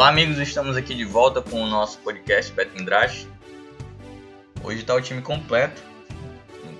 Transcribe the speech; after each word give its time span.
Olá, 0.00 0.08
amigos, 0.08 0.38
estamos 0.38 0.78
aqui 0.78 0.94
de 0.94 1.04
volta 1.04 1.42
com 1.42 1.62
o 1.62 1.66
nosso 1.66 1.98
podcast 1.98 2.50
Betting 2.54 2.86
Draft. 2.86 3.26
Hoje 4.64 4.80
está 4.80 4.94
o 4.94 5.00
time 5.02 5.20
completo, 5.20 5.82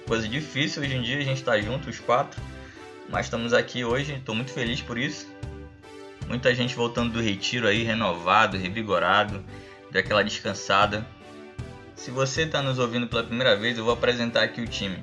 coisa 0.09 0.27
difícil 0.27 0.83
hoje 0.83 0.97
em 0.97 1.03
dia 1.03 1.19
a 1.19 1.21
gente 1.21 1.37
estar 1.37 1.53
tá 1.53 1.61
junto, 1.61 1.91
os 1.91 2.01
quatro, 2.01 2.41
mas 3.11 3.27
estamos 3.27 3.53
aqui 3.53 3.85
hoje, 3.85 4.15
estou 4.15 4.35
muito 4.35 4.51
feliz 4.51 4.81
por 4.81 4.97
isso. 4.97 5.29
Muita 6.29 6.55
gente 6.55 6.75
voltando 6.75 7.13
do 7.13 7.21
retiro 7.21 7.69
aí, 7.69 7.83
renovado, 7.83 8.57
revigorado, 8.57 9.45
daquela 9.91 10.25
descansada. 10.25 11.07
Se 11.95 12.11
você 12.11 12.45
está 12.45 12.63
nos 12.63 12.79
ouvindo 12.79 13.07
pela 13.07 13.23
primeira 13.23 13.55
vez, 13.55 13.77
eu 13.77 13.85
vou 13.85 13.93
apresentar 13.93 14.45
aqui 14.45 14.63
o 14.63 14.67
time. 14.67 14.97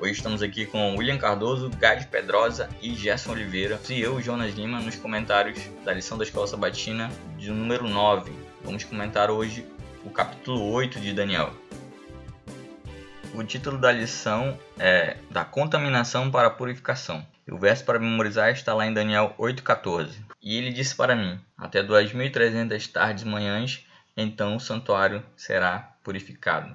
Hoje 0.00 0.12
estamos 0.12 0.42
aqui 0.42 0.64
com 0.64 0.96
William 0.96 1.18
Cardoso, 1.18 1.68
Gade 1.78 2.06
Pedrosa 2.06 2.70
e 2.80 2.94
Gerson 2.94 3.32
Oliveira. 3.32 3.78
E 3.90 4.00
eu, 4.00 4.18
Jonas 4.22 4.54
Lima, 4.54 4.80
nos 4.80 4.96
comentários 4.96 5.60
da 5.84 5.92
lição 5.92 6.16
da 6.16 6.24
Escola 6.24 6.46
Sabatina 6.46 7.10
de 7.36 7.50
número 7.50 7.86
9. 7.86 8.32
Vamos 8.64 8.82
comentar 8.82 9.30
hoje 9.30 9.62
o 10.02 10.08
capítulo 10.08 10.72
8 10.72 10.98
de 10.98 11.12
Daniel. 11.12 11.52
O 13.34 13.44
título 13.44 13.76
da 13.76 13.92
lição 13.92 14.58
é 14.78 15.18
Da 15.30 15.44
Contaminação 15.44 16.30
para 16.30 16.48
a 16.48 16.50
Purificação. 16.50 17.22
O 17.50 17.58
verso 17.58 17.84
para 17.84 17.98
memorizar 17.98 18.48
está 18.48 18.72
lá 18.72 18.86
em 18.86 18.94
Daniel 18.94 19.34
8,14. 19.38 20.14
E 20.40 20.56
ele 20.56 20.72
disse 20.72 20.94
para 20.94 21.14
mim: 21.14 21.38
Até 21.58 21.82
2.300 21.82 22.90
tardes 22.90 23.22
e 23.22 23.28
manhãs, 23.28 23.84
então 24.16 24.56
o 24.56 24.60
santuário 24.60 25.22
será 25.36 25.92
purificado 26.02 26.74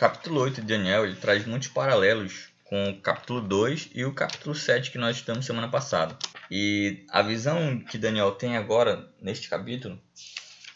capítulo 0.00 0.40
8 0.40 0.62
de 0.62 0.66
Daniel 0.66 1.04
ele 1.04 1.14
traz 1.14 1.44
muitos 1.44 1.68
paralelos 1.68 2.48
com 2.64 2.88
o 2.88 2.98
capítulo 3.02 3.42
2 3.42 3.90
e 3.94 4.02
o 4.02 4.14
capítulo 4.14 4.54
7 4.54 4.90
que 4.90 4.96
nós 4.96 5.16
estamos 5.16 5.44
semana 5.44 5.68
passada. 5.68 6.16
E 6.50 7.04
a 7.10 7.20
visão 7.20 7.78
que 7.80 7.98
Daniel 7.98 8.32
tem 8.32 8.56
agora 8.56 9.12
neste 9.20 9.50
capítulo, 9.50 10.00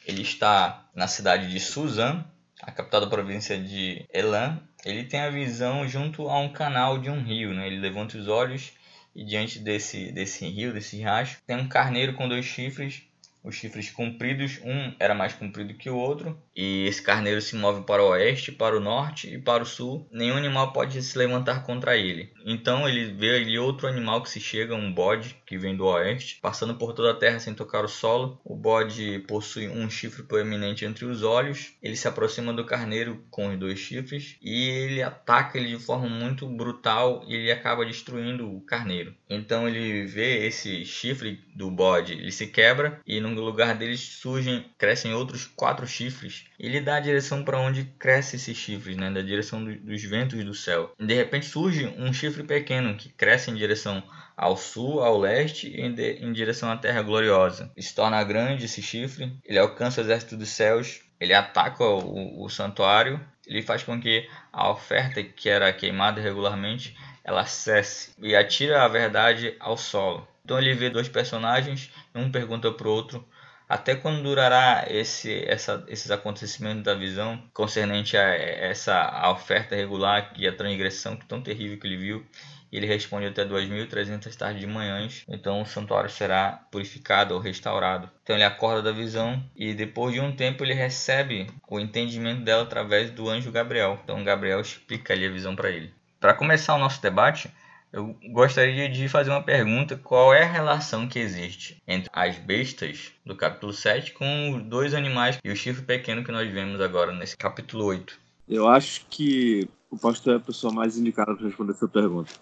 ele 0.07 0.21
está 0.21 0.91
na 0.95 1.09
cidade 1.09 1.51
de 1.51 1.59
Suzan, 1.59 2.23
a 2.61 2.71
capital 2.71 3.01
da 3.01 3.07
província 3.07 3.57
de 3.59 4.05
Elam. 4.13 4.61
Ele 4.85 5.05
tem 5.05 5.21
a 5.21 5.31
visão 5.31 5.89
junto 5.89 6.29
a 6.29 6.39
um 6.39 6.53
canal 6.53 6.99
de 6.99 7.09
um 7.09 7.23
rio, 7.23 7.55
né? 7.55 7.67
Ele 7.67 7.81
levanta 7.81 8.19
os 8.19 8.29
olhos 8.29 8.73
e 9.17 9.25
diante 9.25 9.59
desse, 9.59 10.13
desse 10.13 10.47
rio, 10.47 10.75
desse 10.75 10.99
riacho, 10.99 11.39
tem 11.47 11.57
um 11.57 11.67
carneiro 11.67 12.13
com 12.13 12.29
dois 12.29 12.45
chifres 12.45 13.05
os 13.45 13.55
chifres 13.57 13.91
compridos, 13.91 14.59
um 14.65 14.95
era 14.99 15.15
mais 15.15 15.35
comprido 15.35 15.75
que 15.75 15.91
o 15.91 15.97
outro, 15.97 16.43
e 16.55 16.87
esse 16.87 17.03
carneiro 17.03 17.41
se 17.41 17.57
move 17.57 17.83
para 17.85 18.03
o 18.03 18.09
oeste, 18.09 18.53
para 18.53 18.77
o 18.77 18.81
norte 18.81 19.29
e 19.29 19.39
para 19.39 19.63
o 19.63 19.67
sul. 19.67 20.09
Nenhum 20.11 20.37
animal 20.37 20.73
pode 20.73 21.03
se 21.03 21.19
levantar 21.19 21.65
contra 21.65 21.97
ele. 21.97 22.33
Então 22.45 22.89
ele 22.89 23.13
vê 23.13 23.37
ali 23.37 23.59
outro 23.59 23.89
animal 23.89 24.23
que 24.23 24.31
se 24.31 24.41
chega, 24.41 24.75
um 24.75 24.93
bode 24.93 25.37
que 25.47 25.59
vem 25.59 25.77
do 25.77 25.87
oeste, 25.87 26.39
passando 26.41 26.75
por 26.75 26.93
toda 26.93 27.11
a 27.11 27.17
terra 27.17 27.39
sem 27.39 27.55
tocar 27.55 27.85
o 27.85 27.89
solo. 27.89 28.41
O 28.45 28.55
bode 28.55 29.21
possui 29.27 29.69
um 29.69 29.89
chifre 29.91 30.23
proeminente 30.23 30.85
entre 30.85 31.05
os 31.05 31.23
olhos. 31.23 31.73
Ele 31.83 31.97
se 31.97 32.07
aproxima 32.07 32.53
do 32.53 32.65
carneiro 32.65 33.25
com 33.31 33.49
os 33.49 33.59
dois 33.59 33.79
chifres 33.79 34.37
e 34.43 34.69
ele 34.69 35.03
ataca 35.03 35.59
ele 35.59 35.77
de 35.77 35.83
forma 35.83 36.09
muito 36.09 36.47
brutal 36.47 37.25
e 37.27 37.35
ele 37.35 37.51
acaba 37.51 37.85
destruindo 37.85 38.55
o 38.55 38.61
carneiro. 38.61 39.15
Então 39.29 39.69
ele 39.69 40.07
vê 40.07 40.47
esse 40.47 40.85
chifre 40.85 41.41
do 41.55 41.71
bode, 41.71 42.13
ele 42.13 42.33
se 42.33 42.47
quebra 42.47 43.01
e 43.07 43.21
no 43.21 43.41
lugar 43.41 43.75
deles 43.75 44.01
surgem, 44.01 44.65
crescem 44.79 45.15
outros 45.15 45.47
quatro 45.47 45.87
chifres. 45.87 46.44
Ele 46.59 46.81
dá 46.81 46.97
a 46.97 47.01
direção 47.01 47.45
para 47.45 47.59
onde 47.59 47.85
cresce 47.99 48.37
esses 48.37 48.57
chifres, 48.57 48.97
né? 48.97 49.11
Da 49.11 49.23
direção 49.23 49.65
do, 49.65 49.75
dos 49.75 50.03
ventos 50.03 50.43
do 50.45 50.55
céu. 50.55 50.93
De 50.99 51.15
repente 51.15 51.47
surge 51.47 51.87
um 51.99 52.13
chifre 52.13 52.43
pequeno 52.43 52.97
que 52.97 53.09
cresce 53.09 53.51
em 53.51 53.55
direção 53.55 54.03
ao 54.37 54.57
sul, 54.57 55.01
ao 55.01 55.19
leste 55.19 55.69
e 55.69 55.81
em, 55.81 55.93
de, 55.93 56.13
em 56.25 56.33
direção 56.33 56.71
à 56.71 56.77
terra 56.77 57.03
gloriosa. 57.03 57.71
Se 57.79 57.95
torna 57.95 58.23
grande 58.25 58.65
esse 58.65 58.83
chifre, 58.83 59.33
ele 59.45 59.59
alcança 59.59 60.01
o 60.01 60.05
exército 60.05 60.37
dos 60.37 60.49
céus, 60.49 61.01
ele 61.21 61.35
ataca 61.35 61.85
o, 61.85 62.45
o 62.45 62.49
santuário, 62.49 63.21
ele 63.47 63.63
faz 63.63 63.83
com 63.83 64.01
que 64.01 64.29
a 64.53 64.71
oferta 64.71 65.23
que 65.23 65.49
era 65.49 65.73
queimada 65.73 66.21
regularmente 66.21 66.97
ela 67.23 67.47
cesse 67.47 68.13
e 68.19 68.35
atira 68.35 68.83
a 68.83 68.89
verdade 68.89 69.57
ao 69.59 69.77
solo. 69.77 70.29
Então 70.45 70.59
ele 70.59 70.75
vê 70.75 70.91
dois 70.91 71.09
personagens, 71.09 71.91
um 72.15 72.31
pergunta 72.31 72.71
para 72.71 72.87
o 72.87 72.91
outro 72.91 73.27
até 73.75 73.97
quando 73.97 74.23
durará 74.23 74.85
esse, 74.89 75.45
essa, 75.49 75.85
esses 75.89 76.09
acontecimentos 76.09 76.85
da 76.85 76.95
visão 76.95 77.43
concernente 77.53 78.17
a 78.17 78.23
essa 78.23 78.95
a 78.95 79.33
oferta 79.33 79.75
regular 79.75 80.33
e 80.37 80.47
a 80.47 80.55
transgressão 80.55 81.17
tão 81.17 81.43
terrível 81.43 81.77
que 81.81 81.89
ele 81.89 81.97
viu? 81.97 82.27
ele 82.71 82.87
responde 82.87 83.27
até 83.27 83.45
2.300 83.45 84.35
tardes 84.37 84.61
de 84.61 84.67
manhãs, 84.67 85.25
então 85.29 85.63
o 85.63 85.67
santuário 85.67 86.11
será 86.11 86.61
purificado 86.73 87.33
ou 87.33 87.41
restaurado. 87.41 88.11
Então 88.23 88.35
ele 88.35 88.45
acorda 88.45 88.83
da 88.83 88.93
visão 88.93 89.43
e 89.55 89.73
depois 89.75 90.13
de 90.13 90.21
um 90.21 90.35
tempo 90.35 90.65
ele 90.65 90.75
recebe 90.75 91.49
o 91.69 91.79
entendimento 91.79 92.43
dela 92.43 92.65
através 92.65 93.13
do 93.13 93.29
anjo 93.29 93.53
Gabriel. 93.53 94.01
Então 94.03 94.25
Gabriel 94.25 94.61
explica 94.61 95.13
ali 95.13 95.25
a 95.25 95.31
visão 95.31 95.55
para 95.55 95.71
ele. 95.71 95.95
Para 96.19 96.35
começar 96.35 96.75
o 96.75 96.79
nosso 96.79 97.01
debate, 97.01 97.49
eu 97.95 98.17
gostaria 98.33 98.89
de 98.89 99.09
fazer 99.09 99.31
uma 99.31 99.43
pergunta: 99.43 99.97
qual 99.97 100.35
é 100.35 100.43
a 100.43 100.51
relação 100.51 101.09
que 101.09 101.21
existe 101.21 101.81
entre 101.87 102.11
as 102.13 102.37
bestas 102.37 103.13
do 103.25 103.37
capítulo 103.37 103.73
7 103.73 104.13
com 104.15 104.57
os 104.57 104.63
dois 104.65 104.95
animais 104.95 105.39
e 105.45 105.51
o 105.51 105.55
chifre 105.55 105.85
pequeno 105.85 106.25
que 106.25 106.33
nós 106.33 106.51
vemos 106.51 106.81
agora 106.81 107.13
nesse 107.13 107.37
capítulo 107.37 107.85
8? 107.85 108.19
Eu 108.49 108.67
acho 108.67 109.07
que 109.09 109.71
o 109.89 109.97
pastor 109.97 110.35
é 110.35 110.37
a 110.39 110.41
pessoa 110.41 110.73
mais 110.73 110.99
indicada 110.99 111.37
para 111.37 111.47
responder 111.47 111.71
essa 111.71 111.87
pergunta. 111.87 112.33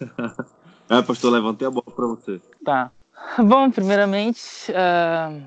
é, 0.90 1.00
pastor, 1.02 1.32
levantei 1.32 1.68
a 1.68 1.70
bola 1.70 1.86
para 1.94 2.06
você. 2.06 2.40
Tá. 2.64 2.90
Bom, 3.38 3.70
primeiramente, 3.70 4.72
uh, 4.72 5.42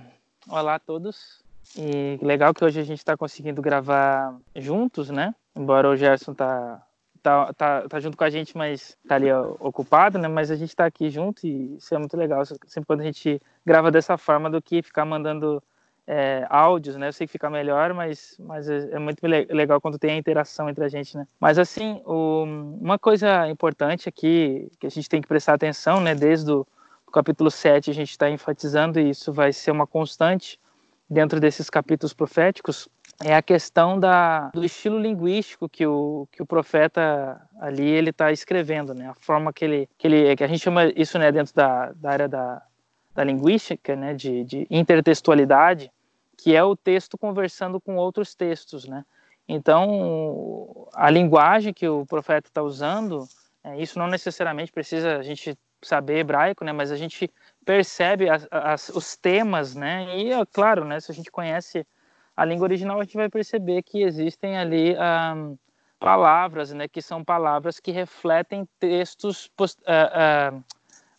olá 0.48 0.76
a 0.76 0.80
todos. 0.80 1.44
E 1.78 2.18
legal 2.22 2.54
que 2.54 2.64
hoje 2.64 2.80
a 2.80 2.84
gente 2.84 3.00
está 3.00 3.18
conseguindo 3.18 3.62
gravar 3.62 4.36
juntos, 4.56 5.10
né? 5.10 5.36
Embora 5.54 5.90
o 5.90 5.98
Gerson 5.98 6.34
tá 6.34 6.82
tá, 7.22 7.54
tá, 7.54 7.88
tá 7.88 8.00
junto 8.00 8.18
com 8.18 8.24
a 8.24 8.30
gente, 8.30 8.58
mas 8.58 8.98
tá 9.08 9.16
ali 9.16 9.32
ocupado, 9.60 10.18
né? 10.18 10.28
Mas 10.28 10.52
a 10.52 10.56
gente 10.56 10.76
tá 10.76 10.86
aqui 10.86 11.10
junto 11.10 11.46
e 11.46 11.76
isso 11.76 11.94
é 11.94 11.98
muito 11.98 12.16
legal. 12.18 12.46
Sempre 12.46 12.88
quando 12.88 13.02
a 13.02 13.06
gente 13.06 13.42
grava 13.66 13.92
dessa 13.92 14.18
forma 14.18 14.50
do 14.50 14.62
que 14.62 14.82
ficar 14.82 15.06
mandando 15.06 15.62
é, 16.08 16.48
áudios, 16.50 16.96
né? 16.96 17.08
Eu 17.08 17.14
sei 17.14 17.28
que 17.28 17.34
fica 17.34 17.50
melhor, 17.52 17.94
mas, 17.94 18.36
mas 18.40 18.68
é, 18.68 18.90
é 18.94 19.00
muito 19.00 19.20
legal 19.26 19.80
quando 19.80 20.00
tem 20.00 20.12
a 20.12 20.18
interação 20.18 20.68
entre 20.68 20.84
a 20.84 20.90
gente, 20.90 21.16
né? 21.16 21.28
Mas 21.40 21.60
assim, 21.60 22.02
o, 22.04 22.44
uma 22.82 22.98
coisa 22.98 23.48
importante 23.48 24.10
aqui 24.10 24.72
que 24.80 24.88
a 24.88 24.90
gente 24.90 25.08
tem 25.08 25.22
que 25.22 25.28
prestar 25.28 25.54
atenção, 25.54 26.02
né? 26.02 26.16
Desde 26.16 26.52
o 26.52 26.66
capítulo 27.14 27.52
7 27.52 27.92
a 27.92 27.94
gente 27.94 28.10
está 28.10 28.28
enfatizando 28.28 29.00
e 29.00 29.12
isso 29.12 29.32
vai 29.32 29.54
ser 29.54 29.70
uma 29.70 29.86
constante 29.86 30.60
dentro 31.08 31.40
desses 31.40 31.70
capítulos 31.70 32.14
proféticos, 32.14 32.88
é 33.24 33.36
a 33.36 33.42
questão 33.42 34.00
da, 34.00 34.50
do 34.50 34.64
estilo 34.64 34.98
linguístico 34.98 35.68
que 35.68 35.86
o, 35.86 36.28
que 36.32 36.42
o 36.42 36.46
profeta 36.46 37.42
ali 37.60 37.86
ele 37.86 38.12
está 38.12 38.32
escrevendo, 38.32 38.94
né? 38.94 39.10
A 39.10 39.14
forma 39.14 39.52
que 39.52 39.66
ele, 39.66 39.90
que 39.98 40.08
ele 40.08 40.36
que 40.36 40.44
a 40.44 40.48
gente 40.48 40.62
chama 40.62 40.86
isso 40.96 41.20
né 41.20 41.32
dentro 41.32 41.54
da, 41.54 41.92
da 41.92 42.12
área 42.12 42.28
da, 42.30 42.62
da 43.14 43.24
linguística, 43.24 43.96
né? 43.96 44.14
De, 44.14 44.44
de 44.46 44.68
intertextualidade, 44.70 45.92
que 46.38 46.56
é 46.56 46.64
o 46.64 46.76
texto 46.76 47.18
conversando 47.18 47.82
com 47.82 47.98
outros 47.98 48.34
textos, 48.34 48.88
né? 48.88 49.04
Então 49.48 50.88
a 50.94 51.10
linguagem 51.10 51.74
que 51.74 51.88
o 51.90 52.06
profeta 52.06 52.48
está 52.48 52.64
usando, 52.64 53.28
é, 53.64 53.82
isso 53.82 54.00
não 54.00 54.08
necessariamente 54.08 54.72
precisa 54.72 55.18
a 55.18 55.24
gente 55.24 55.58
saber 55.82 56.20
hebraico, 56.20 56.64
né? 56.64 56.72
Mas 56.72 56.90
a 56.90 56.96
gente 56.96 57.30
percebe 57.66 58.30
as, 58.30 58.48
as, 58.50 58.90
os 58.90 59.18
temas, 59.18 59.76
né? 59.76 60.18
E 60.18 60.32
é 60.32 60.46
claro, 60.46 60.86
né? 60.86 61.02
Se 61.02 61.12
a 61.12 61.16
gente 61.16 61.30
conhece 61.30 61.86
a 62.40 62.46
língua 62.46 62.68
original 62.68 62.98
a 62.98 63.04
gente 63.04 63.18
vai 63.18 63.28
perceber 63.28 63.84
que 63.84 64.02
existem 64.02 64.58
ali 64.58 64.96
um, 65.36 65.58
palavras, 66.00 66.72
né, 66.72 66.88
que 66.88 67.02
são 67.02 67.22
palavras 67.22 67.82
que 67.82 67.92
refletem 67.92 68.66
textos 68.80 69.52
uh, 69.60 70.56
uh, 70.56 70.64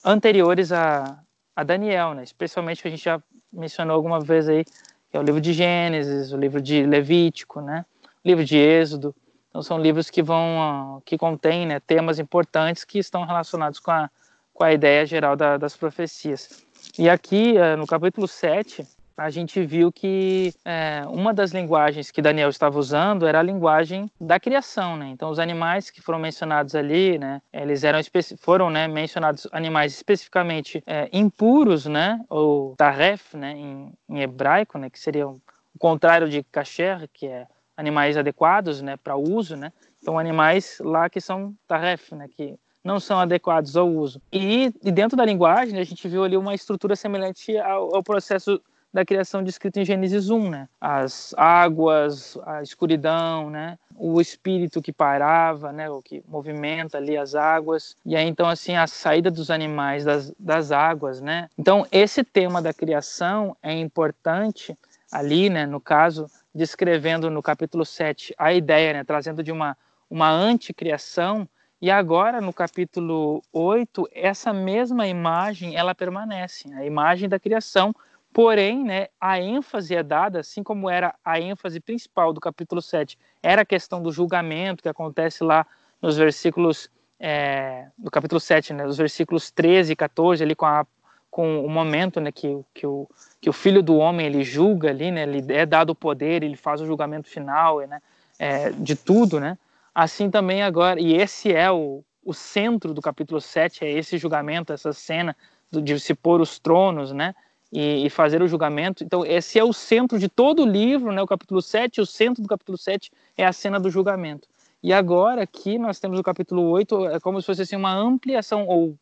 anteriores 0.02 0.72
a, 0.72 1.22
a 1.54 1.62
Daniel, 1.62 2.14
né, 2.14 2.22
especialmente 2.22 2.80
que 2.80 2.88
a 2.88 2.90
gente 2.90 3.04
já 3.04 3.22
mencionou 3.52 3.96
alguma 3.96 4.18
vez 4.18 4.48
aí, 4.48 4.64
que 4.64 5.14
é 5.14 5.20
o 5.20 5.22
livro 5.22 5.42
de 5.42 5.52
Gênesis, 5.52 6.32
o 6.32 6.38
livro 6.38 6.58
de 6.58 6.86
Levítico, 6.86 7.60
né, 7.60 7.84
o 8.24 8.26
livro 8.26 8.42
de 8.42 8.56
Êxodo. 8.56 9.14
Então 9.50 9.62
são 9.62 9.78
livros 9.78 10.08
que 10.08 10.22
vão 10.22 10.96
uh, 10.96 11.02
que 11.02 11.18
contêm 11.18 11.66
né, 11.66 11.80
temas 11.80 12.18
importantes 12.18 12.82
que 12.82 12.98
estão 12.98 13.26
relacionados 13.26 13.78
com 13.78 13.90
a, 13.90 14.08
com 14.54 14.64
a 14.64 14.72
ideia 14.72 15.04
geral 15.04 15.36
da, 15.36 15.58
das 15.58 15.76
profecias. 15.76 16.64
E 16.98 17.10
aqui, 17.10 17.56
no 17.76 17.86
capítulo 17.86 18.26
7, 18.26 18.86
a 19.20 19.28
gente 19.28 19.62
viu 19.62 19.92
que 19.92 20.54
é, 20.64 21.02
uma 21.06 21.34
das 21.34 21.52
linguagens 21.52 22.10
que 22.10 22.22
Daniel 22.22 22.48
estava 22.48 22.78
usando 22.78 23.26
era 23.26 23.40
a 23.40 23.42
linguagem 23.42 24.10
da 24.18 24.40
criação, 24.40 24.96
né? 24.96 25.08
Então, 25.10 25.28
os 25.28 25.38
animais 25.38 25.90
que 25.90 26.00
foram 26.00 26.18
mencionados 26.18 26.74
ali, 26.74 27.18
né? 27.18 27.42
Eles 27.52 27.84
eram 27.84 28.00
foram, 28.38 28.70
né? 28.70 28.88
Mencionados 28.88 29.46
animais 29.52 29.92
especificamente 29.92 30.82
é, 30.86 31.06
impuros, 31.12 31.84
né? 31.84 32.18
Ou 32.30 32.74
taref, 32.76 33.34
né? 33.36 33.52
Em, 33.52 33.92
em, 34.08 34.20
hebraico, 34.20 34.78
né? 34.78 34.88
Que 34.88 34.98
seria 34.98 35.28
o 35.28 35.38
contrário 35.78 36.26
de 36.26 36.42
kasher, 36.44 37.06
que 37.12 37.26
é 37.26 37.46
animais 37.76 38.16
adequados, 38.16 38.80
né? 38.80 38.96
Para 38.96 39.16
uso, 39.16 39.54
né? 39.54 39.70
Então, 40.00 40.18
animais 40.18 40.78
lá 40.80 41.10
que 41.10 41.20
são 41.20 41.54
taref, 41.68 42.14
né? 42.14 42.26
Que 42.26 42.58
não 42.82 42.98
são 42.98 43.20
adequados 43.20 43.76
ao 43.76 43.86
uso. 43.86 44.18
E, 44.32 44.72
e 44.82 44.90
dentro 44.90 45.14
da 45.14 45.26
linguagem, 45.26 45.78
a 45.78 45.84
gente 45.84 46.08
viu 46.08 46.24
ali 46.24 46.38
uma 46.38 46.54
estrutura 46.54 46.96
semelhante 46.96 47.58
ao, 47.58 47.96
ao 47.96 48.02
processo 48.02 48.58
da 48.92 49.04
criação 49.04 49.42
descrita 49.42 49.80
em 49.80 49.84
Gênesis 49.84 50.30
1, 50.30 50.50
né? 50.50 50.68
As 50.80 51.32
águas, 51.36 52.36
a 52.44 52.62
escuridão, 52.62 53.48
né? 53.48 53.78
O 53.96 54.20
espírito 54.20 54.82
que 54.82 54.92
parava, 54.92 55.72
né? 55.72 55.88
O 55.88 56.02
que 56.02 56.22
movimenta 56.26 56.98
ali 56.98 57.16
as 57.16 57.34
águas. 57.34 57.96
E 58.04 58.16
aí, 58.16 58.26
então, 58.26 58.48
assim, 58.48 58.74
a 58.74 58.86
saída 58.86 59.30
dos 59.30 59.50
animais 59.50 60.04
das, 60.04 60.32
das 60.38 60.72
águas, 60.72 61.20
né? 61.20 61.48
Então, 61.56 61.86
esse 61.92 62.24
tema 62.24 62.60
da 62.60 62.74
criação 62.74 63.56
é 63.62 63.72
importante 63.72 64.76
ali, 65.10 65.48
né? 65.48 65.66
No 65.66 65.80
caso, 65.80 66.26
descrevendo 66.52 67.30
no 67.30 67.42
capítulo 67.42 67.84
7 67.86 68.34
a 68.36 68.52
ideia, 68.52 68.92
né? 68.92 69.04
Trazendo 69.04 69.42
de 69.42 69.52
uma, 69.52 69.76
uma 70.10 70.30
anticriação, 70.30 71.48
e 71.82 71.90
agora, 71.90 72.42
no 72.42 72.52
capítulo 72.52 73.42
8, 73.50 74.06
essa 74.12 74.52
mesma 74.52 75.06
imagem, 75.06 75.76
ela 75.76 75.94
permanece, 75.94 76.70
a 76.74 76.84
imagem 76.84 77.26
da 77.26 77.40
criação, 77.40 77.94
porém, 78.32 78.84
né, 78.84 79.08
a 79.20 79.40
ênfase 79.40 79.94
é 79.94 80.02
dada, 80.02 80.40
assim 80.40 80.62
como 80.62 80.88
era 80.88 81.14
a 81.24 81.40
ênfase 81.40 81.80
principal 81.80 82.32
do 82.32 82.40
capítulo 82.40 82.80
7, 82.80 83.18
era 83.42 83.62
a 83.62 83.66
questão 83.66 84.02
do 84.02 84.12
julgamento 84.12 84.82
que 84.82 84.88
acontece 84.88 85.42
lá 85.42 85.66
nos 86.00 86.16
versículos, 86.16 86.90
é, 87.18 87.86
do 87.98 88.10
capítulo 88.10 88.40
7, 88.40 88.72
né, 88.72 88.86
os 88.86 88.96
versículos 88.96 89.50
13 89.50 89.92
e 89.92 89.96
14, 89.96 90.42
ali 90.42 90.54
com, 90.54 90.66
a, 90.66 90.86
com 91.30 91.64
o 91.64 91.68
momento 91.68 92.20
né, 92.20 92.30
que, 92.32 92.58
que, 92.72 92.86
o, 92.86 93.08
que 93.40 93.50
o 93.50 93.52
filho 93.52 93.82
do 93.82 93.96
homem, 93.96 94.26
ele 94.26 94.44
julga 94.44 94.90
ali, 94.90 95.10
né, 95.10 95.22
ele 95.22 95.52
é 95.52 95.66
dado 95.66 95.90
o 95.90 95.94
poder, 95.94 96.42
ele 96.42 96.56
faz 96.56 96.80
o 96.80 96.86
julgamento 96.86 97.28
final, 97.28 97.80
né, 97.80 98.00
é, 98.38 98.70
de 98.70 98.94
tudo, 98.94 99.40
né, 99.40 99.58
Assim 99.94 100.30
também 100.30 100.62
agora, 100.62 101.00
e 101.00 101.14
esse 101.14 101.52
é 101.52 101.70
o, 101.70 102.04
o 102.24 102.32
centro 102.32 102.94
do 102.94 103.02
capítulo 103.02 103.40
7, 103.40 103.84
é 103.84 103.90
esse 103.90 104.16
julgamento, 104.16 104.72
essa 104.72 104.92
cena 104.92 105.36
de 105.70 105.98
se 105.98 106.14
pôr 106.14 106.40
os 106.40 106.58
tronos, 106.58 107.12
né? 107.12 107.34
E, 107.72 108.04
e, 108.04 108.10
fazer 108.10 108.42
o 108.42 108.48
julgamento. 108.48 109.04
Então, 109.04 109.24
esse 109.24 109.56
é 109.56 109.62
o 109.62 109.72
centro 109.72 110.18
de 110.18 110.28
todo 110.28 110.64
o 110.64 110.66
livro, 110.66 111.12
né? 111.12 111.22
O 111.22 111.26
capítulo 111.26 111.62
7, 111.62 112.00
o 112.00 112.06
centro 112.06 112.42
do 112.42 112.48
capítulo 112.48 112.76
7 112.76 113.12
é 113.36 113.46
a 113.46 113.52
cena 113.52 113.78
do 113.78 113.88
julgamento. 113.88 114.48
E 114.82 114.92
agora 114.92 115.42
aqui 115.42 115.78
nós 115.78 116.00
temos 116.00 116.18
o 116.18 116.22
capítulo 116.22 116.62
8, 116.68 117.06
é 117.06 117.20
como 117.20 117.40
se 117.40 117.46
fosse 117.46 117.62
assim, 117.62 117.76
uma 117.76 117.94
ampliação, 117.94 118.66
ou 118.66 118.96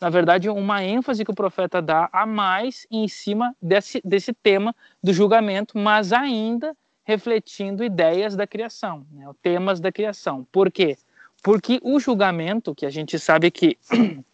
na 0.00 0.10
verdade, 0.10 0.48
uma 0.48 0.84
ênfase 0.84 1.24
que 1.24 1.30
o 1.30 1.34
profeta 1.34 1.80
dá 1.80 2.08
a 2.12 2.26
mais 2.26 2.86
em 2.90 3.08
cima 3.08 3.54
desse, 3.60 4.00
desse 4.04 4.32
tema 4.32 4.74
do 5.02 5.12
julgamento, 5.12 5.78
mas 5.78 6.12
ainda 6.12 6.76
refletindo 7.04 7.84
ideias 7.84 8.34
da 8.34 8.46
criação, 8.46 9.06
né, 9.12 9.30
temas 9.42 9.80
da 9.80 9.92
criação. 9.92 10.46
Por 10.50 10.70
quê? 10.70 10.96
Porque 11.42 11.78
o 11.82 12.00
julgamento, 12.00 12.74
que 12.74 12.86
a 12.86 12.90
gente 12.90 13.18
sabe 13.18 13.50
que 13.50 13.78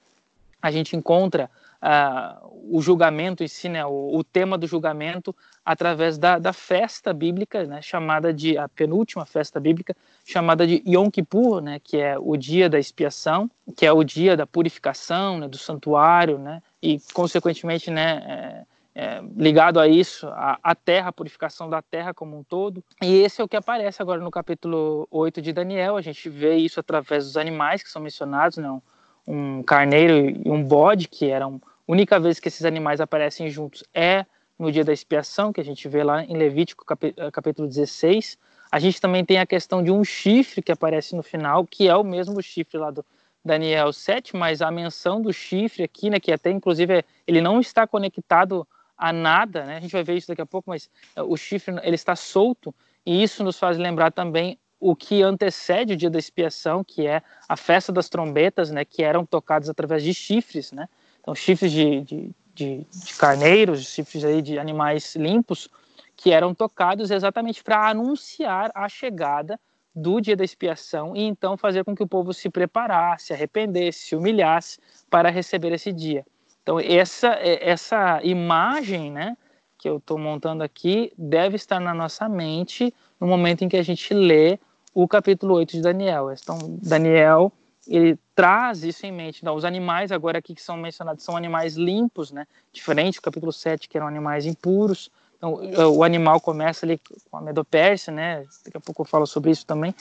a 0.63 0.71
gente 0.71 0.97
encontra 0.97 1.51
uh, 1.83 2.49
o 2.71 2.81
julgamento 2.81 3.43
em 3.43 3.49
si, 3.49 3.69
né, 3.69 3.85
o, 3.85 4.17
o, 4.17 4.25
tema 4.25 4.57
do 4.57 4.67
julgamento, 4.67 5.35
através 5.65 6.19
da, 6.19 6.39
da 6.39 6.53
festa 6.53 7.13
bíblica, 7.13 7.65
né, 7.65 7.83
chamada 7.83 8.33
de, 8.33 8.57
a 8.57 8.69
penúltima 8.69 9.25
festa 9.27 9.59
bíblica, 9.59 9.97
chamada 10.25 10.67
de 10.67 10.83
Yom 10.87 11.11
Kippur, 11.11 11.61
né, 11.61 11.81
que 11.83 11.97
é 11.97 12.19
o 12.19 12.37
dia 12.37 12.69
da 12.69 12.79
expiação, 12.79 13.51
que 13.77 13.87
é 13.87 13.93
o 13.93 14.05
dia 14.05 14.37
da 14.37 14.47
purificação, 14.47 15.39
né, 15.39 15.49
do 15.49 15.59
santuário, 15.59 16.39
né, 16.39 16.63
e, 16.83 16.99
consequentemente, 17.13 17.91
né, 17.91 18.23
é, 18.27 18.65
é, 18.93 19.23
ligado 19.37 19.79
a 19.79 19.89
isso, 19.89 20.27
a, 20.29 20.59
a, 20.63 20.75
terra, 20.75 21.09
a 21.09 21.13
purificação 21.13 21.71
da 21.71 21.81
terra 21.81 22.13
como 22.13 22.39
um 22.39 22.43
todo. 22.43 22.85
E 23.01 23.23
esse 23.23 23.41
é 23.41 23.45
o 23.45 23.49
que 23.49 23.57
aparece 23.57 24.03
agora 24.03 24.21
no 24.21 24.31
capítulo 24.31 25.07
8 25.11 25.41
de 25.41 25.53
Daniel. 25.53 25.97
A 25.97 26.03
gente 26.03 26.29
vê 26.29 26.57
isso 26.57 26.81
através 26.81 27.25
dos 27.25 27.37
animais 27.37 27.83
que 27.83 27.89
são 27.89 28.03
mencionados, 28.03 28.59
né? 28.59 28.69
um, 28.69 28.83
um 29.27 29.63
carneiro 29.63 30.37
e 30.45 30.51
um 30.51 30.63
bode, 30.63 31.09
que 31.09 31.31
eram 31.31 31.61
única 31.91 32.21
vez 32.21 32.39
que 32.39 32.49
esses 32.49 32.65
animais 32.65 33.01
aparecem 33.01 33.51
juntos 33.51 33.83
é 33.93 34.25
no 34.59 34.71
dia 34.71 34.85
da 34.85 34.93
expiação, 34.93 35.53
que 35.53 35.61
a 35.61 35.65
gente 35.65 35.89
vê 35.89 36.05
lá 36.05 36.23
em 36.23 36.37
Levítico 36.37 36.85
capítulo 37.33 37.67
16. 37.67 38.39
A 38.71 38.79
gente 38.79 39.01
também 39.01 39.25
tem 39.25 39.39
a 39.39 39.47
questão 39.47 39.83
de 39.83 39.91
um 39.91 40.05
chifre 40.05 40.63
que 40.63 40.71
aparece 40.71 41.17
no 41.17 41.23
final, 41.23 41.67
que 41.67 41.89
é 41.89 41.97
o 41.97 42.05
mesmo 42.05 42.41
chifre 42.43 42.79
lá 42.79 42.91
do 42.91 43.05
Daniel 43.45 43.93
7, 43.93 44.37
mas 44.37 44.61
a 44.63 44.71
menção 44.71 45.21
do 45.21 45.33
chifre 45.33 45.83
aqui, 45.83 46.11
né, 46.11 46.21
que 46.21 46.31
até 46.31 46.51
inclusive 46.51 47.05
ele 47.27 47.41
não 47.41 47.59
está 47.59 47.87
conectado 47.87 48.69
a 48.97 49.13
nada, 49.13 49.65
né? 49.65 49.79
A 49.79 49.81
gente 49.81 49.93
vai 49.93 50.05
ver 50.05 50.17
isso 50.17 50.29
daqui 50.29 50.43
a 50.43 50.47
pouco, 50.47 50.69
mas 50.69 50.91
eh, 51.17 51.23
o 51.23 51.37
chifre 51.37 51.75
ele 51.83 51.95
está 51.95 52.15
solto 52.15 52.75
e 53.05 53.23
isso 53.23 53.43
nos 53.43 53.59
faz 53.59 53.79
lembrar 53.79 54.13
também 54.13 54.59
o 54.79 54.95
que 54.95 55.23
antecede 55.23 55.95
o 55.95 55.97
dia 55.97 56.11
da 56.11 56.19
expiação, 56.19 56.85
que 56.85 57.07
é 57.07 57.23
a 57.49 57.57
festa 57.57 57.91
das 57.91 58.11
trombetas, 58.11 58.71
né? 58.71 58.85
Que 58.85 59.03
eram 59.03 59.25
tocadas 59.25 59.71
através 59.71 60.03
de 60.03 60.13
chifres, 60.13 60.71
né? 60.71 60.87
Então 61.21 61.35
chifres 61.35 61.73
de, 61.73 62.01
de, 62.03 62.31
de, 62.55 62.87
de 62.91 63.15
carneiros, 63.15 63.87
chifres 63.87 64.25
aí 64.25 64.43
de 64.43 64.59
animais 64.59 65.15
limpos, 65.17 65.69
que 66.17 66.31
eram 66.31 66.55
tocados 66.55 67.11
exatamente 67.11 67.63
para 67.63 67.89
anunciar 67.89 68.71
a 68.75 68.89
chegada 68.89 69.59
do 69.95 70.21
dia 70.21 70.37
da 70.37 70.45
expiação 70.45 71.17
e 71.17 71.23
então 71.23 71.57
fazer 71.57 71.85
com 71.85 71.95
que 71.95 72.03
o 72.03 72.09
povo 72.09 72.33
se 72.33 72.49
preparasse, 72.49 73.33
arrependesse, 73.33 74.01
se 74.01 74.17
humilhasse 74.17 74.79
para 75.09 75.31
receber 75.31 75.73
esse 75.73 75.93
dia. 75.93 76.25
Então, 76.63 76.79
essa, 76.79 77.29
é, 77.35 77.69
essa 77.69 78.21
imagem 78.23 79.11
né, 79.11 79.37
que 79.79 79.89
eu 79.89 79.97
estou 79.97 80.19
montando 80.19 80.63
aqui 80.63 81.13
deve 81.17 81.57
estar 81.57 81.81
na 81.81 81.95
nossa 81.95 82.29
mente 82.29 82.95
no 83.19 83.27
momento 83.27 83.65
em 83.65 83.69
que 83.69 83.77
a 83.77 83.83
gente 83.83 84.13
lê 84.15 84.59
o 84.95 85.09
capítulo 85.09 85.55
8 85.55 85.73
de 85.73 85.83
Daniel. 85.83 86.31
Então, 86.33 86.59
Daniel 86.83 87.53
ele 87.91 88.19
traz 88.35 88.85
isso 88.85 89.05
em 89.05 89.13
mente. 89.13 89.41
Então, 89.43 89.55
os 89.55 89.65
animais 89.65 90.13
agora 90.13 90.39
aqui 90.39 90.55
que 90.55 90.63
são 90.63 90.77
mencionados 90.77 91.25
são 91.25 91.37
animais 91.37 91.77
limpos, 91.77 92.31
né? 92.31 92.47
diferente 92.73 93.17
do 93.17 93.23
capítulo 93.23 93.53
7, 93.53 93.89
que 93.89 93.97
eram 93.97 94.07
animais 94.07 94.47
impuros. 94.47 95.11
Então, 95.37 95.55
o 95.95 96.05
animal 96.05 96.41
começa 96.41 96.87
ali 96.87 97.01
com 97.31 97.37
a 97.37 97.41
medopérsia, 97.41 98.13
né? 98.13 98.45
daqui 98.65 98.77
a 98.77 98.81
pouco 98.81 99.03
eu 99.03 99.07
falo 99.07 99.27
sobre 99.27 99.51
isso 99.51 99.67
também. 99.67 99.95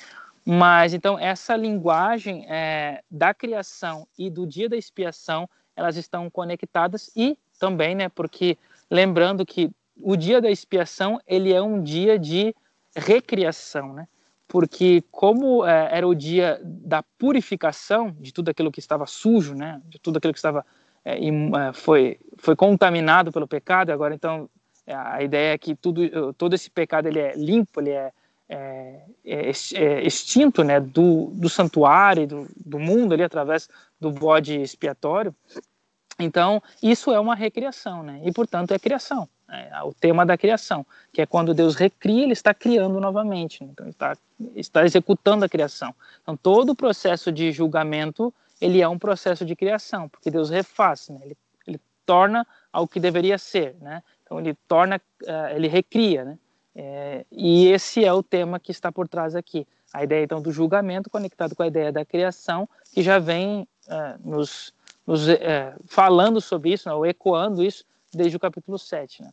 Mas, 0.45 0.93
então, 0.93 1.17
essa 1.17 1.55
linguagem 1.55 2.45
é, 2.47 3.01
da 3.09 3.33
criação 3.33 4.07
e 4.17 4.29
do 4.29 4.45
dia 4.45 4.69
da 4.69 4.77
expiação 4.77 5.49
elas 5.75 5.95
estão 5.95 6.29
conectadas 6.29 7.09
e 7.15 7.37
também, 7.57 7.95
né, 7.95 8.09
porque 8.09 8.57
lembrando 8.89 9.45
que 9.45 9.71
o 10.01 10.15
dia 10.15 10.41
da 10.41 10.51
expiação 10.51 11.19
ele 11.25 11.53
é 11.53 11.61
um 11.61 11.81
dia 11.81 12.19
de 12.19 12.53
recriação, 12.95 13.93
né? 13.93 14.07
Porque 14.49 15.03
como 15.11 15.63
é, 15.63 15.89
era 15.91 16.07
o 16.07 16.15
dia 16.15 16.59
da 16.63 17.03
purificação 17.19 18.11
de 18.19 18.33
tudo 18.33 18.49
aquilo 18.49 18.71
que 18.71 18.79
estava 18.79 19.05
sujo, 19.05 19.53
né? 19.53 19.79
De 19.85 19.99
tudo 19.99 20.17
aquilo 20.17 20.33
que 20.33 20.39
estava 20.39 20.65
é, 21.05 21.19
é 21.19 21.73
foi 21.73 22.19
foi 22.37 22.55
contaminado 22.55 23.31
pelo 23.31 23.47
pecado. 23.47 23.91
Agora 23.91 24.13
então 24.13 24.49
é, 24.87 24.95
a 24.95 25.21
ideia 25.21 25.53
é 25.53 25.57
que 25.57 25.75
tudo 25.75 26.33
todo 26.33 26.55
esse 26.55 26.69
pecado 26.71 27.07
ele 27.07 27.19
é 27.19 27.33
limpo, 27.35 27.79
ele 27.79 27.91
é, 27.91 28.11
é, 28.49 29.03
é, 29.23 30.01
extinto, 30.03 30.63
né? 30.63 30.79
Do, 30.79 31.27
do 31.35 31.47
santuário, 31.47 32.25
do, 32.25 32.47
do 32.65 32.79
mundo 32.79 33.13
ali 33.13 33.21
através 33.21 33.69
do 34.01 34.11
bode 34.11 34.59
expiatório. 34.59 35.33
Então, 36.19 36.61
isso 36.81 37.11
é 37.11 37.19
uma 37.19 37.35
recriação, 37.35 38.01
né? 38.01 38.19
E, 38.25 38.31
portanto, 38.33 38.71
é 38.71 38.79
criação. 38.79 39.29
Né? 39.49 39.69
O 39.83 39.93
tema 39.93 40.25
da 40.25 40.37
criação, 40.37 40.85
que 41.11 41.21
é 41.21 41.25
quando 41.25 41.53
Deus 41.53 41.75
recria, 41.75 42.23
ele 42.23 42.33
está 42.33 42.53
criando 42.53 42.99
novamente. 42.99 43.63
Né? 43.63 43.69
Então, 43.71 43.89
está, 43.89 44.17
está 44.55 44.85
executando 44.85 45.43
a 45.43 45.49
criação. 45.49 45.93
Então, 46.21 46.37
todo 46.37 46.71
o 46.71 46.75
processo 46.75 47.31
de 47.31 47.51
julgamento, 47.51 48.33
ele 48.61 48.81
é 48.81 48.87
um 48.87 48.99
processo 48.99 49.45
de 49.45 49.55
criação, 49.55 50.07
porque 50.07 50.29
Deus 50.29 50.49
refaz, 50.49 51.09
né? 51.09 51.19
Ele, 51.23 51.37
ele 51.65 51.79
torna 52.05 52.45
ao 52.71 52.87
que 52.87 52.99
deveria 52.99 53.37
ser, 53.37 53.75
né? 53.81 54.03
Então, 54.23 54.39
ele 54.39 54.53
torna, 54.67 55.01
uh, 55.23 55.55
ele 55.55 55.67
recria, 55.67 56.23
né? 56.25 56.37
É, 56.75 57.25
e 57.31 57.67
esse 57.67 58.05
é 58.05 58.13
o 58.13 58.21
tema 58.21 58.59
que 58.59 58.71
está 58.71 58.91
por 58.91 59.07
trás 59.07 59.35
aqui. 59.35 59.67
A 59.91 60.03
ideia, 60.03 60.23
então, 60.23 60.41
do 60.41 60.51
julgamento 60.51 61.09
conectado 61.09 61.55
com 61.55 61.63
a 61.63 61.67
ideia 61.67 61.91
da 61.91 62.05
criação, 62.05 62.69
que 62.93 63.01
já 63.01 63.17
vem 63.17 63.67
uh, 63.87 64.29
nos 64.29 64.71
nos 65.09 65.27
é, 65.27 65.75
falando 65.87 66.39
sobre 66.39 66.71
isso, 66.71 66.87
né, 66.87 66.93
ou 66.93 67.03
ecoando 67.03 67.63
isso, 67.63 67.83
desde 68.13 68.37
o 68.37 68.39
capítulo 68.39 68.77
7. 68.77 69.23
Né? 69.23 69.31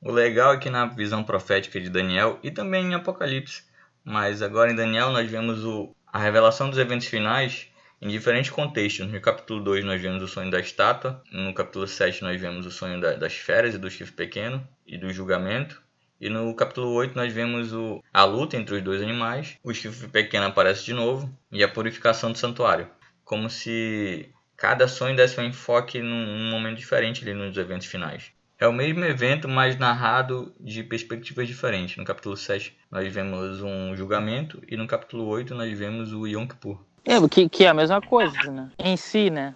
O 0.00 0.10
legal 0.10 0.54
é 0.54 0.58
que 0.58 0.70
na 0.70 0.86
visão 0.86 1.24
profética 1.24 1.80
de 1.80 1.90
Daniel 1.90 2.38
e 2.42 2.50
também 2.50 2.86
em 2.86 2.94
Apocalipse, 2.94 3.64
mas 4.04 4.42
agora 4.42 4.70
em 4.70 4.76
Daniel 4.76 5.10
nós 5.10 5.28
vemos 5.30 5.64
o, 5.64 5.94
a 6.06 6.18
revelação 6.18 6.70
dos 6.70 6.78
eventos 6.78 7.06
finais 7.06 7.68
em 8.00 8.08
diferentes 8.08 8.50
contextos. 8.50 9.06
No 9.10 9.20
capítulo 9.20 9.62
2 9.62 9.84
nós 9.84 10.00
vemos 10.00 10.22
o 10.22 10.28
sonho 10.28 10.50
da 10.50 10.60
estátua, 10.60 11.22
no 11.32 11.52
capítulo 11.54 11.86
7 11.86 12.22
nós 12.22 12.40
vemos 12.40 12.66
o 12.66 12.70
sonho 12.70 13.00
da, 13.00 13.14
das 13.14 13.34
feras 13.34 13.74
e 13.74 13.78
do 13.78 13.90
chifre 13.90 14.14
pequeno 14.14 14.66
e 14.86 14.96
do 14.96 15.12
julgamento. 15.12 15.82
E 16.18 16.30
no 16.30 16.54
capítulo 16.54 16.92
8 16.92 17.14
nós 17.14 17.32
vemos 17.32 17.72
o, 17.72 18.02
a 18.12 18.24
luta 18.24 18.56
entre 18.56 18.76
os 18.76 18.82
dois 18.82 19.02
animais, 19.02 19.58
o 19.62 19.72
chifre 19.74 20.08
pequeno 20.08 20.46
aparece 20.46 20.84
de 20.84 20.94
novo 20.94 21.30
e 21.52 21.62
a 21.62 21.68
purificação 21.68 22.32
do 22.32 22.38
santuário. 22.38 22.88
Como 23.24 23.50
se 23.50 24.30
Cada 24.56 24.88
sonho 24.88 25.14
desse 25.14 25.38
um 25.38 25.44
enfoque 25.44 26.00
num, 26.00 26.50
momento 26.50 26.78
diferente 26.78 27.22
ali 27.22 27.34
nos 27.34 27.56
eventos 27.56 27.86
finais. 27.86 28.32
É 28.58 28.66
o 28.66 28.72
mesmo 28.72 29.04
evento, 29.04 29.46
mas 29.46 29.78
narrado 29.78 30.54
de 30.58 30.82
perspectivas 30.82 31.46
diferentes. 31.46 31.96
No 31.98 32.04
capítulo 32.04 32.36
7 32.36 32.74
nós 32.90 33.12
vemos 33.12 33.60
um 33.60 33.94
julgamento 33.94 34.62
e 34.66 34.76
no 34.76 34.86
capítulo 34.86 35.26
8 35.26 35.54
nós 35.54 35.78
vemos 35.78 36.12
o 36.12 36.26
Yom 36.26 36.46
Kippur. 36.46 36.78
É, 37.04 37.16
que, 37.28 37.48
que 37.48 37.64
é 37.64 37.68
a 37.68 37.74
mesma 37.74 38.00
coisa, 38.00 38.50
né? 38.50 38.70
Em 38.78 38.96
si, 38.96 39.28
né? 39.28 39.54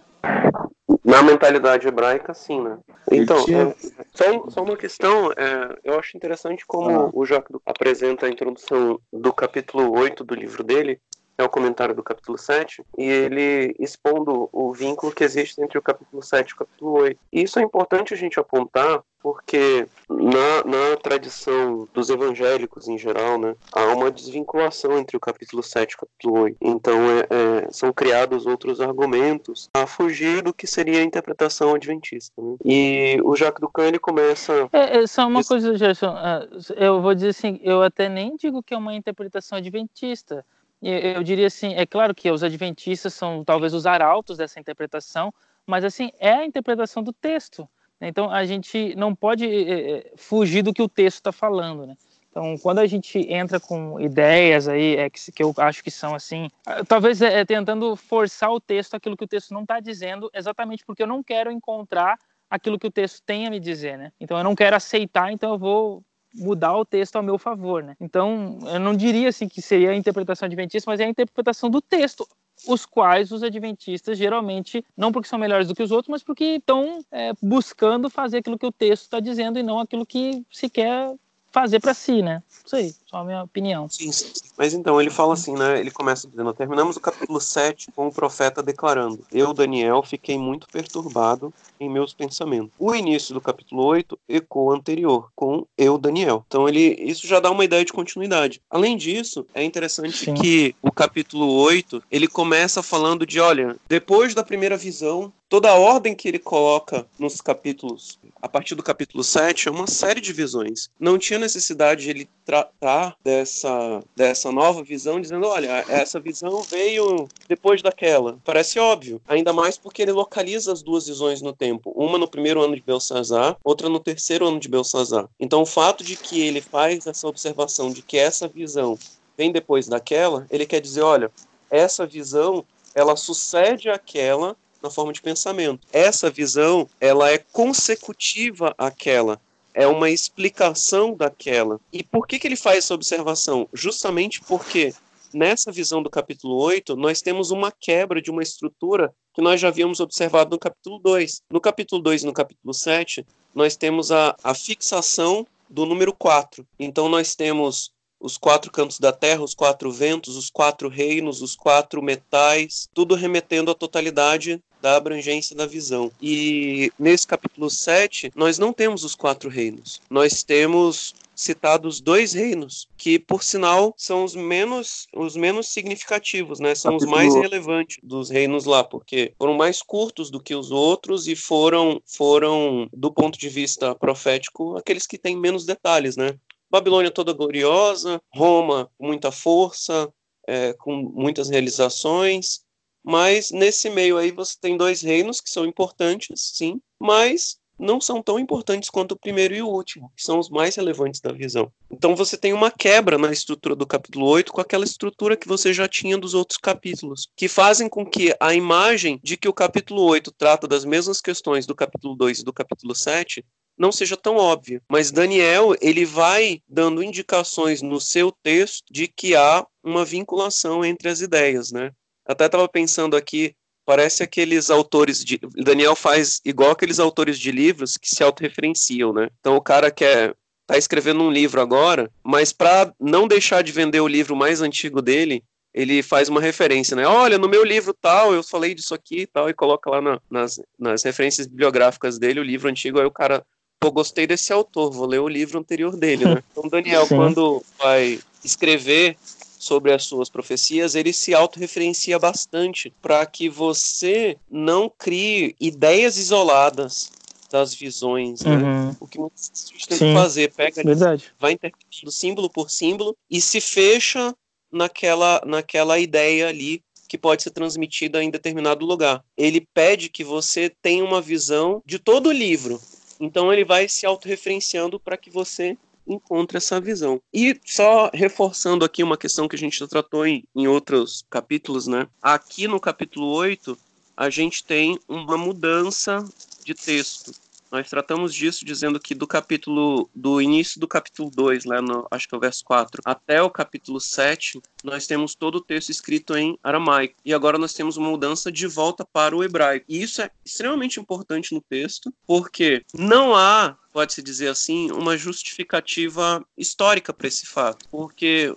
Na 1.03 1.23
mentalidade 1.23 1.87
hebraica, 1.87 2.33
sim, 2.33 2.61
né? 2.61 2.77
Então, 3.11 3.37
é, 3.49 3.75
só, 4.13 4.49
só, 4.49 4.63
uma 4.63 4.77
questão, 4.77 5.31
é, 5.31 5.79
eu 5.83 5.99
acho 5.99 6.15
interessante 6.15 6.63
como 6.65 6.89
ah. 6.91 7.09
o 7.11 7.25
Jacques 7.25 7.59
apresenta 7.65 8.27
a 8.27 8.29
introdução 8.29 8.99
do 9.11 9.33
capítulo 9.33 9.91
8 9.97 10.23
do 10.23 10.35
livro 10.35 10.63
dele, 10.63 11.01
é 11.41 11.45
o 11.45 11.49
comentário 11.49 11.95
do 11.95 12.03
capítulo 12.03 12.37
7, 12.37 12.83
e 12.97 13.03
ele 13.03 13.75
expondo 13.79 14.49
o 14.51 14.71
vínculo 14.71 15.11
que 15.11 15.23
existe 15.23 15.61
entre 15.61 15.77
o 15.77 15.81
capítulo 15.81 16.21
7 16.21 16.49
e 16.49 16.53
o 16.53 16.57
capítulo 16.57 16.91
8. 16.91 17.19
E 17.31 17.43
isso 17.43 17.59
é 17.59 17.63
importante 17.63 18.13
a 18.13 18.17
gente 18.17 18.39
apontar, 18.39 19.01
porque 19.21 19.87
na, 20.09 20.63
na 20.65 20.97
tradição 20.97 21.87
dos 21.93 22.09
evangélicos 22.09 22.87
em 22.87 22.97
geral, 22.97 23.37
né, 23.37 23.55
há 23.71 23.85
uma 23.93 24.09
desvinculação 24.09 24.97
entre 24.97 25.15
o 25.15 25.19
capítulo 25.19 25.61
7 25.61 25.91
e 25.91 25.95
o 25.95 25.99
capítulo 25.99 26.41
8. 26.43 26.57
Então 26.61 26.97
é, 27.11 27.27
é, 27.29 27.71
são 27.71 27.93
criados 27.93 28.45
outros 28.45 28.81
argumentos 28.81 29.69
a 29.75 29.85
fugir 29.85 30.41
do 30.41 30.53
que 30.53 30.65
seria 30.65 30.99
a 30.99 31.03
interpretação 31.03 31.75
adventista. 31.75 32.33
Né? 32.41 32.55
E 32.65 33.21
o 33.23 33.35
Jacques 33.35 33.61
Ducan 33.61 33.85
ele 33.85 33.99
começa. 33.99 34.67
É, 34.73 34.97
é 34.97 35.07
só 35.07 35.27
uma 35.27 35.43
coisa, 35.43 35.77
Gerson. 35.77 36.13
Ah, 36.15 36.47
eu 36.75 37.01
vou 37.01 37.13
dizer 37.13 37.29
assim, 37.29 37.59
eu 37.63 37.83
até 37.83 38.09
nem 38.09 38.35
digo 38.35 38.63
que 38.63 38.73
é 38.73 38.77
uma 38.77 38.95
interpretação 38.95 39.57
adventista 39.57 40.43
eu 40.81 41.23
diria 41.23 41.47
assim, 41.47 41.73
é 41.75 41.85
claro 41.85 42.15
que 42.15 42.29
os 42.31 42.43
adventistas 42.43 43.13
são 43.13 43.43
talvez 43.43 43.73
os 43.73 43.85
arautos 43.85 44.37
dessa 44.37 44.59
interpretação, 44.59 45.33
mas 45.65 45.83
assim 45.83 46.11
é 46.19 46.33
a 46.33 46.45
interpretação 46.45 47.03
do 47.03 47.13
texto. 47.13 47.69
Né? 47.99 48.07
Então 48.07 48.31
a 48.31 48.43
gente 48.45 48.95
não 48.95 49.13
pode 49.13 49.45
é, 49.45 50.11
fugir 50.15 50.63
do 50.63 50.73
que 50.73 50.81
o 50.81 50.89
texto 50.89 51.17
está 51.17 51.31
falando, 51.31 51.85
né? 51.85 51.95
Então, 52.31 52.57
quando 52.57 52.79
a 52.79 52.87
gente 52.87 53.19
entra 53.29 53.59
com 53.59 53.99
ideias 53.99 54.65
aí 54.69 54.95
é, 54.95 55.09
que, 55.09 55.31
que 55.33 55.43
eu 55.43 55.53
acho 55.57 55.83
que 55.83 55.91
são 55.91 56.15
assim, 56.15 56.49
talvez 56.87 57.21
é, 57.21 57.41
é 57.41 57.45
tentando 57.45 57.93
forçar 57.97 58.49
o 58.49 58.59
texto 58.59 58.95
aquilo 58.95 59.17
que 59.17 59.25
o 59.25 59.27
texto 59.27 59.53
não 59.53 59.63
está 59.63 59.81
dizendo, 59.81 60.31
exatamente 60.33 60.85
porque 60.85 61.03
eu 61.03 61.07
não 61.07 61.21
quero 61.21 61.51
encontrar 61.51 62.17
aquilo 62.49 62.79
que 62.79 62.87
o 62.87 62.91
texto 62.91 63.21
tem 63.25 63.47
a 63.47 63.49
me 63.49 63.59
dizer, 63.59 63.97
né? 63.97 64.13
Então, 64.17 64.37
eu 64.37 64.45
não 64.45 64.55
quero 64.55 64.77
aceitar, 64.77 65.29
então 65.33 65.51
eu 65.51 65.59
vou 65.59 66.03
mudar 66.33 66.77
o 66.77 66.85
texto 66.85 67.15
ao 67.15 67.23
meu 67.23 67.37
favor, 67.37 67.83
né? 67.83 67.95
Então, 67.99 68.59
eu 68.65 68.79
não 68.79 68.95
diria 68.95 69.29
assim 69.29 69.47
que 69.47 69.61
seria 69.61 69.91
a 69.91 69.95
interpretação 69.95 70.45
adventista, 70.45 70.89
mas 70.89 70.99
é 70.99 71.05
a 71.05 71.09
interpretação 71.09 71.69
do 71.69 71.81
texto, 71.81 72.27
os 72.67 72.85
quais 72.85 73.31
os 73.31 73.43
adventistas 73.43 74.17
geralmente, 74.17 74.85
não 74.95 75.11
porque 75.11 75.27
são 75.27 75.39
melhores 75.39 75.67
do 75.67 75.75
que 75.75 75.83
os 75.83 75.91
outros, 75.91 76.09
mas 76.09 76.23
porque 76.23 76.43
estão 76.43 77.03
é, 77.11 77.31
buscando 77.41 78.09
fazer 78.09 78.37
aquilo 78.37 78.57
que 78.57 78.65
o 78.65 78.71
texto 78.71 79.03
está 79.03 79.19
dizendo 79.19 79.57
e 79.59 79.63
não 79.63 79.79
aquilo 79.79 80.05
que 80.05 80.45
se 80.51 80.69
quer 80.69 81.13
fazer 81.51 81.79
para 81.79 81.93
si, 81.93 82.21
né? 82.21 82.41
Isso 82.65 82.75
aí, 82.75 82.93
só 83.11 83.17
a 83.17 83.23
minha 83.25 83.43
opinião. 83.43 83.89
Sim, 83.89 84.09
sim, 84.11 84.31
Mas 84.57 84.73
então, 84.73 84.99
ele 84.99 85.09
fala 85.09 85.33
assim, 85.33 85.53
né? 85.53 85.77
Ele 85.79 85.91
começa 85.91 86.27
dizendo: 86.29 86.53
Terminamos 86.53 86.95
o 86.95 87.01
capítulo 87.01 87.41
7 87.41 87.91
com 87.91 88.07
o 88.07 88.11
profeta 88.11 88.63
declarando: 88.63 89.25
Eu, 89.31 89.53
Daniel, 89.53 90.01
fiquei 90.01 90.37
muito 90.37 90.67
perturbado 90.69 91.53
em 91.77 91.89
meus 91.89 92.13
pensamentos. 92.13 92.71
O 92.79 92.95
início 92.95 93.33
do 93.33 93.41
capítulo 93.41 93.83
8 93.83 94.17
ecoa 94.29 94.75
anterior, 94.75 95.29
com 95.35 95.65
Eu, 95.77 95.97
Daniel. 95.97 96.45
Então, 96.47 96.69
ele, 96.69 96.95
isso 97.01 97.27
já 97.27 97.41
dá 97.41 97.51
uma 97.51 97.65
ideia 97.65 97.83
de 97.83 97.91
continuidade. 97.91 98.61
Além 98.69 98.95
disso, 98.95 99.45
é 99.53 99.61
interessante 99.61 100.25
sim. 100.25 100.33
que 100.33 100.73
o 100.81 100.91
capítulo 100.91 101.51
8 101.51 102.01
ele 102.09 102.29
começa 102.29 102.81
falando 102.81 103.25
de: 103.25 103.41
olha, 103.41 103.75
depois 103.89 104.33
da 104.33 104.43
primeira 104.43 104.77
visão, 104.77 105.33
toda 105.49 105.69
a 105.69 105.75
ordem 105.75 106.15
que 106.15 106.29
ele 106.29 106.39
coloca 106.39 107.05
nos 107.19 107.41
capítulos, 107.41 108.17
a 108.41 108.47
partir 108.47 108.73
do 108.73 108.81
capítulo 108.81 109.21
7, 109.21 109.67
é 109.67 109.71
uma 109.71 109.85
série 109.85 110.21
de 110.21 110.31
visões. 110.31 110.89
Não 110.97 111.17
tinha 111.17 111.37
necessidade 111.37 112.03
de 112.03 112.09
ele 112.09 112.29
tratar 112.45 113.00
dessa, 113.23 114.03
dessa 114.15 114.51
nova 114.51 114.83
visão, 114.83 115.19
dizendo: 115.19 115.47
olha, 115.47 115.85
essa 115.87 116.19
visão 116.19 116.61
veio 116.61 117.27
depois 117.47 117.81
daquela. 117.81 118.37
Parece 118.43 118.79
óbvio, 118.79 119.21
ainda 119.27 119.53
mais 119.53 119.77
porque 119.77 120.01
ele 120.01 120.11
localiza 120.11 120.71
as 120.71 120.81
duas 120.81 121.07
visões 121.07 121.41
no 121.41 121.53
tempo, 121.53 121.91
uma 121.95 122.17
no 122.17 122.27
primeiro 122.27 122.61
ano 122.61 122.75
de 122.75 122.81
Belsazar, 122.81 123.57
outra 123.63 123.89
no 123.89 123.99
terceiro 123.99 124.47
ano 124.47 124.59
de 124.59 124.69
Belsazar. 124.69 125.27
Então, 125.39 125.61
o 125.61 125.65
fato 125.65 126.03
de 126.03 126.15
que 126.15 126.41
ele 126.41 126.61
faz 126.61 127.07
essa 127.07 127.27
observação 127.27 127.91
de 127.91 128.01
que 128.01 128.17
essa 128.17 128.47
visão 128.47 128.97
vem 129.37 129.51
depois 129.51 129.87
daquela, 129.87 130.45
ele 130.49 130.65
quer 130.65 130.81
dizer: 130.81 131.01
olha, 131.01 131.31
essa 131.69 132.05
visão 132.05 132.65
ela 132.93 133.15
sucede 133.15 133.89
àquela 133.89 134.55
na 134.81 134.89
forma 134.89 135.13
de 135.13 135.21
pensamento. 135.21 135.87
Essa 135.93 136.29
visão, 136.29 136.87
ela 136.99 137.29
é 137.31 137.37
consecutiva 137.37 138.73
àquela, 138.77 139.39
é 139.73 139.87
uma 139.87 140.09
explicação 140.09 141.15
daquela. 141.15 141.79
E 141.91 142.03
por 142.03 142.27
que, 142.27 142.39
que 142.39 142.47
ele 142.47 142.55
faz 142.55 142.79
essa 142.79 142.93
observação? 142.93 143.67
Justamente 143.73 144.41
porque 144.41 144.93
nessa 145.33 145.71
visão 145.71 146.03
do 146.03 146.09
capítulo 146.09 146.55
8, 146.57 146.95
nós 146.95 147.21
temos 147.21 147.51
uma 147.51 147.71
quebra 147.71 148.21
de 148.21 148.29
uma 148.29 148.43
estrutura 148.43 149.13
que 149.33 149.41
nós 149.41 149.61
já 149.61 149.69
havíamos 149.69 149.99
observado 149.99 150.51
no 150.51 150.59
capítulo 150.59 150.99
2. 150.99 151.41
No 151.49 151.61
capítulo 151.61 152.01
2 152.01 152.23
e 152.23 152.25
no 152.25 152.33
capítulo 152.33 152.73
7, 152.73 153.25
nós 153.55 153.75
temos 153.75 154.11
a, 154.11 154.35
a 154.43 154.53
fixação 154.53 155.47
do 155.69 155.85
número 155.85 156.13
4. 156.13 156.65
Então, 156.77 157.07
nós 157.07 157.33
temos 157.35 157.91
os 158.19 158.37
quatro 158.37 158.71
cantos 158.71 158.99
da 158.99 159.11
terra, 159.11 159.41
os 159.41 159.55
quatro 159.55 159.91
ventos, 159.91 160.35
os 160.35 160.49
quatro 160.49 160.89
reinos, 160.89 161.41
os 161.41 161.55
quatro 161.55 162.01
metais, 162.03 162.87
tudo 162.93 163.15
remetendo 163.15 163.71
à 163.71 163.73
totalidade 163.73 164.61
da 164.81 164.95
abrangência 164.95 165.55
da 165.55 165.65
visão. 165.65 166.11
E 166.21 166.91
nesse 166.97 167.27
capítulo 167.27 167.69
7, 167.69 168.31
nós 168.35 168.57
não 168.57 168.73
temos 168.73 169.03
os 169.03 169.15
quatro 169.15 169.49
reinos. 169.49 170.01
Nós 170.09 170.43
temos 170.43 171.13
citados 171.35 171.99
dois 171.99 172.33
reinos, 172.33 172.87
que 172.97 173.17
por 173.17 173.43
sinal 173.43 173.93
são 173.97 174.23
os 174.23 174.35
menos 174.35 175.07
os 175.15 175.35
menos 175.35 175.67
significativos, 175.67 176.59
né? 176.59 176.75
São 176.75 176.95
os 176.95 177.05
mais 177.05 177.33
relevantes 177.33 177.97
dos 178.03 178.29
reinos 178.29 178.65
lá, 178.65 178.83
porque 178.83 179.33
foram 179.37 179.55
mais 179.55 179.81
curtos 179.81 180.29
do 180.29 180.41
que 180.41 180.53
os 180.53 180.71
outros 180.71 181.27
e 181.27 181.35
foram 181.35 182.01
foram 182.05 182.87
do 182.93 183.11
ponto 183.11 183.39
de 183.39 183.49
vista 183.49 183.95
profético 183.95 184.77
aqueles 184.77 185.07
que 185.07 185.17
têm 185.17 185.35
menos 185.35 185.65
detalhes, 185.65 186.15
né? 186.15 186.35
Babilônia 186.69 187.11
toda 187.11 187.33
gloriosa, 187.33 188.21
Roma 188.33 188.89
com 188.97 189.07
muita 189.07 189.31
força, 189.31 190.11
é, 190.47 190.73
com 190.73 190.95
muitas 190.95 191.49
realizações, 191.49 192.61
mas 193.03 193.51
nesse 193.51 193.89
meio 193.89 194.17
aí 194.17 194.31
você 194.31 194.55
tem 194.59 194.77
dois 194.77 195.01
reinos 195.01 195.41
que 195.41 195.49
são 195.49 195.65
importantes, 195.65 196.51
sim, 196.53 196.79
mas 196.99 197.59
não 197.81 197.99
são 197.99 198.21
tão 198.21 198.39
importantes 198.39 198.89
quanto 198.89 199.13
o 199.13 199.19
primeiro 199.19 199.55
e 199.55 199.61
o 199.61 199.67
último, 199.67 200.11
que 200.15 200.23
são 200.23 200.37
os 200.37 200.49
mais 200.49 200.75
relevantes 200.75 201.19
da 201.19 201.31
visão. 201.31 201.71
Então 201.89 202.15
você 202.15 202.37
tem 202.37 202.53
uma 202.53 202.69
quebra 202.69 203.17
na 203.17 203.31
estrutura 203.31 203.75
do 203.75 203.87
capítulo 203.87 204.27
8 204.27 204.53
com 204.53 204.61
aquela 204.61 204.85
estrutura 204.85 205.35
que 205.35 205.47
você 205.47 205.73
já 205.73 205.87
tinha 205.87 206.17
dos 206.17 206.35
outros 206.35 206.59
capítulos, 206.59 207.27
que 207.35 207.47
fazem 207.47 207.89
com 207.89 208.05
que 208.05 208.35
a 208.39 208.53
imagem 208.53 209.19
de 209.23 209.35
que 209.35 209.49
o 209.49 209.53
capítulo 209.53 210.03
8 210.03 210.31
trata 210.37 210.67
das 210.67 210.85
mesmas 210.85 211.19
questões 211.19 211.65
do 211.65 211.75
capítulo 211.75 212.15
2 212.15 212.39
e 212.39 212.43
do 212.43 212.53
capítulo 212.53 212.95
7 212.95 213.43
não 213.77 213.91
seja 213.91 214.15
tão 214.15 214.35
óbvia. 214.35 214.81
Mas 214.87 215.09
Daniel, 215.09 215.73
ele 215.81 216.05
vai 216.05 216.61
dando 216.69 217.01
indicações 217.01 217.81
no 217.81 217.99
seu 217.99 218.31
texto 218.43 218.83
de 218.91 219.07
que 219.07 219.35
há 219.35 219.65
uma 219.83 220.05
vinculação 220.05 220.85
entre 220.85 221.09
as 221.09 221.21
ideias, 221.21 221.71
né? 221.71 221.91
Até 222.31 222.45
estava 222.45 222.67
pensando 222.67 223.15
aqui, 223.15 223.55
parece 223.85 224.23
aqueles 224.23 224.69
autores 224.69 225.23
de 225.23 225.39
Daniel 225.55 225.95
faz 225.95 226.39
igual 226.45 226.71
aqueles 226.71 226.99
autores 226.99 227.37
de 227.37 227.51
livros 227.51 227.97
que 227.97 228.09
se 228.09 228.23
autorreferenciam, 228.23 229.11
né? 229.13 229.29
Então 229.39 229.55
o 229.55 229.61
cara 229.61 229.91
quer 229.91 230.35
tá 230.65 230.77
escrevendo 230.77 231.21
um 231.21 231.31
livro 231.31 231.59
agora, 231.59 232.09
mas 232.23 232.53
para 232.53 232.93
não 232.99 233.27
deixar 233.27 233.61
de 233.61 233.71
vender 233.71 233.99
o 233.99 234.07
livro 234.07 234.35
mais 234.35 234.61
antigo 234.61 235.01
dele, 235.01 235.43
ele 235.73 236.01
faz 236.01 236.29
uma 236.29 236.39
referência, 236.39 236.95
né? 236.95 237.05
Olha, 237.05 237.37
no 237.37 237.49
meu 237.49 237.63
livro 237.63 237.93
tal, 237.93 238.33
eu 238.33 238.43
falei 238.43 238.73
disso 238.73 238.93
aqui 238.93 239.21
e 239.21 239.27
tal, 239.27 239.49
e 239.49 239.53
coloca 239.53 239.89
lá 239.89 240.01
na, 240.01 240.21
nas, 240.29 240.61
nas 240.79 241.03
referências 241.03 241.47
bibliográficas 241.47 242.17
dele 242.17 242.39
o 242.39 242.43
livro 242.43 242.69
antigo, 242.69 242.99
aí 242.99 243.05
o 243.05 243.11
cara 243.11 243.43
pô, 243.81 243.91
gostei 243.91 244.27
desse 244.27 244.53
autor, 244.53 244.91
vou 244.91 245.07
ler 245.07 245.19
o 245.19 245.27
livro 245.27 245.57
anterior 245.57 245.97
dele, 245.97 246.23
né? 246.25 246.43
Então, 246.51 246.69
Daniel, 246.69 247.05
Sim. 247.07 247.15
quando 247.15 247.63
vai 247.79 248.19
escrever 248.43 249.17
sobre 249.61 249.93
as 249.93 250.05
suas 250.05 250.27
profecias, 250.27 250.95
ele 250.95 251.13
se 251.13 251.35
autorreferencia 251.35 252.17
bastante 252.17 252.91
para 252.99 253.23
que 253.27 253.47
você 253.47 254.35
não 254.49 254.89
crie 254.89 255.55
ideias 255.59 256.17
isoladas 256.17 257.11
das 257.51 257.75
visões, 257.75 258.41
né? 258.41 258.55
Uhum. 258.55 258.95
O 258.99 259.07
que 259.07 259.19
muitos 259.19 259.69
tem 259.87 259.99
que 259.99 260.13
fazer, 260.15 260.51
pega, 260.51 260.81
Verdade. 260.81 261.31
vai 261.39 261.51
interpretando 261.51 262.11
símbolo 262.11 262.49
por 262.49 262.71
símbolo 262.71 263.15
e 263.29 263.39
se 263.39 263.61
fecha 263.61 264.35
naquela, 264.71 265.39
naquela 265.45 265.99
ideia 265.99 266.47
ali 266.47 266.81
que 267.07 267.17
pode 267.17 267.43
ser 267.43 267.51
transmitida 267.51 268.23
em 268.23 268.31
determinado 268.31 268.83
lugar. 268.83 269.23
Ele 269.37 269.67
pede 269.75 270.09
que 270.09 270.23
você 270.23 270.71
tenha 270.81 271.03
uma 271.03 271.21
visão 271.21 271.83
de 271.85 271.99
todo 271.99 272.29
o 272.29 272.33
livro, 272.33 272.81
então 273.19 273.53
ele 273.53 273.63
vai 273.63 273.87
se 273.87 274.07
autorreferenciando 274.07 274.99
para 274.99 275.17
que 275.17 275.29
você 275.29 275.77
encontre 276.13 276.57
essa 276.57 276.79
visão. 276.79 277.21
E 277.33 277.59
só 277.65 278.09
reforçando 278.13 278.85
aqui 278.85 279.03
uma 279.03 279.17
questão 279.17 279.47
que 279.47 279.55
a 279.55 279.59
gente 279.59 279.79
já 279.79 279.87
tratou 279.87 280.25
em, 280.25 280.43
em 280.55 280.67
outros 280.67 281.25
capítulos, 281.29 281.87
né? 281.87 282.07
Aqui 282.21 282.67
no 282.67 282.79
capítulo 282.79 283.27
8, 283.27 283.77
a 284.15 284.29
gente 284.29 284.63
tem 284.63 284.99
uma 285.07 285.37
mudança 285.37 286.23
de 286.63 286.73
texto. 286.73 287.31
Nós 287.71 287.89
tratamos 287.89 288.35
disso 288.35 288.65
dizendo 288.65 288.99
que 288.99 289.15
do 289.15 289.25
capítulo, 289.25 290.09
do 290.13 290.41
início 290.41 290.77
do 290.77 290.89
capítulo 290.89 291.31
2, 291.33 291.63
lá 291.63 291.81
no, 291.81 292.05
acho 292.11 292.27
que 292.27 292.35
é 292.35 292.37
o 292.37 292.41
verso 292.41 292.65
4, 292.65 293.01
até 293.05 293.41
o 293.41 293.49
capítulo 293.49 293.97
7, 293.97 294.61
nós 294.83 295.07
temos 295.07 295.35
todo 295.35 295.55
o 295.55 295.61
texto 295.61 295.89
escrito 295.89 296.35
em 296.35 296.59
aramaico. 296.61 297.15
E 297.23 297.33
agora 297.33 297.57
nós 297.57 297.73
temos 297.73 297.95
uma 297.95 298.09
mudança 298.09 298.51
de 298.51 298.67
volta 298.67 299.05
para 299.05 299.35
o 299.35 299.41
hebraico. 299.41 299.85
E 299.87 300.01
isso 300.01 300.21
é 300.21 300.29
extremamente 300.45 300.99
importante 300.99 301.55
no 301.55 301.61
texto, 301.61 302.13
porque 302.27 302.83
não 302.93 303.33
há, 303.33 303.77
pode-se 303.91 304.21
dizer 304.21 304.47
assim, 304.47 304.91
uma 304.91 305.17
justificativa 305.17 306.45
histórica 306.57 307.13
para 307.13 307.27
esse 307.27 307.45
fato. 307.45 307.87
Porque 307.89 308.55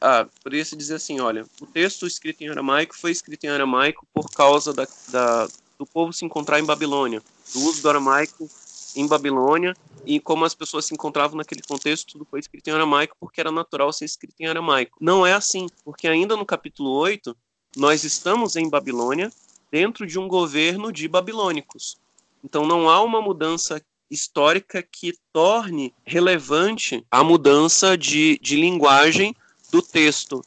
ah, 0.00 0.26
poderia 0.42 0.64
se 0.64 0.76
dizer 0.76 0.96
assim, 0.96 1.20
olha, 1.20 1.46
o 1.60 1.66
texto 1.66 2.06
escrito 2.06 2.42
em 2.42 2.48
aramaico 2.48 2.96
foi 2.96 3.10
escrito 3.10 3.44
em 3.44 3.48
aramaico 3.48 4.06
por 4.12 4.30
causa 4.30 4.72
da, 4.72 4.86
da, 5.08 5.48
do 5.78 5.86
povo 5.86 6.12
se 6.12 6.24
encontrar 6.24 6.60
em 6.60 6.64
Babilônia, 6.64 7.22
do 7.52 7.60
uso 7.60 7.82
do 7.82 7.88
aramaico 7.88 8.48
em 8.94 9.06
Babilônia 9.06 9.74
e 10.04 10.20
como 10.20 10.44
as 10.44 10.54
pessoas 10.54 10.84
se 10.84 10.94
encontravam 10.94 11.36
naquele 11.36 11.62
contexto, 11.62 12.12
tudo 12.12 12.26
foi 12.30 12.40
escrito 12.40 12.68
em 12.68 12.72
aramaico 12.72 13.16
porque 13.18 13.40
era 13.40 13.50
natural 13.50 13.92
ser 13.92 14.04
escrito 14.04 14.34
em 14.40 14.46
aramaico. 14.46 14.98
Não 15.00 15.26
é 15.26 15.32
assim, 15.32 15.66
porque 15.84 16.06
ainda 16.06 16.36
no 16.36 16.44
capítulo 16.44 16.90
8, 16.90 17.34
nós 17.76 18.04
estamos 18.04 18.56
em 18.56 18.68
Babilônia 18.68 19.32
dentro 19.70 20.06
de 20.06 20.18
um 20.18 20.28
governo 20.28 20.92
de 20.92 21.08
babilônicos. 21.08 21.96
Então 22.44 22.66
não 22.66 22.90
há 22.90 23.00
uma 23.02 23.22
mudança 23.22 23.82
histórica 24.12 24.82
que 24.82 25.14
torne 25.32 25.94
relevante 26.04 27.04
a 27.10 27.24
mudança 27.24 27.96
de, 27.96 28.38
de 28.42 28.56
linguagem 28.56 29.34
do 29.70 29.80
texto 29.80 30.44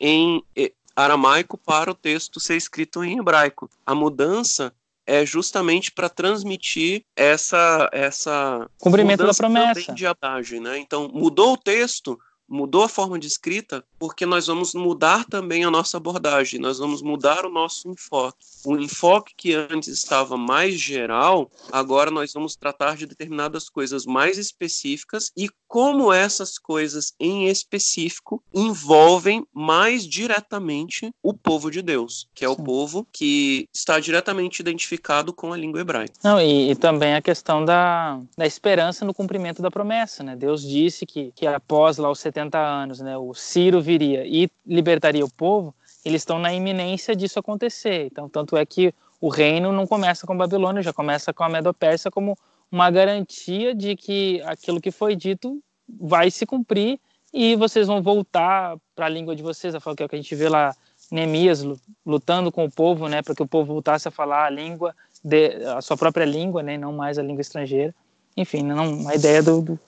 em 0.00 0.42
eh, 0.56 0.72
aramaico 0.96 1.58
para 1.58 1.90
o 1.90 1.94
texto 1.94 2.40
ser 2.40 2.56
escrito 2.56 3.04
em 3.04 3.18
hebraico. 3.18 3.68
A 3.84 3.94
mudança 3.94 4.72
é 5.06 5.26
justamente 5.26 5.92
para 5.92 6.08
transmitir 6.08 7.04
essa 7.14 7.90
essa 7.92 8.68
cumprimento 8.78 9.26
da 9.26 9.34
promessa 9.34 9.92
de 9.92 10.06
abagem, 10.06 10.60
né? 10.60 10.78
Então 10.78 11.08
mudou 11.12 11.52
o 11.54 11.58
texto, 11.58 12.18
mudou 12.52 12.82
a 12.82 12.88
forma 12.88 13.18
de 13.18 13.26
escrita, 13.26 13.82
porque 13.98 14.26
nós 14.26 14.46
vamos 14.46 14.74
mudar 14.74 15.24
também 15.24 15.64
a 15.64 15.70
nossa 15.70 15.96
abordagem, 15.96 16.60
nós 16.60 16.78
vamos 16.78 17.00
mudar 17.00 17.46
o 17.46 17.50
nosso 17.50 17.88
enfoque. 17.88 18.44
O 18.64 18.76
enfoque 18.76 19.32
que 19.34 19.54
antes 19.54 19.88
estava 19.88 20.36
mais 20.36 20.74
geral, 20.74 21.50
agora 21.72 22.10
nós 22.10 22.32
vamos 22.32 22.54
tratar 22.54 22.96
de 22.96 23.06
determinadas 23.06 23.70
coisas 23.70 24.04
mais 24.04 24.36
específicas 24.36 25.32
e 25.34 25.48
como 25.66 26.12
essas 26.12 26.58
coisas 26.58 27.14
em 27.18 27.46
específico 27.46 28.42
envolvem 28.52 29.46
mais 29.54 30.06
diretamente 30.06 31.10
o 31.22 31.32
povo 31.32 31.70
de 31.70 31.80
Deus, 31.80 32.28
que 32.34 32.44
é 32.44 32.48
o 32.48 32.54
Sim. 32.54 32.64
povo 32.64 33.06
que 33.10 33.66
está 33.72 33.98
diretamente 33.98 34.60
identificado 34.60 35.32
com 35.32 35.52
a 35.52 35.56
língua 35.56 35.80
hebraica. 35.80 36.12
Não, 36.22 36.38
e, 36.38 36.70
e, 36.70 36.76
também 36.76 37.14
a 37.14 37.22
questão 37.22 37.64
da, 37.64 38.20
da 38.36 38.46
esperança 38.46 39.04
no 39.04 39.14
cumprimento 39.14 39.62
da 39.62 39.70
promessa, 39.70 40.22
né? 40.22 40.36
Deus 40.36 40.62
disse 40.62 41.06
que, 41.06 41.32
que 41.34 41.46
após 41.46 41.96
lá 41.96 42.10
os 42.10 42.20
70 42.20 42.41
anos, 42.58 43.00
né, 43.00 43.16
o 43.16 43.34
Ciro 43.34 43.80
viria 43.80 44.24
e 44.26 44.50
libertaria 44.66 45.24
o 45.24 45.30
povo, 45.30 45.74
eles 46.04 46.22
estão 46.22 46.38
na 46.38 46.52
iminência 46.52 47.14
disso 47.14 47.38
acontecer. 47.38 48.06
Então, 48.06 48.28
tanto 48.28 48.56
é 48.56 48.64
que 48.66 48.94
o 49.20 49.28
reino 49.28 49.72
não 49.72 49.86
começa 49.86 50.26
com 50.26 50.32
a 50.32 50.36
Babilônia, 50.36 50.82
já 50.82 50.92
começa 50.92 51.32
com 51.32 51.44
a 51.44 51.48
Medo-Pérsia 51.48 52.10
como 52.10 52.36
uma 52.70 52.90
garantia 52.90 53.74
de 53.74 53.94
que 53.94 54.40
aquilo 54.42 54.80
que 54.80 54.90
foi 54.90 55.14
dito 55.14 55.62
vai 56.00 56.30
se 56.30 56.44
cumprir 56.46 56.98
e 57.32 57.54
vocês 57.54 57.86
vão 57.86 58.02
voltar 58.02 58.76
para 58.94 59.06
a 59.06 59.08
língua 59.08 59.36
de 59.36 59.42
vocês, 59.42 59.74
que 59.74 60.02
é 60.02 60.06
o 60.06 60.08
que 60.08 60.16
a 60.16 60.18
gente 60.18 60.34
vê 60.34 60.48
lá 60.48 60.74
Neemias 61.10 61.64
lutando 62.04 62.50
com 62.50 62.64
o 62.64 62.70
povo, 62.70 63.08
né, 63.08 63.22
para 63.22 63.34
que 63.34 63.42
o 63.42 63.46
povo 63.46 63.74
voltasse 63.74 64.08
a 64.08 64.10
falar 64.10 64.46
a 64.46 64.50
língua 64.50 64.94
de, 65.22 65.64
a 65.66 65.80
sua 65.80 65.96
própria 65.96 66.24
língua, 66.24 66.62
né, 66.62 66.76
não 66.76 66.92
mais 66.92 67.18
a 67.18 67.22
língua 67.22 67.42
estrangeira. 67.42 67.94
Enfim, 68.36 68.62
não 68.62 69.08
a 69.08 69.14
ideia 69.14 69.42
do, 69.42 69.60
do 69.60 69.78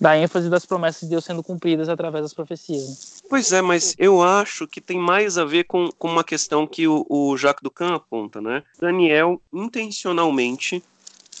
da 0.00 0.16
ênfase 0.16 0.48
das 0.48 0.64
promessas 0.64 1.02
de 1.02 1.08
Deus 1.08 1.24
sendo 1.24 1.42
cumpridas 1.42 1.88
através 1.88 2.24
das 2.24 2.34
profecias. 2.34 2.88
Né? 2.88 3.28
Pois 3.28 3.52
é, 3.52 3.60
mas 3.60 3.94
eu 3.98 4.22
acho 4.22 4.66
que 4.66 4.80
tem 4.80 4.98
mais 4.98 5.36
a 5.38 5.44
ver 5.44 5.64
com, 5.64 5.90
com 5.98 6.08
uma 6.08 6.24
questão 6.24 6.66
que 6.66 6.86
o, 6.86 7.04
o 7.08 7.36
Jacques 7.36 7.62
Ducan 7.62 7.94
aponta, 7.94 8.40
né? 8.40 8.62
Daniel 8.80 9.40
intencionalmente 9.52 10.82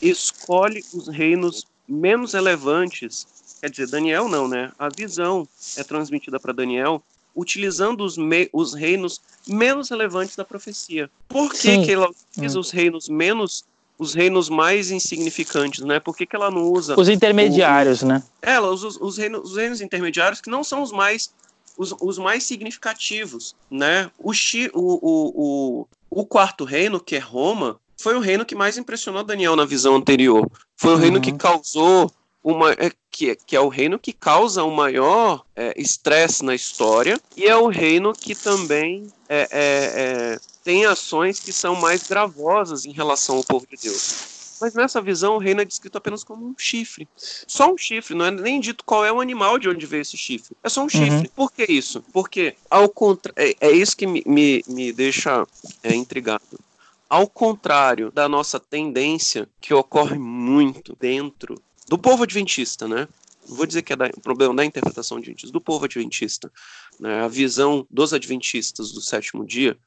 escolhe 0.02 0.84
os 0.92 1.08
reinos 1.08 1.66
menos 1.88 2.32
relevantes. 2.34 3.26
Quer 3.60 3.70
dizer, 3.70 3.88
Daniel 3.88 4.28
não, 4.28 4.48
né? 4.48 4.72
A 4.78 4.88
visão 4.88 5.48
é 5.76 5.84
transmitida 5.84 6.38
para 6.38 6.52
Daniel 6.52 7.02
utilizando 7.34 8.02
os, 8.02 8.16
os 8.52 8.74
reinos 8.74 9.20
menos 9.46 9.90
relevantes 9.90 10.34
da 10.34 10.44
profecia. 10.44 11.08
Por 11.28 11.52
que, 11.52 11.84
que 11.84 11.92
ela 11.92 12.10
utiliza 12.10 12.58
hum. 12.58 12.60
os 12.60 12.70
reinos 12.70 13.08
menos 13.08 13.64
os 13.98 14.14
reinos 14.14 14.48
mais 14.48 14.90
insignificantes, 14.90 15.84
né? 15.84 15.98
Por 15.98 16.16
que, 16.16 16.24
que 16.24 16.36
ela 16.36 16.50
não 16.50 16.62
usa. 16.62 16.98
Os 16.98 17.08
intermediários, 17.08 18.02
o, 18.02 18.06
né? 18.06 18.22
Ela 18.40 18.70
usa 18.70 18.86
os, 18.86 18.96
os, 18.96 19.18
reinos, 19.18 19.50
os 19.50 19.56
reinos 19.56 19.80
intermediários 19.80 20.40
que 20.40 20.48
não 20.48 20.62
são 20.62 20.82
os 20.82 20.92
mais. 20.92 21.32
Os, 21.76 21.94
os 22.00 22.18
mais 22.18 22.42
significativos, 22.42 23.54
né? 23.70 24.10
O, 24.18 24.32
o, 24.32 24.34
o, 24.74 25.86
o, 26.10 26.20
o 26.22 26.26
quarto 26.26 26.64
reino, 26.64 26.98
que 26.98 27.14
é 27.14 27.20
Roma, 27.20 27.78
foi 28.00 28.16
o 28.16 28.20
reino 28.20 28.44
que 28.44 28.54
mais 28.54 28.76
impressionou 28.76 29.22
Daniel 29.22 29.54
na 29.54 29.64
visão 29.64 29.94
anterior. 29.94 30.48
Foi 30.76 30.90
o 30.90 30.94
uhum. 30.94 31.00
reino 31.00 31.20
que 31.20 31.32
causou 31.32 32.10
uma 32.42 32.72
é, 32.72 32.90
que, 33.10 33.36
que 33.46 33.56
é 33.56 33.60
o 33.60 33.68
reino 33.68 33.98
que 33.98 34.12
causa 34.12 34.62
o 34.62 34.70
maior 34.70 35.44
é, 35.54 35.74
estresse 35.76 36.44
na 36.44 36.54
história 36.54 37.20
e 37.36 37.44
é 37.44 37.56
o 37.56 37.66
reino 37.66 38.12
que 38.12 38.34
também 38.34 39.08
é, 39.28 39.40
é, 39.40 39.48
é 39.52 40.38
tem 40.68 40.84
ações 40.84 41.40
que 41.40 41.50
são 41.50 41.74
mais 41.74 42.06
gravosas 42.06 42.84
em 42.84 42.92
relação 42.92 43.38
ao 43.38 43.42
povo 43.42 43.66
de 43.66 43.74
Deus. 43.82 44.58
Mas 44.60 44.74
nessa 44.74 45.00
visão, 45.00 45.36
o 45.36 45.38
reino 45.38 45.62
é 45.62 45.64
descrito 45.64 45.96
apenas 45.96 46.22
como 46.22 46.46
um 46.46 46.54
chifre. 46.58 47.08
Só 47.16 47.72
um 47.72 47.78
chifre, 47.78 48.14
não 48.14 48.26
é 48.26 48.30
nem 48.30 48.60
dito 48.60 48.84
qual 48.84 49.02
é 49.02 49.10
o 49.10 49.18
animal 49.18 49.58
de 49.58 49.66
onde 49.66 49.86
veio 49.86 50.02
esse 50.02 50.18
chifre. 50.18 50.54
É 50.62 50.68
só 50.68 50.80
um 50.80 50.82
uhum. 50.82 50.90
chifre. 50.90 51.30
Por 51.34 51.50
que 51.50 51.64
isso? 51.72 52.04
Porque 52.12 52.54
ao 52.68 52.86
contra... 52.86 53.32
é, 53.34 53.56
é 53.58 53.70
isso 53.70 53.96
que 53.96 54.06
me, 54.06 54.22
me, 54.26 54.62
me 54.68 54.92
deixa 54.92 55.46
é, 55.82 55.94
intrigado. 55.94 56.60
Ao 57.08 57.26
contrário 57.26 58.12
da 58.12 58.28
nossa 58.28 58.60
tendência, 58.60 59.48
que 59.62 59.72
ocorre 59.72 60.18
muito 60.18 60.94
dentro 61.00 61.54
do 61.88 61.96
povo 61.96 62.24
adventista, 62.24 62.86
né? 62.86 63.08
vou 63.48 63.66
dizer 63.66 63.82
que 63.82 63.92
é 63.92 63.96
o 64.16 64.20
problema 64.20 64.54
da 64.54 64.64
interpretação 64.64 65.16
adventista, 65.16 65.52
do 65.52 65.60
povo 65.60 65.86
adventista, 65.86 66.52
né? 67.00 67.20
a 67.20 67.28
visão 67.28 67.86
dos 67.90 68.12
adventistas 68.12 68.92
do 68.92 69.00
sétimo 69.00 69.44
dia, 69.44 69.78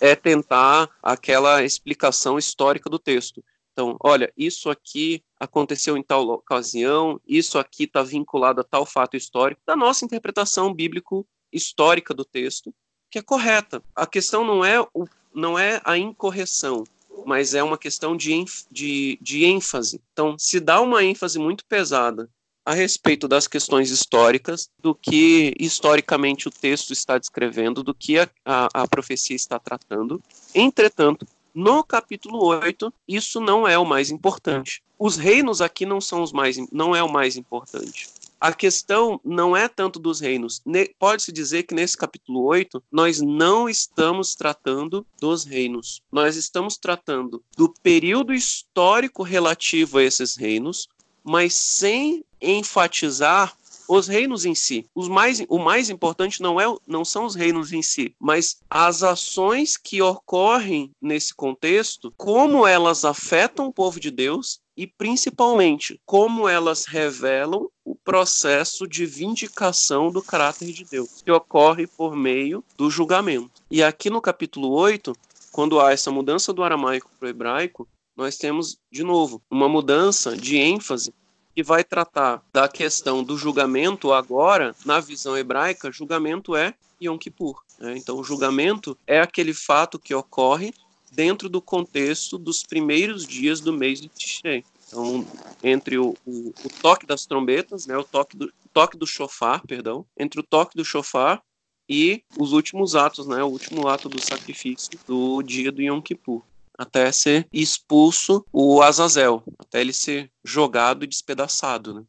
é 0.00 0.14
tentar 0.14 0.90
aquela 1.02 1.62
explicação 1.62 2.38
histórica 2.38 2.90
do 2.90 2.98
texto. 2.98 3.42
Então, 3.72 3.96
olha, 4.00 4.32
isso 4.36 4.70
aqui 4.70 5.22
aconteceu 5.38 5.96
em 5.96 6.02
tal 6.02 6.28
ocasião, 6.28 7.20
isso 7.26 7.58
aqui 7.58 7.84
está 7.84 8.02
vinculado 8.02 8.60
a 8.60 8.64
tal 8.64 8.86
fato 8.86 9.16
histórico, 9.16 9.60
da 9.66 9.74
nossa 9.74 10.04
interpretação 10.04 10.72
bíblico 10.72 11.26
histórica 11.52 12.14
do 12.14 12.24
texto, 12.24 12.72
que 13.10 13.18
é 13.18 13.22
correta. 13.22 13.82
A 13.94 14.06
questão 14.06 14.44
não 14.44 14.64
é, 14.64 14.80
o, 14.80 15.06
não 15.34 15.58
é 15.58 15.80
a 15.84 15.98
incorreção, 15.98 16.84
mas 17.26 17.54
é 17.54 17.62
uma 17.62 17.78
questão 17.78 18.16
de, 18.16 18.44
de, 18.70 19.18
de 19.20 19.44
ênfase. 19.44 20.00
Então, 20.12 20.36
se 20.38 20.60
dá 20.60 20.80
uma 20.80 21.02
ênfase 21.02 21.38
muito 21.38 21.64
pesada 21.66 22.30
a 22.64 22.72
respeito 22.72 23.28
das 23.28 23.46
questões 23.46 23.90
históricas, 23.90 24.70
do 24.80 24.94
que 24.94 25.54
historicamente 25.58 26.48
o 26.48 26.50
texto 26.50 26.92
está 26.92 27.18
descrevendo, 27.18 27.82
do 27.82 27.94
que 27.94 28.18
a, 28.18 28.28
a, 28.44 28.68
a 28.82 28.88
profecia 28.88 29.36
está 29.36 29.58
tratando. 29.58 30.22
Entretanto, 30.54 31.26
no 31.54 31.84
capítulo 31.84 32.44
8, 32.46 32.92
isso 33.06 33.40
não 33.40 33.68
é 33.68 33.78
o 33.78 33.84
mais 33.84 34.10
importante. 34.10 34.82
Os 34.98 35.16
reinos 35.16 35.60
aqui 35.60 35.84
não 35.84 36.00
são 36.00 36.22
os 36.22 36.32
mais 36.32 36.56
não 36.72 36.96
é 36.96 37.02
o 37.02 37.12
mais 37.12 37.36
importante. 37.36 38.08
A 38.40 38.52
questão 38.52 39.18
não 39.24 39.56
é 39.56 39.68
tanto 39.68 39.98
dos 39.98 40.20
reinos. 40.20 40.60
Pode-se 40.98 41.32
dizer 41.32 41.62
que 41.62 41.74
nesse 41.74 41.96
capítulo 41.96 42.42
8 42.44 42.82
nós 42.92 43.20
não 43.20 43.68
estamos 43.68 44.34
tratando 44.34 45.06
dos 45.18 45.44
reinos. 45.44 46.02
Nós 46.12 46.36
estamos 46.36 46.76
tratando 46.76 47.42
do 47.56 47.72
período 47.82 48.34
histórico 48.34 49.22
relativo 49.22 49.96
a 49.98 50.02
esses 50.02 50.36
reinos, 50.36 50.88
mas 51.24 51.54
sem 51.54 52.24
enfatizar 52.40 53.56
os 53.88 54.06
reinos 54.08 54.44
em 54.44 54.54
si. 54.54 54.86
Os 54.94 55.08
mais, 55.08 55.44
o 55.48 55.58
mais 55.58 55.90
importante 55.90 56.42
não, 56.42 56.60
é, 56.60 56.64
não 56.86 57.04
são 57.04 57.24
os 57.24 57.34
reinos 57.34 57.72
em 57.72 57.82
si, 57.82 58.14
mas 58.18 58.58
as 58.68 59.02
ações 59.02 59.76
que 59.76 60.00
ocorrem 60.00 60.90
nesse 61.00 61.34
contexto, 61.34 62.12
como 62.16 62.66
elas 62.66 63.04
afetam 63.04 63.66
o 63.66 63.72
povo 63.72 64.00
de 64.00 64.10
Deus 64.10 64.60
e 64.76 64.86
principalmente 64.86 66.00
como 66.04 66.48
elas 66.48 66.84
revelam 66.84 67.68
o 67.84 67.94
processo 67.94 68.88
de 68.88 69.06
vindicação 69.06 70.10
do 70.10 70.22
caráter 70.22 70.72
de 70.72 70.84
Deus, 70.84 71.22
que 71.22 71.30
ocorre 71.30 71.86
por 71.86 72.16
meio 72.16 72.64
do 72.76 72.90
julgamento. 72.90 73.62
E 73.70 73.82
aqui 73.82 74.10
no 74.10 74.20
capítulo 74.20 74.70
8, 74.70 75.14
quando 75.52 75.80
há 75.80 75.92
essa 75.92 76.10
mudança 76.10 76.52
do 76.52 76.64
aramaico 76.64 77.08
para 77.18 77.26
o 77.26 77.30
hebraico, 77.30 77.86
nós 78.16 78.36
temos, 78.36 78.78
de 78.90 79.02
novo, 79.02 79.42
uma 79.50 79.68
mudança 79.68 80.36
de 80.36 80.56
ênfase 80.56 81.12
que 81.54 81.62
vai 81.62 81.84
tratar 81.84 82.42
da 82.52 82.68
questão 82.68 83.22
do 83.22 83.36
julgamento 83.36 84.12
agora, 84.12 84.74
na 84.84 85.00
visão 85.00 85.36
hebraica, 85.36 85.92
julgamento 85.92 86.56
é 86.56 86.74
Yom 87.00 87.16
Kippur. 87.16 87.62
Né? 87.78 87.96
Então, 87.96 88.18
o 88.18 88.24
julgamento 88.24 88.98
é 89.06 89.20
aquele 89.20 89.54
fato 89.54 89.98
que 89.98 90.14
ocorre 90.14 90.72
dentro 91.12 91.48
do 91.48 91.62
contexto 91.62 92.36
dos 92.38 92.64
primeiros 92.64 93.24
dias 93.24 93.60
do 93.60 93.72
mês 93.72 94.00
de 94.00 94.08
Tishrei. 94.08 94.64
Então, 94.86 95.26
entre 95.62 95.96
o, 95.96 96.14
o, 96.26 96.48
o 96.48 96.68
toque 96.82 97.06
das 97.06 97.24
trombetas, 97.24 97.86
né, 97.86 97.96
o 97.96 98.04
toque 98.04 98.36
do, 98.36 98.52
toque 98.72 98.96
do 98.96 99.06
chofar, 99.06 99.62
perdão, 99.66 100.04
entre 100.18 100.40
o 100.40 100.42
toque 100.42 100.76
do 100.76 100.84
chofar 100.84 101.42
e 101.88 102.22
os 102.38 102.52
últimos 102.52 102.96
atos, 102.96 103.26
né, 103.26 103.42
o 103.42 103.48
último 103.48 103.86
ato 103.88 104.08
do 104.08 104.20
sacrifício 104.20 104.98
do 105.06 105.42
dia 105.42 105.70
do 105.70 105.82
Yom 105.82 106.00
Kippur, 106.00 106.42
até 106.78 107.10
ser 107.12 107.46
expulso 107.52 108.44
o 108.52 108.82
Azazel, 108.82 109.42
até 109.58 109.80
ele 109.80 109.92
ser 109.92 110.30
jogado 110.44 111.04
e 111.04 111.08
despedaçado, 111.08 111.94
né? 111.94 112.02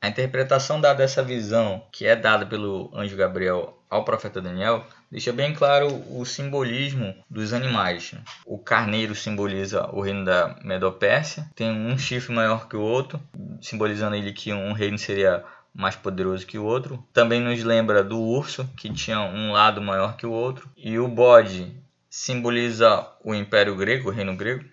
A 0.00 0.08
interpretação 0.08 0.80
dada 0.80 0.98
dessa 0.98 1.22
visão, 1.22 1.82
que 1.90 2.06
é 2.06 2.14
dada 2.14 2.46
pelo 2.46 2.90
anjo 2.94 3.16
Gabriel 3.16 3.76
ao 3.88 4.04
profeta 4.04 4.40
Daniel, 4.40 4.84
deixa 5.10 5.32
bem 5.32 5.54
claro 5.54 5.88
o 6.10 6.24
simbolismo 6.24 7.14
dos 7.28 7.52
animais. 7.52 8.14
O 8.44 8.58
carneiro 8.58 9.14
simboliza 9.14 9.88
o 9.92 10.00
reino 10.00 10.24
da 10.24 10.54
Medopérsia, 10.62 11.50
tem 11.54 11.70
um 11.70 11.96
chifre 11.96 12.32
maior 12.32 12.68
que 12.68 12.76
o 12.76 12.82
outro, 12.82 13.20
simbolizando 13.60 14.14
ele 14.14 14.32
que 14.32 14.52
um 14.52 14.72
reino 14.72 14.98
seria 14.98 15.44
mais 15.74 15.96
poderoso 15.96 16.46
que 16.46 16.58
o 16.58 16.64
outro. 16.64 17.04
Também 17.12 17.40
nos 17.40 17.62
lembra 17.62 18.04
do 18.04 18.20
urso, 18.20 18.68
que 18.76 18.92
tinha 18.92 19.20
um 19.20 19.52
lado 19.52 19.82
maior 19.82 20.16
que 20.16 20.26
o 20.26 20.32
outro. 20.32 20.68
E 20.76 20.98
o 20.98 21.08
bode 21.08 21.74
simboliza 22.08 23.06
o 23.24 23.34
Império 23.34 23.76
Grego, 23.76 24.08
o 24.08 24.12
reino 24.12 24.36
grego 24.36 24.64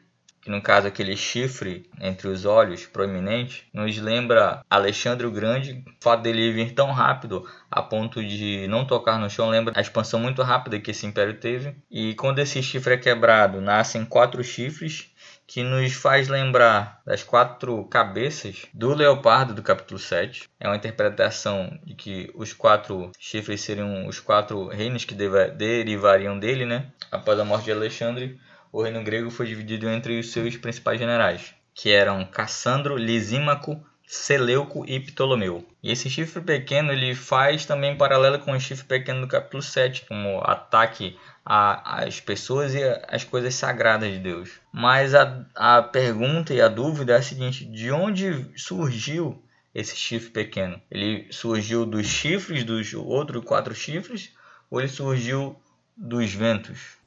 que 0.43 0.49
no 0.49 0.61
caso 0.61 0.87
aquele 0.87 1.15
chifre 1.15 1.89
entre 2.01 2.27
os 2.27 2.43
olhos 2.43 2.85
proeminente, 2.85 3.65
nos 3.73 3.97
lembra 3.97 4.61
Alexandre 4.69 5.25
o 5.25 5.31
Grande. 5.31 5.83
O 5.87 6.03
fato 6.03 6.21
dele 6.21 6.51
vir 6.51 6.73
tão 6.73 6.91
rápido 6.91 7.47
a 7.71 7.81
ponto 7.81 8.21
de 8.21 8.67
não 8.67 8.85
tocar 8.85 9.17
no 9.17 9.29
chão 9.29 9.49
lembra 9.49 9.73
a 9.75 9.81
expansão 9.81 10.19
muito 10.19 10.41
rápida 10.41 10.79
que 10.81 10.91
esse 10.91 11.05
império 11.05 11.35
teve. 11.35 11.77
E 11.89 12.13
quando 12.15 12.39
esse 12.39 12.61
chifre 12.61 12.95
é 12.95 12.97
quebrado, 12.97 13.61
nascem 13.61 14.03
quatro 14.03 14.43
chifres 14.43 15.12
que 15.53 15.61
nos 15.61 15.93
faz 15.93 16.29
lembrar 16.29 16.99
das 17.05 17.21
quatro 17.21 17.85
cabeças 17.85 18.65
do 18.73 18.91
leopardo 18.95 19.53
do 19.53 19.61
capítulo 19.61 19.99
7. 19.99 20.49
É 20.59 20.67
uma 20.67 20.75
interpretação 20.75 21.79
de 21.83 21.93
que 21.93 22.31
os 22.33 22.53
quatro 22.53 23.11
chifres 23.19 23.61
seriam 23.61 24.07
os 24.07 24.19
quatro 24.19 24.67
reinos 24.69 25.05
que 25.05 25.13
derivariam 25.13 26.39
dele, 26.39 26.65
né? 26.65 26.87
Após 27.11 27.39
a 27.39 27.45
morte 27.45 27.65
de 27.65 27.71
Alexandre, 27.71 28.39
o 28.71 28.81
reino 28.81 29.03
grego 29.03 29.29
foi 29.29 29.45
dividido 29.45 29.87
entre 29.87 30.19
os 30.19 30.31
seus 30.31 30.57
principais 30.57 30.97
generais, 30.97 31.53
que 31.75 31.91
eram 31.91 32.25
Cassandro, 32.25 32.97
Lisímaco, 32.97 33.79
Seleuco 34.07 34.83
e 34.87 34.99
Ptolomeu. 34.99 35.67
E 35.83 35.91
esse 35.91 36.09
chifre 36.09 36.41
pequeno 36.41 36.91
ele 36.91 37.13
faz 37.13 37.63
também 37.63 37.95
paralelo 37.95 38.39
com 38.39 38.53
o 38.53 38.59
chifre 38.59 38.85
pequeno 38.85 39.21
do 39.21 39.27
capítulo 39.27 39.61
7, 39.61 40.05
como 40.07 40.41
ataque 40.43 41.15
às 41.45 42.19
pessoas 42.19 42.73
e 42.73 42.82
às 43.08 43.23
coisas 43.23 43.56
sagradas 43.56 44.12
de 44.12 44.19
Deus. 44.19 44.60
Mas 44.71 45.13
a, 45.13 45.45
a 45.56 45.82
pergunta 45.82 46.53
e 46.53 46.62
a 46.62 46.67
dúvida 46.67 47.13
é 47.13 47.17
a 47.17 47.21
seguinte: 47.21 47.65
de 47.65 47.91
onde 47.91 48.51
surgiu 48.56 49.41
esse 49.73 49.95
chifre 49.95 50.29
pequeno? 50.29 50.82
Ele 50.89 51.27
surgiu 51.32 51.86
dos 51.86 52.08
chifres 52.08 52.63
dos 52.63 52.93
outros 52.93 53.43
quatro 53.43 53.73
chifres 53.75 54.34
ou 54.69 54.79
ele 54.79 54.89
surgiu 54.89 55.56
dos 55.95 56.34
ventos? 56.34 56.97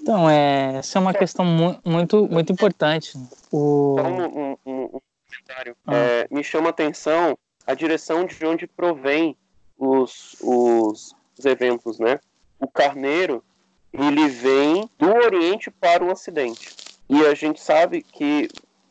Então, 0.00 0.28
é, 0.30 0.78
essa 0.78 0.98
é 0.98 1.00
uma 1.00 1.12
questão 1.12 1.44
mu 1.44 1.78
muito, 1.84 2.26
muito 2.26 2.52
importante. 2.52 3.12
O... 3.52 3.96
Só 3.98 4.08
um, 4.08 4.24
um, 4.24 4.56
um 4.66 5.00
comentário. 5.28 5.76
Ah. 5.86 5.94
É, 5.94 6.28
me 6.30 6.42
chama 6.42 6.68
a 6.68 6.70
atenção 6.70 7.36
a 7.66 7.74
direção 7.74 8.24
de 8.24 8.44
onde 8.46 8.66
provém 8.66 9.36
os, 9.78 10.36
os, 10.40 11.14
os 11.38 11.44
eventos, 11.44 11.98
né? 11.98 12.18
O 12.60 12.68
carneiro, 12.68 13.42
ele 13.92 14.28
vem 14.28 14.88
do 14.98 15.08
Oriente 15.08 15.70
para 15.70 16.04
o 16.04 16.10
Ocidente. 16.10 16.74
E 17.08 17.26
a 17.26 17.34
gente 17.34 17.60
sabe 17.60 18.02
que 18.02 18.48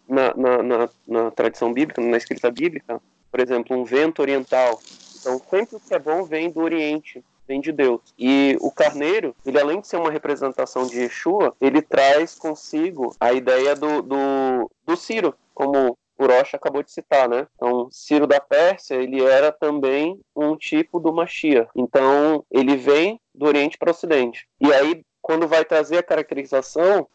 na, 0.08 0.34
na, 0.36 0.64
na, 0.64 0.90
na 1.08 1.32
tradição 1.32 1.72
bíblica, 1.72 2.02
na 2.02 2.18
escrita 2.18 2.50
bíblica, 2.52 3.00
por 3.32 3.40
exemplo, 3.40 3.78
um 3.78 3.86
vento 3.86 4.22
oriental. 4.22 4.80
Então, 5.20 5.40
sempre 5.50 5.76
o 5.76 5.80
que 5.80 5.94
é 5.94 6.00
bom 6.00 6.24
vem 6.24 6.50
do 6.50 6.60
Oriente 6.60 7.24
vem 7.48 7.60
de 7.60 7.72
Deus. 7.72 8.02
E 8.18 8.56
o 8.62 8.72
carneiro, 8.72 9.36
ele 9.44 9.60
além 9.60 9.82
de 9.82 9.88
ser 9.88 9.98
uma 9.98 10.12
representação 10.12 10.86
de 10.86 11.00
Yeshua, 11.00 11.56
ele 11.60 11.82
traz 11.82 12.36
consigo 12.36 13.16
a 13.20 13.34
ideia 13.34 13.76
do, 13.76 14.04
do, 14.04 14.72
do 14.86 14.96
Ciro, 14.96 15.34
como 15.56 15.98
o 16.20 16.56
acabou 16.56 16.84
de 16.84 16.92
citar, 16.92 17.30
né? 17.30 17.48
Então, 17.56 17.90
Ciro 17.92 18.28
da 18.28 18.40
Pérsia, 18.40 18.96
ele 18.96 19.24
era 19.24 19.52
também 19.52 20.20
um 20.36 20.58
tipo 20.58 21.00
do 21.00 21.14
Machia. 21.14 21.68
Então, 21.76 22.46
ele 22.52 22.76
vem 22.76 23.20
do 23.34 23.46
Oriente 23.46 23.78
para 23.78 23.90
o 23.90 23.92
Ocidente. 23.92 24.46
E 24.60 24.74
aí, 24.74 25.04
quando 25.22 25.48
vai 25.48 25.64
trazer 25.64 25.98
a 25.98 26.04
caracterização, 26.04 27.08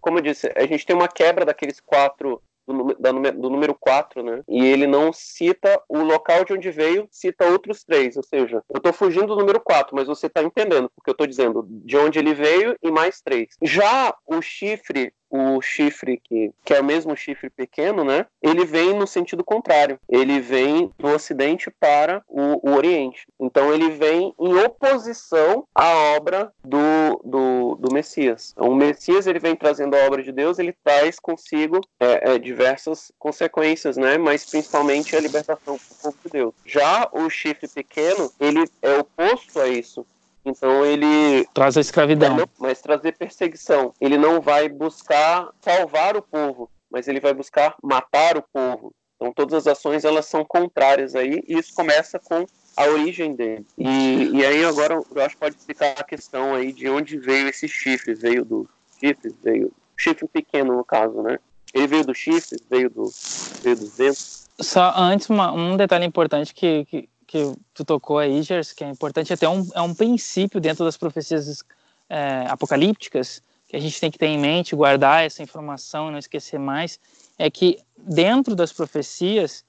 como 0.00 0.18
eu 0.18 0.22
disse, 0.22 0.52
a 0.56 0.66
gente 0.66 0.84
tem 0.84 0.96
uma 0.96 1.08
quebra 1.08 1.44
daqueles 1.44 1.80
quatro 1.80 2.42
do, 2.66 3.32
do 3.32 3.50
número 3.50 3.74
4, 3.74 4.22
né? 4.22 4.42
E 4.48 4.64
ele 4.64 4.86
não 4.86 5.12
cita 5.12 5.80
o 5.88 5.98
local 5.98 6.44
de 6.44 6.52
onde 6.52 6.70
veio, 6.70 7.08
cita 7.10 7.46
outros 7.46 7.84
três. 7.84 8.16
Ou 8.16 8.22
seja, 8.22 8.62
eu 8.68 8.78
estou 8.78 8.92
fugindo 8.92 9.28
do 9.28 9.36
número 9.36 9.60
4, 9.60 9.94
mas 9.94 10.06
você 10.06 10.26
está 10.26 10.42
entendendo, 10.42 10.90
porque 10.94 11.10
eu 11.10 11.12
estou 11.12 11.26
dizendo 11.26 11.66
de 11.68 11.96
onde 11.96 12.18
ele 12.18 12.34
veio 12.34 12.76
e 12.82 12.90
mais 12.90 13.20
três. 13.20 13.48
Já 13.62 14.14
o 14.26 14.40
chifre 14.40 15.12
o 15.30 15.60
chifre 15.62 16.18
que, 16.18 16.52
que 16.64 16.74
é 16.74 16.80
o 16.80 16.84
mesmo 16.84 17.16
chifre 17.16 17.48
pequeno, 17.48 18.04
né? 18.04 18.26
Ele 18.42 18.64
vem 18.64 18.94
no 18.94 19.06
sentido 19.06 19.44
contrário. 19.44 19.98
Ele 20.08 20.40
vem 20.40 20.90
do 20.98 21.08
Ocidente 21.08 21.70
para 21.70 22.22
o, 22.28 22.68
o 22.68 22.74
Oriente. 22.74 23.26
Então 23.38 23.72
ele 23.72 23.90
vem 23.90 24.34
em 24.38 24.54
oposição 24.56 25.66
à 25.74 25.88
obra 26.16 26.52
do, 26.64 27.20
do, 27.24 27.76
do 27.76 27.94
Messias. 27.94 28.54
O 28.56 28.74
Messias 28.74 29.26
ele 29.26 29.38
vem 29.38 29.54
trazendo 29.54 29.94
a 29.94 30.04
obra 30.06 30.22
de 30.22 30.32
Deus, 30.32 30.58
ele 30.58 30.74
traz 30.84 31.18
consigo 31.20 31.80
é, 31.98 32.32
é, 32.32 32.38
diversas 32.38 33.12
consequências, 33.18 33.96
né? 33.96 34.18
Mas 34.18 34.44
principalmente 34.44 35.14
a 35.14 35.20
libertação 35.20 35.76
do 35.76 36.02
povo 36.02 36.16
de 36.24 36.30
Deus. 36.30 36.54
Já 36.64 37.08
o 37.12 37.30
chifre 37.30 37.68
pequeno 37.68 38.30
ele 38.40 38.64
é 38.82 38.98
oposto 38.98 39.60
a 39.60 39.68
isso. 39.68 40.04
Então 40.44 40.84
ele 40.84 41.46
traz 41.52 41.76
a 41.76 41.80
escravidão, 41.80 42.36
não, 42.36 42.48
mas 42.58 42.80
trazer 42.80 43.12
perseguição. 43.12 43.92
Ele 44.00 44.16
não 44.16 44.40
vai 44.40 44.68
buscar 44.68 45.48
salvar 45.60 46.16
o 46.16 46.22
povo, 46.22 46.70
mas 46.90 47.08
ele 47.08 47.20
vai 47.20 47.34
buscar 47.34 47.74
matar 47.82 48.36
o 48.36 48.42
povo. 48.42 48.92
Então 49.16 49.32
todas 49.32 49.54
as 49.54 49.66
ações 49.66 50.04
elas 50.04 50.26
são 50.26 50.44
contrárias 50.44 51.14
aí 51.14 51.42
e 51.46 51.58
isso 51.58 51.74
começa 51.74 52.18
com 52.18 52.46
a 52.76 52.84
origem 52.86 53.34
dele. 53.34 53.66
E, 53.76 54.30
e 54.32 54.44
aí 54.44 54.64
agora 54.64 54.94
eu 54.94 55.22
acho 55.22 55.34
que 55.34 55.40
pode 55.40 55.56
ficar 55.58 55.94
a 55.98 56.04
questão 56.04 56.54
aí 56.54 56.72
de 56.72 56.88
onde 56.88 57.18
veio 57.18 57.48
esse 57.48 57.68
chifre. 57.68 58.14
Veio 58.14 58.44
do 58.44 58.68
chifre, 58.98 59.34
veio 59.42 59.72
chifre 59.96 60.26
pequeno 60.26 60.74
no 60.74 60.84
caso, 60.84 61.22
né? 61.22 61.38
Ele 61.74 61.86
veio 61.86 62.06
do 62.06 62.14
chifre, 62.14 62.58
veio 62.70 62.88
do 62.88 63.04
veio 63.62 63.76
dos 63.76 63.96
ventos. 63.96 64.48
Só 64.58 64.92
antes 64.96 65.28
uma, 65.28 65.52
um 65.52 65.76
detalhe 65.76 66.04
importante 66.04 66.54
que, 66.54 66.84
que 66.86 67.08
que 67.30 67.54
tu 67.72 67.84
tocou 67.84 68.18
aí, 68.18 68.42
Gers, 68.42 68.72
que 68.72 68.82
é 68.82 68.88
importante, 68.88 69.32
até 69.32 69.48
um, 69.48 69.64
é 69.72 69.80
um 69.80 69.94
princípio 69.94 70.60
dentro 70.60 70.84
das 70.84 70.96
profecias 70.96 71.62
é, 72.08 72.44
apocalípticas, 72.48 73.40
que 73.68 73.76
a 73.76 73.78
gente 73.78 74.00
tem 74.00 74.10
que 74.10 74.18
ter 74.18 74.26
em 74.26 74.36
mente, 74.36 74.74
guardar 74.74 75.24
essa 75.24 75.40
informação, 75.40 76.10
não 76.10 76.18
esquecer 76.18 76.58
mais, 76.58 76.98
é 77.38 77.48
que 77.48 77.78
dentro 77.96 78.56
das 78.56 78.72
profecias 78.72 79.64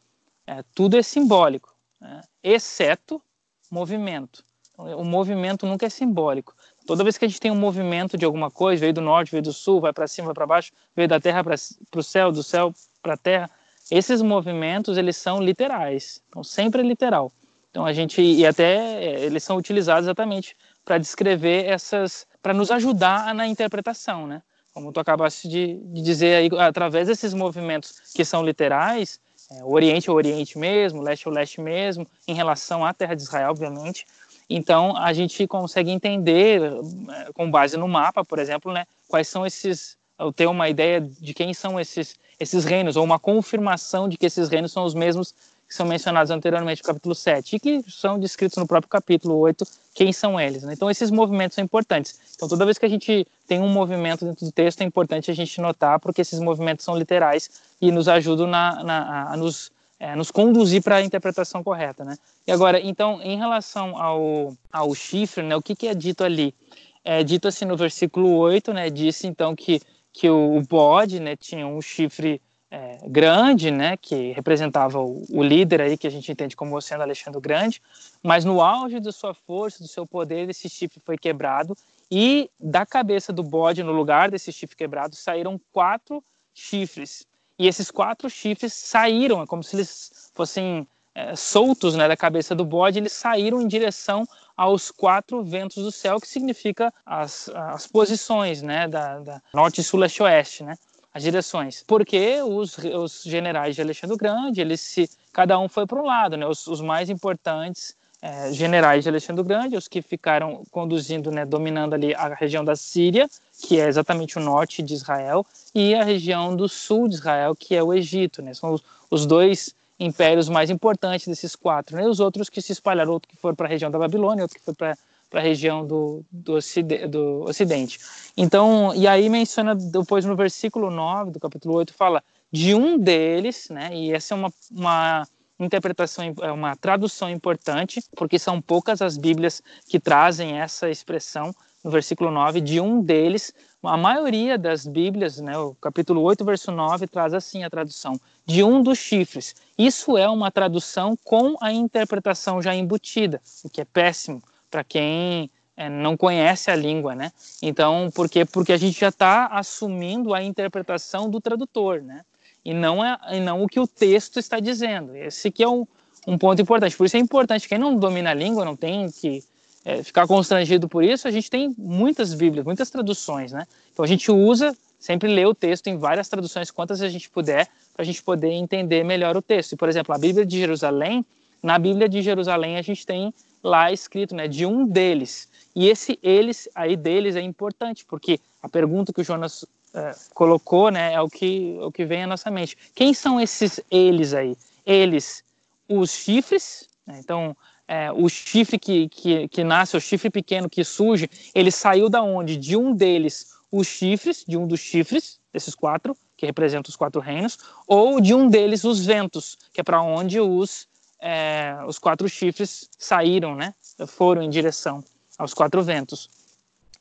é, 0.48 0.64
tudo 0.74 0.98
é 0.98 1.04
simbólico, 1.04 1.72
né? 2.00 2.22
exceto 2.44 3.22
movimento. 3.70 4.44
O 4.76 5.04
movimento 5.04 5.68
nunca 5.68 5.86
é 5.86 5.90
simbólico. 5.90 6.56
Toda 6.88 7.04
vez 7.04 7.16
que 7.16 7.26
a 7.26 7.28
gente 7.28 7.40
tem 7.40 7.52
um 7.52 7.56
movimento 7.56 8.18
de 8.18 8.26
alguma 8.26 8.50
coisa, 8.50 8.80
veio 8.80 8.94
do 8.94 9.02
norte, 9.02 9.30
veio 9.30 9.44
do 9.44 9.54
sul, 9.54 9.80
vai 9.80 9.94
para 9.94 10.08
cima, 10.08 10.26
vai 10.26 10.34
para 10.34 10.48
baixo, 10.48 10.72
veio 10.96 11.08
da 11.08 11.20
terra 11.20 11.44
para 11.44 11.54
o 11.54 12.02
céu, 12.02 12.32
do 12.32 12.42
céu 12.42 12.74
para 13.04 13.14
a 13.14 13.18
terra, 13.18 13.52
esses 13.92 14.20
movimentos 14.24 14.98
eles 14.98 15.16
são 15.16 15.40
literais, 15.40 16.24
então 16.28 16.44
sempre 16.44 16.82
é 16.82 16.84
literal. 16.84 17.32
Então 17.72 17.86
a 17.86 17.94
gente 17.94 18.22
e 18.22 18.46
até 18.46 19.04
é, 19.04 19.22
eles 19.22 19.44
são 19.44 19.56
utilizados 19.56 20.06
exatamente 20.06 20.56
para 20.84 20.98
descrever 20.98 21.66
essas, 21.66 22.28
para 22.42 22.54
nos 22.54 22.70
ajudar 22.70 23.34
na 23.34 23.48
interpretação, 23.48 24.28
né? 24.28 24.42
Como 24.74 24.92
tu 24.92 25.00
acabaste 25.00 25.48
de, 25.48 25.78
de, 25.78 26.02
dizer 26.02 26.36
aí, 26.36 26.50
através 26.60 27.08
desses 27.08 27.34
movimentos 27.34 28.02
que 28.14 28.24
são 28.24 28.44
literais, 28.44 29.20
é, 29.52 29.64
o 29.64 29.72
Oriente 29.72 30.10
é 30.10 30.12
o 30.12 30.16
Oriente 30.16 30.58
mesmo, 30.58 31.00
o 31.00 31.04
Leste 31.04 31.28
é 31.28 31.32
o 31.32 31.34
Leste 31.34 31.62
mesmo, 31.62 32.06
em 32.28 32.34
relação 32.34 32.86
à 32.86 32.94
Terra 32.94 33.16
de 33.16 33.22
Israel, 33.22 33.52
obviamente. 33.52 34.06
Então 34.50 34.96
a 34.98 35.14
gente 35.14 35.48
consegue 35.48 35.92
entender, 35.92 36.62
é, 36.62 37.32
com 37.34 37.50
base 37.50 37.78
no 37.78 37.88
mapa, 37.88 38.24
por 38.24 38.38
exemplo, 38.38 38.72
né, 38.72 38.86
quais 39.08 39.28
são 39.30 39.46
esses, 39.46 39.98
ou 40.18 40.32
ter 40.34 40.46
uma 40.46 40.68
ideia 40.68 41.00
de 41.00 41.34
quem 41.34 41.54
são 41.54 41.80
esses 41.80 42.20
esses 42.42 42.66
reinos, 42.66 42.96
ou 42.96 43.04
uma 43.04 43.20
confirmação 43.20 44.10
de 44.10 44.18
que 44.18 44.26
esses 44.26 44.50
reinos 44.50 44.72
são 44.72 44.84
os 44.84 44.96
mesmos 44.96 45.34
que 45.72 45.76
são 45.78 45.86
mencionados 45.86 46.30
anteriormente 46.30 46.82
no 46.82 46.86
capítulo 46.86 47.16
7 47.16 47.56
e 47.56 47.60
que 47.60 47.82
são 47.90 48.20
descritos 48.20 48.58
no 48.58 48.68
próprio 48.68 48.90
capítulo 48.90 49.38
8, 49.38 49.66
quem 49.94 50.12
são 50.12 50.38
eles. 50.38 50.64
Né? 50.64 50.74
Então, 50.74 50.92
esses 50.92 51.10
movimentos 51.10 51.56
são 51.56 51.64
importantes. 51.64 52.20
Então, 52.36 52.50
toda 52.50 52.66
vez 52.66 52.78
que 52.78 52.86
a 52.86 52.90
gente 52.90 53.26
tem 53.48 53.62
um 53.62 53.70
movimento 53.70 54.26
dentro 54.26 54.46
do 54.46 54.52
texto, 54.52 54.82
é 54.82 54.84
importante 54.84 55.32
a 55.32 55.34
gente 55.34 55.62
notar, 55.62 55.98
porque 55.98 56.20
esses 56.20 56.42
movimentos 56.42 56.84
são 56.84 56.98
literais 56.98 57.50
e 57.80 57.90
nos 57.90 58.10
ajudam 58.10 58.48
na, 58.48 58.84
na 58.84 59.32
a 59.32 59.38
nos, 59.38 59.72
é, 59.98 60.14
nos 60.14 60.30
conduzir 60.30 60.84
para 60.84 60.98
a 60.98 61.02
interpretação 61.02 61.64
correta. 61.64 62.04
Né? 62.04 62.18
E 62.46 62.52
agora, 62.52 62.78
então, 62.82 63.22
em 63.22 63.38
relação 63.38 63.96
ao, 63.96 64.54
ao 64.70 64.94
chifre, 64.94 65.42
né, 65.42 65.56
o 65.56 65.62
que, 65.62 65.74
que 65.74 65.88
é 65.88 65.96
dito 65.96 66.26
ali? 66.26 66.54
É 67.02 67.24
dito 67.24 67.48
assim 67.48 67.64
no 67.64 67.78
versículo 67.78 68.36
8, 68.36 68.74
né, 68.74 68.90
disse 68.90 69.26
então 69.26 69.56
que, 69.56 69.80
que 70.12 70.30
o, 70.30 70.62
bode 70.68 71.22
né, 71.22 71.38
tinha 71.38 71.66
um 71.66 71.82
chifre 71.82 72.42
é, 72.72 73.00
grande, 73.06 73.70
né, 73.70 73.98
que 73.98 74.32
representava 74.32 74.98
o, 74.98 75.26
o, 75.30 75.44
líder 75.44 75.82
aí 75.82 75.98
que 75.98 76.08
a 76.08 76.10
gente 76.10 76.32
entende 76.32 76.56
como 76.56 76.82
sendo 76.82 77.02
Alexandre 77.02 77.38
o 77.38 77.42
Grande, 77.42 77.82
mas 78.24 78.46
no 78.46 78.62
auge 78.62 79.02
da 79.02 79.12
sua 79.12 79.34
força, 79.34 79.84
do 79.84 79.90
seu 79.90 80.08
poder, 80.08 80.50
esse 80.50 80.70
chifre 80.70 81.02
foi 81.06 81.18
quebrado 81.18 81.76
e 82.10 82.50
da 82.58 82.86
cabeça 82.86 83.34
do 83.34 83.44
bode, 83.44 83.84
no 83.84 83.92
lugar 83.92 84.32
desse 84.32 84.54
chifre 84.54 84.78
quebrado, 84.78 85.16
saíram 85.16 85.60
quatro 85.74 86.24
chifres. 86.54 87.28
E 87.60 87.68
esses 87.68 87.92
quatro 87.92 88.30
chifres 88.30 88.74
saíram, 88.74 89.42
é 89.42 89.46
como 89.46 89.64
se 89.64 89.76
eles 89.76 90.32
fossem 90.34 90.88
é, 91.14 91.36
soltos 91.36 91.94
né, 91.96 92.08
da 92.08 92.16
cabeça 92.16 92.56
do 92.56 92.64
bode, 92.64 93.00
eles 93.00 93.12
saíram 93.12 93.62
em 93.62 93.68
direção 93.68 94.26
aos 94.56 94.92
quatro 94.92 95.44
ventos 95.44 95.84
do 95.84 95.92
céu, 95.92 96.20
que 96.22 96.28
significa 96.28 96.94
as, 97.06 97.50
as 97.50 97.86
posições 97.86 98.62
né, 98.62 98.88
da, 98.88 99.20
da 99.20 99.42
norte, 99.54 99.84
sul, 99.84 100.00
leste, 100.00 100.24
oeste, 100.24 100.64
né? 100.64 100.78
As 101.14 101.24
direções. 101.24 101.84
Porque 101.86 102.42
os, 102.42 102.78
os 102.78 103.24
generais 103.24 103.76
de 103.76 103.82
Alexandre 103.82 104.16
o 104.16 104.18
Grande, 104.18 104.62
eles 104.62 104.82
se, 104.82 105.10
cada 105.34 105.60
um 105.60 105.68
foi 105.68 105.86
para 105.86 106.00
um 106.02 106.06
lado, 106.06 106.38
né? 106.38 106.48
Os, 106.48 106.68
os 106.68 106.82
mais 106.82 107.10
importantes 107.10 107.96
é, 108.22 108.52
generais 108.54 109.04
de 109.04 109.10
Alexandre 109.10 109.42
o 109.42 109.44
Grande, 109.44 109.76
os 109.76 109.88
que 109.88 110.02
ficaram 110.02 110.64
conduzindo, 110.70 111.32
né, 111.32 111.44
dominando 111.44 111.96
ali 111.96 112.14
a 112.14 112.34
região 112.36 112.64
da 112.64 112.76
Síria, 112.76 113.28
que 113.64 113.80
é 113.80 113.88
exatamente 113.88 114.38
o 114.38 114.42
norte 114.42 114.84
de 114.84 114.94
Israel, 114.94 115.46
e 115.74 115.96
a 115.96 116.04
região 116.04 116.56
do 116.56 116.70
sul 116.70 117.08
de 117.08 117.16
Israel, 117.16 117.56
que 117.56 117.76
é 117.76 117.84
o 117.84 117.94
Egito, 117.94 118.42
né? 118.42 118.54
São 118.54 118.74
os, 118.74 118.84
os 119.10 119.26
dois 119.26 119.74
impérios 120.00 120.50
mais 120.50 120.70
importantes 120.70 121.28
desses 121.28 121.56
quatro, 121.56 121.96
né? 121.96 122.08
Os 122.08 122.20
outros 122.20 122.50
que 122.50 122.62
se 122.62 122.72
espalharam, 122.72 123.12
outro 123.12 123.30
que 123.30 123.36
foram 123.36 123.56
para 123.56 123.68
a 123.68 123.70
região 123.70 123.92
da 123.92 124.00
Babilônia, 124.00 124.44
outro 124.44 124.58
que 124.58 124.66
foi 124.66 124.74
para 124.74 124.98
para 125.32 125.40
a 125.40 125.44
região 125.44 125.88
do, 125.88 126.24
do, 126.30 126.56
ocidente, 126.56 127.08
do 127.08 127.44
Ocidente. 127.44 127.98
Então, 128.36 128.94
e 128.94 129.08
aí 129.08 129.30
menciona 129.30 129.74
depois 129.74 130.26
no 130.26 130.36
versículo 130.36 130.92
9 130.92 131.32
do 131.32 131.40
capítulo 131.40 131.76
8, 131.76 131.94
fala 131.94 132.22
de 132.52 132.76
um 132.76 133.00
deles, 133.00 133.70
né, 133.70 133.90
e 133.94 134.12
essa 134.12 134.34
é 134.34 134.38
uma, 134.38 134.54
uma 134.70 135.28
interpretação, 135.58 136.36
é 136.42 136.52
uma 136.52 136.76
tradução 136.76 137.30
importante, 137.30 138.04
porque 138.14 138.38
são 138.38 138.62
poucas 138.62 139.02
as 139.02 139.18
Bíblias 139.18 139.64
que 139.88 140.02
trazem 140.02 140.60
essa 140.60 140.90
expressão 140.90 141.56
no 141.82 141.90
versículo 141.90 142.30
9, 142.30 142.60
de 142.60 142.82
um 142.82 143.02
deles. 143.02 143.54
A 143.82 143.96
maioria 143.96 144.58
das 144.58 144.86
Bíblias, 144.86 145.40
né, 145.40 145.58
o 145.58 145.74
capítulo 145.76 146.22
8, 146.24 146.44
verso 146.44 146.74
9, 146.74 147.08
traz 147.08 147.34
assim 147.34 147.64
a 147.64 147.70
tradução, 147.70 148.20
de 148.46 148.64
um 148.66 148.84
dos 148.84 149.00
chifres. 149.00 149.56
Isso 149.78 150.18
é 150.18 150.30
uma 150.30 150.52
tradução 150.52 151.18
com 151.24 151.56
a 151.62 151.72
interpretação 151.72 152.62
já 152.62 152.76
embutida, 152.76 153.42
o 153.64 153.70
que 153.70 153.80
é 153.80 153.86
péssimo, 153.86 154.44
para 154.72 154.84
quem 154.84 155.52
é, 155.76 155.90
não 155.90 156.16
conhece 156.16 156.72
a 156.72 156.76
língua, 156.76 157.14
né? 157.14 157.32
Então, 157.62 158.10
por 158.16 158.30
quê? 158.30 158.46
Porque 158.46 158.72
a 158.72 158.78
gente 158.78 158.98
já 159.00 159.10
está 159.10 159.48
assumindo 159.48 160.34
a 160.34 160.42
interpretação 160.42 161.30
do 161.30 161.42
tradutor, 161.42 162.02
né? 162.02 162.22
E 162.64 162.74
não, 162.74 163.04
é, 163.04 163.18
e 163.32 163.40
não 163.40 163.62
o 163.62 163.68
que 163.68 163.80
o 163.80 163.88
texto 163.88 164.40
está 164.40 164.60
dizendo. 164.60 165.16
Esse 165.16 165.52
que 165.52 165.64
é 165.64 165.68
um, 165.68 165.86
um 166.26 166.38
ponto 166.38 166.62
importante. 166.62 166.96
Por 166.96 167.06
isso 167.06 167.18
é 167.18 167.20
importante, 167.20 167.68
quem 167.68 167.78
não 167.78 167.96
domina 167.96 168.30
a 168.32 168.34
língua 168.34 168.64
não 168.64 168.76
tem 168.76 169.10
que 169.10 169.44
é, 169.84 170.04
ficar 170.04 170.28
constrangido 170.28 170.88
por 170.88 171.04
isso. 171.04 171.28
A 171.28 171.32
gente 171.32 171.50
tem 171.50 171.74
muitas 171.78 172.34
bíblias, 172.34 172.66
muitas 172.66 172.90
traduções, 172.90 173.52
né? 173.52 173.68
Então 173.92 174.06
a 174.06 174.08
gente 174.08 174.32
usa, 174.32 174.76
sempre 175.00 175.34
lê 175.34 175.46
o 175.46 175.56
texto 175.56 175.88
em 175.88 175.98
várias 175.98 176.30
traduções, 176.30 176.70
quantas 176.70 177.02
a 177.02 177.10
gente 177.10 177.30
puder, 177.30 177.68
para 177.94 178.04
a 178.04 178.06
gente 178.06 178.22
poder 178.22 178.52
entender 178.52 179.04
melhor 179.04 179.36
o 179.36 179.42
texto. 179.42 179.74
E, 179.74 179.76
por 179.76 179.90
exemplo, 179.90 180.14
a 180.14 180.18
Bíblia 180.18 180.46
de 180.46 180.60
Jerusalém, 180.60 181.26
na 181.62 181.78
Bíblia 181.80 182.08
de 182.08 182.22
Jerusalém 182.22 182.78
a 182.78 182.82
gente 182.82 183.06
tem 183.06 183.34
lá 183.64 183.92
escrito, 183.92 184.36
né, 184.36 184.48
de 184.48 184.66
um 184.66 184.86
deles. 184.86 185.50
E 185.76 185.88
esse 185.88 186.18
eles 186.22 186.68
aí 186.76 186.96
deles 186.96 187.36
é 187.36 187.42
importante, 187.42 188.06
porque 188.06 188.40
a 188.62 188.70
pergunta 188.70 189.14
que 189.14 189.22
o 189.22 189.24
Jonas 189.24 189.66
é, 189.94 190.16
colocou, 190.34 190.90
né, 190.90 191.14
é 191.14 191.22
o 191.22 191.30
que 191.30 191.78
o 191.82 191.92
que 191.92 192.06
vem 192.06 192.24
à 192.24 192.28
nossa 192.28 192.50
mente. 192.50 192.78
Quem 192.94 193.14
são 193.14 193.40
esses 193.40 193.80
eles 193.90 194.34
aí? 194.34 194.58
Eles, 194.86 195.44
os 195.88 196.12
chifres, 196.12 196.90
né, 197.06 197.20
então 197.20 197.56
é, 197.88 198.12
o 198.12 198.30
chifre 198.30 198.80
que, 198.80 199.10
que, 199.10 199.48
que 199.50 199.64
nasce, 199.64 199.98
o 199.98 200.02
chifre 200.02 200.30
pequeno 200.30 200.70
que 200.70 200.84
surge, 200.84 201.30
ele 201.54 201.72
saiu 201.72 202.10
da 202.10 202.24
onde? 202.24 202.56
De 202.56 202.78
um 202.78 202.94
deles, 202.94 203.54
os 203.72 203.88
chifres, 203.88 204.46
de 204.48 204.58
um 204.58 204.66
dos 204.66 204.80
chifres, 204.80 205.40
desses 205.52 205.76
quatro, 205.76 206.16
que 206.38 206.46
representam 206.46 206.90
os 206.90 206.96
quatro 206.96 207.20
reinos, 207.20 207.58
ou 207.86 208.22
de 208.22 208.34
um 208.34 208.48
deles, 208.48 208.84
os 208.84 209.06
ventos, 209.06 209.58
que 209.74 209.82
é 209.82 209.84
para 209.84 210.02
onde 210.02 210.40
os 210.40 210.88
é, 211.22 211.78
os 211.88 212.00
quatro 212.00 212.28
chifres 212.28 212.90
saíram, 212.98 213.56
né? 213.56 213.74
Foram 214.08 214.42
em 214.42 214.50
direção 214.50 215.04
aos 215.38 215.54
quatro 215.54 215.84
ventos. 215.84 216.30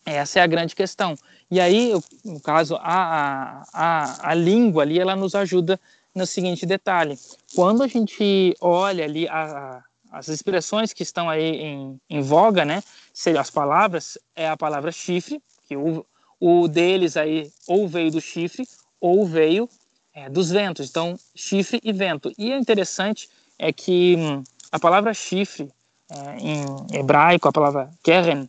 Essa 0.04 0.40
é 0.40 0.42
a 0.42 0.46
grande 0.46 0.74
questão. 0.74 1.16
E 1.50 1.61
aí, 1.61 1.92
no 2.24 2.40
caso, 2.40 2.76
a, 2.76 3.62
a, 3.72 4.30
a 4.30 4.35
língua 4.35 4.83
ali, 4.83 4.98
ela 4.98 5.16
nos 5.16 5.35
ajuda 5.35 5.80
no 6.14 6.26
seguinte 6.26 6.66
detalhe. 6.66 7.18
Quando 7.54 7.83
a 7.83 7.87
gente 7.87 8.54
olha 8.61 9.04
ali 9.04 9.28
a, 9.28 9.83
a, 10.11 10.18
as 10.18 10.28
expressões 10.28 10.92
que 10.92 11.02
estão 11.02 11.28
aí 11.28 11.56
em, 11.56 12.00
em 12.09 12.20
voga, 12.20 12.64
né? 12.64 12.83
Seriam 13.12 13.40
as 13.40 13.50
palavras, 13.50 14.18
é 14.35 14.48
a 14.48 14.56
palavra 14.56 14.92
chifre, 14.92 15.42
que 15.66 15.76
o, 15.76 16.04
o 16.38 16.68
deles 16.68 17.16
aí 17.16 17.50
ou 17.66 17.87
veio 17.87 18.11
do 18.11 18.20
chifre 18.20 18.66
ou 19.00 19.24
veio 19.24 19.68
é, 20.14 20.28
dos 20.28 20.50
ventos. 20.50 20.88
Então, 20.90 21.18
chifre 21.35 21.80
e 21.83 21.92
vento. 21.92 22.33
E 22.37 22.52
é 22.52 22.59
interessante 22.59 23.28
é 23.61 23.73
que 23.73 24.16
hum, 24.16 24.42
a 24.73 24.79
palavra 24.79 25.12
chifre, 25.12 25.70
é, 26.11 26.37
em 26.38 26.99
hebraico, 26.99 27.46
a 27.46 27.53
palavra 27.53 27.90
keren, 28.03 28.49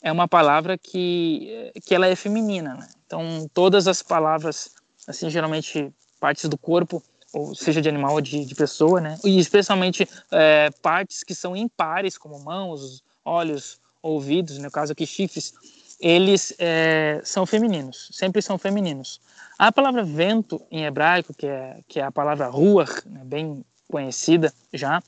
é 0.00 0.10
uma 0.10 0.28
palavra 0.28 0.78
que, 0.78 1.72
que 1.84 1.94
ela 1.94 2.06
é 2.06 2.14
feminina. 2.14 2.74
Né? 2.74 2.88
Então, 3.04 3.50
todas 3.52 3.88
as 3.88 4.02
palavras, 4.02 4.70
assim, 5.06 5.28
geralmente 5.28 5.92
partes 6.20 6.48
do 6.48 6.56
corpo, 6.56 7.02
ou 7.32 7.54
seja 7.54 7.82
de 7.82 7.88
animal 7.88 8.14
ou 8.14 8.20
de, 8.20 8.44
de 8.44 8.54
pessoa, 8.54 9.00
né? 9.00 9.18
E 9.24 9.38
especialmente 9.38 10.06
é, 10.30 10.70
partes 10.82 11.24
que 11.24 11.34
são 11.34 11.56
impares, 11.56 12.18
como 12.18 12.38
mãos, 12.38 13.02
olhos, 13.24 13.80
ouvidos, 14.02 14.58
no 14.58 14.70
caso 14.70 14.92
aqui 14.92 15.06
chifres, 15.06 15.54
eles 15.98 16.54
é, 16.58 17.20
são 17.24 17.46
femininos, 17.46 18.10
sempre 18.12 18.42
são 18.42 18.58
femininos. 18.58 19.20
A 19.58 19.72
palavra 19.72 20.04
vento 20.04 20.60
em 20.70 20.84
hebraico, 20.84 21.32
que 21.32 21.46
é, 21.46 21.80
que 21.88 22.00
é 22.00 22.04
a 22.04 22.12
palavra 22.12 22.48
ruach, 22.48 23.02
né, 23.06 23.22
bem 23.24 23.64
conhecida 23.92 24.50
já, 24.72 25.02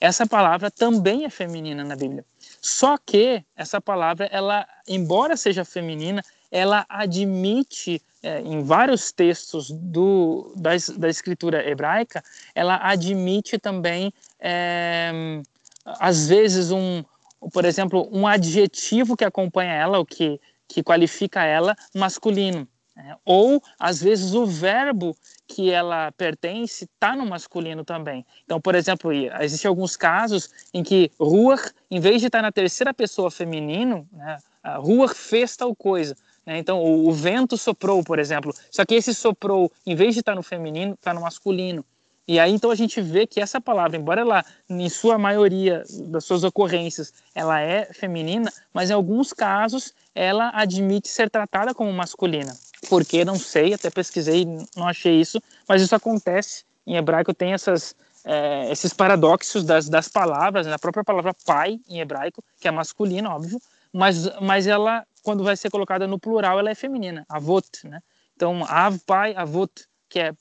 essa 0.00 0.24
palavra 0.24 0.70
também 0.70 1.24
é 1.24 1.30
feminina 1.30 1.82
na 1.82 1.96
Bíblia. 1.96 2.24
Só 2.62 2.96
que 2.96 3.44
essa 3.56 3.80
palavra, 3.80 4.26
ela, 4.26 4.64
embora 4.86 5.36
seja 5.36 5.64
feminina, 5.64 6.24
ela 6.50 6.86
admite 6.88 8.00
é, 8.22 8.40
em 8.40 8.62
vários 8.62 9.10
textos 9.10 9.70
do, 9.70 10.52
da, 10.56 10.70
da, 10.96 11.08
escritura 11.08 11.68
hebraica, 11.68 12.22
ela 12.54 12.78
admite 12.80 13.58
também, 13.58 14.12
é, 14.40 15.40
às 15.84 16.28
vezes, 16.28 16.70
um, 16.70 17.04
por 17.52 17.64
exemplo, 17.64 18.08
um 18.12 18.26
adjetivo 18.26 19.16
que 19.16 19.24
acompanha 19.24 19.72
ela, 19.72 19.98
o 19.98 20.06
que, 20.06 20.40
que 20.68 20.82
qualifica 20.82 21.44
ela, 21.44 21.76
masculino. 21.94 22.66
Né? 22.96 23.16
Ou, 23.24 23.62
às 23.78 24.00
vezes, 24.00 24.34
o 24.34 24.46
verbo 24.46 25.16
que 25.48 25.70
ela 25.70 26.12
pertence 26.12 26.84
está 26.84 27.16
no 27.16 27.26
masculino 27.26 27.82
também. 27.82 28.24
Então, 28.44 28.60
por 28.60 28.74
exemplo, 28.74 29.10
existem 29.40 29.68
alguns 29.68 29.96
casos 29.96 30.50
em 30.74 30.82
que 30.82 31.10
Ruach, 31.18 31.72
em 31.90 31.98
vez 31.98 32.20
de 32.20 32.26
estar 32.26 32.42
na 32.42 32.52
terceira 32.52 32.92
pessoa 32.92 33.30
feminino, 33.30 34.06
né, 34.12 34.36
Ruach 34.76 35.14
fez 35.14 35.56
tal 35.56 35.74
coisa. 35.74 36.14
Né? 36.44 36.58
Então, 36.58 36.80
o, 36.80 37.08
o, 37.08 37.12
vento 37.12 37.56
soprou, 37.56 38.04
por 38.04 38.18
exemplo. 38.18 38.54
Só 38.70 38.84
que 38.84 38.94
esse 38.94 39.14
soprou, 39.14 39.72
em 39.86 39.94
vez 39.94 40.14
de 40.14 40.20
estar 40.20 40.34
no 40.34 40.42
feminino, 40.42 40.92
está 40.92 41.14
no 41.14 41.22
masculino. 41.22 41.84
E 42.26 42.38
aí, 42.38 42.52
então, 42.52 42.70
a 42.70 42.74
gente 42.74 43.00
vê 43.00 43.26
que 43.26 43.40
essa 43.40 43.58
palavra, 43.58 43.96
embora 43.96 44.20
ela, 44.20 44.44
em 44.68 44.88
sua 44.90 45.16
maioria 45.16 45.82
das 46.10 46.26
suas 46.26 46.44
ocorrências, 46.44 47.10
ela 47.34 47.58
é 47.58 47.86
feminina, 47.94 48.52
mas 48.70 48.90
em 48.90 48.92
alguns 48.92 49.32
casos 49.32 49.94
ela 50.14 50.50
admite 50.52 51.08
ser 51.08 51.30
tratada 51.30 51.72
como 51.72 51.90
masculina. 51.90 52.54
Por 52.88 53.04
que? 53.04 53.24
Não 53.24 53.38
sei, 53.38 53.74
até 53.74 53.90
pesquisei, 53.90 54.44
não 54.76 54.86
achei 54.86 55.20
isso, 55.20 55.42
mas 55.66 55.82
isso 55.82 55.94
acontece. 55.94 56.64
Em 56.86 56.96
hebraico 56.96 57.34
tem 57.34 57.52
essas, 57.52 57.94
é, 58.24 58.70
esses 58.70 58.92
paradoxos 58.92 59.64
das, 59.64 59.88
das 59.88 60.08
palavras, 60.08 60.66
na 60.66 60.78
própria 60.78 61.04
palavra 61.04 61.34
pai, 61.44 61.80
em 61.88 62.00
hebraico, 62.00 62.42
que 62.60 62.68
é 62.68 62.70
masculina, 62.70 63.30
óbvio, 63.30 63.60
mas, 63.92 64.28
mas 64.40 64.66
ela, 64.66 65.04
quando 65.22 65.44
vai 65.44 65.56
ser 65.56 65.70
colocada 65.70 66.06
no 66.06 66.18
plural, 66.18 66.58
ela 66.58 66.70
é 66.70 66.74
feminina, 66.74 67.26
avot, 67.28 67.66
né? 67.84 68.00
Então, 68.36 68.64
av, 68.64 68.98
pai, 69.04 69.34
avot, 69.34 69.72
que 70.08 70.20
é 70.20 70.32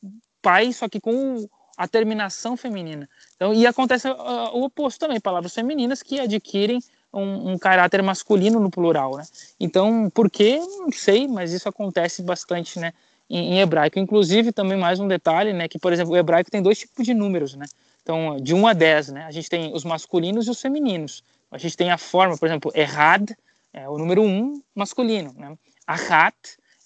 pai, 0.41 0.71
só 0.71 0.87
que 0.87 0.99
com 0.99 1.47
a 1.77 1.87
terminação 1.87 2.57
feminina. 2.57 3.09
Então, 3.35 3.53
e 3.53 3.65
acontece 3.67 4.07
uh, 4.07 4.13
o 4.53 4.63
oposto 4.63 4.99
também, 4.99 5.19
palavras 5.19 5.53
femininas 5.53 6.01
que 6.01 6.19
adquirem 6.19 6.79
um, 7.13 7.51
um, 7.51 7.57
caráter 7.57 8.01
masculino 8.03 8.59
no 8.59 8.69
plural, 8.69 9.17
né? 9.17 9.23
Então, 9.59 10.09
por 10.09 10.29
que? 10.29 10.57
Não 10.57 10.91
sei, 10.91 11.27
mas 11.27 11.53
isso 11.53 11.67
acontece 11.67 12.21
bastante, 12.21 12.79
né? 12.79 12.93
Em, 13.29 13.55
em, 13.55 13.59
hebraico. 13.59 13.99
Inclusive, 13.99 14.51
também 14.51 14.77
mais 14.77 14.99
um 14.99 15.07
detalhe, 15.07 15.53
né? 15.53 15.67
Que, 15.67 15.79
por 15.79 15.91
exemplo, 15.91 16.13
o 16.13 16.17
hebraico 16.17 16.51
tem 16.51 16.61
dois 16.61 16.79
tipos 16.79 17.05
de 17.05 17.13
números, 17.13 17.55
né? 17.55 17.65
Então, 18.01 18.37
de 18.37 18.53
1 18.53 18.67
a 18.67 18.73
10, 18.73 19.09
né? 19.09 19.25
A 19.25 19.31
gente 19.31 19.49
tem 19.49 19.73
os 19.73 19.83
masculinos 19.83 20.47
e 20.47 20.49
os 20.49 20.61
femininos. 20.61 21.23
A 21.51 21.57
gente 21.57 21.75
tem 21.75 21.91
a 21.91 21.97
forma, 21.97 22.37
por 22.37 22.47
exemplo, 22.47 22.71
errad 22.75 23.31
é 23.73 23.87
o 23.87 23.97
número 23.97 24.23
1 24.23 24.61
masculino, 24.73 25.33
né? 25.37 25.57
Ahat 25.85 26.35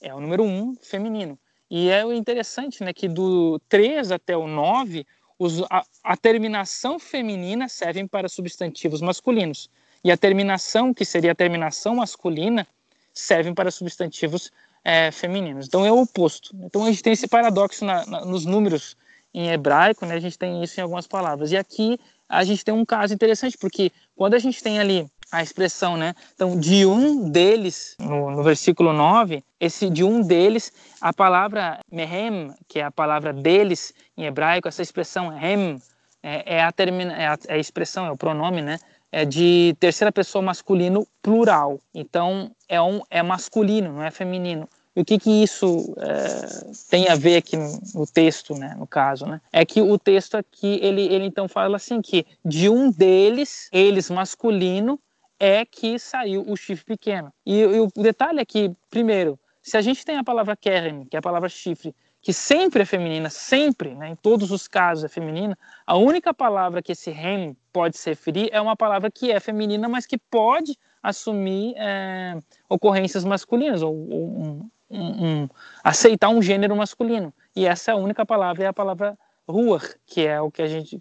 é 0.02 0.14
o 0.14 0.20
número 0.20 0.44
1 0.44 0.76
feminino. 0.82 1.38
E 1.70 1.90
é 1.90 2.04
interessante 2.14 2.84
né, 2.84 2.92
que 2.92 3.08
do 3.08 3.60
3 3.70 4.12
até 4.12 4.36
o 4.36 4.46
9, 4.46 5.06
os, 5.40 5.64
a, 5.70 5.84
a 6.04 6.18
terminação 6.18 7.00
feminina 7.00 7.70
servem 7.70 8.06
para 8.06 8.28
substantivos 8.28 9.02
masculinos. 9.02 9.70
E 10.04 10.12
a 10.12 10.18
terminação, 10.18 10.94
que 10.94 11.06
seria 11.06 11.32
a 11.32 11.36
terminação 11.36 11.96
masculina, 11.96 12.68
servem 13.14 13.54
para 13.54 13.70
substantivos 13.70 14.52
é, 14.84 15.12
femininos. 15.12 15.68
Então 15.68 15.86
é 15.86 15.92
o 15.92 16.02
oposto. 16.02 16.56
Então 16.64 16.84
a 16.84 16.88
gente 16.88 17.04
tem 17.04 17.14
esse 17.14 17.28
paradoxo 17.28 17.86
na, 17.86 18.06
na, 18.06 18.26
nos 18.26 18.46
números 18.46 18.98
em 19.34 19.50
hebraico, 19.50 20.06
né? 20.06 20.16
A 20.16 20.20
gente 20.20 20.38
tem 20.38 20.64
isso 20.64 20.80
em 20.80 20.84
algumas 20.84 21.08
palavras. 21.08 21.52
E 21.52 21.58
aqui 21.58 22.00
a 22.28 22.44
gente 22.44 22.64
tem 22.64 22.74
um 22.74 22.86
caso 22.86 23.14
interessante, 23.14 23.58
porque 23.58 23.92
quando 24.16 24.34
a 24.34 24.40
gente 24.40 24.62
tem 24.62 24.80
ali 24.80 25.08
a 25.32 25.42
expressão, 25.42 25.96
né? 25.96 26.14
Então, 26.36 26.60
de 26.60 26.86
um 26.86 27.30
deles, 27.30 27.96
no, 27.98 28.32
no, 28.32 28.44
versículo 28.44 28.92
9, 28.92 29.44
esse 29.60 29.90
de 29.90 30.04
um 30.04 30.22
deles, 30.22 30.74
a 31.00 31.14
palavra 31.14 31.80
mehem, 31.90 32.54
que 32.68 32.80
é 32.80 32.84
a 32.84 32.92
palavra 32.92 33.32
deles 33.32 33.94
em 34.18 34.26
hebraico, 34.26 34.68
essa 34.68 34.82
expressão 34.82 35.32
hem, 35.32 35.82
é, 36.22 36.58
é, 36.58 36.64
a, 36.64 36.72
termina, 36.72 37.14
é, 37.14 37.28
a, 37.28 37.38
é 37.48 37.54
a 37.54 37.58
expressão, 37.58 38.06
é 38.06 38.12
o 38.12 38.18
pronome, 38.18 38.62
né? 38.62 38.78
É 39.12 39.26
de 39.26 39.76
terceira 39.80 40.12
pessoa 40.12 40.42
masculino 40.42 41.06
plural. 41.22 41.80
Então, 41.94 42.52
é, 42.68 42.82
um, 42.82 43.02
é 43.10 43.22
masculino, 43.22 43.94
não 43.94 44.04
é 44.04 44.12
feminino. 44.12 44.70
E 44.96 45.02
o 45.02 45.06
que, 45.06 45.18
que 45.18 45.30
isso 45.44 45.94
é, 45.98 46.72
tem 46.90 47.08
a 47.10 47.16
ver 47.16 47.38
aqui 47.38 47.56
no, 47.56 47.80
no, 47.94 48.06
texto, 48.06 48.54
né, 48.54 48.76
no 48.78 48.86
caso, 48.86 49.26
né? 49.26 49.40
É 49.52 49.66
que 49.66 49.82
o 49.82 49.98
texto 49.98 50.36
aqui, 50.36 50.80
ele, 50.82 51.04
ele 51.04 51.26
então 51.26 51.48
fala 51.48 51.78
assim 51.78 52.02
que 52.02 52.26
de 52.44 52.70
um 52.70 52.92
deles, 52.92 53.70
eles 53.72 54.10
masculino, 54.10 55.00
é 55.40 55.66
que 55.66 55.98
saiu 55.98 56.44
o 56.48 56.56
chifre 56.56 56.86
pequeno. 56.86 57.34
E, 57.46 57.62
e 57.62 57.80
o 57.80 57.90
detalhe 57.96 58.42
é 58.42 58.46
que, 58.46 58.72
primeiro, 58.90 59.40
se 59.62 59.78
a 59.78 59.82
gente 59.82 60.06
tem 60.06 60.18
a 60.18 60.24
palavra 60.24 60.56
keren, 60.56 61.06
que 61.06 61.16
é 61.16 61.20
a 61.20 61.22
palavra 61.22 61.50
chifre, 61.50 61.96
que 62.22 62.32
sempre 62.32 62.84
é 62.84 62.86
feminina, 62.86 63.30
sempre, 63.30 63.96
né, 63.96 64.10
em 64.10 64.16
todos 64.16 64.52
os 64.52 64.68
casos 64.68 65.04
é 65.04 65.08
feminina, 65.08 65.58
a 65.86 65.98
única 65.98 66.34
palavra 66.34 66.82
que 66.82 66.92
esse 66.92 67.10
rem 67.10 67.58
pode 67.74 67.98
se 67.98 68.10
referir 68.10 68.50
é 68.52 68.62
uma 68.62 68.76
palavra 68.76 69.10
que 69.10 69.32
é 69.32 69.40
feminina, 69.40 69.90
mas 69.90 70.06
que 70.06 70.18
pode 70.18 70.78
assumir 71.02 71.74
é, 71.78 72.38
ocorrências 72.70 73.26
masculinas, 73.26 73.82
ou, 73.82 73.94
ou 74.10 74.28
um, 74.28 74.70
um, 74.90 75.26
um, 75.26 75.50
aceitar 75.84 76.30
um 76.30 76.42
gênero 76.42 76.76
masculino. 76.76 77.34
E 77.56 77.66
essa 77.66 77.92
é 77.92 77.94
a 77.94 77.98
única 77.98 78.24
palavra, 78.24 78.66
é 78.66 78.68
a 78.68 78.74
palavra 78.74 79.18
ruach, 79.48 79.96
que 80.06 80.26
é 80.28 80.40
o 80.40 80.52
que 80.52 80.62
a 80.62 80.68
gente, 80.68 81.00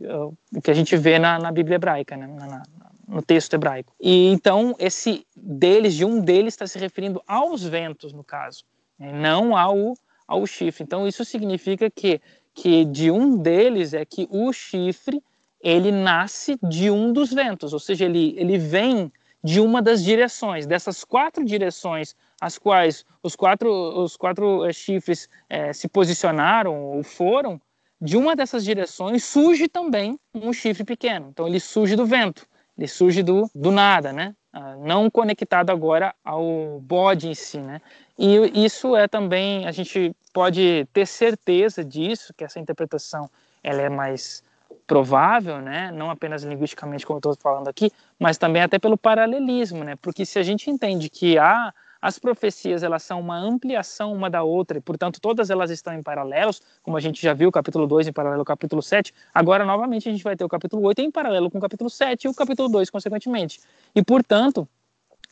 o 0.55 0.61
que 0.63 0.71
a 0.71 0.75
gente 0.75 0.97
vê 0.97 1.19
na, 1.19 1.39
na 1.39 1.53
Bíblia 1.53 1.77
hebraica, 1.77 2.17
né, 2.17 2.27
na, 2.27 2.63
no 3.07 3.21
texto 3.21 3.55
hebraico. 3.55 3.93
E 4.01 4.29
então 4.29 4.75
esse 4.79 5.27
deles, 5.37 5.95
de 5.95 6.05
um 6.05 6.21
deles, 6.21 6.55
está 6.55 6.67
se 6.67 6.79
referindo 6.79 7.23
aos 7.27 7.63
ventos, 7.63 8.13
no 8.13 8.25
caso, 8.25 8.65
né? 8.99 9.13
não 9.13 9.57
ao, 9.57 9.95
ao 10.31 10.47
chifre. 10.47 10.85
Então 10.85 11.09
isso 11.09 11.25
significa 11.25 11.91
que, 11.91 12.21
que 12.55 12.85
de 12.85 13.11
um 13.11 13.37
deles 13.37 13.93
é 13.93 14.05
que 14.05 14.29
o 14.31 14.53
chifre 14.53 15.21
ele 15.61 15.91
nasce 15.91 16.57
de 16.63 16.89
um 16.91 17.13
dos 17.13 17.35
ventos, 17.35 17.75
ou 17.75 17.79
seja, 17.81 18.07
ele, 18.07 18.35
ele 18.39 18.57
vem 18.57 19.13
de 19.43 19.61
uma 19.61 19.83
das 19.83 20.03
direções, 20.03 20.67
dessas 20.67 21.05
quatro 21.05 21.45
direções 21.45 22.15
as 22.41 22.57
quais 22.57 23.05
os 23.23 23.37
quatro, 23.37 23.71
os 24.03 24.17
quatro 24.17 24.65
eh, 24.65 24.73
chifres 24.73 25.29
é, 25.49 25.73
se 25.75 25.89
posicionaram 25.89 26.75
ou 26.75 27.03
foram, 27.03 27.61
de 28.01 28.17
uma 28.17 28.35
dessas 28.35 28.65
direções 28.65 29.25
surge 29.25 29.69
também 29.69 30.19
um 30.35 30.53
chifre 30.53 30.85
pequeno. 30.85 31.29
Então 31.31 31.47
ele 31.47 31.61
surge 31.61 31.97
do 31.97 32.07
vento. 32.07 32.47
Ele 32.79 32.89
surge 32.89 33.23
do, 33.23 33.51
do 33.55 33.71
nada, 33.71 34.11
né? 34.11 34.35
Ah, 34.53 34.75
não 34.77 35.09
conectado 35.09 35.71
agora 35.71 36.15
ao 36.25 36.81
bode 36.81 37.29
em 37.29 37.35
si, 37.35 37.59
né? 37.59 37.81
E 38.19 38.65
isso 38.65 38.97
é 38.97 39.07
também, 39.07 39.67
a 39.67 39.71
gente 39.71 40.15
pode 40.33 40.89
ter 40.93 41.07
certeza 41.07 41.85
disso, 41.85 42.35
que 42.35 42.43
essa 42.43 42.59
interpretação 42.59 43.31
ela 43.63 43.81
é 43.81 43.89
mais 43.89 44.43
provável, 44.87 45.61
né? 45.61 45.93
Não 45.93 46.11
apenas 46.11 46.43
linguisticamente, 46.43 47.07
como 47.07 47.19
eu 47.19 47.21
estou 47.21 47.37
falando 47.37 47.69
aqui, 47.69 47.93
mas 48.19 48.39
também 48.39 48.61
até 48.63 48.77
pelo 48.77 48.99
paralelismo, 48.99 49.85
né? 49.85 49.95
Porque 50.03 50.27
se 50.27 50.39
a 50.39 50.43
gente 50.43 50.69
entende 50.69 51.09
que 51.09 51.39
há 51.39 51.73
as 52.01 52.19
profecias 52.19 52.83
elas 52.83 53.03
são 53.03 53.21
uma 53.21 53.37
ampliação 53.37 54.13
uma 54.13 54.31
da 54.31 54.43
outra 54.43 54.79
e, 54.79 54.81
portanto, 54.81 55.21
todas 55.21 55.51
elas 55.51 55.71
estão 55.71 55.93
em 55.93 56.03
paralelos, 56.03 56.63
como 56.83 56.97
a 56.97 57.01
gente 57.01 57.21
já 57.21 57.35
viu 57.35 57.53
capítulo 57.53 57.87
2 57.87 58.09
em 58.09 58.13
paralelo 58.13 58.41
ao 58.41 58.45
capítulo 58.45 58.83
7. 58.83 59.13
Agora, 59.35 59.65
novamente, 59.65 60.09
a 60.09 60.13
gente 60.13 60.25
vai 60.25 60.37
ter 60.37 60.45
o 60.45 60.49
capítulo 60.49 60.83
8 60.83 61.01
em 61.01 61.11
paralelo 61.11 61.51
com 61.51 61.59
o 61.59 61.61
capítulo 61.61 61.91
7 61.91 62.25
e 62.25 62.29
o 62.29 62.35
capítulo 62.35 62.69
2, 62.69 62.89
consequentemente. 62.89 63.61
E, 63.95 64.03
portanto, 64.03 64.67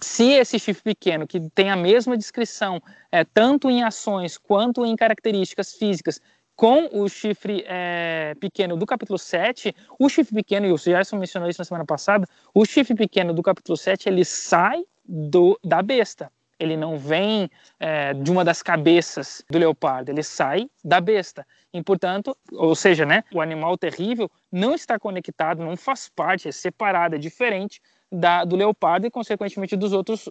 se 0.01 0.25
esse 0.33 0.59
chifre 0.59 0.95
pequeno, 0.95 1.27
que 1.27 1.41
tem 1.51 1.71
a 1.71 1.77
mesma 1.77 2.17
descrição, 2.17 2.81
é, 3.11 3.25
tanto 3.25 3.71
em 3.71 3.83
ações 3.83 4.37
quanto 4.37 4.85
em 4.85 4.95
características 4.95 5.75
físicas, 5.75 6.21
com 6.55 6.89
o 6.93 7.09
chifre 7.09 7.65
é, 7.69 8.35
pequeno 8.41 8.77
do 8.77 8.85
capítulo 8.85 9.19
7, 9.19 9.75
o 9.99 10.09
chifre 10.09 10.35
pequeno, 10.35 10.67
e 10.67 10.73
o 10.73 10.77
Gerson 10.77 11.17
mencionou 11.17 11.49
isso 11.49 11.61
na 11.61 11.65
semana 11.65 11.87
passada, 11.87 12.27
o 12.53 12.65
chifre 12.65 12.97
pequeno 12.97 13.33
do 13.33 13.43
capítulo 13.43 13.77
7, 13.77 14.09
ele 14.09 14.25
sai 14.25 14.83
do, 15.05 15.59
da 15.65 15.81
besta 15.83 16.31
ele 16.59 16.77
não 16.77 16.99
vem 16.99 17.51
é, 17.79 18.13
de 18.15 18.31
uma 18.31 18.45
das 18.45 18.63
cabeças 18.63 19.45
do 19.51 19.59
leopardo, 19.59 20.11
ele 20.11 20.23
sai 20.23 20.69
da 20.85 21.01
besta. 21.01 21.47
E, 21.73 21.83
portanto, 21.83 22.37
ou 22.53 22.75
seja, 22.75 23.05
né, 23.05 23.25
o 23.33 23.41
animal 23.41 23.77
terrível 23.77 24.31
não 24.51 24.75
está 24.75 24.99
conectado, 24.99 25.63
não 25.63 25.77
faz 25.77 26.09
parte, 26.09 26.49
é 26.49 26.53
separado, 26.53 27.15
é 27.15 27.19
diferente 27.19 27.81
da, 28.11 28.45
do 28.45 28.57
leopardo 28.57 29.07
e, 29.07 29.11
consequentemente, 29.11 29.77
dos 29.77 29.93
outros, 29.93 30.29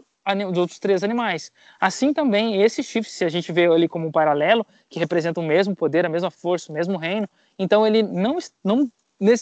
dos 0.50 0.58
outros 0.58 0.80
três 0.80 1.04
animais. 1.04 1.52
Assim 1.80 2.14
também, 2.14 2.62
esse 2.62 2.84
chifre, 2.84 3.10
se 3.10 3.24
a 3.24 3.30
gente 3.30 3.52
vê 3.52 3.72
ele 3.72 3.88
como 3.88 4.08
um 4.08 4.12
paralelo, 4.12 4.66
que 4.90 5.00
representa 5.00 5.40
o 5.40 5.44
mesmo 5.44 5.76
poder, 5.76 6.06
a 6.06 6.10
mesma 6.10 6.32
força, 6.32 6.72
o 6.72 6.76
mesmo 6.76 6.98
reino, 6.98 7.30
então 7.58 7.86
ele 7.86 8.04
não, 8.04 8.38
não 8.64 8.90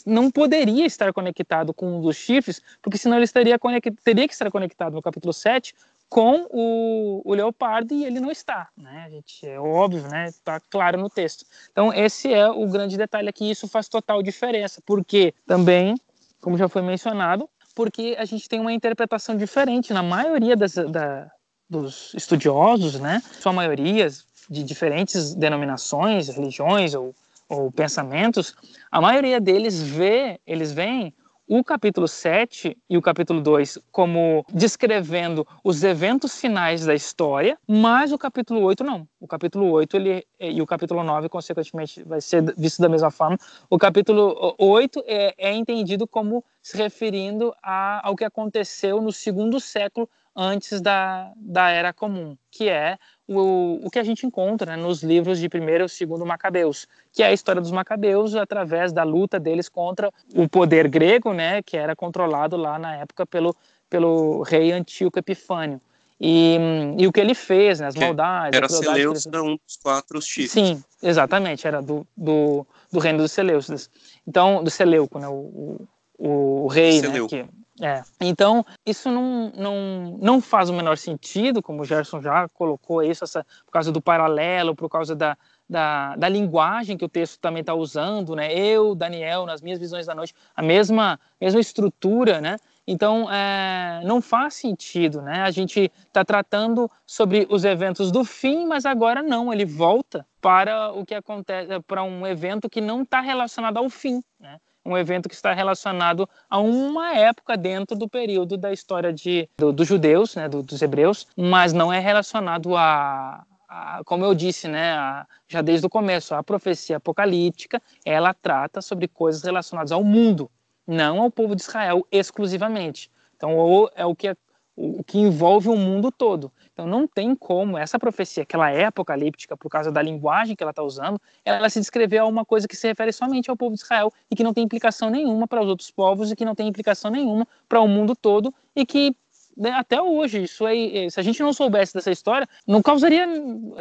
não 0.05 0.31
poderia 0.31 0.85
estar 0.85 1.11
conectado 1.11 1.73
com 1.73 1.97
um 1.97 2.01
dos 2.01 2.15
chifres, 2.15 2.61
porque 2.81 2.97
senão 2.97 3.17
ele 3.17 3.25
estaria 3.25 3.59
teria 4.03 4.27
que 4.27 4.33
estar 4.33 4.49
conectado 4.49 4.93
no 4.93 5.01
capítulo 5.01 5.33
7 5.33 5.73
com 6.09 6.47
o, 6.49 7.21
o 7.25 7.33
leopardo 7.33 7.93
e 7.93 8.05
ele 8.05 8.19
não 8.19 8.31
está, 8.31 8.69
né? 8.77 9.03
A 9.05 9.09
gente 9.09 9.45
é 9.45 9.59
óbvio, 9.59 10.07
né? 10.07 10.25
Está 10.27 10.59
claro 10.59 10.99
no 10.99 11.09
texto. 11.09 11.45
Então 11.71 11.93
esse 11.93 12.33
é 12.33 12.47
o 12.49 12.67
grande 12.67 12.97
detalhe 12.97 13.29
aqui. 13.29 13.49
Isso 13.49 13.67
faz 13.67 13.89
total 13.89 14.21
diferença, 14.21 14.81
porque 14.85 15.33
também, 15.45 15.95
como 16.39 16.57
já 16.57 16.69
foi 16.69 16.81
mencionado, 16.81 17.49
porque 17.75 18.15
a 18.17 18.25
gente 18.25 18.47
tem 18.47 18.59
uma 18.59 18.71
interpretação 18.71 19.35
diferente 19.35 19.93
na 19.93 20.01
maioria 20.01 20.55
das, 20.55 20.75
da, 20.75 21.29
dos 21.69 22.13
estudiosos, 22.13 22.99
né? 22.99 23.21
Sua 23.39 23.51
maioria 23.51 24.07
de 24.49 24.63
diferentes 24.63 25.33
denominações, 25.35 26.29
religiões 26.29 26.93
ou, 26.93 27.13
ou 27.49 27.71
pensamentos, 27.71 28.55
a 28.91 29.01
maioria 29.01 29.41
deles 29.41 29.81
vê, 29.81 30.39
eles 30.45 30.71
veem 30.71 31.13
o 31.47 31.63
capítulo 31.63 32.07
7 32.07 32.77
e 32.89 32.97
o 32.97 33.01
capítulo 33.01 33.39
2 33.39 33.77
como 33.91 34.45
descrevendo 34.51 35.47
os 35.63 35.83
eventos 35.83 36.39
finais 36.39 36.85
da 36.85 36.95
história, 36.95 37.57
mas 37.67 38.11
o 38.11 38.17
capítulo 38.17 38.61
8 38.61 38.83
não. 38.83 39.07
O 39.19 39.27
capítulo 39.27 39.69
8 39.71 39.97
ele, 39.97 40.27
e 40.39 40.61
o 40.61 40.65
capítulo 40.65 41.03
9, 41.03 41.29
consequentemente, 41.29 42.03
vai 42.03 42.19
ser 42.19 42.43
visto 42.57 42.81
da 42.81 42.89
mesma 42.89 43.11
forma. 43.11 43.37
O 43.69 43.77
capítulo 43.77 44.55
8 44.57 45.03
é, 45.05 45.35
é 45.37 45.53
entendido 45.53 46.07
como 46.07 46.43
se 46.61 46.77
referindo 46.77 47.53
a, 47.61 48.07
ao 48.07 48.15
que 48.15 48.23
aconteceu 48.23 49.01
no 49.01 49.11
segundo 49.11 49.59
século 49.59 50.09
antes 50.35 50.81
da, 50.81 51.31
da 51.37 51.69
Era 51.69 51.93
Comum, 51.93 52.35
que 52.51 52.67
é 52.67 52.97
o, 53.27 53.79
o 53.83 53.89
que 53.89 53.97
a 53.97 54.03
gente 54.03 54.25
encontra 54.25 54.75
né, 54.75 54.81
nos 54.81 55.01
livros 55.01 55.39
de 55.39 55.47
primeiro 55.47 55.85
e 55.85 55.89
segundo 55.89 56.25
Macabeus, 56.25 56.87
que 57.11 57.23
é 57.23 57.27
a 57.27 57.33
história 57.33 57.61
dos 57.61 57.71
Macabeus 57.71 58.35
através 58.35 58.91
da 58.91 59.03
luta 59.03 59.39
deles 59.39 59.69
contra 59.69 60.11
o 60.35 60.47
poder 60.49 60.87
grego, 60.87 61.33
né, 61.33 61.61
que 61.61 61.77
era 61.77 61.95
controlado 61.95 62.57
lá 62.57 62.77
na 62.77 62.97
época 62.97 63.25
pelo, 63.25 63.55
pelo 63.89 64.43
rei 64.43 64.71
Antíoco 64.71 65.17
Epifânio. 65.17 65.79
E, 66.19 66.57
e 66.97 67.07
o 67.07 67.11
que 67.11 67.19
ele 67.19 67.33
fez, 67.33 67.79
né, 67.79 67.87
as 67.87 67.95
maldades... 67.95 68.57
Era 68.57 68.69
Seleucida, 68.69 69.43
um 69.43 69.57
dos 69.57 69.77
quatro 69.81 70.21
chifres. 70.21 70.51
Sim, 70.51 70.83
exatamente, 71.01 71.67
era 71.67 71.81
do, 71.81 72.07
do, 72.15 72.65
do 72.91 72.99
reino 72.99 73.19
dos 73.19 73.31
Seleucidas. 73.31 73.89
Então, 74.27 74.63
do 74.63 74.69
Seleuco, 74.69 75.19
né, 75.19 75.27
o, 75.27 75.87
o, 76.17 76.63
o 76.63 76.67
rei, 76.67 77.01
né, 77.01 77.27
que, 77.27 77.45
é. 77.81 78.03
Então, 78.21 78.65
isso 78.85 79.11
não, 79.11 79.51
não, 79.55 80.17
não 80.21 80.41
faz 80.41 80.69
o 80.69 80.73
menor 80.73 80.97
sentido, 80.97 81.61
como 81.61 81.81
o 81.81 81.85
Gerson 81.85 82.21
já 82.21 82.47
colocou 82.49 83.03
isso, 83.03 83.25
essa, 83.25 83.45
por 83.65 83.71
causa 83.71 83.91
do 83.91 84.01
paralelo, 84.01 84.73
por 84.73 84.87
causa 84.89 85.13
da, 85.13 85.37
da, 85.69 86.15
da 86.15 86.29
linguagem 86.29 86.97
que 86.97 87.03
o 87.03 87.09
texto 87.09 87.37
também 87.39 87.59
está 87.59 87.73
usando, 87.73 88.33
né? 88.33 88.53
Eu, 88.53 88.95
Daniel, 88.95 89.45
nas 89.45 89.61
minhas 89.61 89.77
visões 89.77 90.05
da 90.05 90.15
noite, 90.15 90.33
a 90.55 90.61
mesma, 90.61 91.19
mesma 91.39 91.59
estrutura, 91.59 92.39
né? 92.39 92.57
Então, 92.87 93.29
é, 93.29 94.01
não 94.05 94.21
faz 94.21 94.53
sentido, 94.53 95.21
né? 95.21 95.41
A 95.41 95.51
gente 95.51 95.91
está 96.07 96.23
tratando 96.23 96.89
sobre 97.05 97.45
os 97.49 97.65
eventos 97.65 98.09
do 98.09 98.23
fim, 98.23 98.65
mas 98.65 98.85
agora 98.85 99.21
não, 99.21 99.51
ele 99.51 99.65
volta 99.65 100.25
para 100.39 100.93
o 100.93 101.05
que 101.05 101.15
acontece, 101.15 101.77
para 101.81 102.03
um 102.03 102.25
evento 102.25 102.69
que 102.69 102.79
não 102.79 103.01
está 103.01 103.19
relacionado 103.19 103.77
ao 103.77 103.89
fim, 103.89 104.23
né? 104.39 104.59
Um 104.85 104.97
evento 104.97 105.27
que 105.27 105.35
está 105.35 105.51
relacionado 105.53 106.29
a 106.49 106.59
uma 106.59 107.15
época 107.15 107.57
dentro 107.57 107.97
do 107.97 108.07
período 108.07 108.55
da 108.55 108.71
história 108.71 109.11
de, 109.11 109.49
do, 109.57 109.73
dos 109.73 109.87
judeus, 109.87 110.35
né, 110.35 110.47
do, 110.47 110.61
dos 110.61 110.81
hebreus, 110.81 111.27
mas 111.35 111.73
não 111.73 111.91
é 111.91 111.99
relacionado 111.99 112.75
a, 112.75 113.43
a, 113.67 114.01
como 114.05 114.23
eu 114.23 114.35
disse, 114.35 114.67
né, 114.67 114.93
a, 114.93 115.25
já 115.47 115.61
desde 115.61 115.87
o 115.87 115.89
começo, 115.89 116.35
a 116.35 116.43
profecia 116.43 116.97
apocalíptica, 116.97 117.81
ela 118.05 118.33
trata 118.33 118.81
sobre 118.81 119.07
coisas 119.07 119.43
relacionadas 119.43 119.91
ao 119.91 120.03
mundo, 120.03 120.49
não 120.87 121.21
ao 121.21 121.31
povo 121.31 121.55
de 121.55 121.63
Israel 121.63 122.05
exclusivamente. 122.11 123.09
Então, 123.35 123.89
é 123.95 124.05
o 124.05 124.15
que, 124.15 124.29
é, 124.29 124.35
o 124.75 125.03
que 125.03 125.17
envolve 125.17 125.67
o 125.67 125.75
mundo 125.75 126.11
todo. 126.11 126.51
Então, 126.75 126.85
não 126.85 127.07
tem 127.07 127.33
como 127.33 127.77
essa 127.77 127.97
profecia, 127.97 128.45
que 128.45 128.53
ela 128.53 128.69
é 128.69 128.83
apocalíptica 128.83 129.55
por 129.55 129.69
causa 129.69 129.89
da 129.89 130.01
linguagem 130.01 130.57
que 130.57 130.61
ela 130.61 130.71
está 130.71 130.83
usando, 130.83 131.17
ela 131.45 131.69
se 131.69 131.79
descrever 131.79 132.17
a 132.17 132.25
uma 132.25 132.43
coisa 132.43 132.67
que 132.67 132.75
se 132.75 132.85
refere 132.85 133.13
somente 133.13 133.49
ao 133.49 133.55
povo 133.55 133.77
de 133.77 133.81
Israel 133.81 134.11
e 134.29 134.35
que 134.35 134.43
não 134.43 134.53
tem 134.53 134.65
implicação 134.65 135.09
nenhuma 135.09 135.47
para 135.47 135.61
os 135.61 135.69
outros 135.69 135.89
povos 135.89 136.31
e 136.31 136.35
que 136.35 136.43
não 136.43 136.53
tem 136.53 136.67
implicação 136.67 137.09
nenhuma 137.09 137.47
para 137.69 137.79
o 137.79 137.87
mundo 137.87 138.13
todo 138.13 138.53
e 138.75 138.85
que 138.85 139.15
né, 139.55 139.71
até 139.71 140.01
hoje, 140.01 140.43
isso 140.43 140.65
aí, 140.65 141.09
se 141.09 141.17
a 141.17 141.23
gente 141.23 141.41
não 141.41 141.53
soubesse 141.53 141.93
dessa 141.93 142.11
história, 142.11 142.47
não 142.67 142.81
causaria 142.81 143.25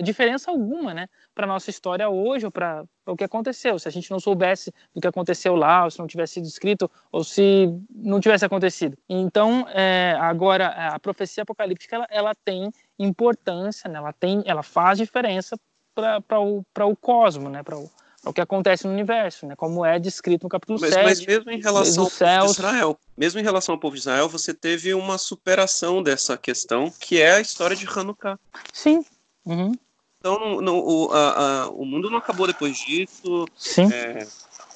diferença 0.03 0.51
alguma, 0.51 0.95
né, 0.95 1.09
para 1.35 1.47
nossa 1.47 1.69
história 1.69 2.09
hoje 2.09 2.47
ou 2.47 2.53
para 2.53 2.85
o 3.07 3.17
que 3.17 3.25
aconteceu. 3.25 3.79
Se 3.79 3.89
a 3.89 3.91
gente 3.91 4.11
não 4.11 4.21
soubesse 4.21 4.73
do 4.95 5.01
que 5.01 5.09
aconteceu 5.09 5.57
lá, 5.57 5.85
ou 5.85 5.91
se 5.91 5.99
não 5.99 6.07
tivesse 6.07 6.35
sido 6.35 6.47
escrito, 6.47 6.89
ou 7.11 7.25
se 7.25 7.69
não 7.91 8.21
tivesse 8.21 8.45
acontecido. 8.45 8.97
Então, 9.09 9.67
é, 9.71 10.17
agora 10.21 10.69
a 10.69 11.01
profecia 11.01 11.43
apocalíptica 11.43 11.97
ela, 11.97 12.07
ela 12.09 12.35
tem 12.45 12.71
importância, 12.99 13.89
né, 13.91 13.99
ela 13.99 14.13
tem, 14.13 14.43
ela 14.47 14.63
faz 14.63 14.99
diferença 14.99 15.59
para 15.95 16.41
o, 16.41 16.65
o 16.81 16.97
cosmo, 16.97 17.49
né, 17.49 17.63
para 17.63 17.77
o 17.77 17.91
o 18.25 18.33
que 18.33 18.41
acontece 18.41 18.87
no 18.87 18.93
universo, 18.93 19.47
né? 19.47 19.55
Como 19.55 19.85
é 19.85 19.99
descrito 19.99 20.45
no 20.45 20.49
capítulo 20.49 20.79
mas, 20.81 20.95
7. 20.95 21.05
Mas 21.05 21.27
mesmo 21.27 21.51
em 21.51 21.61
relação 21.61 22.05
ao 22.05 22.11
povo 22.11 22.47
de 22.47 22.53
Israel, 22.53 22.99
mesmo 23.17 23.41
em 23.41 23.43
relação 23.43 23.75
ao 23.75 23.79
povo 23.79 23.95
de 23.95 24.01
Israel, 24.01 24.29
você 24.29 24.55
teve 24.55 24.95
uma 24.95 25.19
superação 25.19 26.03
dessa 26.03 26.37
questão, 26.37 26.91
que 26.99 27.21
é 27.21 27.35
a 27.35 27.41
história 27.41 27.77
de 27.77 27.87
Hanukkah. 27.87 28.39
Sim. 28.73 29.05
Uhum. 29.45 29.73
Então, 30.19 30.61
no, 30.61 30.79
o, 30.79 31.13
a, 31.13 31.65
a, 31.65 31.69
o 31.69 31.85
mundo 31.85 32.09
não 32.09 32.19
acabou 32.19 32.47
depois 32.47 32.79
disso. 32.79 33.47
Sim. 33.55 33.93
É, 33.93 34.27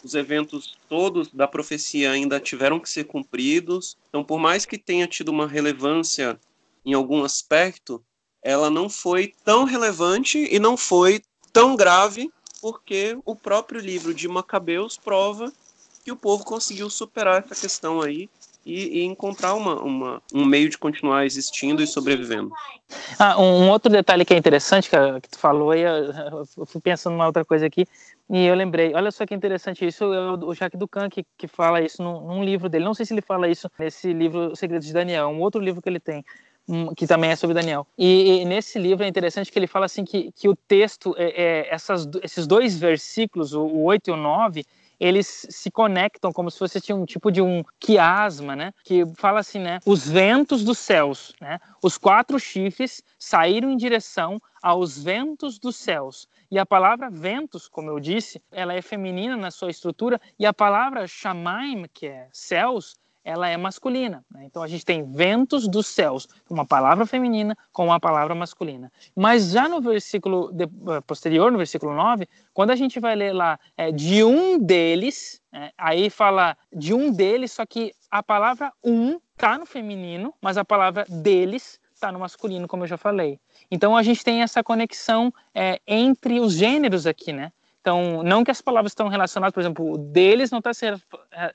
os 0.04 0.14
eventos 0.14 0.76
todos 0.88 1.32
da 1.32 1.48
profecia 1.48 2.10
ainda 2.10 2.38
tiveram 2.38 2.78
que 2.78 2.90
ser 2.90 3.04
cumpridos. 3.04 3.96
Então, 4.08 4.22
por 4.22 4.38
mais 4.38 4.66
que 4.66 4.76
tenha 4.76 5.06
tido 5.06 5.30
uma 5.30 5.46
relevância 5.46 6.38
em 6.84 6.92
algum 6.92 7.24
aspecto, 7.24 8.02
ela 8.42 8.70
não 8.70 8.88
foi 8.88 9.34
tão 9.44 9.64
relevante 9.64 10.48
e 10.50 10.58
não 10.58 10.76
foi 10.76 11.22
tão 11.52 11.76
grave 11.76 12.30
porque 12.60 13.18
o 13.24 13.34
próprio 13.34 13.80
livro 13.80 14.12
de 14.12 14.28
Macabeus 14.28 14.96
prova 14.96 15.52
que 16.04 16.12
o 16.12 16.16
povo 16.16 16.44
conseguiu 16.44 16.88
superar 16.90 17.44
essa 17.44 17.54
questão 17.54 18.00
aí 18.00 18.28
e, 18.68 19.00
e 19.00 19.04
encontrar 19.04 19.54
uma, 19.54 19.80
uma, 19.80 20.22
um 20.34 20.44
meio 20.44 20.68
de 20.68 20.76
continuar 20.76 21.24
existindo 21.24 21.82
e 21.82 21.86
sobrevivendo. 21.86 22.52
Ah, 23.18 23.40
um 23.40 23.70
outro 23.70 23.90
detalhe 23.90 24.24
que 24.24 24.34
é 24.34 24.36
interessante 24.36 24.90
que, 24.90 25.20
que 25.22 25.28
tu 25.30 25.38
falou, 25.38 25.74
eu, 25.74 26.12
eu 26.56 26.66
fui 26.66 26.80
pensando 26.80 27.14
numa 27.14 27.26
outra 27.26 27.44
coisa 27.44 27.66
aqui, 27.66 27.86
e 28.28 28.44
eu 28.44 28.54
lembrei, 28.54 28.94
olha 28.94 29.10
só 29.10 29.24
que 29.24 29.34
interessante 29.34 29.86
isso, 29.86 30.12
é 30.12 30.32
o 30.32 30.54
Jacques 30.54 30.78
Ducan 30.78 31.08
que, 31.08 31.24
que 31.36 31.48
fala 31.48 31.80
isso 31.80 32.02
num, 32.02 32.26
num, 32.26 32.44
livro 32.44 32.68
dele, 32.68 32.84
não 32.84 32.94
sei 32.94 33.06
se 33.06 33.14
ele 33.14 33.22
fala 33.22 33.48
isso 33.48 33.70
nesse 33.78 34.12
livro 34.12 34.54
Segredos 34.54 34.86
de 34.86 34.92
Daniel, 34.92 35.28
um 35.28 35.40
outro 35.40 35.60
livro 35.60 35.80
que 35.80 35.88
ele 35.88 36.00
tem, 36.00 36.22
que 36.96 37.06
também 37.06 37.30
é 37.30 37.36
sobre 37.36 37.54
Daniel. 37.54 37.86
E, 37.96 38.40
e, 38.40 38.44
nesse 38.44 38.78
livro 38.78 39.04
é 39.04 39.08
interessante 39.08 39.50
que 39.50 39.58
ele 39.58 39.66
fala 39.66 39.86
assim 39.86 40.04
que, 40.04 40.30
que 40.32 40.48
o 40.48 40.54
texto, 40.54 41.14
é, 41.16 41.28
é, 41.30 41.74
essas, 41.74 42.08
esses 42.22 42.46
dois 42.46 42.78
versículos, 42.78 43.54
o, 43.54 43.62
o 43.62 43.84
8 43.84 44.10
e 44.10 44.12
o 44.12 44.16
9, 44.16 44.64
eles 45.00 45.46
se 45.48 45.70
conectam 45.70 46.32
como 46.32 46.50
se 46.50 46.58
fosse 46.58 46.92
um 46.92 47.04
tipo 47.04 47.30
de 47.30 47.40
um 47.40 47.62
quiasma, 47.78 48.56
né? 48.56 48.74
Que 48.84 49.04
fala 49.16 49.40
assim, 49.40 49.60
né? 49.60 49.78
Os 49.86 50.08
ventos 50.08 50.64
dos 50.64 50.78
céus, 50.78 51.32
né? 51.40 51.60
Os 51.82 51.96
quatro 51.96 52.38
chifres 52.38 53.02
saíram 53.18 53.70
em 53.70 53.76
direção 53.76 54.40
aos 54.60 55.02
ventos 55.02 55.58
dos 55.58 55.76
céus. 55.76 56.28
E 56.50 56.58
a 56.58 56.66
palavra 56.66 57.10
ventos, 57.10 57.68
como 57.68 57.90
eu 57.90 58.00
disse, 58.00 58.42
ela 58.50 58.74
é 58.74 58.82
feminina 58.82 59.36
na 59.36 59.50
sua 59.50 59.70
estrutura, 59.70 60.20
e 60.38 60.44
a 60.44 60.52
palavra 60.52 61.06
shamaim, 61.06 61.86
que 61.92 62.06
é 62.06 62.28
céus, 62.32 62.96
ela 63.24 63.48
é 63.48 63.56
masculina. 63.56 64.24
Né? 64.30 64.44
Então 64.44 64.62
a 64.62 64.68
gente 64.68 64.84
tem 64.84 65.04
ventos 65.12 65.68
dos 65.68 65.86
céus, 65.86 66.26
uma 66.48 66.66
palavra 66.66 67.06
feminina 67.06 67.56
com 67.72 67.86
uma 67.86 68.00
palavra 68.00 68.34
masculina. 68.34 68.90
Mas 69.14 69.50
já 69.50 69.68
no 69.68 69.80
versículo 69.80 70.50
de, 70.52 70.64
eh, 70.64 71.00
posterior, 71.06 71.50
no 71.52 71.58
versículo 71.58 71.94
9, 71.94 72.28
quando 72.54 72.70
a 72.70 72.76
gente 72.76 72.98
vai 72.98 73.14
ler 73.14 73.32
lá 73.32 73.58
é, 73.76 73.92
de 73.92 74.24
um 74.24 74.58
deles, 74.58 75.40
é, 75.52 75.72
aí 75.76 76.10
fala 76.10 76.56
de 76.72 76.94
um 76.94 77.12
deles, 77.12 77.52
só 77.52 77.66
que 77.66 77.92
a 78.10 78.22
palavra 78.22 78.72
um 78.82 79.18
está 79.34 79.56
no 79.56 79.66
feminino, 79.66 80.34
mas 80.40 80.56
a 80.56 80.64
palavra 80.64 81.04
deles 81.08 81.78
está 81.94 82.10
no 82.10 82.18
masculino, 82.18 82.66
como 82.66 82.84
eu 82.84 82.88
já 82.88 82.96
falei. 82.96 83.38
Então 83.70 83.96
a 83.96 84.02
gente 84.02 84.24
tem 84.24 84.42
essa 84.42 84.62
conexão 84.62 85.32
é, 85.54 85.80
entre 85.86 86.40
os 86.40 86.54
gêneros 86.54 87.06
aqui, 87.06 87.32
né? 87.32 87.52
Então, 87.88 88.22
não 88.22 88.44
que 88.44 88.50
as 88.50 88.60
palavras 88.60 88.92
estão 88.92 89.08
relacionadas, 89.08 89.54
por 89.54 89.60
exemplo, 89.60 89.92
o 89.94 89.96
deles 89.96 90.50
não 90.50 90.58
está 90.58 90.72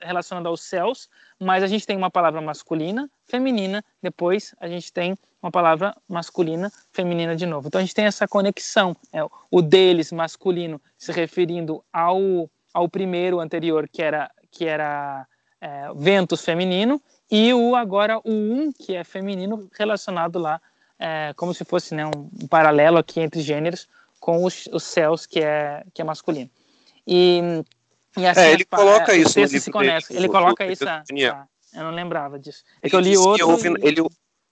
relacionado 0.02 0.48
aos 0.48 0.62
céus, 0.62 1.08
mas 1.38 1.62
a 1.62 1.68
gente 1.68 1.86
tem 1.86 1.96
uma 1.96 2.10
palavra 2.10 2.40
masculina, 2.40 3.08
feminina, 3.24 3.84
depois 4.02 4.52
a 4.58 4.66
gente 4.66 4.92
tem 4.92 5.16
uma 5.40 5.52
palavra 5.52 5.96
masculina, 6.08 6.72
feminina 6.90 7.36
de 7.36 7.46
novo. 7.46 7.68
Então, 7.68 7.78
a 7.78 7.84
gente 7.84 7.94
tem 7.94 8.06
essa 8.06 8.26
conexão, 8.26 8.96
é, 9.12 9.20
o 9.48 9.62
deles 9.62 10.10
masculino 10.10 10.80
se 10.98 11.12
referindo 11.12 11.84
ao, 11.92 12.50
ao 12.72 12.88
primeiro 12.88 13.38
anterior, 13.38 13.88
que 13.88 14.02
era, 14.02 14.28
que 14.50 14.64
era 14.64 15.28
é, 15.60 15.86
ventos 15.94 16.44
feminino, 16.44 17.00
e 17.30 17.54
o 17.54 17.76
agora 17.76 18.18
o 18.18 18.22
um, 18.26 18.72
que 18.72 18.96
é 18.96 19.04
feminino, 19.04 19.70
relacionado 19.78 20.40
lá, 20.40 20.60
é, 20.98 21.32
como 21.36 21.54
se 21.54 21.64
fosse 21.64 21.94
né, 21.94 22.04
um 22.06 22.48
paralelo 22.48 22.98
aqui 22.98 23.20
entre 23.20 23.40
gêneros, 23.40 23.86
com 24.24 24.42
os, 24.42 24.66
os 24.72 24.84
céus, 24.84 25.26
que 25.26 25.38
é, 25.38 25.84
que 25.92 26.00
é 26.00 26.04
masculino. 26.04 26.50
E, 27.06 27.42
e 28.16 28.26
assim, 28.26 28.40
é, 28.40 28.52
ele 28.52 28.64
coloca 28.64 29.12
é, 29.12 29.18
isso 29.18 29.38
no 29.38 29.44
livro 29.44 29.60
se. 29.60 29.70
Dele, 29.70 30.04
ele 30.08 30.28
coloca 30.30 30.66
isso. 30.66 30.88
Ah, 30.88 31.04
eu 31.74 31.84
não 31.84 31.90
lembrava 31.90 32.38
disso. 32.38 32.64
É 32.80 32.88
que 32.88 32.96
eu 32.96 33.00
li 33.00 33.18
outro. 33.18 33.46
Houve, 33.46 33.68
e... 33.68 33.86
Ele, 33.86 34.00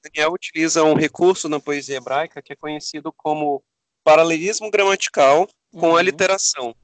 Daniel 0.05 0.31
utiliza 0.31 0.85
um 0.85 0.93
recurso 0.93 1.49
na 1.49 1.59
poesia 1.59 1.97
hebraica 1.97 2.43
que 2.43 2.53
é 2.53 2.57
conhecido 2.57 3.11
como 3.17 3.65
paralelismo 4.05 4.71
gramatical 4.71 5.49
com 5.71 5.89
uhum. 5.89 5.97
aliteração. 5.97 6.75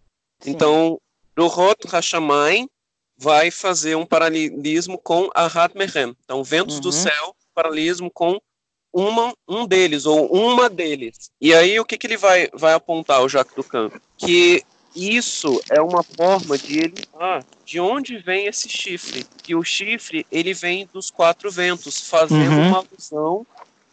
Sim. 0.40 0.52
Então, 0.52 0.98
Ruhot 1.38 1.86
Hashamayim 1.86 2.70
vai 3.18 3.50
fazer 3.50 3.96
um 3.96 4.06
paralelismo 4.06 4.96
com 4.96 5.28
Ahat 5.34 5.76
Mehem. 5.76 6.16
Então, 6.24 6.42
ventos 6.42 6.76
uhum. 6.76 6.80
do 6.80 6.92
céu, 6.92 7.36
paralelismo 7.52 8.10
com 8.10 8.40
uma, 8.92 9.32
um 9.48 9.66
deles, 9.66 10.06
ou 10.06 10.26
uma 10.32 10.68
deles. 10.68 11.30
E 11.40 11.54
aí 11.54 11.78
o 11.78 11.84
que, 11.84 11.98
que 11.98 12.06
ele 12.06 12.16
vai, 12.16 12.48
vai 12.52 12.74
apontar, 12.74 13.22
o 13.22 13.28
Jacques 13.28 13.54
Ducan? 13.54 13.90
Que 14.16 14.62
isso 14.94 15.60
é 15.70 15.80
uma 15.80 16.02
forma 16.02 16.58
de 16.58 16.78
ele 16.78 17.04
ah, 17.20 17.40
de 17.64 17.78
onde 17.78 18.18
vem 18.18 18.46
esse 18.46 18.68
chifre? 18.68 19.24
Que 19.42 19.54
o 19.54 19.62
chifre 19.62 20.26
ele 20.32 20.54
vem 20.54 20.88
dos 20.92 21.10
quatro 21.10 21.50
ventos, 21.50 22.08
fazendo 22.08 22.50
uhum. 22.50 22.68
uma 22.68 22.78
alusão 22.78 23.46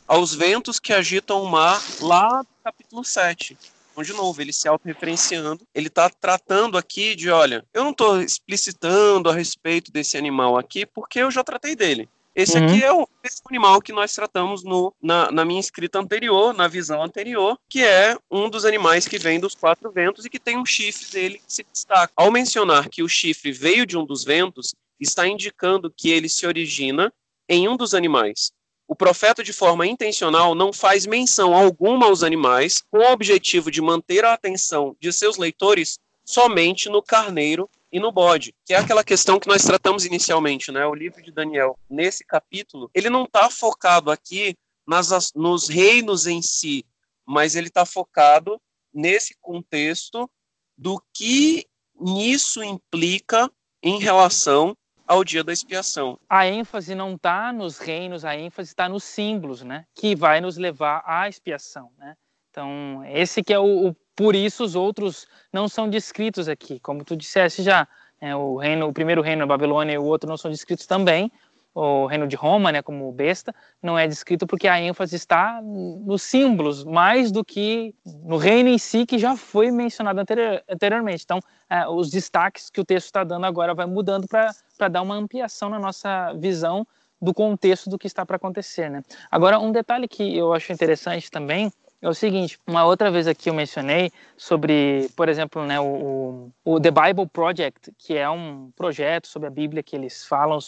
aos 0.08 0.34
ventos 0.34 0.80
que 0.80 0.94
agitam 0.94 1.42
o 1.42 1.50
mar 1.50 1.82
lá 2.00 2.42
do 2.42 2.48
capítulo 2.64 3.04
7. 3.04 3.58
Então, 3.92 4.04
de 4.04 4.14
novo, 4.14 4.42
ele 4.42 4.52
se 4.52 4.68
autorreferenciando, 4.68 5.62
ele 5.74 5.88
está 5.88 6.10
tratando 6.10 6.78
aqui 6.78 7.16
de, 7.16 7.30
olha, 7.30 7.66
eu 7.74 7.84
não 7.84 7.92
estou 7.92 8.22
explicitando 8.22 9.30
a 9.30 9.34
respeito 9.34 9.92
desse 9.92 10.18
animal 10.18 10.58
aqui, 10.58 10.86
porque 10.86 11.20
eu 11.20 11.32
já 11.32 11.44
tratei 11.44 11.76
dele. 11.76 12.10
Esse 12.36 12.58
uhum. 12.58 12.66
aqui 12.66 12.84
é 12.84 12.92
o 12.92 13.08
animal 13.50 13.82
que 13.82 13.94
nós 13.94 14.14
tratamos 14.14 14.62
no, 14.62 14.94
na, 15.02 15.32
na, 15.32 15.46
minha 15.46 15.60
escrita 15.60 16.00
anterior, 16.00 16.54
na 16.54 16.68
visão 16.68 17.02
anterior, 17.02 17.58
que 17.70 17.82
é 17.82 18.18
um 18.30 18.50
dos 18.50 18.66
animais 18.66 19.08
que 19.08 19.18
vem 19.18 19.40
dos 19.40 19.56
quatro 19.56 19.90
ventos 19.90 20.26
e 20.26 20.30
que 20.30 20.40
tem 20.40 20.58
um 20.58 20.66
chifre 20.66 21.10
dele 21.12 21.38
que 21.38 21.54
se 21.54 21.64
destaca. 21.64 22.12
Ao 22.14 22.30
mencionar 22.30 22.90
que 22.90 23.02
o 23.02 23.08
chifre 23.08 23.54
veio 23.54 23.86
de 23.86 23.98
um 23.98 24.06
dos 24.06 24.26
ventos, 24.26 24.76
está 25.00 25.26
indicando 25.26 25.90
que 25.90 26.10
ele 26.10 26.28
se 26.28 26.46
origina 26.46 27.12
em 27.48 27.70
um 27.70 27.78
dos 27.78 27.94
animais. 27.94 28.52
O 28.88 28.96
profeta, 28.96 29.44
de 29.44 29.54
forma 29.54 29.88
intencional, 29.88 30.54
não 30.54 30.74
faz 30.74 31.06
menção 31.06 31.56
alguma 31.56 32.06
aos 32.06 32.22
animais, 32.22 32.84
com 32.92 32.98
o 32.98 33.12
objetivo 33.12 33.72
de 33.72 33.82
manter 33.82 34.26
a 34.26 34.34
atenção 34.34 34.96
de 35.00 35.12
seus 35.12 35.38
leitores 35.38 35.98
somente 36.26 36.90
no 36.90 37.02
carneiro 37.02 37.70
e 37.96 38.00
no 38.00 38.12
bode, 38.12 38.54
que 38.66 38.74
é 38.74 38.78
aquela 38.78 39.06
questão 39.06 39.40
que 39.40 39.48
nós 39.48 39.64
tratamos 39.64 40.04
inicialmente, 40.04 40.70
né? 40.70 40.86
O 40.86 40.94
livro 40.94 41.22
de 41.22 41.32
Daniel, 41.32 41.80
nesse 41.90 42.26
capítulo, 42.26 42.92
ele 42.94 43.10
não 43.10 43.24
está 43.24 43.50
focado 43.50 44.12
aqui 44.12 44.54
nas, 44.86 45.32
nos 45.34 45.70
reinos 45.70 46.28
em 46.28 46.42
si, 46.42 46.86
mas 47.26 47.56
ele 47.56 47.70
está 47.70 47.86
focado 47.86 48.62
nesse 48.94 49.34
contexto 49.40 50.30
do 50.78 51.02
que 51.14 51.66
nisso 51.98 52.62
implica 52.62 53.50
em 53.82 53.98
relação 53.98 54.76
ao 55.08 55.24
dia 55.24 55.42
da 55.42 55.54
expiação. 55.54 56.20
A 56.28 56.46
ênfase 56.46 56.94
não 56.96 57.16
está 57.16 57.54
nos 57.54 57.78
reinos, 57.78 58.26
a 58.26 58.36
ênfase 58.36 58.72
está 58.72 58.90
nos 58.90 59.06
símbolos, 59.06 59.62
né? 59.62 59.86
Que 59.96 60.18
vai 60.18 60.42
nos 60.42 60.58
levar 60.58 61.02
à 61.06 61.30
expiação, 61.30 61.94
né? 61.98 62.18
Então, 62.50 63.06
esse 63.06 63.42
que 63.42 63.54
é 63.54 63.60
o, 63.60 63.88
o 63.88 63.96
por 64.16 64.36
isso 64.36 64.64
os 64.64 64.76
outros 64.76 65.28
não 65.52 65.68
são 65.68 65.90
descritos 65.90 66.48
aqui, 66.48 66.80
como 66.80 67.04
tu 67.04 67.16
disseste 67.16 67.64
já. 67.64 67.88
É, 68.22 68.36
o 68.36 68.56
reino, 68.56 68.88
o 68.88 68.94
primeiro 68.94 69.22
reino, 69.22 69.44
a 69.44 69.48
Babilônia, 69.48 69.94
e 69.94 69.98
o 69.98 70.06
outro 70.06 70.30
não 70.30 70.38
são 70.38 70.50
descritos 70.50 70.86
também, 70.86 71.32
o 71.76 72.06
reino 72.06 72.26
de 72.26 72.38
Roma, 72.38 72.72
né, 72.72 72.82
como 72.82 73.12
besta, 73.12 73.54
não 73.84 74.00
é 74.00 74.08
descrito 74.08 74.48
porque 74.48 74.66
a 74.66 74.80
ênfase 74.80 75.18
está 75.18 75.62
nos 75.62 76.22
símbolos, 76.22 76.86
mais 76.86 77.34
do 77.34 77.44
que 77.44 77.94
no 78.24 78.38
reino 78.38 78.70
em 78.70 78.78
si, 78.78 79.06
que 79.06 79.20
já 79.20 79.36
foi 79.36 79.70
mencionado 79.72 80.22
anterior, 80.22 80.64
anteriormente. 80.70 81.24
Então, 81.26 81.42
é, 81.70 81.86
os 81.86 82.10
destaques 82.10 82.70
que 82.70 82.80
o 82.80 82.86
texto 82.86 83.08
está 83.08 83.26
dando 83.26 83.46
agora 83.46 83.74
vai 83.74 83.86
mudando 83.86 84.26
para 84.26 84.88
dar 84.88 85.02
uma 85.02 85.16
ampliação 85.16 85.70
na 85.70 85.78
nossa 85.78 86.32
visão 86.36 86.88
do 87.22 87.34
contexto 87.34 87.90
do 87.90 87.98
que 87.98 88.08
está 88.08 88.26
para 88.26 88.38
acontecer. 88.38 88.90
Né? 88.90 89.04
Agora, 89.30 89.60
um 89.60 89.72
detalhe 89.72 90.08
que 90.08 90.38
eu 90.38 90.54
acho 90.54 90.72
interessante 90.72 91.30
também 91.30 91.72
é 92.06 92.10
o 92.10 92.14
seguinte, 92.14 92.60
uma 92.68 92.86
outra 92.86 93.10
vez 93.10 93.28
aqui 93.28 93.50
eu 93.50 93.54
mencionei 93.56 94.12
sobre, 94.38 95.10
por 95.16 95.28
exemplo, 95.28 95.66
né, 95.66 95.80
o, 95.80 96.52
o, 96.64 96.80
The 96.80 96.92
Bible 96.92 97.28
Project, 97.28 97.92
que 97.98 98.16
é 98.16 98.30
um 98.30 98.70
projeto 98.76 99.28
sobre 99.28 99.48
a 99.48 99.50
Bíblia 99.52 99.82
que 99.82 99.96
eles 99.96 100.24
falam 100.24 100.60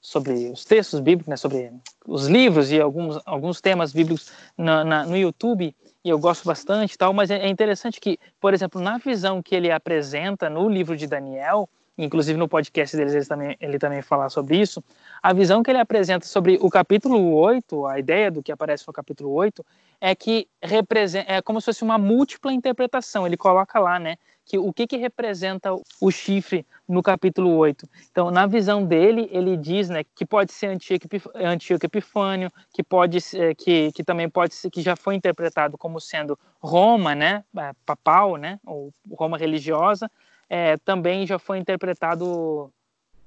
sobre 0.00 0.50
os 0.52 0.64
textos 0.64 1.00
bíblicos, 1.00 1.26
né, 1.26 1.36
sobre 1.36 1.72
os 2.06 2.28
livros 2.28 2.70
e 2.70 2.80
alguns, 2.80 3.20
alguns 3.26 3.60
temas 3.60 3.92
bíblicos 3.92 4.30
na, 4.56 4.84
na, 4.84 5.04
no 5.04 5.16
YouTube, 5.16 5.74
e 6.04 6.08
eu 6.08 6.16
gosto 6.16 6.44
bastante 6.44 6.96
tal, 6.96 7.12
mas 7.12 7.28
é, 7.28 7.40
é 7.40 7.48
interessante 7.48 8.00
que, 8.00 8.16
por 8.40 8.54
exemplo, 8.54 8.80
na 8.80 8.96
visão 8.98 9.42
que 9.42 9.56
ele 9.56 9.72
apresenta 9.72 10.48
no 10.48 10.68
livro 10.68 10.96
de 10.96 11.08
Daniel, 11.08 11.68
inclusive 11.96 12.38
no 12.38 12.48
podcast 12.48 12.96
deles 12.96 13.14
ele 13.14 13.24
também, 13.24 13.56
ele 13.60 13.78
também 13.78 14.02
fala 14.02 14.28
sobre 14.28 14.60
isso, 14.60 14.82
a 15.22 15.32
visão 15.32 15.62
que 15.62 15.70
ele 15.70 15.78
apresenta 15.78 16.26
sobre 16.26 16.58
o 16.60 16.68
capítulo 16.68 17.34
8, 17.34 17.86
a 17.86 17.98
ideia 17.98 18.30
do 18.30 18.42
que 18.42 18.52
aparece 18.52 18.84
no 18.86 18.92
capítulo 18.92 19.30
8, 19.30 19.64
é 20.00 20.14
que 20.14 20.46
representa, 20.62 21.32
é 21.32 21.40
como 21.40 21.60
se 21.60 21.64
fosse 21.64 21.82
uma 21.82 21.96
múltipla 21.96 22.52
interpretação. 22.52 23.26
Ele 23.26 23.38
coloca 23.38 23.78
lá, 23.78 23.98
né, 23.98 24.16
que 24.44 24.58
o 24.58 24.70
que, 24.70 24.86
que 24.86 24.98
representa 24.98 25.70
o 26.00 26.10
chifre 26.10 26.66
no 26.86 27.02
capítulo 27.02 27.56
8. 27.56 27.88
Então, 28.10 28.30
na 28.30 28.46
visão 28.46 28.84
dele, 28.84 29.28
ele 29.32 29.56
diz, 29.56 29.88
né, 29.88 30.04
que 30.14 30.26
pode 30.26 30.52
ser 30.52 30.66
Antíoco 30.66 31.86
Epifânio, 31.86 32.52
que 32.74 32.82
pode 32.82 33.18
ser, 33.20 33.54
que, 33.54 33.90
que 33.92 34.04
também 34.04 34.28
pode 34.28 34.54
ser 34.54 34.68
que 34.68 34.82
já 34.82 34.94
foi 34.94 35.14
interpretado 35.14 35.78
como 35.78 35.98
sendo 35.98 36.38
Roma, 36.60 37.14
né, 37.14 37.42
é, 37.56 37.72
papal, 37.86 38.36
né, 38.36 38.60
ou 38.66 38.92
Roma 39.10 39.38
religiosa, 39.38 40.10
é, 40.54 40.76
também 40.76 41.26
já 41.26 41.36
foi 41.36 41.58
interpretado 41.58 42.72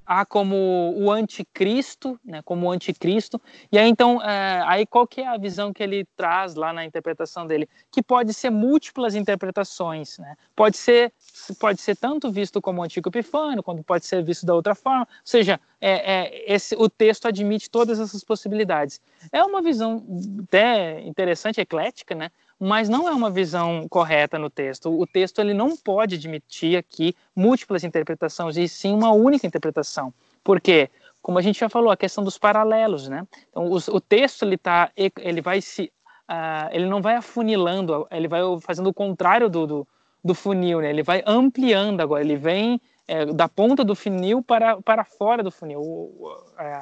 há 0.06 0.26
como 0.26 0.94
o 0.96 1.12
anticristo, 1.12 2.18
né, 2.24 2.42
como 2.42 2.66
o 2.66 2.72
anticristo. 2.72 3.42
E 3.70 3.78
aí 3.78 3.90
então, 3.90 4.24
é, 4.24 4.64
aí 4.66 4.86
qual 4.86 5.06
que 5.06 5.20
é 5.20 5.28
a 5.28 5.38
visão 5.38 5.74
que 5.74 5.84
ele 5.84 6.08
traz 6.16 6.56
lá 6.56 6.72
na 6.72 6.86
interpretação 6.86 7.46
dele? 7.46 7.68
Que 7.92 8.02
pode 8.02 8.34
ser 8.34 8.50
múltiplas 8.50 9.14
interpretações, 9.14 10.18
né? 10.20 10.38
Pode 10.56 10.78
ser 10.78 11.12
pode 11.60 11.82
ser 11.82 11.98
tanto 11.98 12.32
visto 12.32 12.62
como 12.62 12.82
antigo 12.82 13.10
epifânio, 13.10 13.62
quanto 13.62 13.84
pode 13.84 14.06
ser 14.06 14.24
visto 14.24 14.46
da 14.46 14.56
outra 14.56 14.74
forma. 14.74 15.02
Ou 15.02 15.22
seja, 15.26 15.60
é, 15.82 15.92
é, 15.92 16.54
esse, 16.54 16.78
o 16.78 16.90
texto 16.90 17.28
admite 17.28 17.70
todas 17.70 18.00
essas 18.00 18.24
possibilidades. 18.24 19.02
É 19.34 19.44
uma 19.44 19.62
visão 19.62 20.02
até 20.46 21.02
interessante, 21.02 21.60
eclética, 21.60 22.16
né? 22.16 22.32
Mas 22.60 22.90
não 22.90 23.08
é 23.08 23.12
uma 23.12 23.30
visão 23.30 23.88
correta 23.90 24.40
no 24.40 24.50
texto. 24.50 24.90
O 24.90 25.06
texto 25.06 25.40
ele 25.40 25.54
não 25.54 25.76
pode 25.78 26.16
admitir 26.16 26.78
aqui 26.78 27.16
múltiplas 27.36 27.84
interpretações 27.84 28.58
e 28.58 28.68
sim 28.68 28.94
uma 28.94 29.12
única 29.12 29.46
interpretação. 29.46 30.14
Por 30.44 30.60
quê? 30.60 30.90
Como 31.22 31.38
a 31.38 31.42
gente 31.42 31.60
já 31.60 31.70
falou, 31.70 31.92
a 31.92 31.98
questão 31.98 32.24
dos 32.24 32.38
paralelos, 32.38 33.08
né? 33.08 33.28
Então, 33.50 33.70
o 33.70 34.02
texto 34.02 34.44
ele 34.44 34.58
tá, 34.58 34.90
ele 34.96 35.42
vai 35.42 35.62
se, 35.62 35.92
uh, 36.30 36.70
ele 36.72 36.86
não 36.86 37.02
vai 37.02 37.16
afunilando, 37.16 38.08
ele 38.10 38.28
vai 38.28 38.42
fazendo 38.62 38.90
o 38.90 38.94
contrário 38.94 39.50
do, 39.50 39.68
do, 39.68 39.88
do 40.24 40.34
funil, 40.34 40.80
né? 40.82 40.90
Ele 40.90 41.04
vai 41.04 41.22
ampliando 41.26 42.02
agora, 42.02 42.24
ele 42.24 42.38
vem 42.38 42.80
é, 43.08 43.26
da 43.26 43.48
ponta 43.48 43.84
do 43.84 43.96
funil 43.96 44.42
para, 44.42 44.82
para 44.82 45.04
fora 45.04 45.44
do 45.44 45.52
funil. 45.52 45.82
O, 45.82 46.44
é, 46.60 46.80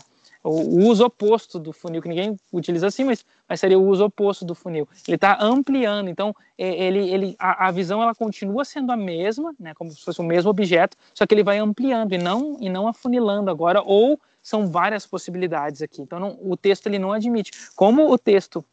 o 0.48 0.88
uso 0.88 1.04
oposto 1.04 1.58
do 1.58 1.74
funil, 1.74 2.02
que 2.02 2.08
ninguém 2.08 2.38
utiliza 2.54 2.86
assim, 2.88 3.04
mas, 3.04 3.26
mas 3.50 3.60
seria 3.60 3.80
o 3.80 3.88
uso 3.88 4.06
oposto 4.06 4.46
do 4.46 4.54
funil. 4.54 4.88
Ele 5.08 5.16
está 5.16 5.38
ampliando, 5.42 6.08
então 6.08 6.36
é, 6.56 6.86
ele, 6.86 7.10
ele, 7.10 7.36
a, 7.40 7.68
a, 7.68 7.72
visão 7.72 8.02
ela 8.02 8.14
continua 8.14 8.64
sendo 8.64 8.92
a 8.92 8.96
mesma, 8.96 9.56
né, 9.60 9.74
como 9.74 9.90
se 9.92 10.04
fosse 10.04 10.22
o 10.22 10.24
mesmo 10.24 10.52
objeto, 10.52 10.96
só 11.16 11.26
que 11.26 11.34
ele 11.34 11.44
vai 11.44 11.58
ampliando 11.58 12.14
e 12.14 12.18
não, 12.20 12.58
e 12.62 12.70
não 12.70 12.88
afunilando 12.88 13.50
agora, 13.50 13.82
ou 13.82 14.20
são 14.42 14.68
várias 14.68 15.08
possibilidades 15.08 15.82
aqui. 15.82 16.02
Então 16.02 16.20
não, 16.20 16.38
o 16.40 16.56
texto 16.56 16.86
ele 16.86 17.00
não 17.00 17.12
admite. 17.12 17.52
Como 17.76 18.12
o 18.12 18.18
texto 18.18 18.64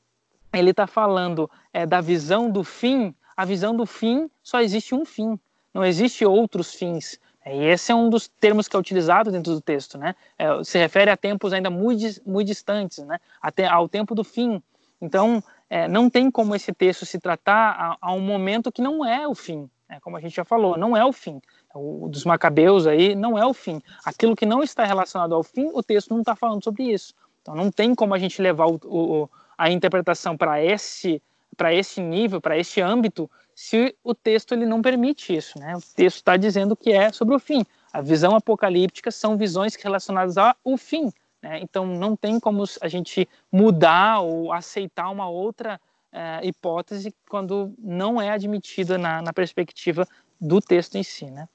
ele 0.53 0.71
está 0.71 0.87
falando 0.87 1.51
é, 1.73 1.87
da 1.87 2.03
visão 2.03 2.51
do 2.51 2.63
fim, 2.63 3.15
a 3.35 3.47
visão 3.47 3.75
do 3.75 3.87
fim 3.87 4.31
só 4.43 4.61
existe 4.61 4.95
um 4.95 5.07
fim, 5.07 5.41
não 5.73 5.83
existe 5.83 6.27
outros 6.27 6.75
fins. 6.75 7.19
E 7.47 7.65
esse 7.65 7.91
é 7.91 7.95
um 7.95 8.09
dos 8.09 8.29
termos 8.29 8.69
que 8.69 8.77
é 8.77 8.79
utilizado 8.79 9.31
dentro 9.33 9.53
do 9.53 9.61
texto, 9.61 9.99
né? 9.99 10.15
É, 10.39 10.63
se 10.63 10.79
refere 10.79 11.11
a 11.11 11.17
tempos 11.17 11.53
ainda 11.53 11.71
muito, 11.71 12.05
muito 12.25 12.47
distantes, 12.47 12.99
né? 13.05 13.19
Até 13.41 13.67
ao 13.67 13.89
tempo 13.89 14.15
do 14.15 14.23
fim. 14.23 14.63
Então, 15.01 15.43
é, 15.69 15.89
não 15.89 16.09
tem 16.09 16.31
como 16.31 16.55
esse 16.55 16.73
texto 16.73 17.05
se 17.05 17.19
tratar 17.19 17.99
a, 18.01 18.09
a, 18.09 18.13
um 18.13 18.21
momento 18.21 18.71
que 18.71 18.81
não 18.81 19.05
é 19.05 19.27
o 19.27 19.35
fim, 19.35 19.69
né? 19.89 19.99
como 20.01 20.17
a 20.17 20.21
gente 20.21 20.37
já 20.37 20.45
falou, 20.45 20.79
não 20.79 20.97
é 20.97 21.05
o 21.05 21.13
fim. 21.13 21.41
O 21.75 22.09
dos 22.09 22.25
macabeus 22.25 22.87
aí 22.87 23.15
não 23.17 23.37
é 23.37 23.45
o 23.45 23.53
fim. 23.53 23.83
Aquilo 24.05 24.37
que 24.37 24.47
não 24.47 24.63
está 24.63 24.85
relacionado 24.85 25.35
ao 25.35 25.43
fim, 25.43 25.71
o 25.73 25.83
texto 25.83 26.11
não 26.11 26.21
está 26.21 26.37
falando 26.37 26.63
sobre 26.63 26.85
isso. 26.85 27.15
Então, 27.41 27.57
não 27.57 27.73
tem 27.73 27.95
como 27.95 28.15
a 28.15 28.19
gente 28.19 28.41
levar 28.41 28.67
o, 28.67 28.79
o, 28.85 29.31
a 29.59 29.71
interpretação 29.71 30.37
para 30.37 30.63
esse 30.63 31.21
para 31.57 31.75
esse 31.75 32.01
nível, 32.01 32.41
para 32.41 32.57
este 32.57 32.81
âmbito, 32.81 33.31
se 33.55 33.95
o 34.03 34.15
texto 34.15 34.53
ele 34.53 34.67
não 34.67 34.83
permite 34.83 35.35
isso, 35.35 35.59
né? 35.59 35.77
O 35.77 35.81
texto 35.81 36.17
está 36.17 36.37
dizendo 36.37 36.77
que 36.77 36.91
é 36.91 37.13
sobre 37.13 37.35
o 37.35 37.39
fim. 37.39 37.65
A 37.93 38.01
visão 38.01 38.35
apocalíptica 38.35 39.11
são 39.11 39.37
visões 39.37 39.75
relacionadas 39.75 40.37
ao 40.39 40.77
fim, 40.77 41.13
né? 41.43 41.61
Então 41.61 41.87
não 41.87 42.17
tem 42.17 42.41
como 42.41 42.65
a 42.81 42.89
gente 42.89 43.29
mudar 43.51 44.21
ou 44.21 44.53
aceitar 44.53 45.11
uma 45.11 45.29
outra 45.29 45.81
uh, 46.13 46.47
hipótese 46.47 47.15
quando 47.29 47.75
não 47.79 48.21
é 48.21 48.31
admitida 48.31 48.97
na, 48.97 49.21
na 49.21 49.33
perspectiva 49.33 50.07
do 50.41 50.61
texto 50.61 50.97
em 50.97 51.03
si, 51.03 51.27
né? 51.27 51.49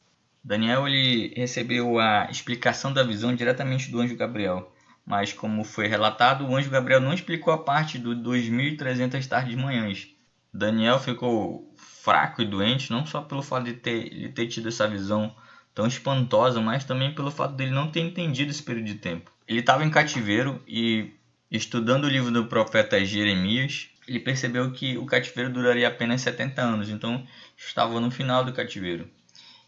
Daniel 0.43 0.87
ele 0.87 1.33
recebeu 1.35 1.99
a 1.99 2.29
explicação 2.31 2.93
da 2.93 3.03
visão 3.03 3.35
diretamente 3.35 3.91
do 3.91 3.99
anjo 3.99 4.15
Gabriel, 4.15 4.71
mas 5.05 5.33
como 5.33 5.63
foi 5.63 5.87
relatado, 5.87 6.47
o 6.47 6.55
anjo 6.55 6.69
Gabriel 6.69 7.01
não 7.01 7.13
explicou 7.13 7.53
a 7.53 7.57
parte 7.57 7.97
do 7.97 8.15
2300 8.15 9.25
tardes 9.27 9.55
manhãs. 9.55 10.15
Daniel 10.57 10.99
ficou 10.99 11.71
fraco 11.77 12.41
e 12.41 12.45
doente, 12.45 12.91
não 12.91 13.05
só 13.05 13.21
pelo 13.21 13.43
fato 13.43 13.65
de 13.65 13.73
ter, 13.73 14.09
de 14.09 14.29
ter 14.29 14.47
tido 14.47 14.69
essa 14.69 14.87
visão 14.87 15.35
tão 15.73 15.85
espantosa, 15.85 16.59
mas 16.59 16.83
também 16.83 17.13
pelo 17.13 17.29
fato 17.29 17.53
dele 17.53 17.71
não 17.71 17.91
ter 17.91 17.99
entendido 17.99 18.49
esse 18.49 18.63
período 18.63 18.85
de 18.85 18.95
tempo. 18.95 19.31
Ele 19.47 19.59
estava 19.59 19.85
em 19.85 19.89
cativeiro 19.89 20.61
e, 20.67 21.13
estudando 21.51 22.05
o 22.05 22.09
livro 22.09 22.31
do 22.31 22.45
profeta 22.45 23.03
Jeremias, 23.05 23.89
ele 24.07 24.19
percebeu 24.19 24.71
que 24.71 24.97
o 24.97 25.05
cativeiro 25.05 25.51
duraria 25.51 25.87
apenas 25.87 26.21
70 26.21 26.61
anos, 26.61 26.89
então 26.89 27.25
estava 27.55 27.99
no 27.99 28.09
final 28.09 28.43
do 28.43 28.53
cativeiro. 28.53 29.07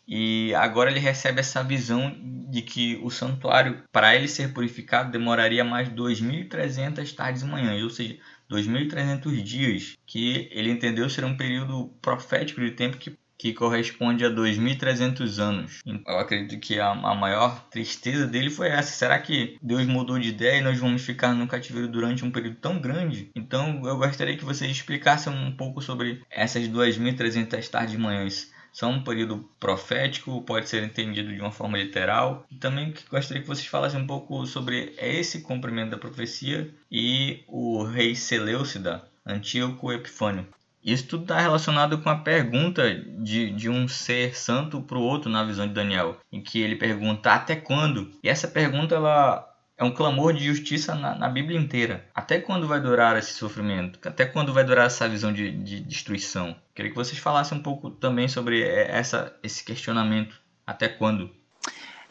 E 0.08 0.56
agora 0.56 0.90
ele 0.90 1.00
recebe 1.00 1.40
essa 1.40 1.64
visão 1.64 2.16
de 2.50 2.64
que 2.64 3.00
o 3.04 3.12
santuário, 3.12 3.84
para 3.92 4.16
ele 4.16 4.28
ser 4.28 4.52
purificado, 4.54 5.12
demoraria 5.12 5.64
mais 5.64 5.88
2.300 5.90 7.14
tardes 7.14 7.44
e 7.44 7.46
manhãs, 7.46 7.84
ou 7.84 7.92
seja, 7.92 8.18
2.300 8.50 9.44
dias, 9.44 9.98
que 10.06 10.50
ele 10.52 10.72
entendeu 10.72 11.10
ser 11.10 11.24
um 11.24 11.38
período 11.38 11.88
profético 12.02 12.62
de 12.62 12.72
tempo 12.72 12.98
que, 12.98 13.18
que 13.38 13.54
corresponde 13.54 14.26
a 14.26 14.30
2.300 14.30 15.40
anos. 15.40 15.80
Eu 15.86 16.18
acredito 16.18 16.60
que 16.60 16.80
a, 16.80 16.90
a 16.92 17.16
maior 17.16 17.70
tristeza 17.70 18.26
dele 18.26 18.50
foi 18.50 18.70
essa. 18.70 18.92
Será 18.92 19.20
que 19.20 19.58
Deus 19.62 19.86
mudou 19.86 20.18
de 20.18 20.30
ideia 20.30 20.60
e 20.60 20.64
nós 20.64 20.80
vamos 20.80 21.04
ficar 21.04 21.34
no 21.34 21.48
cativeiro 21.48 21.88
durante 21.88 22.26
um 22.26 22.32
período 22.32 22.58
tão 22.58 22.80
grande? 22.80 23.30
Então 23.36 23.82
eu 23.86 23.98
gostaria 23.98 24.38
que 24.38 24.46
vocês 24.46 24.72
explicassem 24.72 25.32
um 25.32 25.56
pouco 25.56 25.82
sobre 25.82 26.22
essas 26.30 26.68
2.300 26.68 27.70
tardes 27.70 27.92
de 27.92 27.98
manhãs 27.98 28.52
são 28.80 28.92
um 28.92 29.04
período 29.04 29.40
profético, 29.60 30.42
pode 30.44 30.70
ser 30.70 30.82
entendido 30.84 31.34
de 31.34 31.42
uma 31.42 31.52
forma 31.52 31.78
literal. 31.78 32.46
E 32.50 32.56
também 32.56 32.94
gostaria 33.12 33.42
que 33.42 33.48
vocês 33.48 33.68
falassem 33.68 34.00
um 34.00 34.08
pouco 34.08 34.46
sobre 34.46 34.96
esse 34.98 35.42
cumprimento 35.42 35.90
da 35.92 35.98
profecia 35.98 36.74
e 36.90 37.44
o 37.46 37.84
rei 37.84 38.16
Seleucida, 38.16 39.04
Antíoco 39.26 39.92
Epifânio. 39.92 40.48
Isso 40.82 41.08
tudo 41.08 41.24
está 41.24 41.42
relacionado 41.42 41.98
com 41.98 42.10
a 42.10 42.16
pergunta 42.16 42.96
de, 42.96 43.52
de 43.52 43.70
um 43.70 43.86
ser 43.86 44.34
santo 44.34 44.82
para 44.82 44.98
o 44.98 45.04
outro 45.04 45.30
na 45.30 45.44
visão 45.44 45.68
de 45.68 45.74
Daniel, 45.74 46.18
em 46.32 46.42
que 46.42 46.62
ele 46.62 46.78
pergunta 46.78 47.34
até 47.34 47.58
quando? 47.58 48.10
E 48.24 48.30
essa 48.30 48.48
pergunta 48.48 48.96
ela 48.96 49.49
é 49.80 49.84
um 49.84 49.92
clamor 49.92 50.34
de 50.34 50.44
justiça 50.44 50.94
na, 50.94 51.16
na, 51.16 51.30
Bíblia 51.30 51.58
inteira. 51.58 52.06
Até 52.14 52.38
quando 52.40 52.68
vai 52.68 52.82
durar 52.82 53.18
esse 53.18 53.32
sofrimento? 53.32 53.98
Até 54.06 54.26
quando 54.26 54.54
vai 54.54 54.66
durar 54.66 54.88
essa 54.88 55.08
visão 55.08 55.32
de, 55.32 55.52
de 55.52 55.80
destruição? 55.80 56.54
Queria 56.76 56.92
que 56.92 56.98
vocês 56.98 57.18
falassem 57.18 57.58
um 57.58 57.62
pouco 57.64 57.90
também 57.90 58.28
sobre 58.28 58.62
essa, 58.62 59.34
esse 59.42 59.64
questionamento. 59.64 60.40
Até 60.68 60.90
quando? 60.90 61.32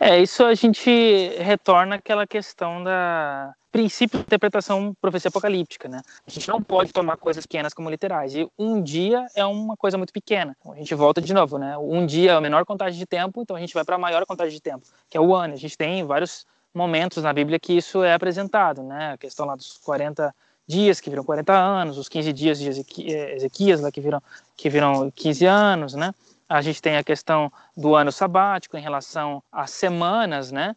É, 0.01 0.19
isso 0.19 0.45
a 0.45 0.55
gente 0.55 0.91
retorna 1.39 1.97
àquela 1.97 2.27
questão 2.27 2.83
da 2.83 3.53
princípio 3.71 4.19
de 4.19 4.25
interpretação 4.25 4.95
profecia 4.99 5.29
apocalíptica, 5.29 5.89
né? 5.89 6.01
A 6.27 6.31
gente 6.31 6.49
não 6.49 6.63
pode 6.63 6.91
tomar 6.91 7.19
coisas 7.19 7.45
pequenas 7.45 7.75
como 7.75 7.91
literais. 7.91 8.35
E 8.35 8.49
um 8.59 8.83
dia 8.83 9.27
é 9.35 9.45
uma 9.45 9.77
coisa 9.77 9.99
muito 9.99 10.13
pequena. 10.13 10.57
A 10.73 10.77
gente 10.77 10.95
volta 10.95 11.21
de 11.21 11.35
novo, 11.35 11.59
né? 11.59 11.77
Um 11.77 12.07
dia 12.07 12.33
é 12.33 12.35
a 12.35 12.41
menor 12.41 12.65
contagem 12.65 12.99
de 12.99 13.05
tempo, 13.05 13.43
então 13.43 13.55
a 13.55 13.61
gente 13.61 13.75
vai 13.75 13.85
para 13.85 13.97
a 13.97 13.99
maior 13.99 14.25
contagem 14.25 14.55
de 14.55 14.63
tempo, 14.63 14.87
que 15.11 15.19
é 15.19 15.21
o 15.21 15.35
ano. 15.35 15.53
A 15.53 15.59
gente 15.59 15.77
tem 15.77 16.03
vários 16.05 16.47
momentos 16.75 17.23
na 17.23 17.33
Bíblia 17.33 17.59
que 17.59 17.77
isso 17.77 18.03
é 18.03 18.15
apresentado, 18.15 18.83
né? 18.83 19.13
A 19.13 19.19
questão 19.19 19.47
lá 19.47 19.57
dos 19.57 19.79
40 19.79 20.35
dias 20.67 21.01
que 21.01 21.09
viram 21.09 21.25
40 21.25 21.53
anos, 21.53 21.97
os 21.97 22.09
15 22.09 22.33
dias 22.33 22.59
de 22.59 22.69
eh, 22.69 23.37
Ezequias 23.37 23.81
lá 23.81 23.91
que 23.91 24.01
viram 24.01 24.23
que 24.57 24.69
viram 24.69 25.11
15 25.11 25.47
anos, 25.47 25.95
né? 25.95 26.15
A 26.49 26.61
gente 26.63 26.81
tem 26.81 26.97
a 26.97 27.05
questão 27.05 27.53
do 27.77 27.95
ano 27.95 28.11
sabático 28.11 28.77
em 28.77 28.81
relação 28.81 29.43
às 29.53 29.71
semanas, 29.71 30.51
né? 30.51 30.75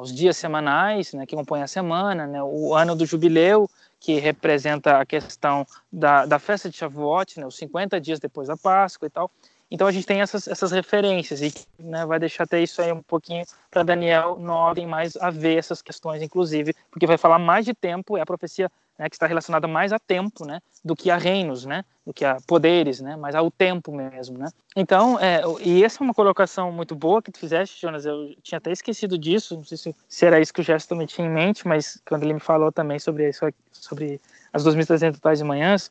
Os 0.00 0.14
dias 0.14 0.38
semanais, 0.38 1.12
né, 1.12 1.26
que 1.26 1.36
compõem 1.36 1.62
a 1.62 1.66
semana, 1.66 2.26
né? 2.26 2.42
O 2.42 2.74
ano 2.74 2.96
do 2.96 3.04
jubileu, 3.04 3.68
que 4.00 4.18
representa 4.18 4.98
a 4.98 5.06
questão 5.06 5.66
da, 5.92 6.24
da 6.24 6.38
festa 6.38 6.70
de 6.70 6.76
Shavuot, 6.76 7.40
né, 7.40 7.46
os 7.46 7.56
50 7.56 8.00
dias 8.00 8.18
depois 8.18 8.48
da 8.48 8.56
Páscoa 8.56 9.06
e 9.06 9.10
tal. 9.10 9.30
Então 9.74 9.88
a 9.88 9.90
gente 9.90 10.06
tem 10.06 10.20
essas, 10.20 10.46
essas 10.46 10.70
referências 10.70 11.42
e 11.42 11.52
né, 11.80 12.06
vai 12.06 12.20
deixar 12.20 12.44
até 12.44 12.62
isso 12.62 12.80
aí 12.80 12.92
um 12.92 13.02
pouquinho 13.02 13.44
para 13.68 13.82
Daniel 13.82 14.38
não 14.38 14.54
ordem 14.54 14.86
mais 14.86 15.16
a 15.16 15.30
ver 15.30 15.58
essas 15.58 15.82
questões, 15.82 16.22
inclusive, 16.22 16.72
porque 16.92 17.08
vai 17.08 17.18
falar 17.18 17.40
mais 17.40 17.64
de 17.64 17.74
tempo, 17.74 18.16
é 18.16 18.20
a 18.20 18.26
profecia 18.26 18.70
né, 18.96 19.08
que 19.08 19.16
está 19.16 19.26
relacionada 19.26 19.66
mais 19.66 19.92
a 19.92 19.98
tempo, 19.98 20.46
né, 20.46 20.60
do 20.84 20.94
que 20.94 21.10
a 21.10 21.16
reinos, 21.16 21.64
né, 21.64 21.84
do 22.06 22.14
que 22.14 22.24
a 22.24 22.36
poderes, 22.46 23.00
né, 23.00 23.16
mas 23.16 23.34
ao 23.34 23.50
tempo 23.50 23.92
mesmo, 23.92 24.38
né. 24.38 24.48
Então, 24.76 25.18
é, 25.18 25.42
e 25.60 25.82
essa 25.82 26.00
é 26.00 26.04
uma 26.04 26.14
colocação 26.14 26.70
muito 26.70 26.94
boa 26.94 27.20
que 27.20 27.32
tu 27.32 27.40
fizeste, 27.40 27.82
Jonas, 27.82 28.06
eu 28.06 28.32
tinha 28.44 28.58
até 28.58 28.70
esquecido 28.70 29.18
disso, 29.18 29.56
não 29.56 29.64
sei 29.64 29.76
se, 29.76 29.96
se 30.08 30.24
era 30.24 30.38
isso 30.38 30.54
que 30.54 30.60
o 30.60 30.64
Gerson 30.64 30.90
também 30.90 31.08
tinha 31.08 31.26
em 31.26 31.30
mente, 31.30 31.66
mas 31.66 32.00
quando 32.06 32.22
ele 32.22 32.34
me 32.34 32.40
falou 32.40 32.70
também 32.70 33.00
sobre 33.00 33.28
isso, 33.28 33.44
sobre 33.72 34.20
as 34.52 34.64
2.300 34.64 35.18
tais 35.18 35.38
de 35.38 35.44
manhãs, 35.44 35.90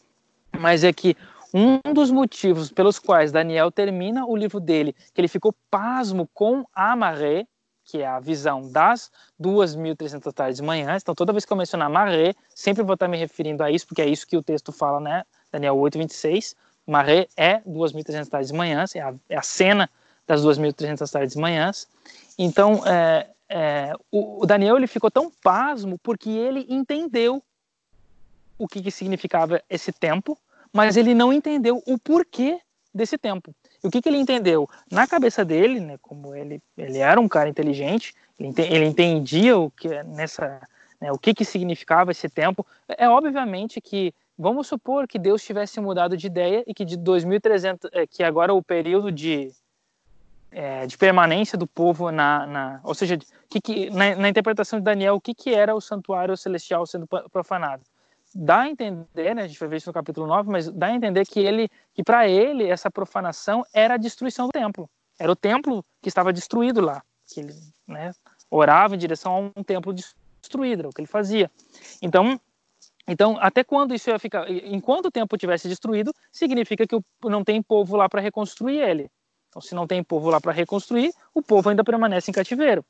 mas 0.57 0.85
é 0.85 0.93
que 0.93 1.17
um 1.53 1.79
dos 1.93 2.09
motivos 2.09 2.71
pelos 2.71 2.97
quais 2.97 3.31
Daniel 3.31 3.71
termina 3.71 4.25
o 4.25 4.35
livro 4.35 4.59
dele, 4.59 4.95
que 5.13 5.21
ele 5.21 5.27
ficou 5.27 5.53
pasmo 5.69 6.27
com 6.33 6.65
Amaré, 6.73 7.45
que 7.85 8.01
é 8.01 8.07
a 8.07 8.19
visão 8.19 8.71
das 8.71 9.11
2.300 9.41 10.33
tardes 10.33 10.57
de 10.57 10.63
manhã. 10.63 10.97
Então, 10.99 11.13
toda 11.13 11.33
vez 11.33 11.45
que 11.45 11.51
eu 11.51 11.57
mencionar 11.57 11.89
Maré, 11.89 12.33
sempre 12.55 12.81
vou 12.81 12.93
estar 12.93 13.07
me 13.07 13.17
referindo 13.17 13.61
a 13.61 13.69
isso, 13.69 13.85
porque 13.85 14.01
é 14.01 14.07
isso 14.07 14.25
que 14.25 14.37
o 14.37 14.41
texto 14.41 14.71
fala, 14.71 14.99
né? 14.99 15.23
Daniel 15.51 15.77
8, 15.77 15.97
26. 15.97 16.55
Maré 16.87 17.27
é 17.37 17.59
2.300 17.61 18.27
tardes 18.27 18.51
de 18.51 18.57
manhã, 18.57 18.85
é 18.95 18.99
a, 18.99 19.13
é 19.29 19.37
a 19.37 19.41
cena 19.41 19.89
das 20.25 20.43
2.300 20.43 21.11
tardes 21.11 21.33
de 21.33 21.39
manhã. 21.39 21.71
Então, 22.37 22.81
é, 22.85 23.27
é, 23.49 23.93
o, 24.11 24.43
o, 24.43 24.45
Daniel 24.45 24.77
ele 24.77 24.87
ficou 24.87 25.11
tão 25.11 25.29
pasmo 25.29 25.97
porque 25.99 26.29
ele 26.29 26.65
entendeu 26.69 27.43
o 28.57 28.67
que, 28.67 28.81
que 28.81 28.91
significava 28.91 29.61
esse 29.69 29.91
tempo, 29.91 30.37
mas 30.73 30.97
ele 30.97 31.13
não 31.13 31.31
entendeu 31.31 31.81
o 31.85 31.97
porquê 31.97 32.59
desse 32.93 33.17
tempo. 33.17 33.53
E 33.83 33.87
o 33.87 33.91
que, 33.91 34.01
que 34.01 34.09
ele 34.09 34.17
entendeu? 34.17 34.67
Na 34.91 35.05
cabeça 35.05 35.45
dele, 35.45 35.79
né, 35.79 35.97
como 36.01 36.35
ele, 36.35 36.61
ele 36.77 36.97
era 36.97 37.19
um 37.19 37.27
cara 37.27 37.49
inteligente, 37.49 38.13
ele, 38.39 38.49
ente, 38.49 38.61
ele 38.61 38.85
entendia 38.85 39.57
o 39.57 39.69
que 39.69 39.87
nessa 40.03 40.61
né, 40.99 41.11
o 41.11 41.17
que, 41.17 41.33
que 41.33 41.43
significava 41.43 42.11
esse 42.11 42.29
tempo. 42.29 42.65
É 42.87 43.09
obviamente 43.09 43.81
que 43.81 44.13
vamos 44.37 44.67
supor 44.67 45.07
que 45.07 45.19
Deus 45.19 45.43
tivesse 45.43 45.79
mudado 45.81 46.15
de 46.15 46.27
ideia 46.27 46.63
e 46.65 46.73
que 46.73 46.85
de 46.85 46.95
2300, 46.95 47.89
é, 47.93 48.07
que 48.07 48.23
agora 48.23 48.53
o 48.53 48.63
período 48.63 49.11
de 49.11 49.51
é, 50.49 50.85
de 50.85 50.95
permanência 50.97 51.57
do 51.57 51.65
povo 51.65 52.11
na, 52.11 52.45
na 52.45 52.79
ou 52.83 52.93
seja, 52.93 53.17
que, 53.49 53.59
que 53.59 53.89
na, 53.89 54.15
na, 54.15 54.29
interpretação 54.29 54.79
de 54.79 54.85
Daniel, 54.85 55.15
o 55.15 55.21
que, 55.21 55.33
que 55.33 55.53
era 55.53 55.73
o 55.75 55.81
santuário 55.81 56.37
celestial 56.37 56.85
sendo 56.85 57.07
profanado? 57.07 57.83
Dá 58.33 58.61
a 58.61 58.69
entender, 58.69 59.35
né, 59.35 59.43
a 59.43 59.47
gente 59.47 59.59
vai 59.59 59.69
ver 59.69 59.77
isso 59.77 59.89
no 59.89 59.93
capítulo 59.93 60.27
9, 60.27 60.49
mas 60.49 60.69
dá 60.69 60.87
a 60.87 60.95
entender 60.95 61.25
que 61.25 61.39
ele 61.39 61.69
que 61.93 62.03
para 62.03 62.27
ele 62.27 62.67
essa 62.67 62.89
profanação 62.89 63.63
era 63.73 63.95
a 63.95 63.97
destruição 63.97 64.47
do 64.47 64.51
templo. 64.51 64.89
Era 65.19 65.31
o 65.31 65.35
templo 65.35 65.85
que 66.01 66.09
estava 66.09 66.33
destruído 66.33 66.81
lá, 66.81 67.03
que 67.27 67.39
ele, 67.41 67.53
né, 67.87 68.11
orava 68.49 68.95
em 68.95 68.97
direção 68.97 69.51
a 69.55 69.59
um 69.59 69.63
templo 69.63 69.93
destruído, 69.93 70.79
era 70.79 70.89
o 70.89 70.91
que 70.91 71.01
ele 71.01 71.07
fazia. 71.07 71.49
Então, 72.01 72.39
então, 73.07 73.37
até 73.39 73.63
quando 73.63 73.93
isso 73.93 74.09
ia 74.09 74.17
ficar, 74.17 74.49
enquanto 74.49 75.07
o 75.07 75.11
templo 75.11 75.37
tivesse 75.37 75.67
destruído, 75.67 76.13
significa 76.31 76.87
que 76.87 76.97
não 77.23 77.43
tem 77.43 77.61
povo 77.61 77.97
lá 77.97 78.07
para 78.07 78.21
reconstruir 78.21 78.79
ele. 78.79 79.09
Então, 79.49 79.61
se 79.61 79.75
não 79.75 79.85
tem 79.85 80.03
povo 80.03 80.29
lá 80.29 80.41
para 80.41 80.51
reconstruir, 80.51 81.13
o 81.33 81.41
povo 81.41 81.69
ainda 81.69 81.83
permanece 81.83 82.31
em 82.31 82.33
cativeiro. 82.33 82.83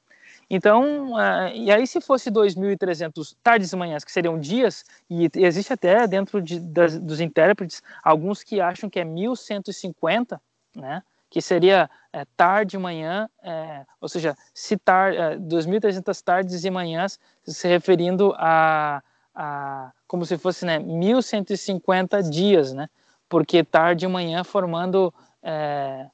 Então, 0.56 1.14
uh, 1.14 1.47
e 1.56 1.72
aí 1.72 1.88
se 1.88 1.99
fosse 1.99 2.30
2.300 2.30 3.36
tardes 3.41 3.74
e 3.74 3.76
manhãs, 3.76 4.04
que 4.04 4.12
seriam 4.12 4.39
dias, 4.39 4.86
e 5.10 5.28
existe 5.36 5.74
até 5.74 6.06
dentro 6.06 6.39
de, 6.39 6.60
das, 6.60 6.99
dos 6.99 7.20
intérpretes 7.20 7.82
alguns 8.04 8.43
que 8.43 8.62
acham 8.62 8.88
que 8.88 8.99
é 8.99 9.04
1.150, 9.04 10.39
né? 10.76 11.01
que 11.28 11.41
seria 11.41 11.89
é, 12.14 12.24
tarde 12.38 12.76
e 12.76 12.80
manhã, 12.80 13.28
é, 13.41 13.84
ou 13.99 14.08
seja, 14.08 14.38
citar 14.54 15.16
é, 15.16 15.38
2.300 15.38 16.22
tardes 16.22 16.64
e 16.64 16.70
manhãs, 16.70 17.20
se 17.43 17.68
referindo 17.68 18.32
a, 18.38 19.01
a 19.34 19.91
como 20.06 20.24
se 20.24 20.38
fosse 20.38 20.68
né, 20.68 20.78
1.150 20.78 22.30
dias, 22.30 22.74
né? 22.74 22.88
porque 23.28 23.64
tarde 23.64 24.06
e 24.06 24.08
manhã 24.08 24.43
formando 24.43 25.12
é, 25.41 26.06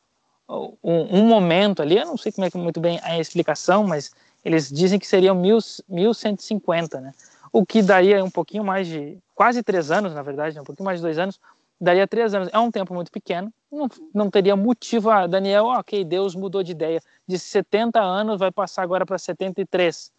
um, 0.49 1.19
um, 1.19 1.27
momento 1.27 1.81
ali, 1.81 1.97
eu 1.97 2.05
não 2.05 2.17
sei 2.17 2.31
como 2.31 2.45
é 2.47 2.49
que 2.49 2.57
muito 2.57 2.79
bem 2.79 2.99
a 3.03 3.19
explicação, 3.19 3.83
mas 3.85 4.11
eles 4.43 4.69
dizem 4.69 4.99
que 4.99 5.07
seriam 5.07 5.35
1150, 5.35 7.01
né? 7.01 7.13
O 7.51 7.65
que 7.65 7.81
daria 7.81 8.23
um 8.23 8.29
pouquinho 8.29 8.63
mais 8.63 8.87
de, 8.87 9.17
quase 9.35 9.63
três 9.63 9.91
anos, 9.91 10.13
na 10.13 10.21
verdade, 10.21 10.55
né? 10.55 10.61
um 10.61 10.65
pouquinho 10.65 10.85
mais 10.85 10.99
de 10.99 11.03
dois 11.03 11.17
anos, 11.17 11.39
daria 11.79 12.07
três 12.07 12.33
anos. 12.33 12.49
É 12.51 12.59
um 12.59 12.71
tempo 12.71 12.93
muito 12.93 13.11
pequeno, 13.11 13.51
não, 13.71 13.89
não 14.13 14.29
teria 14.29 14.55
motivo 14.55 15.09
a 15.09 15.27
Daniel, 15.27 15.65
ok, 15.65 16.03
Deus 16.03 16.35
mudou 16.35 16.63
de 16.63 16.71
ideia, 16.71 17.01
de 17.27 17.37
70 17.37 17.99
anos 17.99 18.39
vai 18.39 18.51
passar 18.51 18.83
agora 18.83 19.05
para 19.05 19.17
73. 19.17 20.11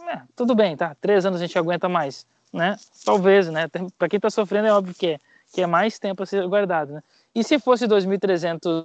É, 0.00 0.22
tudo 0.36 0.54
bem, 0.54 0.76
tá? 0.76 0.96
Três 1.00 1.26
anos 1.26 1.40
a 1.40 1.46
gente 1.46 1.58
aguenta 1.58 1.88
mais, 1.88 2.26
né? 2.52 2.76
Talvez, 3.04 3.48
né? 3.48 3.68
Para 3.98 4.08
quem 4.08 4.18
está 4.18 4.30
sofrendo 4.30 4.68
é 4.68 4.72
óbvio 4.72 4.94
que 4.94 5.08
é, 5.08 5.18
que 5.52 5.60
é 5.60 5.66
mais 5.66 5.98
tempo 5.98 6.22
a 6.22 6.26
ser 6.26 6.46
guardado, 6.46 6.92
né? 6.92 7.02
E 7.38 7.44
se 7.44 7.56
fosse 7.56 7.86
2.300 7.86 8.84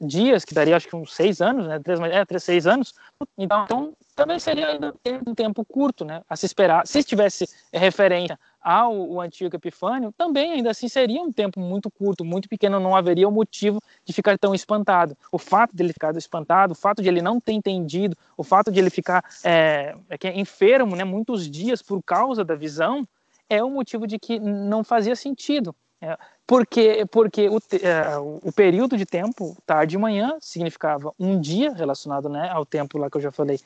dias, 0.00 0.44
que 0.44 0.52
daria 0.52 0.74
acho 0.74 0.88
que 0.88 0.96
uns 0.96 1.14
seis 1.14 1.40
anos, 1.40 1.68
né? 1.68 1.78
Três, 1.78 2.00
é, 2.00 2.24
três, 2.24 2.42
seis 2.42 2.66
anos, 2.66 2.92
então, 3.38 3.62
então 3.62 3.92
também 4.16 4.40
seria 4.40 4.70
ainda 4.70 4.92
um 5.24 5.32
tempo 5.32 5.64
curto, 5.64 6.04
né? 6.04 6.20
A 6.28 6.34
se 6.34 6.44
esperar. 6.44 6.84
Se 6.84 7.04
tivesse 7.04 7.48
referência 7.72 8.36
ao 8.60 9.20
antigo 9.20 9.54
Epifânio, 9.54 10.12
também 10.18 10.50
ainda 10.50 10.72
assim 10.72 10.88
seria 10.88 11.22
um 11.22 11.30
tempo 11.30 11.60
muito 11.60 11.88
curto, 11.92 12.24
muito 12.24 12.48
pequeno, 12.48 12.80
não 12.80 12.96
haveria 12.96 13.28
um 13.28 13.32
motivo 13.32 13.80
de 14.04 14.12
ficar 14.12 14.36
tão 14.36 14.52
espantado. 14.52 15.16
O 15.30 15.38
fato 15.38 15.70
de 15.72 15.84
ele 15.84 15.92
ficar 15.92 16.16
espantado, 16.16 16.72
o 16.72 16.76
fato 16.76 17.00
de 17.00 17.08
ele 17.08 17.22
não 17.22 17.38
ter 17.38 17.52
entendido, 17.52 18.16
o 18.36 18.42
fato 18.42 18.72
de 18.72 18.80
ele 18.80 18.90
ficar 18.90 19.24
é, 19.44 19.94
é 20.10 20.40
enfermo, 20.40 20.96
né? 20.96 21.04
Muitos 21.04 21.48
dias 21.48 21.80
por 21.80 22.02
causa 22.02 22.44
da 22.44 22.56
visão, 22.56 23.06
é 23.48 23.62
o 23.62 23.70
motivo 23.70 24.08
de 24.08 24.18
que 24.18 24.40
não 24.40 24.82
fazia 24.82 25.14
sentido. 25.14 25.72
É, 26.02 26.18
porque 26.44 27.06
porque 27.06 27.48
o, 27.48 27.58
é, 27.80 28.18
o 28.18 28.50
período 28.52 28.96
de 28.96 29.06
tempo, 29.06 29.56
tarde 29.64 29.94
e 29.94 29.98
manhã, 29.98 30.36
significava 30.40 31.14
um 31.16 31.40
dia 31.40 31.72
relacionado 31.72 32.28
né, 32.28 32.50
ao 32.50 32.66
tempo 32.66 32.98
lá 32.98 33.08
que 33.08 33.18
eu 33.18 33.20
já 33.20 33.30
falei 33.30 33.60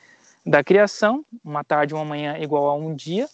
da 0.45 0.63
criação, 0.63 1.25
uma 1.43 1.63
tarde 1.63 1.93
e 1.93 1.95
uma 1.95 2.05
manhã 2.05 2.37
igual 2.37 2.69
a 2.69 2.75
um 2.75 2.93
dia, 2.93 3.27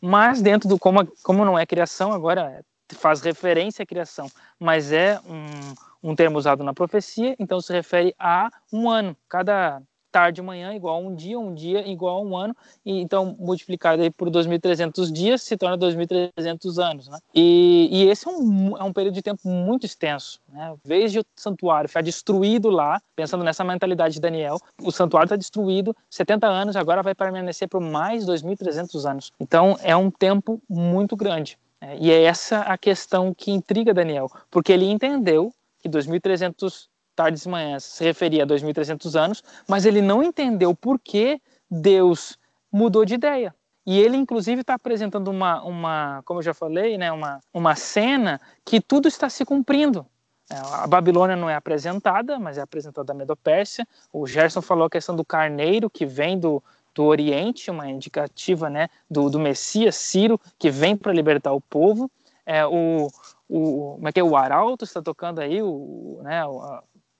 mas 0.00 0.42
dentro 0.42 0.68
do 0.68 0.76
como, 0.76 1.06
como 1.22 1.44
não 1.44 1.56
é 1.56 1.64
criação, 1.64 2.12
agora 2.12 2.64
faz 2.94 3.20
referência 3.20 3.84
à 3.84 3.86
criação, 3.86 4.28
mas 4.58 4.90
é 4.90 5.20
um, 5.24 6.10
um 6.10 6.16
termo 6.16 6.36
usado 6.36 6.64
na 6.64 6.74
profecia, 6.74 7.36
então 7.38 7.60
se 7.60 7.72
refere 7.72 8.12
a 8.18 8.50
um 8.72 8.90
ano. 8.90 9.16
Cada 9.28 9.80
tarde 10.10 10.42
manhã 10.42 10.74
igual 10.74 10.96
a 10.96 10.98
um 10.98 11.14
dia, 11.14 11.38
um 11.38 11.54
dia 11.54 11.86
igual 11.88 12.18
a 12.18 12.20
um 12.20 12.36
ano, 12.36 12.56
e 12.84 13.00
então 13.00 13.36
multiplicado 13.38 14.02
aí 14.02 14.10
por 14.10 14.30
2.300 14.30 15.12
dias 15.12 15.42
se 15.42 15.56
torna 15.56 15.78
2.300 15.78 16.78
anos, 16.82 17.08
né? 17.08 17.18
E, 17.34 17.88
e 17.90 18.08
esse 18.08 18.28
é 18.28 18.30
um, 18.30 18.76
é 18.76 18.82
um 18.82 18.92
período 18.92 19.14
de 19.14 19.22
tempo 19.22 19.48
muito 19.48 19.86
extenso, 19.86 20.40
né? 20.48 20.74
Vez 20.84 21.12
de 21.12 21.20
o 21.20 21.24
santuário 21.36 21.88
ficar 21.88 22.02
destruído 22.02 22.70
lá, 22.70 23.00
pensando 23.14 23.44
nessa 23.44 23.64
mentalidade 23.64 24.14
de 24.14 24.20
Daniel, 24.20 24.58
o 24.82 24.90
santuário 24.90 25.26
está 25.26 25.36
destruído, 25.36 25.94
70 26.10 26.46
anos, 26.46 26.76
agora 26.76 27.02
vai 27.02 27.14
permanecer 27.14 27.68
por 27.68 27.80
mais 27.80 28.24
2.300 28.26 29.08
anos. 29.08 29.32
Então 29.38 29.76
é 29.82 29.94
um 29.96 30.10
tempo 30.10 30.60
muito 30.68 31.16
grande. 31.16 31.58
Né? 31.80 31.96
E 32.00 32.10
é 32.10 32.22
essa 32.22 32.60
a 32.60 32.76
questão 32.76 33.32
que 33.34 33.50
intriga 33.50 33.94
Daniel, 33.94 34.30
porque 34.50 34.72
ele 34.72 34.86
entendeu 34.90 35.52
que 35.80 35.88
2.300 35.88 36.89
tardes 37.14 37.44
e 37.44 37.48
manhãs 37.48 37.84
se 37.84 38.04
referia 38.04 38.44
a 38.44 38.46
2.300 38.46 39.18
anos, 39.18 39.42
mas 39.68 39.84
ele 39.86 40.00
não 40.00 40.22
entendeu 40.22 40.74
por 40.74 40.98
que 40.98 41.40
Deus 41.70 42.38
mudou 42.72 43.04
de 43.04 43.14
ideia. 43.14 43.54
E 43.86 43.98
ele, 43.98 44.16
inclusive, 44.16 44.60
está 44.60 44.74
apresentando 44.74 45.28
uma, 45.28 45.62
uma, 45.62 46.22
como 46.24 46.38
eu 46.38 46.44
já 46.44 46.54
falei, 46.54 46.98
né, 46.98 47.10
uma, 47.10 47.40
uma 47.52 47.74
cena 47.74 48.40
que 48.64 48.80
tudo 48.80 49.08
está 49.08 49.28
se 49.28 49.44
cumprindo. 49.44 50.06
É, 50.50 50.56
a 50.56 50.86
Babilônia 50.86 51.36
não 51.36 51.48
é 51.48 51.54
apresentada, 51.54 52.38
mas 52.38 52.58
é 52.58 52.60
apresentada 52.60 53.12
a 53.12 53.14
Medopérsia. 53.14 53.86
O 54.12 54.26
Gerson 54.26 54.60
falou 54.60 54.84
a 54.84 54.90
questão 54.90 55.16
do 55.16 55.24
carneiro 55.24 55.88
que 55.88 56.04
vem 56.04 56.38
do, 56.38 56.62
do 56.94 57.04
Oriente, 57.04 57.70
uma 57.70 57.88
indicativa 57.88 58.68
né, 58.68 58.88
do, 59.08 59.30
do 59.30 59.38
Messias 59.38 59.96
Ciro, 59.96 60.40
que 60.58 60.70
vem 60.70 60.96
para 60.96 61.12
libertar 61.12 61.52
o 61.52 61.60
povo. 61.60 62.10
É, 62.44 62.66
o, 62.66 63.08
o, 63.48 63.94
como 63.94 64.08
é 64.08 64.12
que 64.12 64.20
é? 64.20 64.24
o 64.24 64.36
arauto 64.36 64.84
está 64.84 65.00
tocando 65.00 65.40
aí, 65.40 65.62
o, 65.62 66.20
né, 66.22 66.42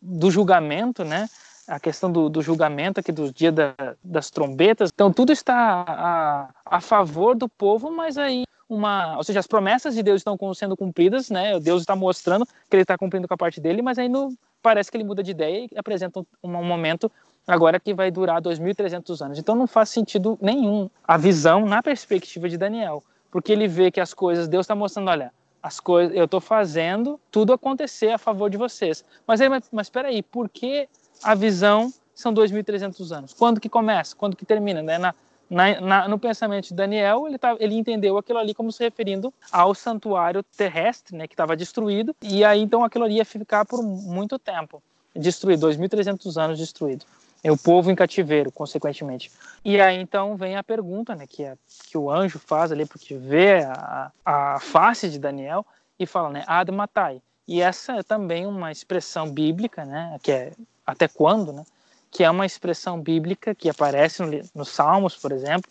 do 0.01 0.31
julgamento, 0.31 1.05
né? 1.05 1.29
a 1.71 1.79
questão 1.79 2.11
do, 2.11 2.29
do 2.29 2.43
julgamento 2.43 2.99
aqui 2.99 3.13
do 3.13 3.33
dia 3.33 3.53
da, 3.53 3.75
das 4.03 4.29
trombetas. 4.29 4.91
Então, 4.93 5.13
tudo 5.13 5.33
está 5.33 5.85
a, 5.87 6.49
a 6.65 6.81
favor 6.81 7.37
do 7.37 7.49
povo, 7.49 7.93
mas 7.93 8.19
aí 8.19 8.43
uma, 8.69 9.17
ou 9.17 9.25
seja, 9.25 9.41
as 9.41 9.47
promessas 9.47 9.95
de 9.95 10.03
Deus 10.03 10.21
estão 10.21 10.37
sendo 10.55 10.77
cumpridas, 10.77 11.31
né? 11.31 11.59
Deus 11.61 11.83
está 11.83 11.95
mostrando 11.95 12.47
que 12.47 12.75
ele 12.77 12.83
está 12.83 12.99
cumprindo 12.99 13.27
com 13.27 13.35
a 13.35 13.37
parte 13.37 13.61
dele, 13.61 13.83
mas 13.83 13.99
aí 13.99 14.09
no, 14.09 14.33
parece 14.63 14.91
que 14.91 14.97
ele 14.97 15.05
muda 15.05 15.23
de 15.23 15.31
ideia 15.31 15.69
e 15.71 15.79
apresenta 15.79 16.21
um, 16.21 16.25
um 16.43 16.65
momento 16.65 17.11
agora 17.47 17.81
que 17.81 17.93
vai 17.93 18.11
durar 18.11 18.41
2.300 18.41 19.25
anos. 19.25 19.39
Então 19.39 19.55
não 19.55 19.67
faz 19.67 19.91
sentido 19.91 20.39
nenhum 20.41 20.89
a 21.07 21.17
visão 21.17 21.67
na 21.67 21.83
perspectiva 21.83 22.49
de 22.49 22.57
Daniel, 22.57 23.03
porque 23.31 23.53
ele 23.53 23.67
vê 23.67 23.91
que 23.91 24.01
as 24.01 24.15
coisas, 24.15 24.47
Deus 24.47 24.65
está 24.65 24.75
mostrando, 24.75 25.11
olha, 25.11 25.33
as 25.63 25.79
coisas, 25.81 26.17
eu 26.17 26.25
estou 26.25 26.41
fazendo 26.41 27.21
tudo 27.31 27.53
acontecer 27.53 28.11
a 28.11 28.19
favor 28.19 28.49
de 28.49 28.57
vocês. 28.57 29.05
Mas 29.27 29.41
aí, 29.41 29.49
mas, 29.49 29.65
mas 29.71 29.87
espera 29.87 30.09
aí, 30.09 30.23
por 30.23 30.49
que 30.49 30.89
a 31.23 31.35
visão 31.35 31.93
são 32.15 32.33
2.300 32.33 33.17
anos? 33.17 33.33
Quando 33.35 33.61
que 33.61 33.69
começa? 33.69 34.17
Quando 34.17 34.37
que 34.37 34.45
termina? 34.45 34.83
Né? 34.83 34.99
Na, 34.99 35.15
na, 35.51 35.81
na, 35.81 36.09
no 36.09 36.19
pensamento 36.19 36.69
de 36.69 36.75
Daniel, 36.75 37.27
ele, 37.27 37.37
tá, 37.37 37.57
ele 37.59 37.75
entendeu 37.75 38.17
aquilo 38.17 38.39
ali 38.39 38.55
como 38.55 38.71
se 38.71 38.83
referindo 38.85 39.35
ao 39.51 39.75
santuário 39.75 40.43
terrestre, 40.57 41.17
né, 41.17 41.27
que 41.27 41.35
estava 41.35 41.57
destruído, 41.57 42.15
e 42.23 42.45
aí 42.45 42.61
então 42.61 42.85
aquilo 42.85 43.05
ali 43.05 43.17
ia 43.17 43.25
ficar 43.25 43.65
por 43.65 43.83
muito 43.83 44.39
tempo 44.39 44.81
destruído, 45.15 45.67
2.300 45.67 46.41
anos 46.41 46.59
destruído. 46.59 47.05
É 47.43 47.51
o 47.51 47.57
povo 47.57 47.91
em 47.91 47.95
cativeiro, 47.95 48.53
consequentemente. 48.53 49.31
E 49.65 49.81
aí 49.81 49.99
então 49.99 50.37
vem 50.37 50.57
a 50.57 50.63
pergunta, 50.63 51.15
né, 51.15 51.27
que, 51.27 51.43
é, 51.43 51.57
que 51.89 51.97
o 51.97 52.11
anjo 52.11 52.39
faz 52.39 52.71
ali, 52.71 52.85
porque 52.85 53.17
vê 53.17 53.63
a, 53.65 54.13
a 54.25 54.61
face 54.61 55.09
de 55.09 55.19
Daniel 55.19 55.65
e 55.99 56.07
fala, 56.07 56.31
né, 56.31 56.45
Ad 56.47 56.71
Matai. 56.71 57.23
E 57.49 57.63
essa 57.63 57.97
é 57.97 58.03
também 58.03 58.47
uma 58.47 58.71
expressão 58.71 59.31
bíblica, 59.31 59.85
né, 59.85 60.19
que 60.23 60.31
é 60.31 60.53
até 60.87 61.09
quando, 61.09 61.53
né, 61.53 61.65
que 62.11 62.25
é 62.25 62.31
uma 62.31 62.45
expressão 62.45 63.01
bíblica 63.01 63.55
que 63.55 63.71
aparece 63.71 64.23
nos 64.23 64.53
no 64.55 64.65
Salmos, 64.65 65.17
por 65.17 65.33
exemplo, 65.33 65.71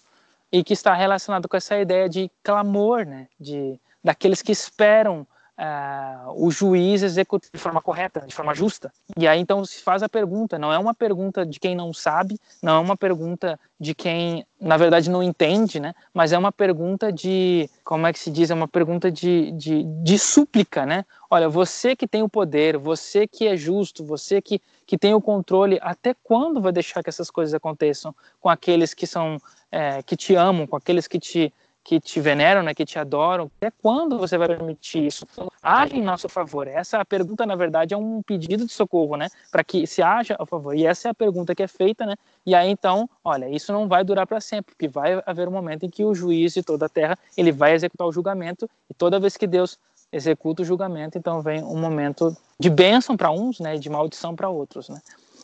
e 0.52 0.64
que 0.64 0.74
está 0.74 0.94
relacionado 0.94 1.48
com 1.48 1.56
essa 1.56 1.78
ideia 1.78 2.10
de 2.10 2.32
clamor, 2.44 3.06
né, 3.06 3.28
de 3.40 3.80
daqueles 4.04 4.42
que 4.42 4.52
esperam 4.52 5.28
uh, 5.60 6.32
o 6.36 6.50
juiz 6.50 7.04
executar 7.04 7.50
de 7.54 7.60
forma 7.60 7.82
correta, 7.82 8.22
de 8.22 8.34
forma 8.34 8.56
justa. 8.56 8.92
E 9.18 9.28
aí 9.28 9.40
então 9.40 9.64
se 9.66 9.82
faz 9.82 10.02
a 10.02 10.10
pergunta, 10.10 10.58
não 10.58 10.72
é 10.72 10.80
uma 10.80 10.94
pergunta 10.94 11.46
de 11.46 11.60
quem 11.60 11.76
não 11.76 11.94
sabe, 11.94 12.40
não 12.64 12.76
é 12.76 12.80
uma 12.80 12.96
pergunta 12.96 13.60
de 13.80 13.94
quem 13.94 14.46
na 14.60 14.78
verdade 14.78 15.10
não 15.10 15.22
entende, 15.22 15.80
né? 15.80 15.94
Mas 16.14 16.32
é 16.32 16.38
uma 16.38 16.52
pergunta 16.52 17.12
de, 17.12 17.70
como 17.84 18.08
é 18.08 18.14
que 18.14 18.20
se 18.20 18.32
diz, 18.32 18.50
é 18.50 18.54
uma 18.54 18.68
pergunta 18.68 19.12
de, 19.12 19.52
de, 19.52 19.84
de 19.84 20.20
súplica, 20.20 20.86
né? 20.86 21.06
Olha, 21.30 21.48
você 21.48 21.96
que 21.96 22.08
tem 22.08 22.24
o 22.24 22.30
poder, 22.30 22.78
você 22.78 23.28
que 23.28 23.48
é 23.48 23.56
justo, 23.56 24.04
você 24.04 24.42
que, 24.42 24.62
que 24.86 24.98
tem 24.98 25.14
o 25.14 25.22
controle, 25.22 25.78
até 25.82 26.16
quando 26.24 26.62
vai 26.62 26.72
deixar 26.72 27.04
que 27.04 27.10
essas 27.10 27.30
coisas 27.30 27.54
aconteçam 27.54 28.14
com 28.40 28.50
aqueles 28.50 28.94
que 28.94 29.06
são 29.06 29.38
é, 29.72 30.02
que 30.04 30.18
te 30.18 30.36
amam, 30.36 30.66
com 30.66 30.76
aqueles 30.76 31.08
que 31.08 31.20
te 31.20 31.54
que 31.90 32.00
te 32.00 32.22
veneram, 32.22 32.62
né, 32.62 32.72
que 32.72 32.86
te 32.86 33.00
adoram, 33.00 33.50
até 33.58 33.72
quando 33.72 34.20
você 34.20 34.38
vai 34.38 34.48
permitir 34.48 35.08
isso? 35.08 35.26
Age 35.60 35.98
em 35.98 36.04
nosso 36.04 36.30
favor. 36.30 36.68
Essa 36.68 37.04
pergunta, 37.04 37.48
na 37.48 37.56
verdade, 37.56 37.96
é 37.96 37.98
um 37.98 38.22
pedido 38.22 38.64
de 38.64 38.72
socorro, 38.72 39.16
né, 39.16 39.28
para 39.52 39.64
que 39.64 39.88
se 39.88 40.00
haja 40.00 40.36
a 40.38 40.46
favor. 40.46 40.76
E 40.76 40.86
essa 40.86 41.08
é 41.08 41.12
a 41.12 41.16
pergunta 41.16 41.56
que 41.56 41.64
é 41.64 41.68
feita, 41.68 42.06
né? 42.06 42.14
E 42.46 42.54
aí 42.54 42.70
então, 42.70 43.10
olha, 43.26 43.50
isso 43.50 43.74
não 43.74 43.88
vai 43.88 44.04
durar 44.04 44.28
para 44.28 44.40
sempre, 44.40 44.76
porque 44.76 44.88
vai 44.88 45.20
haver 45.26 45.48
um 45.48 45.52
momento 45.52 45.84
em 45.84 45.90
que 45.90 46.06
o 46.06 46.14
juiz 46.14 46.54
de 46.54 46.62
toda 46.62 46.86
a 46.86 46.90
terra 46.90 47.18
ele 47.36 47.52
vai 47.52 47.74
executar 47.74 48.06
o 48.06 48.12
julgamento 48.12 48.70
e 48.88 48.94
toda 48.94 49.20
vez 49.20 49.36
que 49.36 49.48
Deus 49.48 49.80
executa 50.12 50.62
o 50.62 50.66
julgamento, 50.66 51.18
então 51.18 51.42
vem 51.42 51.64
um 51.64 51.78
momento 51.78 52.38
de 52.60 52.70
bênção 52.70 53.18
para 53.18 53.32
uns, 53.32 53.60
né, 53.60 53.78
de 53.78 53.90
maldição 53.90 54.36
para 54.36 54.48
outros, 54.48 54.90
né? 54.90 55.02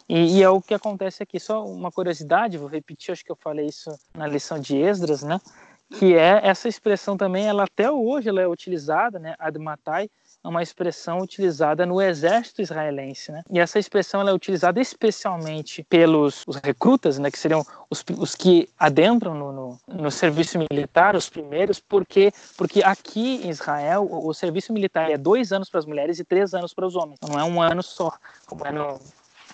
E, 0.07 0.37
e, 0.37 0.43
é 0.43 0.49
o 0.49 0.61
que 0.61 0.75
acontece 0.75 1.23
aqui. 1.23 1.39
Só 1.39 1.65
uma 1.65 1.91
curiosidade, 1.91 2.59
vou 2.59 2.69
repetir, 2.69 3.11
acho 3.11 3.25
que 3.25 3.31
eu 3.31 3.35
falei 3.35 3.65
isso 3.65 3.89
na 4.13 4.27
lição 4.27 4.59
de 4.59 4.77
Esdras, 4.77 5.23
né? 5.23 5.41
Que 5.91 6.15
é 6.15 6.41
essa 6.43 6.67
expressão 6.67 7.15
também, 7.15 7.47
ela 7.47 7.63
até 7.63 7.89
hoje 7.91 8.29
ela 8.29 8.41
é 8.41 8.47
utilizada, 8.47 9.19
né, 9.19 9.36
admatai, 9.38 10.09
é 10.43 10.47
uma 10.47 10.61
expressão 10.61 11.19
utilizada 11.19 11.86
no 11.86 11.99
exército 11.99 12.61
israelense, 12.61 13.31
né? 13.31 13.41
E 13.49 13.59
essa 13.59 13.79
expressão 13.79 14.21
ela 14.21 14.29
é 14.29 14.33
utilizada 14.33 14.79
especialmente 14.79 15.83
pelos 15.89 16.43
os 16.45 16.57
recrutas, 16.57 17.17
né, 17.17 17.31
que 17.31 17.39
seriam 17.39 17.65
os, 17.89 18.03
os 18.15 18.36
que 18.36 18.69
adentram 18.77 19.33
no, 19.33 19.51
no, 19.51 19.79
no, 19.88 20.11
serviço 20.11 20.59
militar, 20.59 21.15
os 21.15 21.29
primeiros, 21.29 21.79
porque 21.79 22.31
porque 22.55 22.83
aqui 22.83 23.41
em 23.43 23.49
Israel 23.49 24.07
o, 24.09 24.27
o 24.27 24.33
serviço 24.33 24.71
militar 24.71 25.09
é 25.09 25.17
dois 25.17 25.51
anos 25.51 25.67
para 25.67 25.79
as 25.79 25.86
mulheres 25.86 26.19
e 26.19 26.23
três 26.23 26.53
anos 26.53 26.73
para 26.73 26.86
os 26.86 26.95
homens, 26.95 27.19
não 27.27 27.39
é 27.39 27.43
um 27.43 27.59
ano 27.59 27.81
só, 27.81 28.13
como 28.45 28.65
é 28.67 28.71
no, 28.71 28.99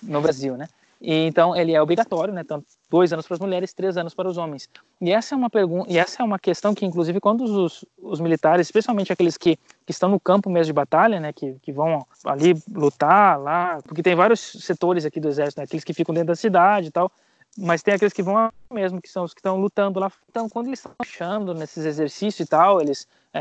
no 0.02 0.20
Brasil, 0.20 0.58
né? 0.58 0.68
E, 1.02 1.26
então 1.26 1.54
ele 1.56 1.72
é 1.74 1.82
obrigatório, 1.82 2.32
né? 2.32 2.44
Tanto 2.44 2.64
dois 2.88 3.12
anos 3.12 3.26
para 3.26 3.34
as 3.34 3.40
mulheres, 3.40 3.72
três 3.72 3.96
anos 3.96 4.14
para 4.14 4.28
os 4.28 4.38
homens. 4.38 4.68
E 5.00 5.10
essa 5.10 5.34
é 5.34 5.36
uma 5.36 5.50
pergunta, 5.50 5.92
e 5.92 5.98
essa 5.98 6.22
é 6.22 6.24
uma 6.24 6.38
questão 6.38 6.72
que, 6.74 6.86
inclusive, 6.86 7.18
quando 7.18 7.42
os, 7.42 7.84
os 8.00 8.20
militares, 8.20 8.68
especialmente 8.68 9.12
aqueles 9.12 9.36
que, 9.36 9.56
que 9.84 9.90
estão 9.90 10.08
no 10.08 10.20
campo 10.20 10.48
mesmo 10.48 10.66
de 10.66 10.72
batalha, 10.74 11.18
né? 11.18 11.32
Que, 11.32 11.56
que 11.60 11.72
vão 11.72 12.06
ali 12.24 12.54
lutar 12.72 13.40
lá, 13.40 13.80
porque 13.82 14.02
tem 14.02 14.14
vários 14.14 14.40
setores 14.40 15.04
aqui 15.04 15.18
do 15.18 15.28
exército, 15.28 15.60
né, 15.60 15.64
aqueles 15.64 15.82
que 15.82 15.92
ficam 15.92 16.14
dentro 16.14 16.28
da 16.28 16.36
cidade 16.36 16.86
e 16.86 16.90
tal, 16.92 17.10
mas 17.58 17.82
tem 17.82 17.94
aqueles 17.94 18.12
que 18.12 18.22
vão 18.22 18.52
mesmo, 18.70 19.02
que 19.02 19.08
são 19.08 19.24
os 19.24 19.34
que 19.34 19.40
estão 19.40 19.60
lutando 19.60 19.98
lá. 19.98 20.10
Então, 20.30 20.48
quando 20.48 20.68
eles 20.68 20.78
estão 20.78 20.92
achando 21.00 21.52
nesses 21.52 21.84
exercícios 21.84 22.46
e 22.46 22.48
tal, 22.48 22.80
eles, 22.80 23.08
é, 23.34 23.40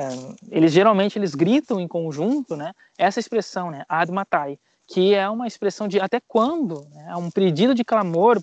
eles 0.49 0.71
geralmente 0.71 1.19
eles 1.19 1.35
gritam 1.35 1.79
em 1.79 1.87
conjunto, 1.87 2.55
né? 2.55 2.73
Essa 2.97 3.19
expressão, 3.19 3.69
né? 3.69 3.85
Ad 3.87 4.11
matai 4.11 4.57
que 4.91 5.13
é 5.13 5.29
uma 5.29 5.47
expressão 5.47 5.87
de 5.87 6.01
até 6.01 6.19
quando, 6.27 6.85
né? 6.93 7.07
é 7.11 7.15
um 7.15 7.31
pedido 7.31 7.73
de 7.73 7.83
clamor 7.83 8.41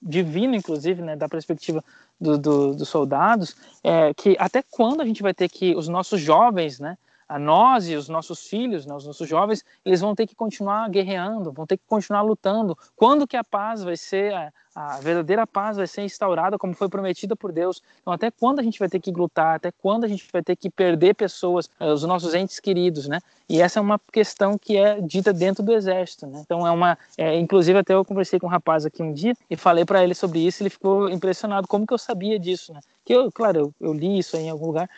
divino, 0.00 0.54
inclusive, 0.54 1.02
né, 1.02 1.14
da 1.14 1.28
perspectiva 1.28 1.84
do, 2.18 2.38
do, 2.38 2.74
dos 2.74 2.88
soldados, 2.88 3.54
é, 3.84 4.14
que 4.14 4.34
até 4.38 4.62
quando 4.62 5.02
a 5.02 5.04
gente 5.04 5.22
vai 5.22 5.34
ter 5.34 5.48
que 5.50 5.76
os 5.76 5.88
nossos 5.88 6.18
jovens, 6.18 6.80
né, 6.80 6.96
a 7.30 7.38
nós 7.38 7.88
e 7.88 7.94
os 7.94 8.08
nossos 8.08 8.48
filhos, 8.48 8.84
né, 8.84 8.92
os 8.92 9.06
nossos 9.06 9.28
jovens, 9.28 9.64
eles 9.84 10.00
vão 10.00 10.16
ter 10.16 10.26
que 10.26 10.34
continuar 10.34 10.90
guerreando, 10.90 11.52
vão 11.52 11.64
ter 11.64 11.76
que 11.76 11.84
continuar 11.86 12.22
lutando. 12.22 12.76
Quando 12.96 13.24
que 13.24 13.36
a 13.36 13.44
paz 13.44 13.84
vai 13.84 13.96
ser, 13.96 14.34
a, 14.34 14.52
a 14.74 14.98
verdadeira 14.98 15.46
paz 15.46 15.76
vai 15.76 15.86
ser 15.86 16.02
instaurada 16.02 16.58
como 16.58 16.74
foi 16.74 16.88
prometida 16.88 17.36
por 17.36 17.52
Deus? 17.52 17.80
Então, 18.00 18.12
até 18.12 18.32
quando 18.32 18.58
a 18.58 18.64
gente 18.64 18.80
vai 18.80 18.88
ter 18.88 18.98
que 18.98 19.12
lutar? 19.12 19.54
Até 19.54 19.70
quando 19.70 20.02
a 20.02 20.08
gente 20.08 20.26
vai 20.32 20.42
ter 20.42 20.56
que 20.56 20.68
perder 20.68 21.14
pessoas, 21.14 21.70
eh, 21.78 21.92
os 21.92 22.02
nossos 22.02 22.34
entes 22.34 22.58
queridos, 22.58 23.06
né? 23.06 23.20
E 23.48 23.62
essa 23.62 23.78
é 23.78 23.82
uma 23.82 24.00
questão 24.12 24.58
que 24.58 24.76
é 24.76 25.00
dita 25.00 25.32
dentro 25.32 25.62
do 25.62 25.72
exército, 25.72 26.26
né? 26.26 26.40
Então, 26.44 26.66
é 26.66 26.70
uma, 26.72 26.98
é, 27.16 27.38
inclusive 27.38 27.78
até 27.78 27.94
eu 27.94 28.04
conversei 28.04 28.40
com 28.40 28.48
um 28.48 28.50
rapaz 28.50 28.84
aqui 28.84 29.04
um 29.04 29.12
dia 29.12 29.36
e 29.48 29.56
falei 29.56 29.84
para 29.84 30.02
ele 30.02 30.16
sobre 30.16 30.44
isso, 30.44 30.64
ele 30.64 30.70
ficou 30.70 31.08
impressionado 31.08 31.68
como 31.68 31.86
que 31.86 31.94
eu 31.94 31.98
sabia 31.98 32.40
disso, 32.40 32.72
né? 32.72 32.80
Que 33.04 33.12
eu, 33.12 33.30
claro, 33.30 33.72
eu, 33.80 33.88
eu 33.88 33.92
li 33.92 34.18
isso 34.18 34.36
em 34.36 34.50
algum 34.50 34.66
lugar, 34.66 34.90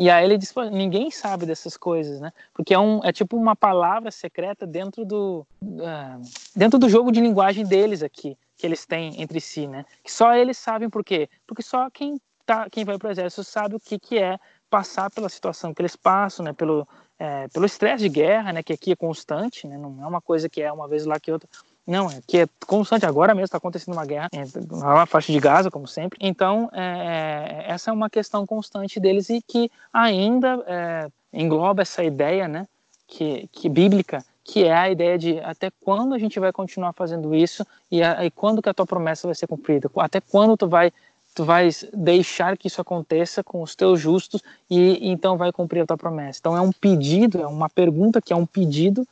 e 0.00 0.08
aí 0.08 0.24
ele 0.24 0.38
diz, 0.38 0.54
ninguém 0.72 1.10
sabe 1.10 1.44
dessas 1.44 1.76
coisas, 1.76 2.22
né? 2.22 2.32
Porque 2.54 2.72
é, 2.72 2.78
um, 2.78 3.04
é 3.04 3.12
tipo 3.12 3.36
uma 3.36 3.54
palavra 3.54 4.10
secreta 4.10 4.66
dentro 4.66 5.04
do, 5.04 5.46
uh, 5.62 6.22
dentro 6.56 6.78
do 6.78 6.88
jogo 6.88 7.12
de 7.12 7.20
linguagem 7.20 7.66
deles 7.66 8.02
aqui, 8.02 8.34
que 8.56 8.66
eles 8.66 8.86
têm 8.86 9.20
entre 9.20 9.38
si, 9.42 9.66
né? 9.66 9.84
Que 10.02 10.10
só 10.10 10.32
eles 10.32 10.56
sabem 10.56 10.88
por 10.88 11.04
quê? 11.04 11.28
Porque 11.46 11.62
só 11.62 11.90
quem, 11.90 12.18
tá, 12.46 12.70
quem 12.70 12.82
vai 12.82 12.96
para 12.96 13.08
o 13.08 13.10
exército 13.10 13.44
sabe 13.44 13.74
o 13.74 13.80
que, 13.80 13.98
que 13.98 14.18
é 14.18 14.38
passar 14.70 15.10
pela 15.10 15.28
situação 15.28 15.74
que 15.74 15.82
eles 15.82 15.96
passam, 15.96 16.46
né? 16.46 16.54
Pelo 16.54 16.88
é, 17.18 17.48
pelo 17.48 17.66
estresse 17.66 18.02
de 18.02 18.08
guerra, 18.08 18.54
né? 18.54 18.62
Que 18.62 18.72
aqui 18.72 18.92
é 18.92 18.96
constante, 18.96 19.66
né? 19.66 19.76
Não 19.76 20.02
é 20.02 20.06
uma 20.06 20.22
coisa 20.22 20.48
que 20.48 20.62
é 20.62 20.72
uma 20.72 20.88
vez 20.88 21.04
lá 21.04 21.20
que 21.20 21.30
outra. 21.30 21.46
Não, 21.86 22.08
é 22.08 22.20
que 22.26 22.38
é 22.38 22.48
constante 22.66 23.04
agora 23.04 23.34
mesmo, 23.34 23.46
está 23.46 23.58
acontecendo 23.58 23.94
uma 23.94 24.06
guerra 24.06 24.28
na 24.70 25.06
faixa 25.06 25.32
de 25.32 25.40
Gaza, 25.40 25.70
como 25.70 25.86
sempre. 25.86 26.18
Então, 26.22 26.70
é, 26.72 27.64
é, 27.68 27.72
essa 27.72 27.90
é 27.90 27.92
uma 27.92 28.08
questão 28.08 28.46
constante 28.46 29.00
deles 29.00 29.28
e 29.30 29.42
que 29.42 29.70
ainda 29.92 30.62
é, 30.66 31.08
engloba 31.32 31.82
essa 31.82 32.04
ideia, 32.04 32.46
né, 32.46 32.66
que, 33.08 33.48
que 33.50 33.68
bíblica, 33.68 34.24
que 34.44 34.64
é 34.64 34.72
a 34.72 34.90
ideia 34.90 35.18
de 35.18 35.38
até 35.40 35.70
quando 35.80 36.14
a 36.14 36.18
gente 36.18 36.38
vai 36.38 36.52
continuar 36.52 36.92
fazendo 36.92 37.34
isso 37.34 37.66
e, 37.90 38.02
a, 38.02 38.24
e 38.24 38.30
quando 38.30 38.62
que 38.62 38.68
a 38.68 38.74
tua 38.74 38.86
promessa 38.86 39.26
vai 39.26 39.34
ser 39.34 39.46
cumprida, 39.46 39.90
até 39.96 40.20
quando 40.20 40.56
tu 40.56 40.68
vai 40.68 40.92
tu 41.32 41.44
vais 41.44 41.86
deixar 41.94 42.56
que 42.56 42.66
isso 42.66 42.80
aconteça 42.80 43.42
com 43.44 43.62
os 43.62 43.76
teus 43.76 44.00
justos 44.00 44.42
e 44.68 45.08
então 45.08 45.36
vai 45.36 45.52
cumprir 45.52 45.80
a 45.82 45.86
tua 45.86 45.96
promessa. 45.96 46.40
Então 46.40 46.56
é 46.56 46.60
um 46.60 46.72
pedido, 46.72 47.40
é 47.40 47.46
uma 47.46 47.68
pergunta 47.68 48.20
que 48.20 48.32
é 48.32 48.36
um 48.36 48.46
pedido 48.46 49.06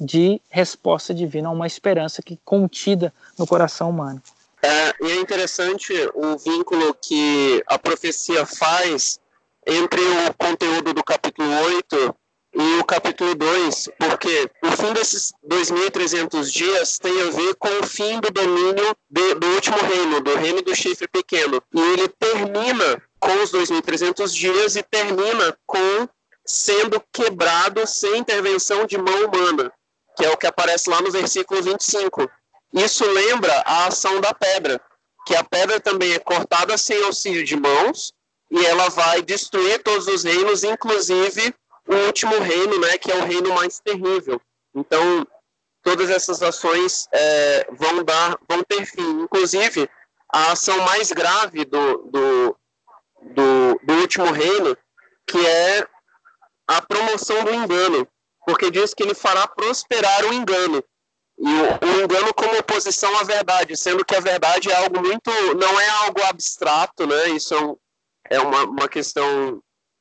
de 0.00 0.40
resposta 0.48 1.14
divina, 1.14 1.50
uma 1.50 1.66
esperança 1.66 2.22
que 2.22 2.38
contida 2.44 3.12
no 3.38 3.46
coração 3.46 3.90
humano. 3.90 4.22
É, 4.62 4.94
e 5.02 5.12
é 5.12 5.16
interessante 5.16 5.92
o 6.14 6.38
vínculo 6.38 6.94
que 6.94 7.62
a 7.66 7.78
profecia 7.78 8.46
faz 8.46 9.20
entre 9.66 10.00
o 10.00 10.34
conteúdo 10.34 10.94
do 10.94 11.04
capítulo 11.04 11.48
8 11.66 12.16
e 12.54 12.80
o 12.80 12.84
capítulo 12.84 13.34
2, 13.34 13.90
porque 13.98 14.50
o 14.62 14.70
fim 14.70 14.92
desses 14.94 15.32
2.300 15.46 16.50
dias 16.50 16.98
tem 16.98 17.12
a 17.22 17.30
ver 17.30 17.54
com 17.56 17.68
o 17.80 17.86
fim 17.86 18.20
do 18.20 18.30
domínio 18.30 18.96
de, 19.10 19.34
do 19.34 19.46
último 19.48 19.76
reino, 19.76 20.20
do 20.20 20.34
reino 20.36 20.62
do 20.62 20.74
chifre 20.74 21.08
pequeno. 21.08 21.60
E 21.74 21.80
ele 21.80 22.08
termina 22.08 23.02
com 23.18 23.42
os 23.42 23.52
2.300 23.52 24.32
dias 24.32 24.76
e 24.76 24.82
termina 24.82 25.56
com 25.66 26.08
sendo 26.46 27.02
quebrado 27.12 27.86
sem 27.86 28.18
intervenção 28.18 28.86
de 28.86 28.96
mão 28.96 29.26
humana 29.26 29.72
que 30.16 30.24
é 30.24 30.30
o 30.30 30.36
que 30.36 30.46
aparece 30.46 30.88
lá 30.88 31.00
no 31.00 31.10
versículo 31.10 31.62
25. 31.62 32.30
isso 32.72 33.04
lembra 33.10 33.52
a 33.66 33.86
ação 33.86 34.20
da 34.20 34.32
pedra, 34.32 34.80
que 35.26 35.34
a 35.34 35.44
pedra 35.44 35.80
também 35.80 36.12
é 36.12 36.18
cortada 36.18 36.76
sem 36.76 37.02
auxílio 37.04 37.44
de 37.44 37.56
mãos 37.56 38.12
e 38.50 38.64
ela 38.64 38.88
vai 38.90 39.22
destruir 39.22 39.82
todos 39.82 40.06
os 40.06 40.22
reinos, 40.22 40.62
inclusive 40.62 41.54
o 41.88 41.94
último 42.06 42.38
reino, 42.38 42.78
né, 42.80 42.96
que 42.98 43.10
é 43.10 43.16
o 43.16 43.24
reino 43.24 43.54
mais 43.54 43.80
terrível. 43.80 44.40
Então, 44.74 45.26
todas 45.82 46.10
essas 46.10 46.42
ações 46.42 47.06
é, 47.12 47.66
vão 47.72 48.02
dar, 48.04 48.38
vão 48.48 48.62
ter 48.62 48.84
fim. 48.86 49.22
Inclusive, 49.22 49.88
a 50.32 50.52
ação 50.52 50.78
mais 50.82 51.12
grave 51.12 51.64
do, 51.64 51.98
do, 52.04 52.56
do, 53.22 53.80
do 53.82 53.94
último 53.94 54.30
reino, 54.32 54.76
que 55.26 55.46
é 55.46 55.86
a 56.66 56.80
promoção 56.82 57.44
do 57.44 57.54
engano, 57.54 58.08
porque 58.46 58.70
diz 58.70 58.94
que 58.94 59.02
ele 59.02 59.14
fará 59.14 59.46
prosperar 59.46 60.24
o 60.24 60.32
engano. 60.32 60.82
E 61.38 61.48
o, 61.48 62.02
engano 62.04 62.32
como 62.34 62.58
oposição 62.58 63.16
à 63.18 63.24
verdade, 63.24 63.76
sendo 63.76 64.04
que 64.04 64.14
a 64.14 64.20
verdade 64.20 64.70
é 64.70 64.76
algo 64.76 65.00
muito. 65.00 65.30
não 65.56 65.80
é 65.80 65.88
algo 65.88 66.22
abstrato, 66.22 67.06
né? 67.06 67.30
Isso 67.30 67.54
é, 67.54 67.60
um, 67.60 67.76
é 68.30 68.40
uma, 68.40 68.64
uma 68.64 68.88
questão 68.88 69.60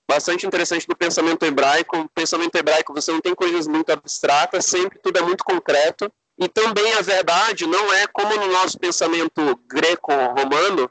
bastante 0.10 0.46
interessante 0.46 0.88
do 0.88 0.96
pensamento 0.96 1.44
hebraico. 1.44 1.98
O 1.98 2.10
pensamento 2.10 2.56
hebraico 2.56 2.94
você 2.94 3.12
não 3.12 3.22
tem 3.22 3.34
coisas 3.34 3.68
muito 3.68 3.92
abstratas, 3.92 4.66
sempre 4.66 5.00
tudo 5.00 5.18
é 5.18 5.22
muito 5.22 5.44
concreto. 5.44 6.12
E 6.38 6.48
também 6.48 6.94
a 6.94 7.02
verdade 7.02 7.66
não 7.66 7.94
é 7.94 8.08
como 8.08 8.36
no 8.36 8.52
nosso 8.52 8.78
pensamento 8.80 9.56
greco-romano, 9.68 10.90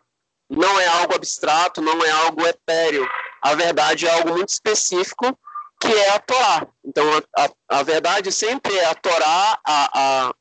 não 0.48 0.80
é 0.80 0.86
algo 0.86 1.14
abstrato, 1.14 1.80
não 1.80 2.04
é 2.04 2.10
algo 2.10 2.46
etéreo. 2.46 3.08
A 3.40 3.54
verdade 3.54 4.06
é 4.06 4.10
algo 4.10 4.30
muito 4.30 4.50
específico 4.50 5.36
que 5.82 5.92
é 5.92 6.10
a 6.10 6.18
Torá. 6.20 6.66
Então, 6.84 7.04
a, 7.12 7.44
a, 7.44 7.50
a 7.80 7.82
verdade 7.82 8.30
sempre 8.30 8.72
é 8.78 8.84
a 8.84 8.94
Torá, 8.94 9.58
a, 9.66 10.00
a, 10.00 10.34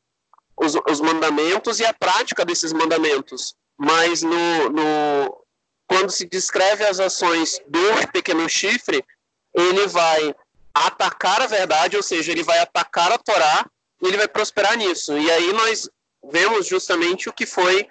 os, 0.56 0.76
os, 0.88 1.02
mandamentos 1.02 1.80
e 1.80 1.86
a 1.86 1.94
prática 1.94 2.46
desses 2.46 2.72
mandamentos. 2.72 3.56
Mas 3.76 4.22
no, 4.22 4.70
no, 4.70 5.46
quando 5.88 6.12
se 6.12 6.28
descreve 6.28 6.86
as 6.86 7.00
ações 7.00 7.60
do 7.68 8.08
pequeno 8.12 8.48
chifre, 8.48 9.04
ele 9.52 9.88
vai 9.88 10.36
atacar 10.76 11.42
a 11.42 11.48
verdade, 11.48 11.98
ou 11.98 12.04
seja, 12.04 12.32
ele 12.32 12.44
vai 12.44 12.60
atacar 12.60 13.12
a 13.12 13.18
Torá 13.18 13.66
e 14.00 14.08
ele 14.08 14.18
vai 14.18 14.28
prosperar 14.28 14.78
nisso. 14.78 15.18
E 15.18 15.32
aí 15.32 15.52
nós 15.54 15.90
vemos 16.32 16.68
justamente 16.68 17.28
o 17.28 17.34
que 17.34 17.48
foi 17.48 17.90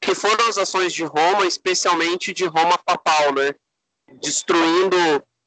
que 0.00 0.14
foram 0.14 0.48
as 0.48 0.58
ações 0.58 0.92
de 0.92 1.04
Roma, 1.04 1.46
especialmente 1.46 2.32
de 2.32 2.44
Roma 2.44 2.76
papal, 2.78 3.32
né? 3.34 3.54
Destruindo 4.20 4.96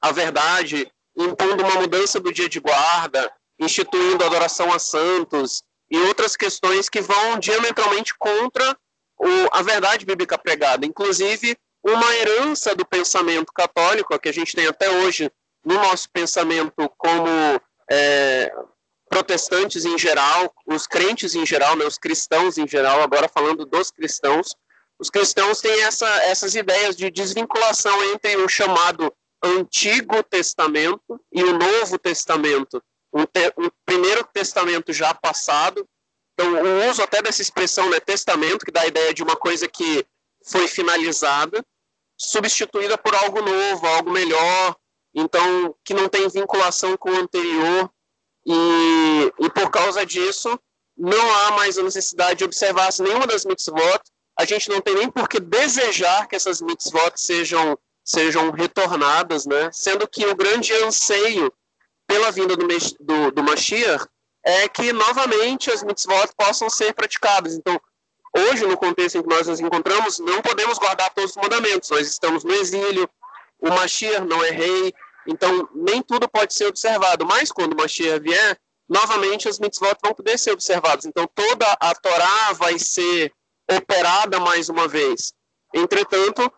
a 0.02 0.12
verdade, 0.12 0.92
impondo 1.18 1.64
uma 1.64 1.76
mudança 1.76 2.20
do 2.20 2.32
dia 2.32 2.50
de 2.50 2.60
guarda, 2.60 3.32
instituindo 3.60 4.24
adoração 4.24 4.74
a 4.74 4.80
santos 4.80 5.64
e 5.90 5.98
outras 6.00 6.36
questões 6.36 6.90
que 6.90 7.02
vão 7.02 7.38
diametralmente 7.38 8.14
contra 8.18 8.78
o, 9.18 9.28
a 9.52 9.62
verdade 9.62 10.06
bíblica 10.06 10.38
pregada. 10.38 10.86
Inclusive, 10.86 11.58
uma 11.84 12.16
herança 12.16 12.76
do 12.76 12.86
pensamento 12.86 13.52
católico, 13.54 14.18
que 14.20 14.30
a 14.30 14.34
gente 14.34 14.56
tem 14.56 14.68
até 14.68 14.90
hoje 14.90 15.32
no 15.64 15.76
nosso 15.76 16.10
pensamento 16.12 16.90
como 16.98 17.28
é, 17.90 18.52
protestantes 19.10 19.86
em 19.86 19.98
geral, 19.98 20.54
os 20.66 20.88
crentes 20.88 21.36
em 21.36 21.46
geral, 21.46 21.76
né, 21.76 21.86
os 21.86 21.98
cristãos 21.98 22.58
em 22.58 22.68
geral, 22.68 23.02
agora 23.02 23.28
falando 23.28 23.66
dos 23.66 23.92
cristãos, 23.92 24.56
os 24.98 25.10
cristãos 25.10 25.60
têm 25.60 25.84
essa, 25.84 26.08
essas 26.24 26.56
ideias 26.56 26.96
de 26.96 27.12
desvinculação 27.12 28.04
entre 28.14 28.38
o 28.38 28.48
chamado 28.48 29.14
Antigo 29.44 30.22
Testamento 30.24 31.20
e 31.32 31.44
o 31.44 31.58
Novo 31.58 31.98
Testamento. 31.98 32.82
Um, 33.14 33.26
te, 33.26 33.54
um 33.58 33.70
Primeiro 33.86 34.24
Testamento 34.34 34.94
já 34.94 35.14
passado. 35.14 35.88
Então, 36.34 36.54
o 36.54 36.90
uso 36.90 37.02
até 37.02 37.22
dessa 37.22 37.42
expressão, 37.42 37.90
né, 37.90 38.00
testamento, 38.00 38.66
que 38.66 38.72
dá 38.72 38.82
a 38.82 38.88
ideia 38.88 39.14
de 39.14 39.22
uma 39.22 39.36
coisa 39.36 39.68
que 39.68 40.06
foi 40.46 40.68
finalizada, 40.68 41.64
substituída 42.18 42.98
por 42.98 43.14
algo 43.14 43.42
novo, 43.42 43.86
algo 43.86 44.12
melhor, 44.12 44.76
então, 45.14 45.76
que 45.84 45.94
não 45.94 46.08
tem 46.08 46.30
vinculação 46.30 46.96
com 46.96 47.12
o 47.12 47.18
anterior. 47.18 47.92
E, 48.46 49.34
e 49.40 49.50
por 49.50 49.70
causa 49.70 50.06
disso, 50.06 50.60
não 50.98 51.34
há 51.36 51.52
mais 51.52 51.78
a 51.78 51.84
necessidade 51.84 52.40
de 52.40 52.46
observar 52.46 52.90
nenhuma 53.00 53.28
das 53.28 53.46
mitzvot. 53.46 54.02
A 54.40 54.46
gente 54.46 54.70
não 54.70 54.82
tem 54.82 54.96
nem 54.96 55.10
por 55.10 55.28
que 55.28 55.40
desejar 55.40 56.28
que 56.28 56.36
essas 56.36 56.62
mitzvot 56.62 57.12
sejam 57.16 57.78
sejam 58.04 58.52
retornadas, 58.52 59.46
né? 59.46 59.70
Sendo 59.72 60.08
que 60.08 60.26
o 60.26 60.36
grande 60.36 60.74
anseio 60.84 61.52
pela 62.08 62.32
vinda 62.32 62.56
do, 62.56 62.68
do, 62.68 63.32
do 63.32 63.44
Mashiach 63.44 64.06
é 64.44 64.68
que 64.68 64.92
novamente 64.92 65.72
as 65.72 65.84
mitzvot 65.84 66.30
possam 66.36 66.70
ser 66.70 66.94
praticadas. 66.94 67.54
Então, 67.56 67.80
hoje, 68.36 68.66
no 68.66 68.78
contexto 68.78 69.18
em 69.18 69.22
que 69.22 69.30
nós 69.30 69.48
nos 69.48 69.60
encontramos, 69.60 70.20
não 70.20 70.42
podemos 70.42 70.78
guardar 70.78 71.14
todos 71.14 71.32
os 71.32 71.38
mandamentos. 71.38 71.90
Nós 71.90 72.08
estamos 72.08 72.44
no 72.44 72.54
exílio, 72.54 73.10
o 73.60 73.70
Mashiach 73.70 74.26
não 74.26 74.44
é 74.44 74.50
rei, 74.50 74.94
então 75.28 75.70
nem 75.74 76.02
tudo 76.02 76.28
pode 76.28 76.54
ser 76.54 76.66
observado. 76.66 77.26
Mas 77.26 77.52
quando 77.52 77.74
o 77.74 77.78
Mashiach 77.78 78.20
vier, 78.20 78.60
novamente 78.90 79.48
as 79.48 79.60
mitzvot 79.60 79.96
vão 80.04 80.14
poder 80.14 80.38
ser 80.38 80.52
observadas. 80.52 81.06
Então 81.06 81.30
toda 81.34 81.66
a 81.80 81.94
Torá 81.96 82.54
vai 82.54 82.78
ser 82.80 83.32
operada 83.70 84.40
mais 84.40 84.68
uma 84.70 84.88
vez. 84.88 85.34
Entretanto, 85.74 86.52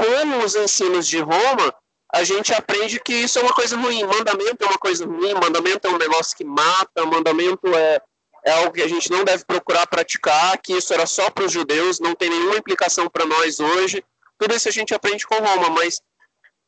com 0.00 0.38
os 0.42 0.54
ensinos 0.56 1.06
de 1.06 1.18
Roma, 1.18 1.74
a 2.10 2.24
gente 2.24 2.54
aprende 2.54 2.98
que 2.98 3.12
isso 3.12 3.38
é 3.38 3.42
uma 3.42 3.52
coisa 3.52 3.76
ruim. 3.76 4.02
Mandamento 4.04 4.64
é 4.64 4.66
uma 4.66 4.78
coisa 4.78 5.04
ruim, 5.04 5.34
mandamento 5.34 5.86
é 5.86 5.90
um 5.90 5.98
negócio 5.98 6.34
que 6.34 6.42
mata, 6.42 7.04
mandamento 7.04 7.66
é, 7.74 8.00
é 8.46 8.52
algo 8.52 8.72
que 8.72 8.82
a 8.82 8.88
gente 8.88 9.10
não 9.10 9.22
deve 9.22 9.44
procurar 9.44 9.86
praticar, 9.86 10.56
que 10.58 10.72
isso 10.72 10.94
era 10.94 11.06
só 11.06 11.30
para 11.30 11.44
os 11.44 11.52
judeus, 11.52 12.00
não 12.00 12.14
tem 12.14 12.30
nenhuma 12.30 12.56
implicação 12.56 13.10
para 13.10 13.26
nós 13.26 13.60
hoje. 13.60 14.02
Tudo 14.38 14.54
isso 14.54 14.70
a 14.70 14.72
gente 14.72 14.94
aprende 14.94 15.26
com 15.26 15.34
Roma, 15.34 15.68
mas 15.68 16.00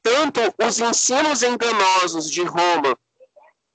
tanto 0.03 0.41
os 0.63 0.79
ensinos 0.79 1.43
enganosos 1.43 2.31
de 2.31 2.43
Roma 2.43 2.99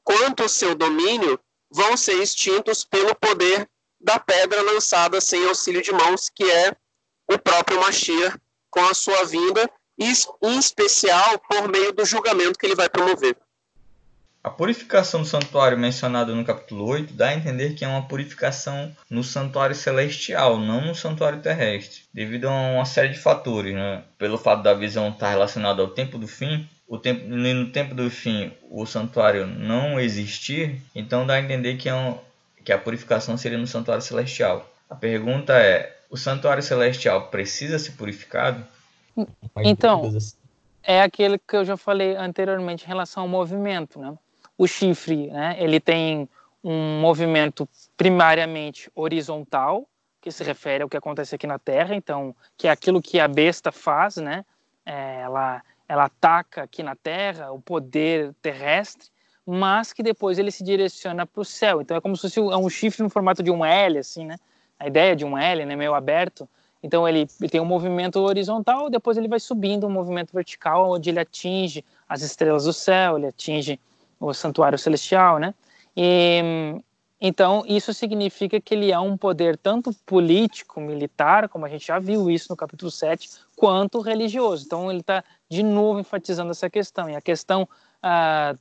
quanto 0.04 0.44
o 0.44 0.50
seu 0.50 0.76
domínio 0.76 1.40
vão 1.72 1.98
ser 1.98 2.22
extintos 2.22 2.86
pelo 2.86 3.16
poder 3.16 3.68
da 4.00 4.20
pedra 4.20 4.62
lançada 4.62 5.20
sem 5.20 5.48
auxílio 5.48 5.82
de 5.82 5.92
mãos, 5.92 6.30
que 6.30 6.44
é 6.44 6.76
o 7.30 7.40
próprio 7.40 7.82
Mashiach, 7.82 8.38
com 8.78 8.86
a 8.86 8.94
sua 8.94 9.26
vinda, 9.26 9.68
e 9.98 10.14
em 10.44 10.60
especial 10.60 11.40
por 11.40 11.68
meio 11.68 11.92
do 11.92 12.06
julgamento 12.06 12.60
que 12.60 12.68
ele 12.68 12.76
vai 12.76 12.88
promover. 12.88 13.36
A 14.44 14.52
purificação 14.52 15.24
do 15.24 15.28
santuário 15.28 15.76
mencionada 15.76 16.32
no 16.36 16.46
capítulo 16.46 16.86
8 16.86 17.12
dá 17.12 17.30
a 17.30 17.34
entender 17.34 17.74
que 17.74 17.84
é 17.84 17.88
uma 17.88 18.08
purificação 18.08 18.96
no 19.10 19.24
santuário 19.24 19.76
celestial, 19.76 20.60
não 20.60 20.86
no 20.86 20.94
santuário 20.94 21.42
terrestre, 21.42 22.04
devido 22.14 22.48
a 22.48 22.52
uma 22.52 22.86
série 22.86 23.10
de 23.10 23.18
fatores. 23.18 23.74
Né? 23.74 24.04
Pelo 24.16 24.38
fato 24.38 24.62
da 24.62 24.76
visão 24.76 25.10
estar 25.10 25.32
relacionada 25.32 25.82
ao 25.82 25.90
tempo 25.90 26.20
do 26.20 26.28
fim, 26.28 26.70
o 26.88 27.00
tempo, 27.00 27.28
no 27.28 27.72
tempo 27.72 27.96
do 27.96 28.12
fim 28.12 28.54
o 28.70 28.86
santuário 28.86 29.48
não 29.48 30.00
existir, 30.00 30.80
então 30.94 31.26
dá 31.26 31.34
a 31.34 31.42
entender 31.42 31.78
que, 31.78 31.90
é 31.90 31.96
um, 31.96 32.20
que 32.64 32.72
a 32.72 32.78
purificação 32.78 33.36
seria 33.38 33.58
no 33.58 33.66
santuário 33.66 34.04
celestial. 34.04 34.72
A 34.88 34.96
pergunta 34.96 35.54
é: 35.54 35.97
o 36.10 36.18
santuário 36.18 36.64
celestial 36.64 37.28
precisa 37.30 37.80
ser 37.80 37.92
purificado? 37.94 38.66
Então, 39.58 40.12
é 40.84 41.02
aquele 41.02 41.38
que 41.38 41.56
eu 41.56 41.66
já 41.66 41.76
falei 41.76 42.16
anteriormente 42.16 42.86
em 42.86 42.88
relação 42.88 43.24
ao 43.24 43.30
movimento, 43.30 44.00
né? 44.00 44.18
O 44.58 44.68
chifre, 44.68 45.28
né? 45.28 45.56
Ele 45.60 45.80
tem 45.80 46.30
um 46.64 47.00
movimento 47.00 47.68
primariamente 47.96 48.92
horizontal, 48.96 49.88
que 50.22 50.32
se 50.32 50.44
refere 50.44 50.84
ao 50.84 50.90
que 50.90 50.98
acontece 50.98 51.36
aqui 51.36 51.48
na 51.48 51.60
Terra, 51.60 51.96
então, 51.96 52.36
que 52.58 52.68
é 52.68 52.72
aquilo 52.72 53.02
que 53.02 53.20
a 53.20 53.28
besta 53.28 53.72
faz, 53.72 54.18
né? 54.18 54.44
É, 54.86 55.22
ela, 55.22 55.62
ela 55.88 56.06
ataca 56.06 56.64
aqui 56.64 56.84
na 56.84 56.96
Terra 56.96 57.52
o 57.52 57.62
poder 57.62 58.34
terrestre, 58.42 59.10
mas 59.46 59.94
que 59.94 60.04
depois 60.04 60.38
ele 60.38 60.52
se 60.52 60.64
direciona 60.64 61.26
para 61.26 61.42
o 61.42 61.46
céu. 61.46 61.82
Então 61.82 61.96
é 61.96 62.02
como 62.02 62.16
se 62.16 62.24
fosse 62.24 62.40
um 62.40 62.70
chifre 62.70 63.04
no 63.04 63.10
formato 63.10 63.42
de 63.42 63.50
um 63.50 63.64
L, 63.64 63.98
assim, 63.98 64.26
né? 64.26 64.36
A 64.80 64.88
ideia 64.88 65.16
de 65.16 65.26
um 65.26 65.38
L, 65.38 65.66
né, 65.66 65.76
meio 65.76 65.94
aberto. 65.94 66.48
Então 66.82 67.08
ele, 67.08 67.28
ele 67.40 67.50
tem 67.50 67.60
um 67.60 67.66
movimento 67.66 68.20
horizontal, 68.20 68.90
depois 68.90 69.18
ele 69.18 69.28
vai 69.28 69.40
subindo 69.40 69.88
um 69.88 69.90
movimento 69.90 70.32
vertical, 70.34 70.92
onde 70.92 71.10
ele 71.10 71.20
atinge 71.20 71.84
as 72.08 72.22
estrelas 72.22 72.66
do 72.66 72.74
céu, 72.74 73.18
ele 73.18 73.28
atinge 73.28 73.80
o 74.20 74.34
santuário 74.34 74.78
celestial, 74.78 75.38
né? 75.38 75.54
E, 75.96 76.42
então 77.20 77.64
isso 77.68 77.94
significa 77.94 78.62
que 78.62 78.76
ele 78.76 78.92
é 78.92 79.00
um 79.00 79.18
poder 79.18 79.58
tanto 79.58 79.92
político, 80.06 80.80
militar, 80.80 81.50
como 81.50 81.66
a 81.66 81.70
gente 81.70 81.88
já 81.88 81.98
viu 81.98 82.30
isso 82.30 82.48
no 82.50 82.56
capítulo 82.56 82.92
7, 82.92 83.28
quanto 83.56 84.00
religioso. 84.00 84.66
Então 84.66 84.90
ele 84.92 85.00
está 85.00 85.24
de 85.50 85.64
novo 85.64 86.00
enfatizando 86.00 86.52
essa 86.52 86.70
questão. 86.70 87.10
E 87.10 87.16
a 87.16 87.22
questão 87.22 87.68
ah, 88.04 88.56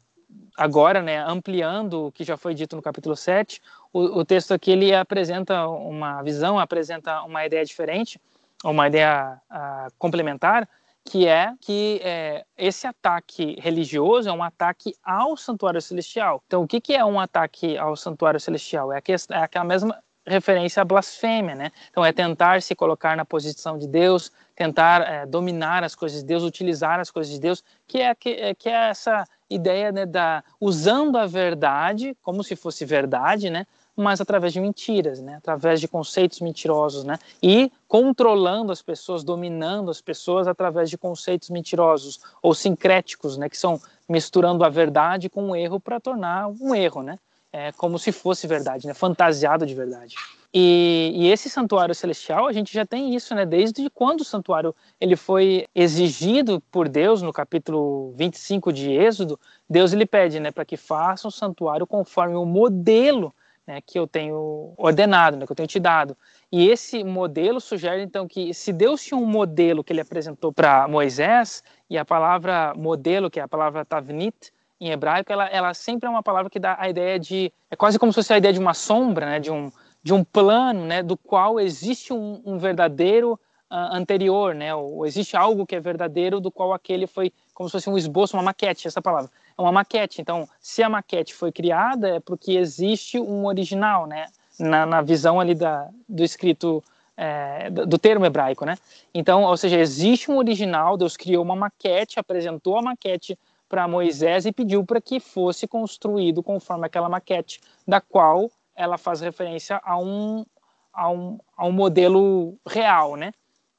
agora, 0.57 1.03
né, 1.03 1.19
ampliando 1.19 2.07
o 2.07 2.13
que 2.13 2.25
já 2.25 2.37
foi 2.37 2.55
dito 2.55 2.75
no 2.75 2.83
capítulo 2.83 3.15
7, 3.15 3.61
o, 3.99 4.25
texto 4.25 4.53
aqui 4.53 4.71
ele 4.71 4.95
apresenta 4.95 5.67
uma 5.69 6.23
visão, 6.23 6.59
apresenta 6.59 7.23
uma 7.23 7.45
ideia 7.47 7.65
diferente, 7.65 8.21
uma 8.65 8.87
ideia 8.87 9.41
uh, 9.51 9.93
complementar, 9.99 10.69
que 11.05 11.27
é 11.27 11.53
que 11.61 12.01
é, 12.03 12.45
esse 12.59 12.87
ataque 12.87 13.57
religioso 13.61 14.29
é 14.29 14.33
um 14.33 14.43
ataque 14.43 14.95
ao 15.05 15.37
santuário 15.37 15.81
celestial. 15.81 16.43
Então, 16.47 16.63
o 16.63 16.67
que, 16.67 16.81
que 16.81 16.95
é 16.95 17.05
um 17.05 17.21
ataque 17.21 17.79
ao 17.79 17.97
santuário 17.97 18.41
celestial? 18.41 18.93
É, 18.93 19.01
que, 19.01 19.13
é 19.13 19.17
aquela 19.31 19.65
mesma 19.65 20.03
referência 20.27 20.83
à 20.83 20.85
blasfêmia, 20.85 21.55
né? 21.55 21.71
Então 21.91 22.05
é 22.05 22.13
tentar 22.13 22.61
se 22.61 22.75
colocar 22.75 23.17
na 23.17 23.25
posição 23.25 23.79
de 23.79 23.87
Deus, 23.87 24.33
tentar 24.57 25.03
é, 25.03 25.27
dominar 25.27 25.85
as 25.85 25.95
coisas 25.95 26.21
de 26.21 26.27
Deus, 26.27 26.43
utilizar 26.43 26.99
as 26.99 27.11
coisas 27.11 27.33
de 27.33 27.39
Deus, 27.39 27.63
que 27.87 28.01
é 28.01 28.15
que, 28.15 28.31
é, 28.31 28.55
que 28.55 28.69
é 28.69 28.91
essa 28.91 29.25
ideia 29.49 29.93
né, 29.93 30.05
da 30.05 30.43
usando 30.61 31.17
a 31.17 31.27
verdade 31.27 32.17
como 32.21 32.43
se 32.43 32.57
fosse 32.57 32.85
verdade, 32.85 33.49
né? 33.49 33.67
Mas 33.97 34.21
através 34.21 34.53
de 34.53 34.61
mentiras, 34.61 35.23
né? 35.23 35.37
Através 35.37 35.81
de 35.81 35.89
conceitos 35.89 36.41
mentirosos, 36.41 37.03
né? 37.05 37.19
E 37.43 37.73
controlando 37.89 38.71
as 38.71 38.83
pessoas, 38.83 39.25
dominando 39.25 39.91
as 39.91 40.01
pessoas 40.01 40.47
através 40.47 40.91
de 40.91 40.99
conceitos 40.99 41.49
mentirosos 41.49 42.21
ou 42.43 42.55
sincréticos, 42.55 43.39
né? 43.39 43.49
Que 43.49 43.57
são 43.57 43.81
misturando 44.09 44.65
a 44.65 44.69
verdade 44.69 45.31
com 45.31 45.51
o 45.51 45.57
erro 45.57 45.81
para 45.81 45.99
tornar 45.99 46.49
um 46.49 46.75
erro, 46.75 47.03
né? 47.03 47.19
É 47.53 47.73
como 47.73 47.99
se 47.99 48.13
fosse 48.13 48.47
verdade, 48.47 48.87
né? 48.87 48.93
Fantasiado 48.93 49.65
de 49.65 49.75
verdade. 49.75 50.15
E, 50.59 51.13
e, 51.15 51.29
esse 51.31 51.51
santuário 51.51 51.95
celestial, 51.95 52.47
a 52.47 52.53
gente 52.53 52.73
já 52.73 52.87
tem 52.87 53.15
isso, 53.15 53.35
né? 53.35 53.45
Desde 53.45 53.91
quando 53.91 54.21
o 54.21 54.25
santuário 54.25 54.75
ele 55.01 55.15
foi 55.15 55.67
exigido 55.75 56.63
por 56.71 56.89
Deus, 56.89 57.21
no 57.21 57.33
capítulo 57.33 58.13
25 58.13 58.73
de 58.73 58.91
Êxodo, 58.91 59.39
Deus 59.69 59.93
ele 59.93 60.07
pede, 60.07 60.41
né, 60.41 60.51
para 60.51 60.65
que 60.65 60.77
faça 60.77 61.29
um 61.29 61.31
santuário 61.31 61.87
conforme 61.87 62.37
o 62.37 62.47
modelo 62.47 63.35
né, 63.67 63.81
que 63.85 63.99
eu 63.99 64.07
tenho 64.07 64.73
ordenado, 64.77 65.37
né, 65.37 65.47
que 65.47 65.53
eu 65.53 65.57
tenho 65.57 65.67
te 65.67 65.81
dado. 65.81 66.17
E 66.53 66.69
esse 66.69 67.03
modelo 67.03 67.61
sugere, 67.61 68.03
então, 68.03 68.29
que 68.29 68.55
se 68.55 68.73
Deus 68.73 69.03
tinha 69.03 69.19
um 69.19 69.27
modelo 69.27 69.83
que 69.83 69.93
ele 69.93 70.01
apresentou 70.01 70.53
para 70.53 70.87
Moisés, 70.87 71.63
e 71.91 71.99
a 71.99 72.05
palavra 72.05 72.73
modelo, 72.77 73.31
que 73.31 73.41
é 73.41 73.43
a 73.43 73.49
palavra 73.49 73.85
tavnit, 73.85 74.53
em 74.81 74.91
hebraico, 74.91 75.33
ela, 75.33 75.47
ela 75.47 75.75
sempre 75.75 76.07
é 76.07 76.11
uma 76.11 76.23
palavra 76.23 76.51
que 76.51 76.59
dá 76.59 76.77
a 76.79 76.89
ideia 76.89 77.19
de. 77.19 77.51
É 77.71 77.77
quase 77.77 77.99
como 77.99 78.13
se 78.13 78.17
fosse 78.17 78.35
a 78.35 78.39
ideia 78.39 78.53
de 78.53 78.61
uma 78.61 78.75
sombra, 78.75 79.25
né, 79.25 79.41
de 79.41 79.51
um 79.51 79.73
de 80.07 80.15
um 80.15 80.23
plano, 80.23 80.85
né, 80.85 81.03
do 81.03 81.17
qual 81.17 81.59
existe 81.59 82.13
um, 82.13 82.41
um 82.47 82.59
verdadeiro 82.59 83.33
uh, 83.69 83.91
anterior, 83.91 84.55
né, 84.55 84.73
ou 84.73 85.05
existe 85.05 85.37
algo 85.37 85.67
que 85.67 85.75
é 85.75 85.81
verdadeiro 85.81 86.39
do 86.39 86.49
qual 86.49 86.73
aquele 86.73 87.09
foi 87.09 87.33
como 87.53 87.69
se 87.69 87.73
fosse 87.73 87.91
um 87.91 87.99
esboço, 87.99 88.37
uma 88.37 88.43
maquete, 88.45 88.87
essa 88.87 89.03
palavra. 89.03 89.29
É 89.59 89.63
uma 89.63 89.73
maquete. 89.73 90.21
Então, 90.21 90.49
se 90.61 90.83
a 90.83 90.89
maquete 90.89 91.35
foi 91.35 91.51
criada, 91.51 92.17
é 92.17 92.21
porque 92.21 92.53
existe 92.53 93.19
um 93.19 93.47
original, 93.47 94.07
né, 94.07 94.27
na, 94.59 94.85
na 94.85 95.01
visão 95.03 95.41
ali 95.41 95.55
da, 95.55 95.89
do 96.09 96.23
escrito 96.23 96.83
é, 97.17 97.71
do 97.71 97.99
termo 97.99 98.27
hebraico, 98.27 98.67
né? 98.67 98.77
Então, 99.15 99.45
ou 99.45 99.57
seja, 99.57 99.79
existe 99.79 100.31
um 100.31 100.37
original. 100.37 100.97
Deus 100.97 101.17
criou 101.17 101.43
uma 101.43 101.57
maquete, 101.57 102.21
apresentou 102.21 102.77
a 102.77 102.83
maquete 102.83 103.39
para 103.69 103.89
Moisés 103.89 104.47
e 104.47 104.53
pediu 104.53 104.85
para 104.85 105.01
que 105.01 105.19
fosse 105.19 105.67
construído 105.67 106.43
conforme 106.43 106.87
aquela 106.87 107.09
maquete, 107.09 107.61
da 107.87 108.01
qual 108.01 108.51
ela 108.75 108.99
faz 108.99 109.21
referência 109.21 109.81
a 109.83 109.99
um, 109.99 110.45
a 110.93 111.09
um, 111.09 111.39
a 111.57 111.67
um 111.67 111.73
modelo 111.73 112.57
real, 112.67 113.17
né? 113.17 113.33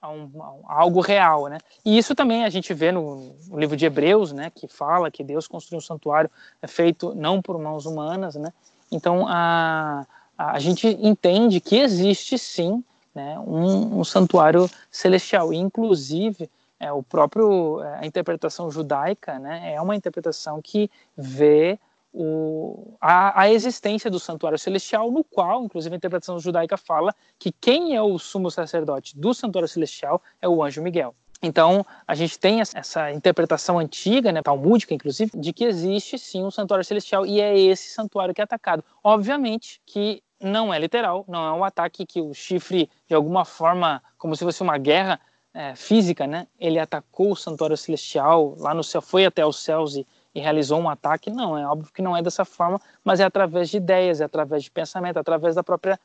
A, 0.07 0.11
um, 0.11 0.31
a 0.67 0.79
algo 0.81 1.01
real, 1.01 1.47
né? 1.47 1.57
E 1.83 1.97
isso 1.97 2.15
também 2.15 2.45
a 2.45 2.49
gente 2.49 2.73
vê 2.73 2.91
no, 2.93 3.35
no, 3.49 3.59
livro 3.59 3.75
de 3.75 3.85
Hebreus, 3.85 4.31
né? 4.31 4.49
Que 4.55 4.67
fala 4.67 5.11
que 5.11 5.21
Deus 5.23 5.47
construiu 5.47 5.79
um 5.79 5.81
santuário 5.81 6.31
feito 6.65 7.13
não 7.13 7.41
por 7.41 7.59
mãos 7.59 7.85
humanas, 7.85 8.35
né? 8.35 8.53
Então 8.89 9.27
a, 9.27 10.05
a 10.37 10.59
gente 10.59 10.87
entende 10.87 11.59
que 11.59 11.75
existe 11.75 12.37
sim, 12.37 12.81
né? 13.13 13.37
Um, 13.39 13.99
um 13.99 14.03
santuário 14.05 14.69
celestial, 14.89 15.51
inclusive 15.51 16.49
é, 16.79 16.91
o 16.91 17.03
próprio 17.03 17.81
é, 17.81 17.99
a 17.99 18.05
interpretação 18.05 18.71
judaica, 18.71 19.37
né? 19.39 19.73
É 19.73 19.81
uma 19.81 19.95
interpretação 19.95 20.61
que 20.61 20.89
vê 21.17 21.77
o, 22.19 22.97
a, 22.99 23.41
a, 23.41 23.51
existência 23.51 24.09
do 24.09 24.19
santuário 24.19 24.57
celestial, 24.57 25.11
no 25.11 25.23
qual, 25.23 25.63
inclusive, 25.63 25.93
a 25.93 25.97
interpretação 25.97 26.39
judaica 26.39 26.75
fala 26.75 27.13
que 27.37 27.51
quem 27.51 27.95
é 27.95 28.01
o 28.01 28.17
sumo 28.17 28.49
sacerdote 28.49 29.15
do 29.15 29.35
santuário 29.35 29.67
celestial 29.67 30.19
é 30.41 30.49
o 30.49 30.63
anjo 30.63 30.81
Miguel. 30.81 31.13
Então, 31.43 31.85
a 32.07 32.15
gente 32.15 32.39
tem 32.39 32.59
essa 32.59 33.11
interpretação 33.11 33.77
antiga, 33.77 34.31
né, 34.31 34.41
talmúdica, 34.41 34.95
inclusive, 34.95 35.29
de 35.35 35.53
que 35.53 35.63
existe 35.63 36.17
sim 36.17 36.43
um 36.43 36.49
santuário 36.49 36.83
celestial 36.83 37.23
e 37.23 37.39
é 37.39 37.55
esse 37.55 37.89
santuário 37.89 38.33
que 38.33 38.41
é 38.41 38.43
atacado. 38.43 38.83
Obviamente 39.03 39.79
que 39.85 40.23
não 40.41 40.73
é 40.73 40.79
literal, 40.79 41.23
não 41.27 41.45
é 41.45 41.51
um 41.51 41.63
ataque 41.63 42.03
que 42.03 42.19
o 42.19 42.33
chifre, 42.33 42.89
de 43.07 43.13
alguma 43.13 43.45
forma, 43.45 44.01
como 44.17 44.35
se 44.35 44.43
fosse 44.43 44.63
uma 44.63 44.79
guerra 44.79 45.19
é, 45.53 45.75
física, 45.75 46.25
né, 46.25 46.47
ele 46.59 46.79
atacou 46.79 47.31
o 47.31 47.35
santuário 47.35 47.77
celestial 47.77 48.55
lá 48.57 48.73
no 48.73 48.83
céu, 48.83 49.03
foi 49.03 49.25
até 49.25 49.45
os 49.45 49.59
céus 49.59 49.95
e 49.95 50.05
realizou 50.39 50.79
um 50.79 50.89
ataque. 50.89 51.29
Não, 51.29 51.57
é 51.57 51.65
óbvio 51.65 51.91
que 51.93 52.01
não 52.01 52.15
é 52.15 52.21
dessa 52.21 52.45
forma, 52.45 52.79
mas 53.03 53.19
é 53.19 53.23
através 53.23 53.69
de 53.69 53.77
ideias, 53.77 54.21
é 54.21 54.25
através 54.25 54.63
de 54.63 54.71
pensamento, 54.71 55.17
é 55.17 55.19
através 55.19 55.55
da 55.55 55.63
própria 55.63 55.99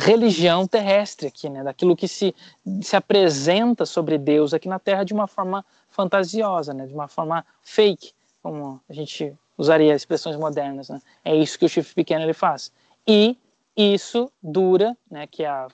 religião 0.00 0.66
terrestre 0.66 1.28
aqui, 1.28 1.48
né? 1.48 1.62
Daquilo 1.62 1.96
que 1.96 2.08
se, 2.08 2.34
se 2.82 2.96
apresenta 2.96 3.86
sobre 3.86 4.18
Deus 4.18 4.54
aqui 4.54 4.68
na 4.68 4.78
Terra 4.78 5.04
de 5.04 5.12
uma 5.12 5.26
forma 5.26 5.64
fantasiosa, 5.90 6.72
né? 6.74 6.86
De 6.86 6.94
uma 6.94 7.08
forma 7.08 7.44
fake, 7.62 8.12
como 8.42 8.80
a 8.88 8.92
gente 8.92 9.34
usaria 9.56 9.94
expressões 9.94 10.36
modernas, 10.36 10.88
né? 10.88 11.00
É 11.24 11.34
isso 11.34 11.58
que 11.58 11.64
o 11.64 11.68
chifre 11.68 11.94
pequeno 11.94 12.24
ele 12.24 12.34
faz. 12.34 12.72
E 13.06 13.36
isso 13.76 14.30
dura, 14.42 14.96
né? 15.10 15.26
Que 15.26 15.44
a 15.44 15.68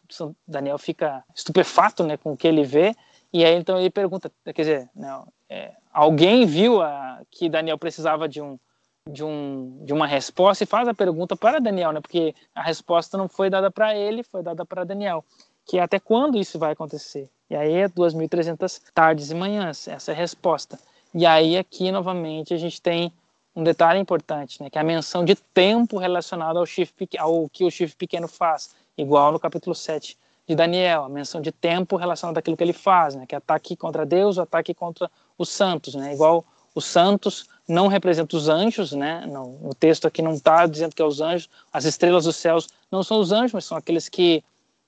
Daniel 0.47 0.79
fica 0.79 1.25
estupefato, 1.35 2.05
né? 2.05 2.17
Com 2.17 2.33
o 2.33 2.37
que 2.37 2.47
ele 2.47 2.65
vê 2.65 2.95
e 3.35 3.45
aí 3.45 3.57
então 3.57 3.81
ele 3.81 3.91
pergunta, 3.91 4.31
quer 4.45 4.53
dizer, 4.53 4.91
né, 4.95 5.25
é, 5.49 5.73
alguém 5.95 6.45
viu 6.45 6.83
a, 6.83 7.23
que 7.31 7.49
Daniel 7.49 7.79
precisava 7.79 8.29
de 8.29 8.43
um 8.43 8.59
de, 9.07 9.23
um, 9.23 9.85
de 9.85 9.93
uma 9.93 10.07
resposta 10.07 10.65
e 10.65 10.67
faz 10.67 10.89
a 10.89 10.95
pergunta 10.95 11.37
para 11.37 11.61
Daniel, 11.61 11.93
né? 11.93 12.01
Porque 12.01 12.35
a 12.55 12.63
resposta 12.63 13.19
não 13.19 13.29
foi 13.29 13.51
dada 13.51 13.71
para 13.71 13.95
ele, 13.95 14.23
foi 14.23 14.43
dada 14.43 14.65
para 14.65 14.83
Daniel. 14.83 15.23
Que 15.67 15.79
é 15.79 15.83
até 15.83 16.01
quando 16.01 16.39
isso 16.39 16.59
vai 16.59 16.73
acontecer? 16.73 17.29
E 17.51 17.55
aí 17.55 17.75
é 17.75 17.89
2.300 17.89 18.81
tardes 18.95 19.31
e 19.31 19.35
manhãs, 19.35 19.87
essa 19.89 20.13
é 20.13 20.15
a 20.15 20.17
resposta. 20.17 20.79
E 21.15 21.27
aí 21.27 21.59
aqui 21.59 21.93
novamente 21.93 22.55
a 22.55 22.57
gente 22.57 22.81
tem 22.81 23.13
um 23.55 23.63
detalhe 23.63 24.01
importante, 24.01 24.63
né? 24.63 24.71
Que 24.71 24.79
é 24.79 24.81
a 24.81 24.85
menção 24.85 25.25
de 25.25 25.35
tempo 25.35 25.99
relacionado 25.99 26.59
ao, 26.59 26.67
chifre, 26.67 27.09
ao 27.19 27.49
que 27.51 27.65
o 27.65 27.71
chifre 27.71 27.97
pequeno 27.97 28.27
faz, 28.27 28.75
igual 28.97 29.33
no 29.33 29.39
capítulo 29.39 29.75
7 29.75 30.17
de 30.47 30.55
Daniel, 30.55 31.05
a 31.05 31.09
menção 31.09 31.41
de 31.41 31.53
tempo 31.53 31.97
relacionada 31.97 32.39
àquilo 32.39 32.57
que 32.57 32.65
ele 32.65 32.73
faz, 32.73 33.15
né? 33.15 33.27
Que 33.27 33.35
é 33.35 33.39
ataque 33.39 33.77
contra 33.77 34.05
Deus, 34.05 34.39
ataque 34.39 34.73
contra 34.73 35.11
os 35.39 35.49
santos, 35.49 35.95
né? 35.95 36.13
Igual 36.13 36.45
os 36.75 36.85
santos 36.85 37.47
não 37.69 37.87
representam 37.87 38.39
os 38.39 38.49
anjos, 38.49 38.93
né? 38.93 39.27
Não, 39.27 39.59
o 39.63 39.75
texto 39.75 40.07
aqui 40.07 40.21
não 40.23 40.35
está 40.35 40.67
dizendo 40.67 40.95
que 40.95 41.03
é 41.03 41.05
os 41.05 41.21
anjos, 41.21 41.49
as 41.73 41.85
estrelas 41.85 42.25
dos 42.25 42.37
céus 42.37 42.69
não 42.91 43.03
são 43.03 43.21
os 43.21 43.33
anjos, 43.33 43.53
mas 43.53 43.65
são 43.65 43.77
aqueles 43.77 44.09
que 44.09 44.43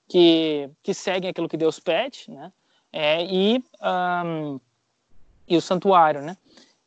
que, 0.09 0.69
que 0.81 0.93
seguem 0.93 1.29
aquilo 1.29 1.49
que 1.49 1.57
Deus 1.57 1.79
pede, 1.79 2.25
né? 2.29 2.51
É, 2.93 3.25
e 3.25 3.61
um, 4.25 4.59
e 5.47 5.57
o 5.57 5.61
santuário, 5.61 6.21
né? 6.21 6.37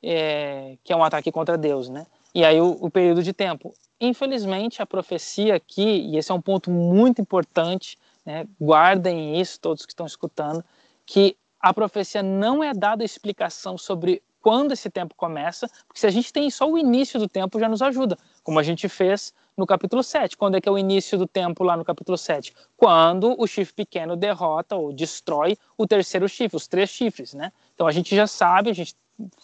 É, 0.03 0.79
que 0.83 0.93
é 0.93 0.97
um 0.97 1.05
ataque 1.05 1.31
contra 1.31 1.59
Deus, 1.59 1.89
né? 1.89 2.07
E 2.35 2.45
aí 2.45 2.61
o, 2.61 2.79
o 2.81 2.91
período 2.91 3.23
de 3.23 3.33
tempo. 3.33 3.75
Infelizmente 4.01 4.81
a 4.81 4.87
profecia 4.87 5.55
aqui, 5.55 5.83
e 5.83 6.17
esse 6.17 6.33
é 6.33 6.35
um 6.35 6.41
ponto 6.41 6.71
muito 6.71 7.21
importante 7.21 7.99
né? 8.25 8.47
guardem 8.61 9.41
isso, 9.41 9.61
todos 9.61 9.85
que 9.85 9.93
estão 9.93 10.07
escutando, 10.07 10.65
que 11.07 11.37
a 11.61 11.75
profecia 11.75 12.23
não 12.23 12.65
é 12.65 12.73
dada 12.73 13.05
explicação 13.05 13.77
sobre 13.77 14.23
quando 14.41 14.73
esse 14.73 14.89
tempo 14.89 15.15
começa, 15.15 15.69
porque 15.87 16.01
se 16.01 16.07
a 16.07 16.11
gente 16.11 16.33
tem 16.33 16.49
só 16.51 16.69
o 16.69 16.79
início 16.79 17.21
do 17.21 17.29
tempo 17.29 17.61
já 17.61 17.69
nos 17.69 17.83
ajuda, 17.83 18.17
como 18.43 18.59
a 18.59 18.63
gente 18.63 18.89
fez 18.89 19.35
no 19.57 19.67
capítulo 19.67 20.03
7. 20.03 20.37
Quando 20.37 20.57
é 20.57 20.61
que 20.61 20.69
é 20.69 20.73
o 20.73 20.79
início 20.79 21.19
do 21.19 21.27
tempo 21.27 21.63
lá 21.63 21.77
no 21.77 21.85
capítulo 21.85 22.17
7? 22.17 22.55
Quando 22.77 23.35
o 23.39 23.47
chifre 23.47 23.75
pequeno 23.75 24.17
derrota 24.17 24.75
ou 24.75 24.93
destrói 24.93 25.57
o 25.77 25.87
terceiro 25.87 26.27
chifre, 26.29 26.57
os 26.57 26.67
três 26.67 26.89
chifres, 26.89 27.35
né? 27.35 27.53
Então 27.75 27.87
a 27.87 27.93
gente 27.93 28.17
já 28.17 28.27
sabe, 28.27 28.71
a 28.71 28.75
gente 28.75 28.97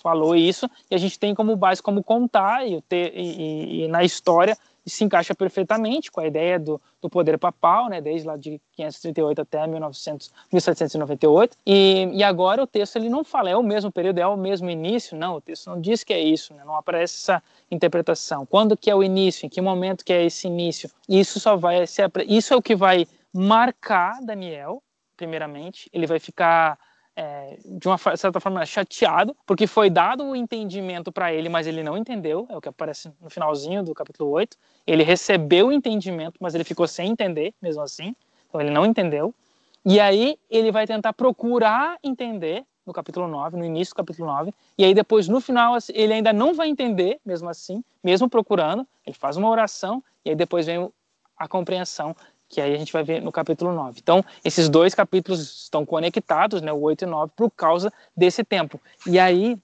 falou 0.03 0.35
isso, 0.35 0.71
e 0.91 0.95
a 0.95 0.99
gente 0.99 1.19
tem 1.19 1.35
como 1.35 1.55
base 1.55 1.83
como 1.83 2.03
contar 2.03 2.67
e, 2.67 2.81
ter, 2.83 3.12
e, 3.14 3.21
e, 3.21 3.85
e 3.85 3.89
na 3.89 4.03
história 4.03 4.57
se 4.87 5.05
encaixa 5.05 5.34
perfeitamente 5.34 6.11
com 6.11 6.20
a 6.20 6.26
ideia 6.26 6.59
do, 6.59 6.80
do 7.03 7.11
poder 7.11 7.39
papal, 7.39 7.89
né, 7.89 8.01
desde 8.01 8.26
lá 8.26 8.37
de 8.37 8.61
538 8.72 9.43
até 9.43 9.66
1900, 9.66 10.32
1798. 10.53 11.57
E, 11.66 12.09
e 12.12 12.22
agora 12.22 12.62
o 12.62 12.66
texto 12.66 12.97
ele 12.97 13.09
não 13.09 13.24
fala 13.24 13.51
é 13.51 13.57
o 13.57 13.62
mesmo 13.62 13.91
período, 13.91 14.18
é 14.18 14.26
o 14.26 14.37
mesmo 14.37 14.70
início, 14.70 15.16
não, 15.16 15.37
o 15.37 15.41
texto 15.41 15.68
não 15.68 15.80
diz 15.80 16.05
que 16.05 16.12
é 16.12 16.20
isso, 16.20 16.55
né, 16.55 16.62
não 16.64 16.76
aparece 16.76 17.16
essa 17.16 17.43
interpretação. 17.70 18.47
Quando 18.47 18.76
que 18.76 18.91
é 18.91 18.95
o 18.95 19.03
início, 19.03 19.47
em 19.47 19.49
que 19.49 19.61
momento 19.61 20.05
que 20.05 20.12
é 20.12 20.24
esse 20.24 20.47
início? 20.47 20.91
Isso 21.09 21.41
só 21.41 21.57
vai 21.57 21.87
ser 21.87 22.11
isso 22.28 22.55
é 22.55 22.57
o 22.57 22.62
que 22.62 22.76
vai 22.76 23.07
marcar 23.32 24.20
Daniel, 24.22 24.82
primeiramente, 25.16 25.91
ele 25.93 26.07
vai 26.07 26.18
ficar 26.18 26.78
é, 27.17 27.59
de 27.64 27.89
uma 27.89 27.97
certa 27.97 28.39
forma, 28.39 28.64
chateado, 28.67 29.35
porque 29.47 29.67
foi 29.67 29.89
dado 29.89 30.23
o 30.23 30.37
entendimento 30.37 31.11
para 31.11 31.33
ele, 31.33 31.49
mas 31.49 31.67
ele 31.67 31.83
não 31.83 31.97
entendeu, 31.97 32.47
é 32.51 32.57
o 32.57 32.61
que 32.61 32.69
aparece 32.69 33.11
no 33.21 33.31
finalzinho 33.31 33.83
do 33.83 33.95
capítulo 33.95 34.31
8. 34.31 34.57
Ele 34.87 35.03
recebeu 35.03 35.69
o 35.69 35.73
entendimento, 35.73 36.35
mas 36.39 36.55
ele 36.55 36.62
ficou 36.62 36.87
sem 36.87 37.11
entender, 37.11 37.55
mesmo 37.61 37.83
assim, 37.83 38.14
então 38.49 38.61
ele 38.61 38.71
não 38.71 38.85
entendeu. 38.85 39.35
E 39.85 39.99
aí 39.99 40.39
ele 40.51 40.71
vai 40.71 40.87
tentar 40.87 41.14
procurar 41.14 41.97
entender 42.05 42.64
no 42.85 42.93
capítulo 42.93 43.27
9, 43.27 43.57
no 43.57 43.64
início 43.64 43.95
do 43.95 43.97
capítulo 43.97 44.29
9, 44.29 44.53
e 44.79 44.85
aí 44.85 44.95
depois 44.95 45.27
no 45.27 45.41
final 45.41 45.75
assim, 45.75 45.93
ele 45.95 46.12
ainda 46.12 46.33
não 46.33 46.55
vai 46.55 46.69
entender, 46.69 47.19
mesmo 47.25 47.49
assim, 47.49 47.83
mesmo 48.05 48.29
procurando, 48.29 48.87
ele 49.05 49.17
faz 49.17 49.37
uma 49.37 49.49
oração, 49.49 50.05
e 50.25 50.31
aí 50.31 50.37
depois 50.37 50.67
vem 50.67 50.89
a 51.37 51.49
compreensão 51.49 52.14
que 52.49 52.61
aí 52.61 52.74
a 52.74 52.78
gente 52.78 52.92
vai 52.92 53.03
ver 53.03 53.20
no 53.20 53.32
capítulo 53.32 53.72
9. 53.72 53.99
Então, 54.03 54.24
esses 54.44 54.68
dois 54.68 54.94
capítulos 54.94 55.64
estão 55.64 55.84
conectados, 55.84 56.62
né, 56.62 56.72
o 56.72 56.80
8 56.80 57.03
e 57.03 57.07
9, 57.07 57.32
por 57.36 57.51
causa 57.51 57.92
desse 58.16 58.44
tempo. 58.44 58.80
E 59.07 59.18
aí 59.18 59.59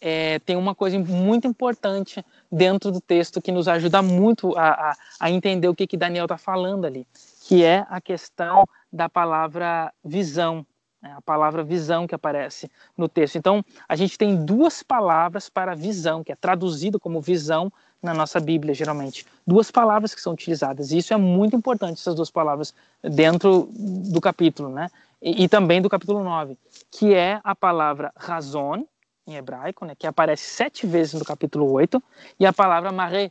é, 0.00 0.38
tem 0.40 0.56
uma 0.56 0.74
coisa 0.74 0.98
muito 0.98 1.46
importante 1.46 2.24
dentro 2.50 2.90
do 2.90 3.00
texto 3.00 3.42
que 3.42 3.52
nos 3.52 3.68
ajuda 3.68 4.00
muito 4.02 4.56
a, 4.56 4.90
a, 4.90 4.96
a 5.20 5.30
entender 5.30 5.68
o 5.68 5.74
que, 5.74 5.86
que 5.86 5.96
Daniel 5.96 6.24
está 6.24 6.38
falando 6.38 6.84
ali, 6.84 7.06
que 7.46 7.64
é 7.64 7.84
a 7.88 8.00
questão 8.00 8.64
da 8.92 9.08
palavra 9.08 9.92
visão, 10.04 10.64
né, 11.02 11.14
a 11.16 11.22
palavra 11.22 11.62
visão 11.62 12.06
que 12.06 12.14
aparece 12.14 12.70
no 12.96 13.08
texto. 13.08 13.36
Então, 13.36 13.64
a 13.88 13.96
gente 13.96 14.18
tem 14.18 14.44
duas 14.44 14.82
palavras 14.82 15.48
para 15.48 15.74
visão, 15.74 16.22
que 16.24 16.32
é 16.32 16.36
traduzido 16.36 16.98
como 16.98 17.20
visão 17.20 17.72
na 18.02 18.14
nossa 18.14 18.38
Bíblia, 18.38 18.74
geralmente. 18.74 19.26
Duas 19.46 19.70
palavras 19.70 20.14
que 20.14 20.20
são 20.20 20.32
utilizadas, 20.32 20.92
e 20.92 20.98
isso 20.98 21.12
é 21.12 21.16
muito 21.16 21.56
importante, 21.56 22.00
essas 22.00 22.14
duas 22.14 22.30
palavras, 22.30 22.72
dentro 23.02 23.68
do 23.72 24.20
capítulo, 24.20 24.68
né? 24.68 24.88
E, 25.20 25.44
e 25.44 25.48
também 25.48 25.82
do 25.82 25.88
capítulo 25.88 26.22
9, 26.22 26.56
que 26.90 27.12
é 27.14 27.40
a 27.42 27.54
palavra 27.54 28.12
razão, 28.16 28.86
em 29.26 29.36
hebraico, 29.36 29.84
né, 29.84 29.94
que 29.94 30.06
aparece 30.06 30.44
sete 30.44 30.86
vezes 30.86 31.12
no 31.12 31.24
capítulo 31.24 31.70
8, 31.70 32.02
e 32.40 32.46
a 32.46 32.52
palavra 32.52 32.90
maré, 32.90 33.30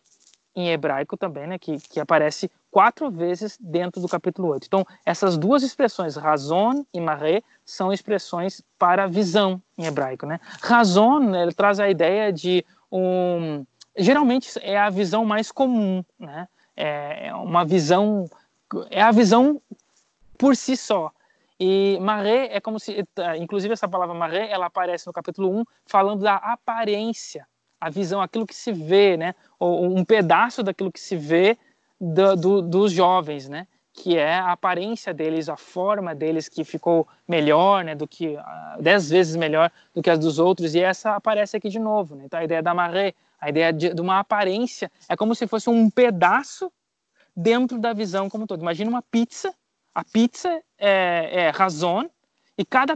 em 0.55 0.69
hebraico 0.69 1.17
também, 1.17 1.47
né, 1.47 1.57
que, 1.57 1.79
que 1.79 1.99
aparece 1.99 2.51
quatro 2.77 3.09
vezes 3.09 3.57
dentro 3.59 3.99
do 3.99 4.07
capítulo 4.07 4.49
8. 4.49 4.65
Então, 4.67 4.85
essas 5.03 5.35
duas 5.35 5.63
expressões, 5.63 6.15
razão 6.15 6.85
e 6.93 7.01
maré, 7.01 7.41
são 7.65 7.91
expressões 7.91 8.61
para 8.77 9.07
visão 9.07 9.59
em 9.75 9.85
hebraico. 9.85 10.27
Né? 10.27 10.39
Razão 10.61 11.19
né, 11.19 11.41
ele 11.41 11.53
traz 11.55 11.79
a 11.79 11.89
ideia 11.89 12.31
de 12.31 12.63
um. 12.91 13.65
Geralmente 13.97 14.59
é 14.61 14.77
a 14.77 14.91
visão 14.91 15.25
mais 15.25 15.51
comum, 15.51 16.05
né? 16.19 16.47
é 16.75 17.33
uma 17.33 17.65
visão. 17.65 18.29
É 18.91 19.01
a 19.01 19.09
visão 19.09 19.59
por 20.37 20.55
si 20.55 20.77
só. 20.77 21.11
E 21.59 21.97
maré 21.99 22.55
é 22.55 22.61
como 22.61 22.79
se, 22.79 23.03
inclusive 23.39 23.73
essa 23.73 23.87
palavra 23.87 24.13
maré, 24.13 24.51
ela 24.51 24.67
aparece 24.67 25.07
no 25.07 25.13
capítulo 25.13 25.49
1 25.61 25.63
falando 25.87 26.21
da 26.21 26.35
aparência, 26.35 27.47
a 27.81 27.89
visão, 27.89 28.21
aquilo 28.21 28.45
que 28.45 28.55
se 28.55 28.71
vê, 28.71 29.17
né? 29.17 29.33
Ou 29.57 29.97
um 29.97 30.05
pedaço 30.05 30.61
daquilo 30.61 30.91
que 30.91 30.99
se 30.99 31.15
vê 31.15 31.57
do, 31.99 32.35
do, 32.35 32.61
dos 32.61 32.91
jovens, 32.91 33.47
né? 33.47 33.67
Que 33.93 34.17
é 34.17 34.35
a 34.35 34.51
aparência 34.51 35.13
deles, 35.13 35.49
a 35.49 35.57
forma 35.57 36.13
deles 36.13 36.47
que 36.47 36.63
ficou 36.63 37.07
melhor, 37.27 37.83
né? 37.83 37.95
Do 37.95 38.07
que 38.07 38.35
uh, 38.35 38.81
dez 38.81 39.09
vezes 39.09 39.35
melhor 39.35 39.71
do 39.93 40.01
que 40.01 40.09
as 40.09 40.19
dos 40.19 40.39
outros. 40.39 40.75
E 40.75 40.81
essa 40.81 41.15
aparece 41.15 41.57
aqui 41.57 41.69
de 41.69 41.79
novo, 41.79 42.15
né? 42.15 42.23
Então 42.25 42.39
a 42.39 42.43
ideia 42.43 42.61
da 42.61 42.73
maré, 42.73 43.13
a 43.39 43.49
ideia 43.49 43.73
de, 43.73 43.93
de 43.93 44.01
uma 44.01 44.19
aparência, 44.19 44.91
é 45.09 45.15
como 45.15 45.33
se 45.33 45.47
fosse 45.47 45.69
um 45.69 45.89
pedaço 45.89 46.71
dentro 47.35 47.79
da 47.79 47.93
visão 47.93 48.29
como 48.29 48.43
um 48.43 48.47
todo. 48.47 48.61
Imagina 48.61 48.89
uma 48.89 49.01
pizza 49.01 49.53
a 49.97 50.03
pizza 50.03 50.61
é, 50.77 51.45
é 51.45 51.49
razão 51.49 52.07
e 52.55 52.63
cada 52.63 52.95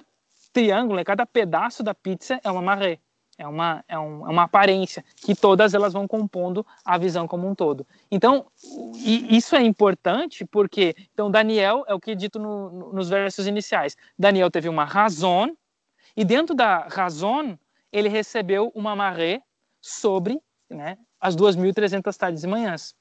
triângulo, 0.54 0.97
né, 0.97 1.04
cada 1.04 1.26
pedaço 1.26 1.82
da 1.82 1.95
pizza 1.95 2.39
é 2.43 2.52
uma 2.52 2.62
maré. 2.62 2.99
É 3.42 3.48
uma, 3.48 3.84
é, 3.88 3.98
um, 3.98 4.28
é 4.28 4.30
uma 4.30 4.44
aparência 4.44 5.04
que 5.16 5.34
todas 5.34 5.74
elas 5.74 5.94
vão 5.94 6.08
compondo 6.08 6.64
a 6.86 6.96
visão 6.96 7.28
como 7.28 7.50
um 7.50 7.56
todo. 7.56 7.88
Então, 8.12 8.46
isso 9.04 9.56
é 9.56 9.64
importante 9.64 10.46
porque, 10.46 10.96
então, 11.12 11.32
Daniel 11.32 11.84
é 11.88 11.94
o 11.96 12.00
que 12.00 12.12
é 12.12 12.16
dito 12.16 12.38
no, 12.38 12.70
no, 12.70 12.94
nos 12.94 13.10
versos 13.10 13.48
iniciais. 13.48 13.98
Daniel 14.18 14.52
teve 14.52 14.70
uma 14.70 14.86
razão 14.86 15.58
e 16.16 16.24
dentro 16.24 16.54
da 16.54 16.88
razão 16.88 17.58
ele 17.92 18.10
recebeu 18.10 18.72
uma 18.76 18.96
maré 18.96 19.42
sobre 19.82 20.39
né, 20.70 21.00
as 21.20 21.36
2.300 21.36 22.16
tardes 22.16 22.44
e 22.44 22.48
manhãs. 22.48 22.96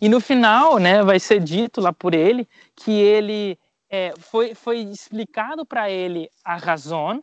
E 0.00 0.08
no 0.08 0.20
final, 0.20 0.78
né, 0.78 1.02
vai 1.02 1.18
ser 1.18 1.40
dito 1.40 1.80
lá 1.80 1.92
por 1.92 2.14
ele 2.14 2.48
que 2.76 2.92
ele 2.92 3.58
é, 3.90 4.14
foi, 4.16 4.54
foi 4.54 4.78
explicado 4.78 5.66
para 5.66 5.90
ele 5.90 6.30
a 6.44 6.54
razão, 6.54 7.20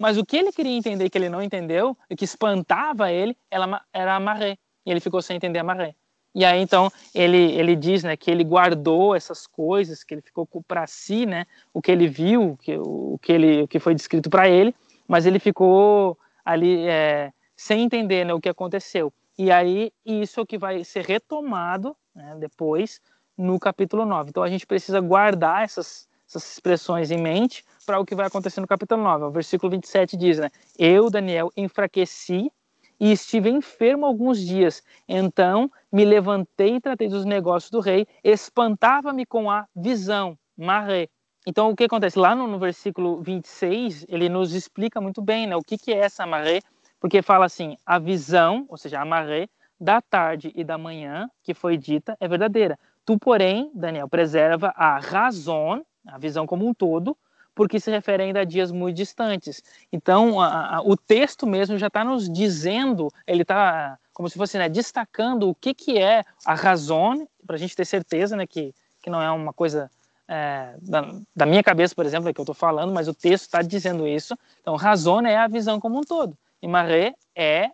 mas 0.00 0.16
o 0.16 0.24
que 0.24 0.36
ele 0.36 0.50
queria 0.50 0.76
entender 0.76 1.10
que 1.10 1.18
ele 1.18 1.28
não 1.28 1.42
entendeu, 1.42 1.96
e 2.08 2.16
que 2.16 2.24
espantava 2.24 3.12
ele, 3.12 3.36
ela, 3.50 3.82
era 3.92 4.16
a 4.16 4.20
maré. 4.20 4.56
E 4.86 4.90
ele 4.90 4.98
ficou 4.98 5.20
sem 5.20 5.36
entender 5.36 5.58
a 5.58 5.64
maré. 5.64 5.94
E 6.34 6.44
aí 6.44 6.60
então 6.60 6.90
ele 7.14 7.52
ele 7.52 7.76
diz, 7.76 8.02
né, 8.02 8.16
que 8.16 8.30
ele 8.30 8.44
guardou 8.44 9.14
essas 9.14 9.46
coisas, 9.46 10.02
que 10.02 10.14
ele 10.14 10.22
ficou 10.22 10.48
para 10.66 10.86
si, 10.86 11.26
né, 11.26 11.44
o 11.74 11.82
que 11.82 11.90
ele 11.90 12.08
viu, 12.08 12.56
que, 12.62 12.76
o 12.78 13.18
que 13.20 13.32
ele 13.32 13.62
o 13.62 13.68
que 13.68 13.78
foi 13.78 13.94
descrito 13.94 14.30
para 14.30 14.48
ele, 14.48 14.74
mas 15.06 15.26
ele 15.26 15.38
ficou 15.38 16.16
ali 16.44 16.86
é, 16.88 17.32
sem 17.56 17.82
entender 17.82 18.24
né, 18.24 18.32
o 18.32 18.40
que 18.40 18.48
aconteceu. 18.48 19.12
E 19.36 19.50
aí, 19.50 19.92
isso 20.04 20.40
é 20.40 20.42
o 20.42 20.46
que 20.46 20.56
vai 20.56 20.84
ser 20.84 21.04
retomado 21.04 21.96
né, 22.14 22.36
depois 22.38 23.00
no 23.36 23.58
capítulo 23.58 24.04
9. 24.04 24.30
Então, 24.30 24.42
a 24.42 24.48
gente 24.48 24.66
precisa 24.66 25.00
guardar 25.00 25.64
essas, 25.64 26.08
essas 26.30 26.52
expressões 26.52 27.10
em 27.10 27.20
mente 27.20 27.64
para 27.84 27.98
o 27.98 28.04
que 28.04 28.14
vai 28.14 28.26
acontecer 28.26 28.60
no 28.60 28.66
capítulo 28.66 29.02
9. 29.02 29.24
O 29.24 29.30
versículo 29.30 29.70
27 29.70 30.16
diz, 30.16 30.38
né? 30.38 30.50
Eu, 30.78 31.10
Daniel, 31.10 31.50
enfraqueci 31.56 32.50
e 32.98 33.12
estive 33.12 33.50
enfermo 33.50 34.06
alguns 34.06 34.40
dias. 34.40 34.82
Então, 35.08 35.70
me 35.92 36.04
levantei 36.04 36.76
e 36.76 36.80
tratei 36.80 37.08
dos 37.08 37.24
negócios 37.24 37.70
do 37.70 37.80
rei, 37.80 38.06
espantava-me 38.22 39.26
com 39.26 39.50
a 39.50 39.66
visão, 39.74 40.38
maré. 40.56 41.08
Então, 41.46 41.70
o 41.70 41.76
que 41.76 41.84
acontece? 41.84 42.18
Lá 42.18 42.34
no, 42.34 42.46
no, 42.46 42.58
versículo 42.58 43.20
26, 43.22 44.06
ele 44.08 44.28
nos 44.28 44.54
explica 44.54 45.00
muito 45.00 45.20
bem 45.20 45.46
né, 45.46 45.56
o 45.56 45.62
que, 45.62 45.76
que 45.76 45.92
é 45.92 45.98
essa 45.98 46.26
maré 46.26 46.60
porque 47.00 47.22
fala 47.22 47.46
assim: 47.46 47.76
a 47.84 47.98
visão, 47.98 48.66
ou 48.68 48.76
seja, 48.76 49.00
a 49.00 49.04
maré, 49.04 49.48
da 49.80 50.02
tarde 50.02 50.52
e 50.54 50.62
da 50.62 50.76
manhã 50.76 51.28
que 51.42 51.54
foi 51.54 51.78
dita 51.78 52.16
é 52.20 52.28
verdadeira. 52.28 52.78
Tu, 53.06 53.18
porém, 53.18 53.72
Daniel, 53.74 54.06
preserva 54.06 54.74
a 54.76 54.98
razão, 54.98 55.84
a 56.06 56.18
visão 56.18 56.46
como 56.46 56.66
um 56.66 56.74
todo, 56.74 57.16
porque 57.54 57.80
se 57.80 57.90
refere 57.90 58.22
ainda 58.22 58.40
a 58.40 58.44
dias 58.44 58.70
muito 58.70 58.96
distantes. 58.96 59.62
Então, 59.92 60.40
a, 60.40 60.76
a, 60.76 60.82
o 60.82 60.96
texto 60.96 61.46
mesmo 61.46 61.76
já 61.78 61.88
está 61.88 62.04
nos 62.04 62.28
dizendo, 62.28 63.08
ele 63.26 63.42
está 63.42 63.98
como 64.12 64.28
se 64.28 64.36
fosse 64.36 64.58
né, 64.58 64.68
destacando 64.68 65.48
o 65.48 65.54
que, 65.54 65.72
que 65.72 65.98
é 65.98 66.24
a 66.44 66.54
razão, 66.54 67.26
para 67.46 67.56
a 67.56 67.58
gente 67.58 67.74
ter 67.74 67.86
certeza 67.86 68.36
né, 68.36 68.46
que, 68.46 68.74
que 69.02 69.08
não 69.08 69.20
é 69.20 69.30
uma 69.30 69.52
coisa 69.52 69.90
é, 70.28 70.74
da, 70.82 71.14
da, 71.34 71.46
minha 71.46 71.62
cabeça, 71.62 71.94
por 71.94 72.04
exemplo, 72.04 72.28
é 72.28 72.32
que 72.32 72.38
eu 72.38 72.42
estou 72.44 72.54
falando, 72.54 72.92
mas 72.92 73.08
o 73.08 73.14
texto 73.14 73.46
está 73.46 73.62
dizendo 73.62 74.06
isso. 74.06 74.36
Então, 74.60 74.76
razão 74.76 75.26
é 75.26 75.36
a 75.36 75.48
visão 75.48 75.80
como 75.80 75.98
um 75.98 76.02
todo. 76.02 76.36
E 76.62 76.68
maré 76.68 77.14
é 77.34 77.70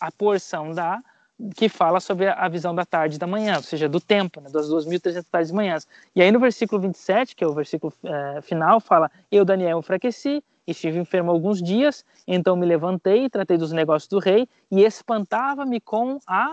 a 0.00 0.10
porção 0.12 0.72
da 0.72 1.02
que 1.54 1.68
fala 1.68 2.00
sobre 2.00 2.28
a 2.28 2.48
visão 2.48 2.74
da 2.74 2.84
tarde 2.84 3.16
e 3.16 3.18
da 3.18 3.26
manhã, 3.26 3.56
ou 3.56 3.62
seja, 3.62 3.88
do 3.88 4.00
tempo, 4.00 4.40
né, 4.40 4.50
das 4.50 4.68
2.300 4.68 5.24
tardes 5.30 5.50
e 5.50 5.54
manhãs. 5.54 5.86
E 6.14 6.20
aí 6.20 6.32
no 6.32 6.40
versículo 6.40 6.80
27, 6.82 7.36
que 7.36 7.44
é 7.44 7.46
o 7.46 7.52
versículo 7.52 7.92
é, 8.04 8.40
final, 8.42 8.80
fala: 8.80 9.10
Eu, 9.30 9.44
Daniel, 9.44 9.78
enfraqueci, 9.78 10.42
estive 10.66 10.98
enfermo 10.98 11.30
alguns 11.30 11.62
dias, 11.62 12.04
então 12.26 12.56
me 12.56 12.66
levantei, 12.66 13.30
tratei 13.30 13.56
dos 13.56 13.72
negócios 13.72 14.08
do 14.08 14.18
rei 14.18 14.48
e 14.70 14.82
espantava-me 14.82 15.80
com 15.80 16.18
a 16.26 16.52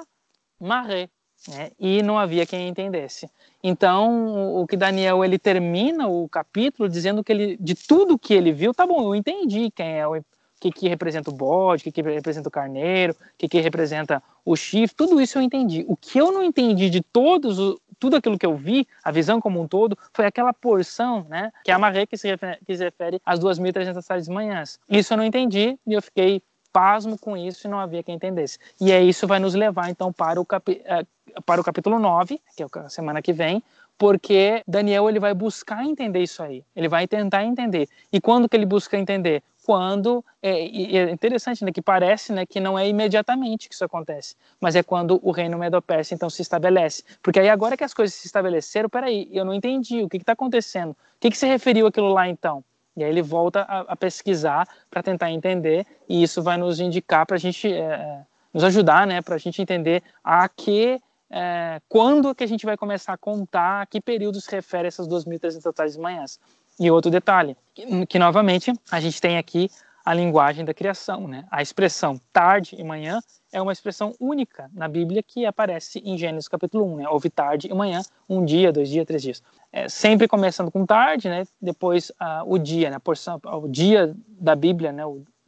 maré. 0.60 1.10
Né, 1.48 1.72
e 1.78 2.02
não 2.02 2.18
havia 2.18 2.46
quem 2.46 2.68
entendesse. 2.68 3.30
Então, 3.62 4.56
o 4.56 4.66
que 4.66 4.78
Daniel 4.78 5.24
ele 5.24 5.38
termina 5.38 6.08
o 6.08 6.30
capítulo 6.30 6.88
dizendo 6.88 7.24
que 7.24 7.32
ele 7.32 7.58
de 7.58 7.76
tudo 7.76 8.18
que 8.18 8.34
ele 8.34 8.52
viu, 8.52 8.74
tá 8.74 8.86
bom, 8.88 9.02
eu 9.02 9.16
entendi 9.16 9.70
quem 9.72 10.00
é 10.00 10.08
o 10.08 10.16
que, 10.60 10.72
que 10.72 10.88
representa 10.88 11.30
o 11.30 11.34
bode, 11.34 11.82
o 11.82 11.84
que, 11.84 11.92
que 11.92 12.02
representa 12.02 12.48
o 12.48 12.52
carneiro, 12.52 13.14
o 13.14 13.38
que, 13.38 13.48
que 13.48 13.60
representa 13.60 14.22
o 14.44 14.56
chifre, 14.56 14.96
tudo 14.96 15.20
isso 15.22 15.38
eu 15.38 15.42
entendi. 15.42 15.86
O 15.88 15.96
que 15.96 16.18
eu 16.18 16.32
não 16.32 16.44
entendi 16.44 16.90
de 16.90 17.02
todos, 17.02 17.58
tudo 18.00 18.16
aquilo 18.16 18.38
que 18.38 18.46
eu 18.46 18.56
vi, 18.56 18.88
a 19.04 19.12
visão 19.12 19.42
como 19.42 19.62
um 19.62 19.68
todo, 19.68 19.98
foi 20.14 20.26
aquela 20.26 20.54
porção, 20.54 21.26
né, 21.30 21.52
que 21.64 21.72
é 21.72 21.74
a 21.74 21.80
maré 21.80 22.06
que 22.06 22.18
se 22.18 22.28
refere, 22.28 22.60
que 22.66 22.76
se 22.76 22.84
refere 22.84 23.22
às 23.26 23.40
2.300 23.40 24.06
tardes 24.06 24.28
de 24.28 24.34
manhãs. 24.34 24.80
Isso 24.90 25.14
eu 25.14 25.18
não 25.18 25.24
entendi 25.24 25.78
e 25.86 25.94
eu 25.94 26.02
fiquei 26.02 26.42
pasmo 26.72 27.18
com 27.18 27.38
isso 27.38 27.66
e 27.66 27.70
não 27.70 27.80
havia 27.80 28.04
quem 28.04 28.16
entendesse. 28.16 28.60
E 28.82 28.92
é 28.92 29.02
isso 29.02 29.26
vai 29.26 29.40
nos 29.40 29.56
levar 29.56 29.90
então 29.90 30.12
para 30.12 30.42
o, 30.42 30.46
capi, 30.46 30.82
eh, 30.84 31.06
para 31.46 31.62
o 31.62 31.64
capítulo 31.64 31.98
9, 31.98 32.42
que 32.56 32.64
é 32.64 32.68
a 32.74 32.90
semana 32.90 33.22
que 33.22 33.32
vem, 33.32 33.64
porque 33.98 34.62
Daniel 34.68 35.10
ele 35.10 35.20
vai 35.20 35.34
buscar 35.34 35.86
entender 35.86 36.22
isso 36.22 36.44
aí, 36.44 36.64
ele 36.76 36.90
vai 36.90 37.08
tentar 37.08 37.46
entender. 37.46 37.88
E 38.12 38.20
quando 38.20 38.50
que 38.50 38.58
ele 38.58 38.66
busca 38.66 38.98
entender? 38.98 39.42
Quando 39.66 40.24
é, 40.44 40.52
é, 40.52 41.10
interessante, 41.10 41.66
né, 41.66 41.72
que 41.72 41.82
parece, 41.82 42.32
né, 42.32 42.46
que 42.46 42.60
não 42.60 42.78
é 42.78 42.88
imediatamente 42.88 43.68
que 43.68 43.74
isso 43.74 43.84
acontece, 43.84 44.36
mas 44.62 44.76
é 44.76 44.84
quando 44.84 45.20
o 45.24 45.32
reino 45.32 45.58
medo-persa 45.58 46.14
então 46.14 46.30
se 46.30 46.44
estabelece, 46.44 47.04
porque 47.24 47.40
aí 47.40 47.50
agora 47.50 47.76
que 47.76 47.84
as 47.84 47.92
coisas 47.92 48.14
se 48.14 48.28
estabeleceram, 48.28 48.88
peraí, 48.88 49.28
eu 49.32 49.44
não 49.44 49.56
entendi 49.56 50.04
o 50.04 50.08
que 50.08 50.18
está 50.18 50.34
acontecendo, 50.34 50.92
o 50.92 50.96
que, 51.20 51.32
que 51.32 51.38
se 51.38 51.48
referiu 51.48 51.88
aquilo 51.88 52.14
lá 52.14 52.30
então? 52.30 52.64
E 52.96 53.04
aí 53.04 53.10
ele 53.10 53.24
volta 53.24 53.62
a, 53.64 53.80
a 53.82 53.96
pesquisar 53.96 54.70
para 54.90 55.02
tentar 55.02 55.32
entender 55.32 55.86
e 56.08 56.22
isso 56.22 56.44
vai 56.44 56.58
nos 56.58 56.80
indicar 56.80 57.26
para 57.26 57.36
a 57.36 57.40
gente 57.40 57.74
é, 57.74 57.80
é, 57.80 58.22
nos 58.54 58.64
ajudar, 58.64 59.08
né, 59.08 59.20
para 59.24 59.34
a 59.34 59.40
gente 59.40 59.60
entender 59.60 60.04
a 60.24 60.48
que 60.48 61.02
é, 61.32 61.82
quando 61.90 62.36
que 62.36 62.44
a 62.44 62.48
gente 62.48 62.68
vai 62.68 62.78
começar 62.78 63.14
a 63.14 63.18
contar, 63.18 63.82
a 63.82 63.86
que 63.88 64.00
período 64.00 64.40
se 64.40 64.52
refere 64.52 64.88
essas 64.88 65.08
2.300 65.08 65.74
tardes 65.74 65.96
de 65.96 66.02
manhãs. 66.02 66.40
E 66.80 66.92
outro 66.92 67.10
detalhe, 67.10 67.56
que, 67.74 68.06
que, 68.06 68.20
novamente 68.20 68.74
a 68.92 69.00
gente 69.00 69.22
tem 69.22 69.38
aqui 69.38 69.70
a 70.04 70.14
linguagem 70.14 70.66
da 70.66 70.74
criação. 70.74 71.28
Né? 71.28 71.46
A 71.50 71.62
expressão 71.62 72.20
tarde 72.32 72.76
e 72.78 72.84
manhã 72.84 73.20
é 73.52 73.62
uma 73.62 73.72
expressão 73.72 74.14
única 74.20 74.70
na 74.74 74.88
Bíblia 74.88 75.24
que 75.24 75.46
aparece 75.46 76.00
em 76.00 76.18
Gênesis 76.18 76.48
capítulo 76.48 76.86
1. 76.94 76.98
Né? 76.98 77.10
Houve 77.10 77.30
tarde 77.30 77.68
e 77.70 77.74
manhã, 77.74 78.02
um 78.30 78.44
dia, 78.44 78.72
dois 78.72 78.90
dias, 78.90 79.06
três 79.06 79.22
dias. 79.22 79.44
É, 79.72 79.88
sempre 79.88 80.28
começando 80.28 80.70
com 80.70 80.86
tarde, 80.86 81.30
né? 81.30 81.46
depois 81.62 82.10
uh, 82.12 82.44
o 82.46 82.58
dia, 82.58 82.90
né? 82.90 83.00
porção, 83.00 83.40
o 83.44 83.68
dia 83.68 84.14
da 84.28 84.56
Bíblia, 84.56 84.92
né? 84.92 85.04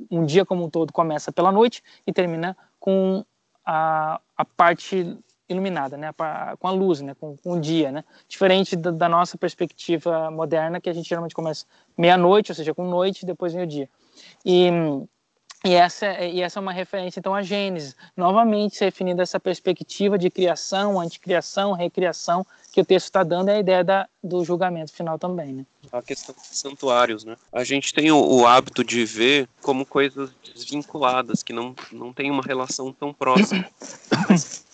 um 0.10 0.26
dia 0.26 0.46
como 0.46 0.64
um 0.66 0.70
todo 0.70 0.94
começa 0.94 1.32
pela 1.32 1.52
noite 1.52 1.84
e 2.06 2.14
termina 2.14 2.56
com 2.80 3.26
a, 3.66 4.22
a 4.38 4.46
parte 4.46 5.18
iluminada, 5.50 5.98
né, 5.98 6.12
com 6.60 6.68
a 6.68 6.72
luz, 6.72 7.02
né, 7.02 7.16
com, 7.20 7.38
com 7.38 7.54
o 7.54 7.60
dia, 7.60 7.92
né, 7.92 8.04
diferente 8.28 8.76
da, 8.76 8.92
da, 8.92 9.10
nossa 9.10 9.38
perspectiva 9.38 10.30
moderna 10.30 10.82
que 10.82 10.90
a 10.90 10.94
gente 10.94 11.08
geralmente 11.08 11.36
começa 11.36 11.66
meia-noite, 11.98 12.52
ou 12.52 12.56
seja, 12.56 12.74
com 12.74 12.86
noite, 12.88 13.24
e 13.24 13.26
depois 13.26 13.54
vem 13.54 13.64
o 13.64 13.68
dia. 13.68 13.90
E, 14.46 14.70
e 15.66 15.74
essa, 15.74 16.24
e 16.24 16.42
essa 16.42 16.60
é 16.60 16.62
uma 16.62 16.72
referência 16.72 17.20
então 17.20 17.34
a 17.34 17.42
Gênesis, 17.42 17.96
novamente 18.16 18.78
se 18.78 18.86
referindo 18.86 19.22
essa 19.22 19.40
perspectiva 19.40 20.18
de 20.18 20.30
criação, 20.30 21.00
anticriação, 21.00 21.74
recriação 21.74 22.46
que 22.72 22.82
o 22.82 22.86
texto 22.86 23.06
está 23.06 23.24
dando 23.24 23.50
é 23.50 23.56
a 23.56 23.60
ideia 23.60 23.84
da, 23.84 24.08
do 24.24 24.44
julgamento 24.44 24.94
final 24.94 25.18
também, 25.18 25.52
né? 25.52 25.66
A 25.92 26.02
questão 26.02 26.36
dos 26.36 26.46
santuários, 26.60 27.24
né? 27.24 27.36
A 27.52 27.64
gente 27.64 27.94
tem 27.94 28.12
o, 28.12 28.20
o 28.20 28.46
hábito 28.46 28.84
de 28.84 29.04
ver 29.06 29.50
como 29.62 29.86
coisas 29.86 30.30
desvinculadas, 30.54 31.42
que 31.42 31.54
não, 31.54 31.76
não 31.92 32.14
tem 32.14 32.30
uma 32.30 32.44
relação 32.44 32.92
tão 32.94 33.14
próxima. 33.14 33.66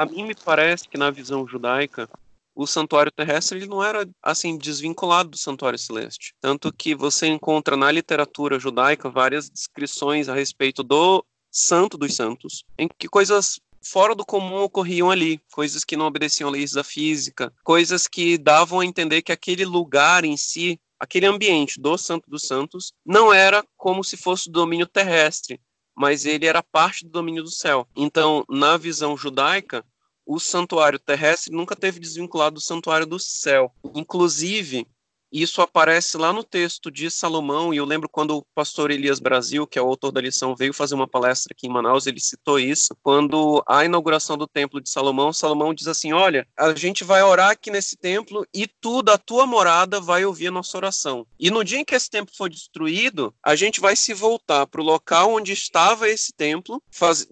a 0.00 0.06
mim 0.06 0.24
me 0.24 0.34
parece 0.34 0.88
que 0.88 0.96
na 0.96 1.10
visão 1.10 1.46
judaica 1.46 2.08
o 2.54 2.66
santuário 2.66 3.12
terrestre 3.12 3.58
ele 3.58 3.66
não 3.66 3.84
era 3.84 4.08
assim 4.22 4.56
desvinculado 4.56 5.28
do 5.28 5.36
santuário 5.36 5.78
celeste, 5.78 6.34
tanto 6.40 6.72
que 6.72 6.94
você 6.94 7.26
encontra 7.26 7.76
na 7.76 7.92
literatura 7.92 8.58
judaica 8.58 9.10
várias 9.10 9.50
descrições 9.50 10.26
a 10.26 10.34
respeito 10.34 10.82
do 10.82 11.22
santo 11.50 11.98
dos 11.98 12.14
santos, 12.14 12.64
em 12.78 12.88
que 12.88 13.08
coisas 13.08 13.60
fora 13.82 14.14
do 14.14 14.24
comum 14.24 14.62
ocorriam 14.62 15.10
ali, 15.10 15.38
coisas 15.52 15.84
que 15.84 15.98
não 15.98 16.06
obedeciam 16.06 16.48
leis 16.48 16.72
da 16.72 16.82
física, 16.82 17.52
coisas 17.62 18.08
que 18.08 18.38
davam 18.38 18.80
a 18.80 18.86
entender 18.86 19.20
que 19.20 19.32
aquele 19.32 19.66
lugar 19.66 20.24
em 20.24 20.36
si, 20.36 20.80
aquele 20.98 21.26
ambiente 21.26 21.78
do 21.78 21.98
Santo 21.98 22.30
dos 22.30 22.46
Santos, 22.46 22.94
não 23.04 23.34
era 23.34 23.62
como 23.76 24.02
se 24.02 24.16
fosse 24.16 24.48
o 24.48 24.52
domínio 24.52 24.86
terrestre, 24.86 25.60
mas 26.00 26.24
ele 26.24 26.46
era 26.46 26.62
parte 26.62 27.04
do 27.04 27.10
domínio 27.10 27.42
do 27.42 27.50
céu. 27.50 27.86
Então, 27.94 28.42
na 28.48 28.78
visão 28.78 29.18
judaica, 29.18 29.84
o 30.24 30.40
santuário 30.40 30.98
terrestre 30.98 31.54
nunca 31.54 31.76
teve 31.76 32.00
desvinculado 32.00 32.54
do 32.54 32.60
santuário 32.60 33.04
do 33.04 33.18
céu. 33.18 33.70
Inclusive, 33.94 34.86
isso 35.32 35.62
aparece 35.62 36.16
lá 36.16 36.32
no 36.32 36.42
texto 36.42 36.90
de 36.90 37.10
Salomão, 37.10 37.72
e 37.72 37.76
eu 37.76 37.84
lembro 37.84 38.08
quando 38.08 38.36
o 38.36 38.44
pastor 38.54 38.90
Elias 38.90 39.20
Brasil, 39.20 39.66
que 39.66 39.78
é 39.78 39.82
o 39.82 39.86
autor 39.86 40.12
da 40.12 40.20
lição, 40.20 40.56
veio 40.56 40.72
fazer 40.72 40.94
uma 40.94 41.06
palestra 41.08 41.54
aqui 41.56 41.66
em 41.66 41.70
Manaus, 41.70 42.06
ele 42.06 42.20
citou 42.20 42.58
isso. 42.58 42.96
Quando 43.02 43.62
a 43.66 43.84
inauguração 43.84 44.36
do 44.36 44.46
templo 44.46 44.80
de 44.80 44.90
Salomão, 44.90 45.32
Salomão 45.32 45.72
diz 45.72 45.86
assim: 45.86 46.12
Olha, 46.12 46.46
a 46.56 46.74
gente 46.74 47.04
vai 47.04 47.22
orar 47.22 47.50
aqui 47.50 47.70
nesse 47.70 47.96
templo 47.96 48.46
e 48.54 48.66
tu, 48.66 49.02
da 49.02 49.16
tua 49.16 49.46
morada, 49.46 50.00
vai 50.00 50.24
ouvir 50.24 50.48
a 50.48 50.52
nossa 50.52 50.76
oração. 50.76 51.26
E 51.38 51.50
no 51.50 51.64
dia 51.64 51.78
em 51.78 51.84
que 51.84 51.94
esse 51.94 52.10
templo 52.10 52.34
for 52.36 52.48
destruído, 52.48 53.32
a 53.42 53.54
gente 53.54 53.80
vai 53.80 53.94
se 53.94 54.12
voltar 54.12 54.66
para 54.66 54.80
o 54.80 54.84
local 54.84 55.34
onde 55.34 55.52
estava 55.52 56.08
esse 56.08 56.32
templo, 56.32 56.82
faz, 56.90 57.26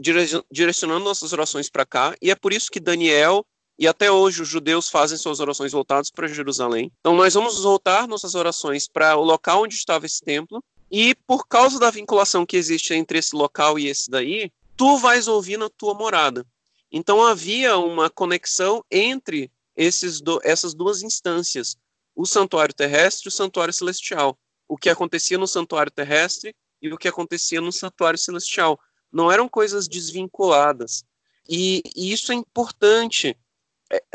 direcionando 0.50 1.04
nossas 1.04 1.32
orações 1.32 1.68
para 1.68 1.86
cá, 1.86 2.14
e 2.22 2.30
é 2.30 2.34
por 2.34 2.52
isso 2.52 2.70
que 2.70 2.80
Daniel 2.80 3.44
e 3.78 3.86
até 3.86 4.10
hoje 4.10 4.42
os 4.42 4.48
judeus 4.48 4.88
fazem 4.88 5.16
suas 5.16 5.38
orações 5.38 5.70
voltadas 5.70 6.10
para 6.10 6.26
Jerusalém. 6.26 6.90
Então 6.98 7.14
nós 7.14 7.34
vamos 7.34 7.62
voltar 7.62 8.08
nossas 8.08 8.34
orações 8.34 8.88
para 8.88 9.16
o 9.16 9.22
local 9.22 9.62
onde 9.62 9.76
estava 9.76 10.04
esse 10.04 10.20
templo. 10.20 10.62
E 10.90 11.14
por 11.26 11.46
causa 11.46 11.78
da 11.78 11.90
vinculação 11.90 12.44
que 12.44 12.56
existe 12.56 12.94
entre 12.94 13.18
esse 13.18 13.36
local 13.36 13.78
e 13.78 13.86
esse 13.86 14.10
daí, 14.10 14.50
tu 14.76 14.96
vais 14.98 15.28
ouvir 15.28 15.58
na 15.58 15.68
tua 15.68 15.94
morada. 15.94 16.44
Então 16.90 17.24
havia 17.24 17.76
uma 17.76 18.10
conexão 18.10 18.82
entre 18.90 19.50
esses 19.76 20.20
do, 20.20 20.40
essas 20.42 20.74
duas 20.74 21.02
instâncias, 21.02 21.76
o 22.16 22.26
santuário 22.26 22.74
terrestre 22.74 23.26
e 23.26 23.28
o 23.28 23.32
santuário 23.32 23.72
celestial. 23.72 24.36
O 24.66 24.76
que 24.76 24.90
acontecia 24.90 25.38
no 25.38 25.46
santuário 25.46 25.92
terrestre 25.92 26.54
e 26.82 26.92
o 26.92 26.98
que 26.98 27.06
acontecia 27.06 27.60
no 27.60 27.70
santuário 27.70 28.18
celestial. 28.18 28.78
Não 29.12 29.30
eram 29.30 29.48
coisas 29.48 29.86
desvinculadas. 29.86 31.04
E, 31.48 31.80
e 31.94 32.12
isso 32.12 32.32
é 32.32 32.34
importante, 32.34 33.36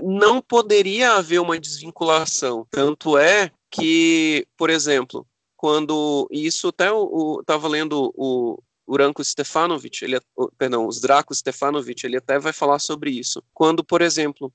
não 0.02 0.42
poderia 0.42 1.14
haver 1.14 1.40
uma 1.40 1.60
desvinculação. 1.60 2.68
Tanto 2.70 3.18
é 3.18 3.52
que, 3.72 4.48
por 4.56 4.70
exemplo, 4.70 5.26
quando 5.56 6.28
isso 6.32 6.68
até 6.68 6.92
o 6.92 7.40
estava 7.42 7.68
lendo 7.68 8.14
o 8.16 8.62
Uranko 8.88 9.24
Stefanovic, 9.24 10.04
ele, 10.04 10.20
perdão, 10.58 10.88
os 10.88 11.00
Draco 11.00 11.34
Stefanovic, 11.34 12.06
ele 12.06 12.18
até 12.18 12.38
vai 12.38 12.54
falar 12.54 12.80
sobre 12.80 13.12
isso. 13.12 13.42
Quando, 13.54 13.84
por 13.84 14.02
exemplo, 14.02 14.54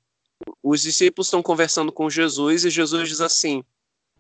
os 0.63 0.83
discípulos 0.83 1.27
estão 1.27 1.43
conversando 1.43 1.91
com 1.91 2.11
Jesus 2.11 2.65
e 2.65 2.71
Jesus 2.71 3.09
diz 3.09 3.21
assim: 3.21 3.65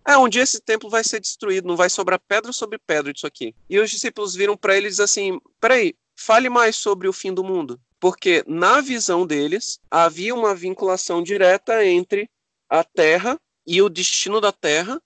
é, 0.07 0.16
um 0.16 0.29
dia 0.29 0.43
esse 0.43 0.61
templo 0.61 0.91
vai 0.91 1.05
ser 1.05 1.20
destruído, 1.20 1.69
não 1.69 1.77
vai 1.77 1.91
sobrar 1.91 2.20
pedra 2.27 2.53
sobre 2.53 2.79
pedra 2.79 3.12
disso 3.12 3.27
aqui. 3.27 3.55
E 3.69 3.79
os 3.79 3.91
discípulos 3.91 4.35
viram 4.35 4.57
para 4.57 4.77
ele 4.77 4.87
e 4.87 4.91
dizem 4.91 5.05
assim: 5.05 5.41
peraí, 5.61 5.95
fale 6.16 6.49
mais 6.49 6.75
sobre 6.75 7.07
o 7.07 7.12
fim 7.12 7.33
do 7.33 7.45
mundo 7.45 7.81
porque 8.01 8.45
na 8.47 8.81
visão 8.81 9.27
deles 9.27 9.81
havia 9.91 10.35
uma 10.35 10.55
vinculação 10.55 11.23
direta 11.23 11.85
entre 11.85 12.31
a 12.69 12.85
terra 12.85 13.41
e 13.66 13.83
o 13.83 13.89
destino 13.89 14.41
da 14.41 14.53
terra 14.53 15.01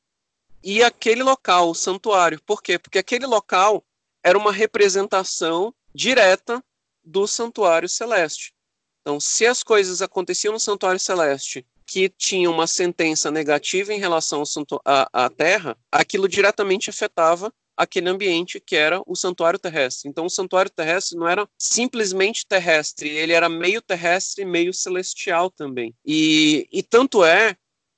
e 0.63 0.83
aquele 0.83 1.23
local, 1.23 1.71
o 1.71 1.75
santuário. 1.75 2.41
Por 2.43 2.63
quê? 2.63 2.79
Porque 2.79 2.99
aquele 2.99 3.27
local 3.27 3.85
era 4.23 4.39
uma 4.39 4.53
representação 4.53 5.75
direta 5.95 6.63
do 7.05 7.27
santuário 7.27 7.89
celeste. 7.89 8.55
Então, 9.01 9.19
se 9.19 9.47
as 9.47 9.63
coisas 9.63 10.01
aconteciam 10.01 10.53
no 10.53 10.61
santuário 10.61 11.01
celeste 11.01 11.67
que 11.85 12.09
tinha 12.09 12.49
uma 12.49 12.67
sentença 12.67 13.31
negativa 13.31 13.93
em 13.93 13.99
relação 13.99 14.45
à 14.85 15.29
terra, 15.29 15.77
aquilo 15.91 16.29
diretamente 16.29 16.89
afetava 16.89 17.53
aquele 17.77 18.09
ambiente 18.09 18.61
que 18.61 18.77
era 18.77 19.03
o 19.07 19.17
santuário 19.17 19.59
terrestre. 19.59 20.09
Então, 20.09 20.27
o 20.27 20.31
santuário 20.31 20.71
terrestre 20.71 21.19
não 21.19 21.29
era 21.29 21.49
simplesmente 21.59 22.47
terrestre, 22.47 23.09
ele 23.09 23.33
era 23.33 23.49
meio 23.49 23.81
terrestre, 23.81 24.45
meio 24.45 24.73
celestial 24.73 25.51
também. 25.51 25.95
E, 26.05 26.69
e 26.73 26.83
tanto 26.83 27.25
é 27.25 27.57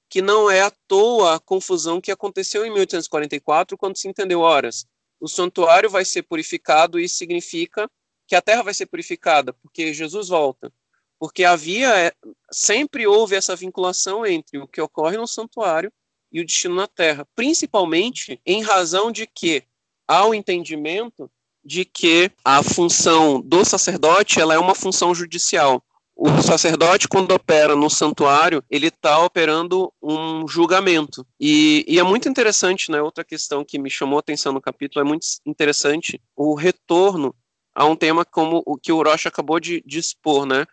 que 0.08 0.22
não 0.22 0.50
é 0.50 0.60
à 0.60 0.70
toa 0.86 1.34
a 1.34 1.40
confusão 1.40 2.00
que 2.00 2.12
aconteceu 2.12 2.64
em 2.64 2.70
1844, 2.70 3.76
quando 3.76 3.96
se 3.96 4.08
entendeu, 4.08 4.40
horas, 4.40 4.86
o 5.20 5.28
santuário 5.28 5.90
vai 5.90 6.04
ser 6.04 6.22
purificado 6.22 7.00
e 7.00 7.08
significa 7.08 7.90
que 8.26 8.34
a 8.34 8.42
terra 8.42 8.62
vai 8.62 8.74
ser 8.74 8.86
purificada, 8.86 9.52
porque 9.54 9.92
Jesus 9.92 10.28
volta. 10.28 10.72
Porque 11.18 11.44
havia, 11.44 11.96
é, 11.98 12.12
sempre 12.50 13.06
houve 13.06 13.34
essa 13.34 13.56
vinculação 13.56 14.26
entre 14.26 14.58
o 14.58 14.68
que 14.68 14.80
ocorre 14.80 15.16
no 15.16 15.26
santuário 15.26 15.92
e 16.34 16.40
o 16.40 16.44
destino 16.44 16.74
na 16.74 16.88
terra, 16.88 17.24
principalmente 17.36 18.40
em 18.44 18.60
razão 18.60 19.12
de 19.12 19.24
que 19.24 19.62
há 20.08 20.26
o 20.26 20.34
entendimento 20.34 21.30
de 21.64 21.84
que 21.84 22.28
a 22.44 22.60
função 22.60 23.40
do 23.40 23.64
sacerdote 23.64 24.40
ela 24.40 24.52
é 24.52 24.58
uma 24.58 24.74
função 24.74 25.14
judicial. 25.14 25.80
O 26.16 26.42
sacerdote, 26.42 27.08
quando 27.08 27.32
opera 27.32 27.74
no 27.74 27.88
santuário, 27.88 28.62
ele 28.68 28.88
está 28.88 29.18
operando 29.24 29.92
um 30.02 30.46
julgamento. 30.46 31.26
E, 31.40 31.84
e, 31.88 31.98
é 31.98 32.02
muito 32.02 32.28
interessante, 32.28 32.90
né? 32.90 33.02
Outra 33.02 33.24
questão 33.24 33.64
que 33.64 33.78
me 33.78 33.90
chamou 33.90 34.18
a 34.18 34.20
atenção 34.20 34.52
no 34.52 34.60
capítulo 34.60 35.04
é 35.04 35.08
muito 35.08 35.26
interessante 35.44 36.20
o 36.36 36.54
retorno 36.54 37.34
a 37.74 37.84
um 37.84 37.96
tema 37.96 38.24
como 38.24 38.62
o 38.64 38.76
que 38.76 38.92
o 38.92 39.02
Rocha 39.02 39.28
acabou 39.28 39.58
de, 39.58 39.82
de 39.84 39.98
expor, 39.98 40.46
né? 40.46 40.66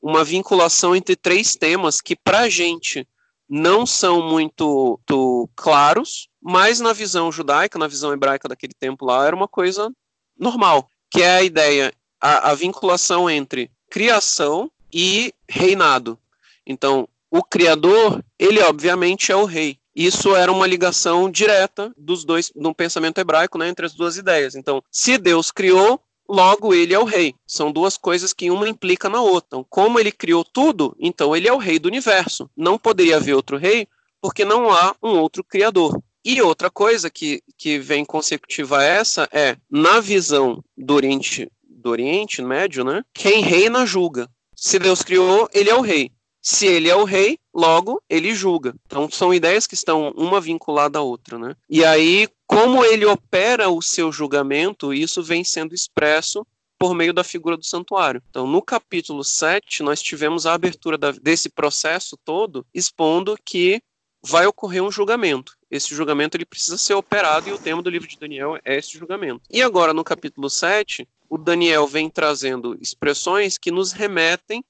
Uma 0.00 0.22
vinculação 0.22 0.94
entre 0.94 1.16
três 1.16 1.56
temas 1.56 2.00
que, 2.00 2.14
para 2.14 2.40
a 2.40 2.48
gente, 2.48 3.04
não 3.48 3.84
são 3.86 4.22
muito, 4.22 4.98
muito 5.10 5.48
claros, 5.54 6.28
mas 6.42 6.80
na 6.80 6.92
visão 6.92 7.30
judaica, 7.30 7.78
na 7.78 7.86
visão 7.86 8.12
hebraica 8.12 8.48
daquele 8.48 8.74
tempo 8.78 9.04
lá, 9.04 9.26
era 9.26 9.36
uma 9.36 9.48
coisa 9.48 9.90
normal, 10.38 10.88
que 11.10 11.22
é 11.22 11.36
a 11.36 11.42
ideia, 11.42 11.92
a, 12.20 12.50
a 12.50 12.54
vinculação 12.54 13.28
entre 13.28 13.70
criação 13.90 14.70
e 14.92 15.32
reinado. 15.48 16.18
Então, 16.66 17.08
o 17.30 17.42
criador, 17.42 18.24
ele 18.38 18.60
obviamente 18.62 19.30
é 19.30 19.36
o 19.36 19.44
rei. 19.44 19.78
Isso 19.94 20.34
era 20.34 20.50
uma 20.50 20.66
ligação 20.66 21.30
direta 21.30 21.92
dos 21.96 22.24
dois, 22.24 22.50
no 22.54 22.74
pensamento 22.74 23.18
hebraico, 23.18 23.58
né, 23.58 23.68
entre 23.68 23.86
as 23.86 23.94
duas 23.94 24.16
ideias. 24.16 24.54
Então, 24.54 24.82
se 24.90 25.16
Deus 25.18 25.50
criou, 25.50 26.00
Logo, 26.28 26.72
ele 26.72 26.94
é 26.94 26.98
o 26.98 27.04
rei. 27.04 27.34
São 27.46 27.70
duas 27.70 27.96
coisas 27.96 28.32
que 28.32 28.50
uma 28.50 28.68
implica 28.68 29.08
na 29.08 29.20
outra. 29.20 29.46
Então, 29.48 29.66
como 29.68 30.00
ele 30.00 30.10
criou 30.10 30.44
tudo, 30.44 30.96
então 30.98 31.36
ele 31.36 31.48
é 31.48 31.52
o 31.52 31.58
rei 31.58 31.78
do 31.78 31.86
universo. 31.86 32.48
Não 32.56 32.78
poderia 32.78 33.16
haver 33.16 33.34
outro 33.34 33.56
rei, 33.56 33.86
porque 34.20 34.44
não 34.44 34.70
há 34.70 34.94
um 35.02 35.18
outro 35.18 35.44
criador. 35.44 36.00
E 36.24 36.40
outra 36.40 36.70
coisa 36.70 37.10
que, 37.10 37.42
que 37.58 37.78
vem 37.78 38.04
consecutiva 38.04 38.78
a 38.78 38.84
essa 38.84 39.28
é, 39.30 39.56
na 39.70 40.00
visão 40.00 40.64
do 40.74 40.94
Oriente, 40.94 41.50
do 41.62 41.90
Oriente 41.90 42.40
Médio, 42.40 42.82
né, 42.82 43.02
quem 43.12 43.42
reina 43.42 43.84
julga. 43.84 44.26
Se 44.56 44.78
Deus 44.78 45.02
criou, 45.02 45.48
ele 45.52 45.68
é 45.68 45.74
o 45.74 45.82
rei. 45.82 46.10
Se 46.40 46.66
ele 46.66 46.88
é 46.88 46.96
o 46.96 47.04
rei, 47.04 47.38
logo 47.54 48.02
ele 48.08 48.34
julga. 48.34 48.74
Então 48.86 49.08
são 49.10 49.32
ideias 49.32 49.66
que 49.66 49.74
estão 49.74 50.10
uma 50.16 50.40
vinculada 50.40 50.98
à 50.98 51.02
outra, 51.02 51.38
né? 51.38 51.54
E 51.68 51.84
aí, 51.84 52.28
como 52.46 52.84
ele 52.84 53.06
opera 53.06 53.68
o 53.68 53.80
seu 53.80 54.10
julgamento, 54.10 54.92
isso 54.92 55.22
vem 55.22 55.44
sendo 55.44 55.74
expresso 55.74 56.46
por 56.78 56.94
meio 56.94 57.14
da 57.14 57.24
figura 57.24 57.56
do 57.56 57.64
santuário. 57.64 58.22
Então, 58.28 58.46
no 58.46 58.60
capítulo 58.60 59.24
7, 59.24 59.82
nós 59.82 60.02
tivemos 60.02 60.44
a 60.44 60.54
abertura 60.54 60.98
da, 60.98 61.12
desse 61.12 61.48
processo 61.48 62.18
todo, 62.24 62.66
expondo 62.74 63.38
que 63.44 63.80
vai 64.22 64.46
ocorrer 64.46 64.82
um 64.82 64.90
julgamento. 64.90 65.54
Esse 65.70 65.94
julgamento 65.94 66.36
ele 66.36 66.46
precisa 66.46 66.78
ser 66.78 66.94
operado 66.94 67.48
e 67.48 67.52
o 67.52 67.58
tema 67.58 67.82
do 67.82 67.90
livro 67.90 68.08
de 68.08 68.18
Daniel 68.18 68.58
é 68.64 68.76
esse 68.76 68.98
julgamento. 68.98 69.42
E 69.50 69.62
agora, 69.62 69.92
no 69.92 70.02
capítulo 70.02 70.48
7, 70.48 71.06
o 71.28 71.36
Daniel 71.36 71.86
vem 71.86 72.08
trazendo 72.08 72.76
expressões 72.80 73.58
que 73.58 73.70
nos 73.70 73.92
remetem 73.92 74.64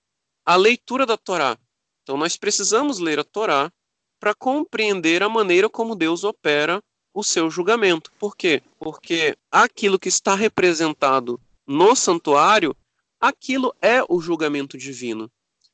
à 0.44 0.56
leitura 0.56 1.06
da 1.06 1.16
Torá. 1.16 1.56
Então, 2.04 2.18
nós 2.18 2.36
precisamos 2.36 2.98
ler 2.98 3.18
a 3.18 3.24
Torá 3.24 3.72
para 4.20 4.34
compreender 4.34 5.22
a 5.22 5.28
maneira 5.28 5.68
como 5.70 5.96
Deus 5.96 6.22
opera 6.22 6.82
o 7.14 7.24
seu 7.24 7.50
julgamento. 7.50 8.12
Por 8.18 8.36
quê? 8.36 8.62
Porque 8.78 9.36
aquilo 9.50 9.98
que 9.98 10.08
está 10.08 10.34
representado 10.34 11.40
no 11.66 11.96
santuário, 11.96 12.76
aquilo 13.18 13.74
é 13.80 14.04
o 14.06 14.20
julgamento 14.20 14.76
divino. 14.76 15.30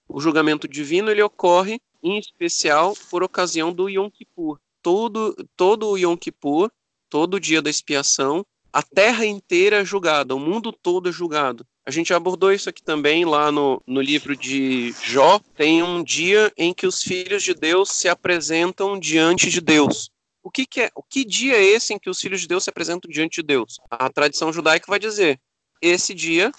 O 0.09 0.21
julgamento 0.21 0.69
divino 0.69 1.11
ele 1.11 1.23
ocorre 1.23 1.81
em 2.03 2.19
especial 2.19 2.95
por 3.11 3.25
ocasião 3.25 3.73
do 3.73 3.89
Yom 3.89 4.09
Kippur. 4.09 4.59
Todo, 4.81 5.35
todo 5.57 5.89
o 5.89 5.99
Yom 5.99 6.17
Kippur, 6.17 6.71
todo 7.09 7.35
o 7.35 7.41
dia 7.41 7.61
da 7.61 7.69
expiação, 7.69 8.47
a 8.73 8.83
terra 8.83 9.27
inteira 9.27 9.81
é 9.81 9.85
julgada, 9.85 10.35
o 10.35 10.39
mundo 10.39 10.73
todo 10.73 11.09
é 11.09 11.13
julgado. 11.13 11.67
A 11.91 11.93
gente 11.93 12.15
abordou 12.15 12.53
isso 12.53 12.69
aqui 12.69 12.81
também 12.85 13.25
lá 13.25 13.51
no, 13.51 13.83
no 13.85 14.01
livro 14.01 14.37
de 14.37 14.95
Jó. 15.03 15.41
Tem 15.57 15.83
um 15.83 16.05
dia 16.05 16.53
em 16.57 16.73
que 16.73 16.87
os 16.87 17.03
filhos 17.03 17.43
de 17.43 17.53
Deus 17.53 17.91
se 17.91 18.09
apresentam 18.09 18.97
diante 18.97 19.51
de 19.51 19.61
Deus. 19.61 20.09
O 20.41 20.53
que, 20.53 20.65
que 20.65 20.83
é? 20.83 20.91
O 20.95 21.03
que 21.03 21.25
dia 21.25 21.57
é 21.57 21.65
esse 21.65 21.93
em 21.93 21.99
que 21.99 22.09
os 22.09 22.21
filhos 22.21 22.43
de 22.43 22.47
Deus 22.47 22.63
se 22.63 22.71
apresentam 22.71 23.11
diante 23.11 23.41
de 23.41 23.43
Deus? 23.43 23.81
A 23.91 24.09
tradição 24.09 24.53
judaica 24.53 24.87
vai 24.87 25.01
dizer: 25.01 25.41
esse 25.83 26.15
dia 26.15 26.53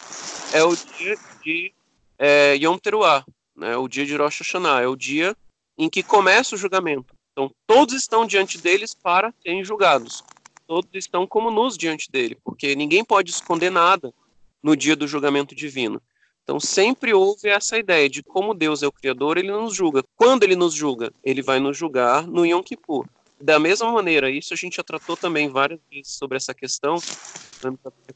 é 0.52 0.66
o 0.66 0.76
dia 0.76 1.18
de 1.42 1.74
é, 2.20 2.58
Yom 2.58 2.78
Teruah, 2.78 3.24
né, 3.56 3.78
o 3.78 3.88
dia 3.88 4.06
de 4.06 4.18
Rosh 4.18 4.42
Hashanah, 4.42 4.82
é 4.82 4.88
o 4.88 4.98
dia 4.98 5.34
em 5.78 5.90
que 5.90 6.04
começa 6.04 6.56
o 6.56 6.58
julgamento. 6.58 7.16
Então, 7.32 7.50
todos 7.66 7.96
estão 7.96 8.28
diante 8.28 8.58
deles 8.58 8.94
para 8.94 9.34
serem 9.42 9.64
julgados. 9.64 10.26
Todos 10.68 10.90
estão 10.94 11.26
como 11.26 11.50
nus 11.50 11.78
diante 11.78 12.12
dele, 12.12 12.38
porque 12.44 12.76
ninguém 12.76 13.06
pode 13.06 13.32
esconder 13.32 13.70
nada 13.70 14.14
no 14.62 14.76
dia 14.76 14.96
do 14.96 15.08
julgamento 15.08 15.56
divino. 15.56 16.02
Então, 16.44 16.60
sempre 16.60 17.14
houve 17.14 17.50
essa 17.50 17.78
ideia 17.78 18.10
de 18.10 18.24
como 18.24 18.54
Deus 18.54 18.84
é 18.84 18.88
o 18.88 18.92
Criador, 18.92 19.38
ele 19.38 19.52
nos 19.52 19.74
julga. 19.74 20.04
Quando 20.16 20.44
ele 20.44 20.56
nos 20.56 20.74
julga? 20.74 21.12
Ele 21.24 21.42
vai 21.42 21.60
nos 21.60 21.78
julgar 21.78 22.26
no 22.28 22.46
Yom 22.46 22.62
Kippur. 22.62 23.08
Da 23.40 23.60
mesma 23.60 23.92
maneira, 23.92 24.30
isso 24.30 24.54
a 24.54 24.58
gente 24.58 24.76
já 24.76 24.84
tratou 24.84 25.18
também 25.18 25.50
várias 25.50 25.80
vezes 25.90 26.14
sobre 26.14 26.38
essa 26.38 26.54
questão, 26.54 26.98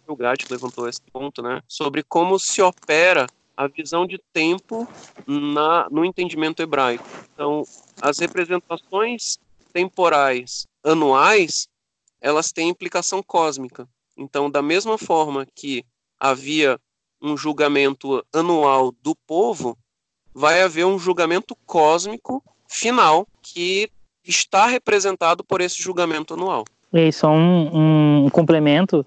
o 0.07 0.15
Gatti 0.15 0.45
levantou 0.51 0.87
esse 0.87 1.01
ponto, 1.11 1.41
né, 1.41 1.61
sobre 1.67 2.03
como 2.03 2.39
se 2.39 2.61
opera 2.61 3.27
a 3.57 3.67
visão 3.67 4.05
de 4.05 4.19
tempo 4.33 4.87
na, 5.25 5.87
no 5.89 6.03
entendimento 6.03 6.61
hebraico. 6.61 7.05
Então, 7.33 7.63
as 8.01 8.19
representações 8.19 9.39
temporais 9.71 10.67
anuais, 10.83 11.67
elas 12.21 12.51
têm 12.51 12.69
implicação 12.69 13.23
cósmica. 13.23 13.87
Então, 14.17 14.49
da 14.49 14.61
mesma 14.61 14.97
forma 14.97 15.47
que 15.55 15.83
havia 16.29 16.79
um 17.21 17.35
julgamento 17.35 18.23
anual 18.33 18.93
do 19.01 19.15
povo, 19.27 19.77
vai 20.33 20.61
haver 20.61 20.85
um 20.85 20.99
julgamento 20.99 21.55
cósmico 21.65 22.43
final 22.67 23.27
que 23.41 23.89
está 24.23 24.67
representado 24.67 25.43
por 25.43 25.61
esse 25.61 25.81
julgamento 25.81 26.33
anual. 26.33 26.65
E 26.93 27.11
só 27.11 27.29
um, 27.31 28.25
um 28.25 28.29
complemento 28.29 29.05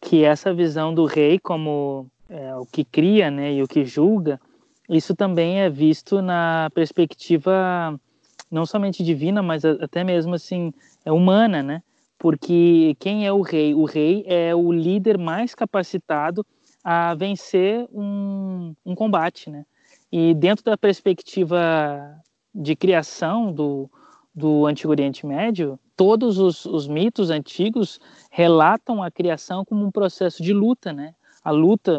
que 0.00 0.24
essa 0.24 0.52
visão 0.52 0.94
do 0.94 1.04
rei 1.04 1.38
como 1.38 2.06
é, 2.28 2.54
o 2.56 2.66
que 2.66 2.84
cria 2.84 3.30
né, 3.30 3.54
e 3.54 3.62
o 3.62 3.68
que 3.68 3.84
julga, 3.84 4.40
isso 4.88 5.14
também 5.14 5.60
é 5.60 5.70
visto 5.70 6.22
na 6.22 6.70
perspectiva 6.74 7.98
não 8.50 8.64
somente 8.64 9.02
divina, 9.02 9.42
mas 9.42 9.64
até 9.64 10.04
mesmo 10.04 10.34
assim 10.34 10.72
é 11.04 11.10
humana, 11.10 11.62
né? 11.62 11.82
Porque 12.18 12.96
quem 12.98 13.26
é 13.26 13.32
o 13.32 13.42
rei? 13.42 13.74
O 13.74 13.84
rei 13.84 14.24
é 14.26 14.54
o 14.54 14.72
líder 14.72 15.18
mais 15.18 15.54
capacitado 15.54 16.46
a 16.88 17.14
vencer 17.14 17.84
um, 17.92 18.72
um 18.86 18.94
combate, 18.94 19.50
né? 19.50 19.66
E 20.12 20.32
dentro 20.34 20.64
da 20.64 20.78
perspectiva 20.78 22.14
de 22.54 22.76
criação 22.76 23.52
do, 23.52 23.90
do 24.32 24.66
Antigo 24.66 24.92
Oriente 24.92 25.26
Médio, 25.26 25.80
todos 25.96 26.38
os, 26.38 26.64
os 26.64 26.86
mitos 26.86 27.28
antigos 27.28 27.98
relatam 28.30 29.02
a 29.02 29.10
criação 29.10 29.64
como 29.64 29.84
um 29.84 29.90
processo 29.90 30.40
de 30.40 30.52
luta, 30.52 30.92
né? 30.92 31.12
a 31.42 31.50
luta, 31.50 31.92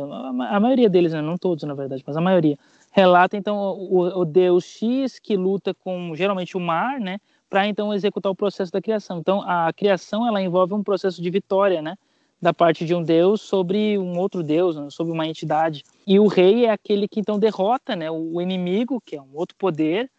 a 0.50 0.60
maioria 0.60 0.90
deles, 0.90 1.14
né, 1.14 1.22
não 1.22 1.38
todos 1.38 1.64
na 1.64 1.74
verdade, 1.74 2.04
mas 2.06 2.18
a 2.18 2.22
maioria, 2.22 2.58
relata 2.92 3.38
então 3.38 3.58
o, 3.58 4.22
o 4.22 4.26
deus 4.26 4.66
X 4.66 5.20
que 5.20 5.38
luta 5.38 5.74
com 5.74 6.14
geralmente 6.16 6.58
o 6.58 6.60
mar, 6.60 7.00
né, 7.00 7.18
para 7.50 7.66
então 7.66 7.94
executar 7.94 8.30
o 8.30 8.36
processo 8.36 8.74
da 8.74 8.82
criação. 8.82 9.20
Então 9.20 9.42
a 9.42 9.72
criação 9.72 10.28
ela 10.28 10.42
envolve 10.42 10.74
um 10.74 10.84
processo 10.84 11.22
de 11.22 11.30
vitória, 11.30 11.82
né, 11.82 11.98
da 12.42 12.54
parte 12.54 12.86
de 12.86 12.94
um 12.94 13.04
deus 13.04 13.42
sobre 13.42 13.98
um 13.98 14.18
outro 14.20 14.44
deus, 14.44 14.76
né, 14.76 14.88
sobre 14.90 15.12
uma 15.12 15.28
entidade. 15.28 15.84
E 16.06 16.20
o 16.20 16.28
rei 16.28 16.66
é 16.66 16.72
aquele 16.72 17.08
que 17.08 17.20
então 17.20 17.40
derrota, 17.40 17.96
né, 17.96 18.10
o 18.12 18.40
inimigo, 18.42 19.02
que 19.04 19.16
é 19.16 19.22
um 19.22 19.30
outro 19.34 19.56
poder, 19.58 20.10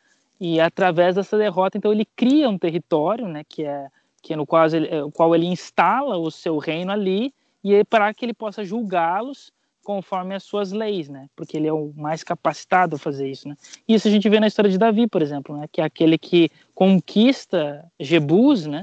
e 0.40 0.60
através 0.60 1.14
dessa 1.14 1.36
derrota 1.36 1.78
então 1.78 1.92
ele 1.92 2.04
cria 2.04 2.48
um 2.48 2.58
território, 2.58 3.28
né, 3.28 3.42
que 3.48 3.64
é 3.64 3.88
que 4.20 4.32
é 4.32 4.36
no 4.36 4.44
qual 4.44 4.66
ele, 4.66 4.88
é, 4.88 5.10
qual 5.12 5.34
ele 5.34 5.46
instala 5.46 6.16
o 6.16 6.30
seu 6.30 6.58
reino 6.58 6.90
ali 6.90 7.32
e 7.62 7.74
é 7.74 7.84
para 7.84 8.12
que 8.12 8.24
ele 8.24 8.34
possa 8.34 8.64
julgá-los 8.64 9.52
conforme 9.82 10.34
as 10.34 10.42
suas 10.42 10.70
leis, 10.70 11.08
né? 11.08 11.28
Porque 11.34 11.56
ele 11.56 11.66
é 11.66 11.72
o 11.72 11.94
mais 11.96 12.22
capacitado 12.22 12.96
a 12.96 12.98
fazer 12.98 13.26
isso, 13.30 13.48
né? 13.48 13.56
Isso 13.88 14.06
a 14.06 14.10
gente 14.10 14.28
vê 14.28 14.38
na 14.38 14.46
história 14.46 14.70
de 14.70 14.76
Davi, 14.76 15.06
por 15.06 15.22
exemplo, 15.22 15.56
né? 15.56 15.66
Que 15.72 15.80
é 15.80 15.84
aquele 15.84 16.18
que 16.18 16.50
conquista 16.74 17.90
Jebus, 17.98 18.66
né? 18.66 18.82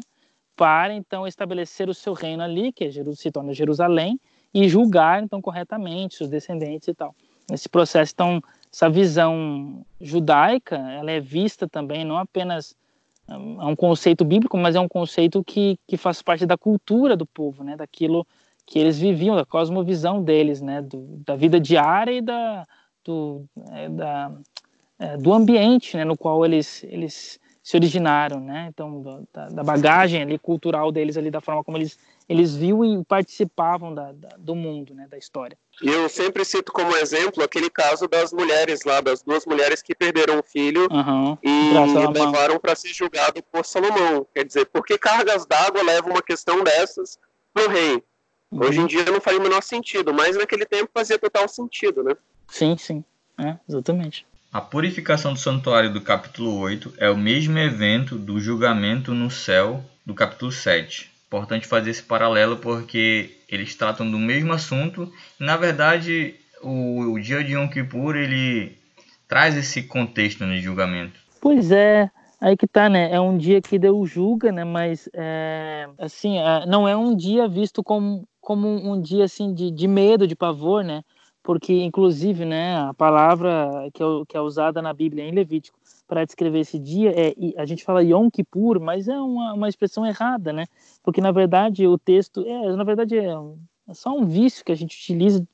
Para 0.56 0.94
então 0.94 1.28
estabelecer 1.28 1.90
o 1.90 1.94
seu 1.94 2.14
reino 2.14 2.44
ali, 2.44 2.72
que 2.72 2.86
é, 2.86 2.92
se 2.92 3.32
torna 3.32 3.54
Jerusalém, 3.54 4.20
e 4.54 4.70
julgar 4.70 5.22
então 5.22 5.42
corretamente 5.42 6.16
seus 6.16 6.30
descendentes 6.30 6.88
e 6.88 6.94
tal. 6.94 7.14
Esse 7.52 7.68
processo, 7.68 8.14
então, 8.14 8.42
essa 8.72 8.90
visão 8.90 9.86
judaica, 10.00 10.78
ela 10.78 11.12
é 11.12 11.20
vista 11.20 11.68
também 11.68 12.06
não 12.06 12.18
apenas 12.18 12.76
é 13.28 13.36
um 13.36 13.76
conceito 13.76 14.24
bíblico, 14.24 14.56
mas 14.56 14.76
é 14.76 14.80
um 14.80 14.88
conceito 14.88 15.44
que, 15.44 15.80
que 15.88 15.98
faz 15.98 16.22
parte 16.22 16.46
da 16.46 16.56
cultura 16.56 17.18
do 17.18 17.26
povo, 17.26 17.64
né? 17.64 17.76
Daquilo 17.76 18.26
que 18.66 18.80
eles 18.80 19.00
viviam, 19.00 19.36
da 19.36 19.46
cosmovisão 19.46 20.24
deles, 20.24 20.62
né, 20.62 20.82
do, 20.82 21.22
da 21.26 21.36
vida 21.36 21.60
diária 21.60 22.12
e 22.12 22.22
da, 22.22 22.68
do, 23.04 23.46
é, 23.72 23.90
da, 23.90 24.32
é, 24.98 25.18
do 25.18 25.32
ambiente 25.32 25.96
né, 25.96 26.04
no 26.04 26.18
qual 26.18 26.44
eles, 26.44 26.84
eles 26.86 27.40
se 27.66 27.76
originaram, 27.76 28.40
né, 28.40 28.68
então 28.70 29.26
da, 29.34 29.50
da, 29.50 29.64
bagagem 29.64 30.22
ali 30.22 30.38
cultural 30.38 30.92
deles 30.92 31.18
ali, 31.18 31.32
da 31.32 31.42
forma 31.42 31.64
como 31.64 31.80
eles, 31.80 31.98
eles 32.30 32.56
viam 32.56 32.86
e 32.86 33.04
participavam 33.04 33.92
da, 33.92 34.12
da, 34.12 34.30
do 34.38 34.54
mundo, 34.54 34.94
né, 34.94 35.08
da 35.10 35.18
história. 35.18 35.58
Eu 35.82 36.08
sempre 36.08 36.46
cito 36.46 36.72
como 36.72 36.96
exemplo 36.96 37.44
aquele 37.44 37.68
caso 37.72 38.08
das 38.08 38.32
mulheres 38.32 38.84
lá, 38.86 39.02
das 39.02 39.24
duas 39.24 39.48
mulheres 39.48 39.82
que 39.82 39.96
perderam 39.96 40.38
um 40.38 40.44
filho 40.44 40.88
uhum. 40.92 41.36
e 41.42 41.72
levaram 42.14 42.60
para 42.60 42.76
ser 42.76 42.94
julgado 42.94 43.42
por 43.52 43.66
Salomão. 43.66 44.28
Quer 44.32 44.46
dizer, 44.46 44.68
por 44.68 44.86
que 44.86 44.96
cargas 44.96 45.48
d'água 45.48 45.82
levam 45.82 46.12
uma 46.12 46.22
questão 46.22 46.64
dessas 46.64 47.18
no 47.56 47.68
rei? 47.68 48.04
Hoje 48.52 48.80
em 48.80 48.86
dia 48.86 49.06
não 49.06 49.20
faz 49.20 49.38
o 49.38 49.42
menor 49.42 49.64
sentido, 49.64 50.14
mas 50.14 50.38
naquele 50.38 50.68
tempo 50.68 50.92
fazia 50.94 51.18
total 51.18 51.48
sentido, 51.48 52.04
né? 52.04 52.16
Sim, 52.48 52.78
sim. 52.78 53.04
É, 53.40 53.58
exatamente. 53.68 54.24
A 54.56 54.62
purificação 54.62 55.34
do 55.34 55.40
santuário 55.40 55.92
do 55.92 56.00
capítulo 56.00 56.58
8 56.60 56.94
é 56.98 57.10
o 57.10 57.18
mesmo 57.18 57.60
evento 57.60 58.18
do 58.18 58.40
julgamento 58.40 59.14
no 59.14 59.30
céu 59.30 59.84
do 60.06 60.14
capítulo 60.14 60.50
7. 60.50 61.12
Importante 61.28 61.68
fazer 61.68 61.90
esse 61.90 62.02
paralelo 62.02 62.56
porque 62.56 63.36
eles 63.50 63.76
tratam 63.76 64.10
do 64.10 64.18
mesmo 64.18 64.54
assunto 64.54 65.12
e, 65.38 65.44
na 65.44 65.58
verdade, 65.58 66.36
o, 66.62 67.12
o 67.12 67.20
dia 67.20 67.44
de 67.44 67.52
Yom 67.52 67.68
Kippur 67.68 68.16
ele 68.16 68.78
traz 69.28 69.58
esse 69.58 69.84
contexto 69.84 70.46
no 70.46 70.58
julgamento. 70.58 71.20
Pois 71.42 71.70
é, 71.70 72.10
Aí 72.40 72.56
que 72.56 72.66
tá, 72.66 72.88
né? 72.88 73.12
É 73.12 73.20
um 73.20 73.38
dia 73.38 73.62
que 73.62 73.78
Deus 73.78 74.10
julga, 74.10 74.54
né? 74.54 74.64
Mas, 74.64 75.10
é, 75.14 75.86
assim, 75.98 76.38
é, 76.38 76.66
não 76.66 76.88
é 76.88 76.96
um 76.96 77.14
dia 77.14 77.46
visto 77.46 77.84
como, 77.84 78.26
como 78.40 78.70
um 78.70 79.02
dia, 79.02 79.26
assim, 79.26 79.54
de, 79.54 79.70
de 79.70 79.88
medo, 79.88 80.26
de 80.26 80.36
pavor, 80.36 80.82
né? 80.82 81.02
Porque, 81.46 81.84
inclusive, 81.84 82.44
né, 82.44 82.76
a 82.76 82.92
palavra 82.92 83.88
que 83.94 84.02
é, 84.02 84.06
que 84.28 84.36
é 84.36 84.42
usada 84.42 84.82
na 84.82 84.92
Bíblia 84.92 85.24
em 85.24 85.32
Levítico 85.32 85.78
para 86.08 86.26
descrever 86.26 86.62
esse 86.62 86.80
dia 86.80 87.14
é, 87.16 87.36
a 87.56 87.66
gente 87.66 87.84
fala 87.84 88.04
Yom 88.04 88.32
Kippur, 88.32 88.80
mas 88.80 89.08
é 89.08 89.20
uma, 89.20 89.54
uma 89.54 89.70
expressão 89.70 90.04
errada, 90.04 90.52
né? 90.52 90.66
Porque, 91.04 91.22
na 91.22 91.32
verdade, 91.32 91.86
o 91.86 92.00
texto, 92.00 92.44
é, 92.48 92.76
na 92.76 92.84
verdade, 92.84 93.20
é, 93.20 93.32
é 93.88 93.94
só 93.94 94.18
um 94.18 94.26
vício 94.26 94.66
que 94.66 94.72
a 94.72 94.76
gente 94.76 94.98
utiliza 94.98 95.48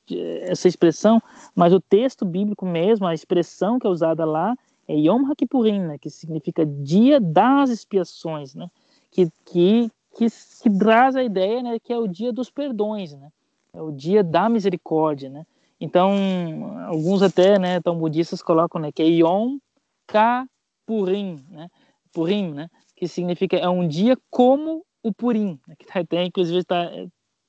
essa 0.44 0.66
expressão, 0.66 1.22
mas 1.54 1.74
o 1.74 1.80
texto 1.80 2.24
bíblico 2.24 2.64
mesmo, 2.64 3.06
a 3.06 3.12
expressão 3.12 3.78
que 3.78 3.86
é 3.86 3.90
usada 3.90 4.24
lá, 4.24 4.56
é 4.88 4.96
Yom 4.96 5.30
HaKippurim, 5.30 5.80
né, 5.80 5.98
que 5.98 6.08
significa 6.08 6.64
dia 6.64 7.20
das 7.20 7.68
expiações, 7.68 8.54
né, 8.54 8.70
que, 9.10 9.28
que, 9.44 9.90
que, 10.16 10.26
que 10.62 10.70
traz 10.70 11.16
a 11.16 11.22
ideia 11.22 11.62
né, 11.62 11.78
que 11.78 11.92
é 11.92 11.98
o 11.98 12.08
dia 12.08 12.32
dos 12.32 12.48
perdões, 12.48 13.12
né, 13.12 13.28
é 13.74 13.82
o 13.82 13.92
dia 13.92 14.24
da 14.24 14.48
misericórdia. 14.48 15.28
Né. 15.28 15.44
Então, 15.82 16.78
alguns 16.86 17.22
até, 17.22 17.58
né, 17.58 17.80
tão 17.80 17.98
budistas 17.98 18.40
colocam 18.40 18.80
né, 18.80 18.92
que 18.92 19.02
é 19.02 19.06
Yom 19.06 19.58
Kapurim, 20.06 21.44
né, 21.50 21.68
Purim, 22.12 22.52
né, 22.52 22.68
que 22.94 23.08
significa 23.08 23.56
é 23.56 23.68
um 23.68 23.88
dia 23.88 24.16
como 24.30 24.86
o 25.02 25.12
Purim, 25.12 25.58
né, 25.66 25.74
que 25.76 25.98
até 25.98 26.22
inclusive 26.24 26.60
está 26.60 26.88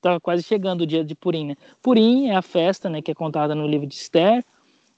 tá 0.00 0.18
quase 0.18 0.42
chegando 0.42 0.80
o 0.80 0.86
dia 0.86 1.04
de 1.04 1.14
Purim, 1.14 1.46
né? 1.46 1.54
Purim 1.80 2.26
é 2.26 2.34
a 2.34 2.42
festa, 2.42 2.90
né, 2.90 3.00
que 3.00 3.12
é 3.12 3.14
contada 3.14 3.54
no 3.54 3.68
livro 3.68 3.86
de 3.86 3.94
Esther 3.94 4.44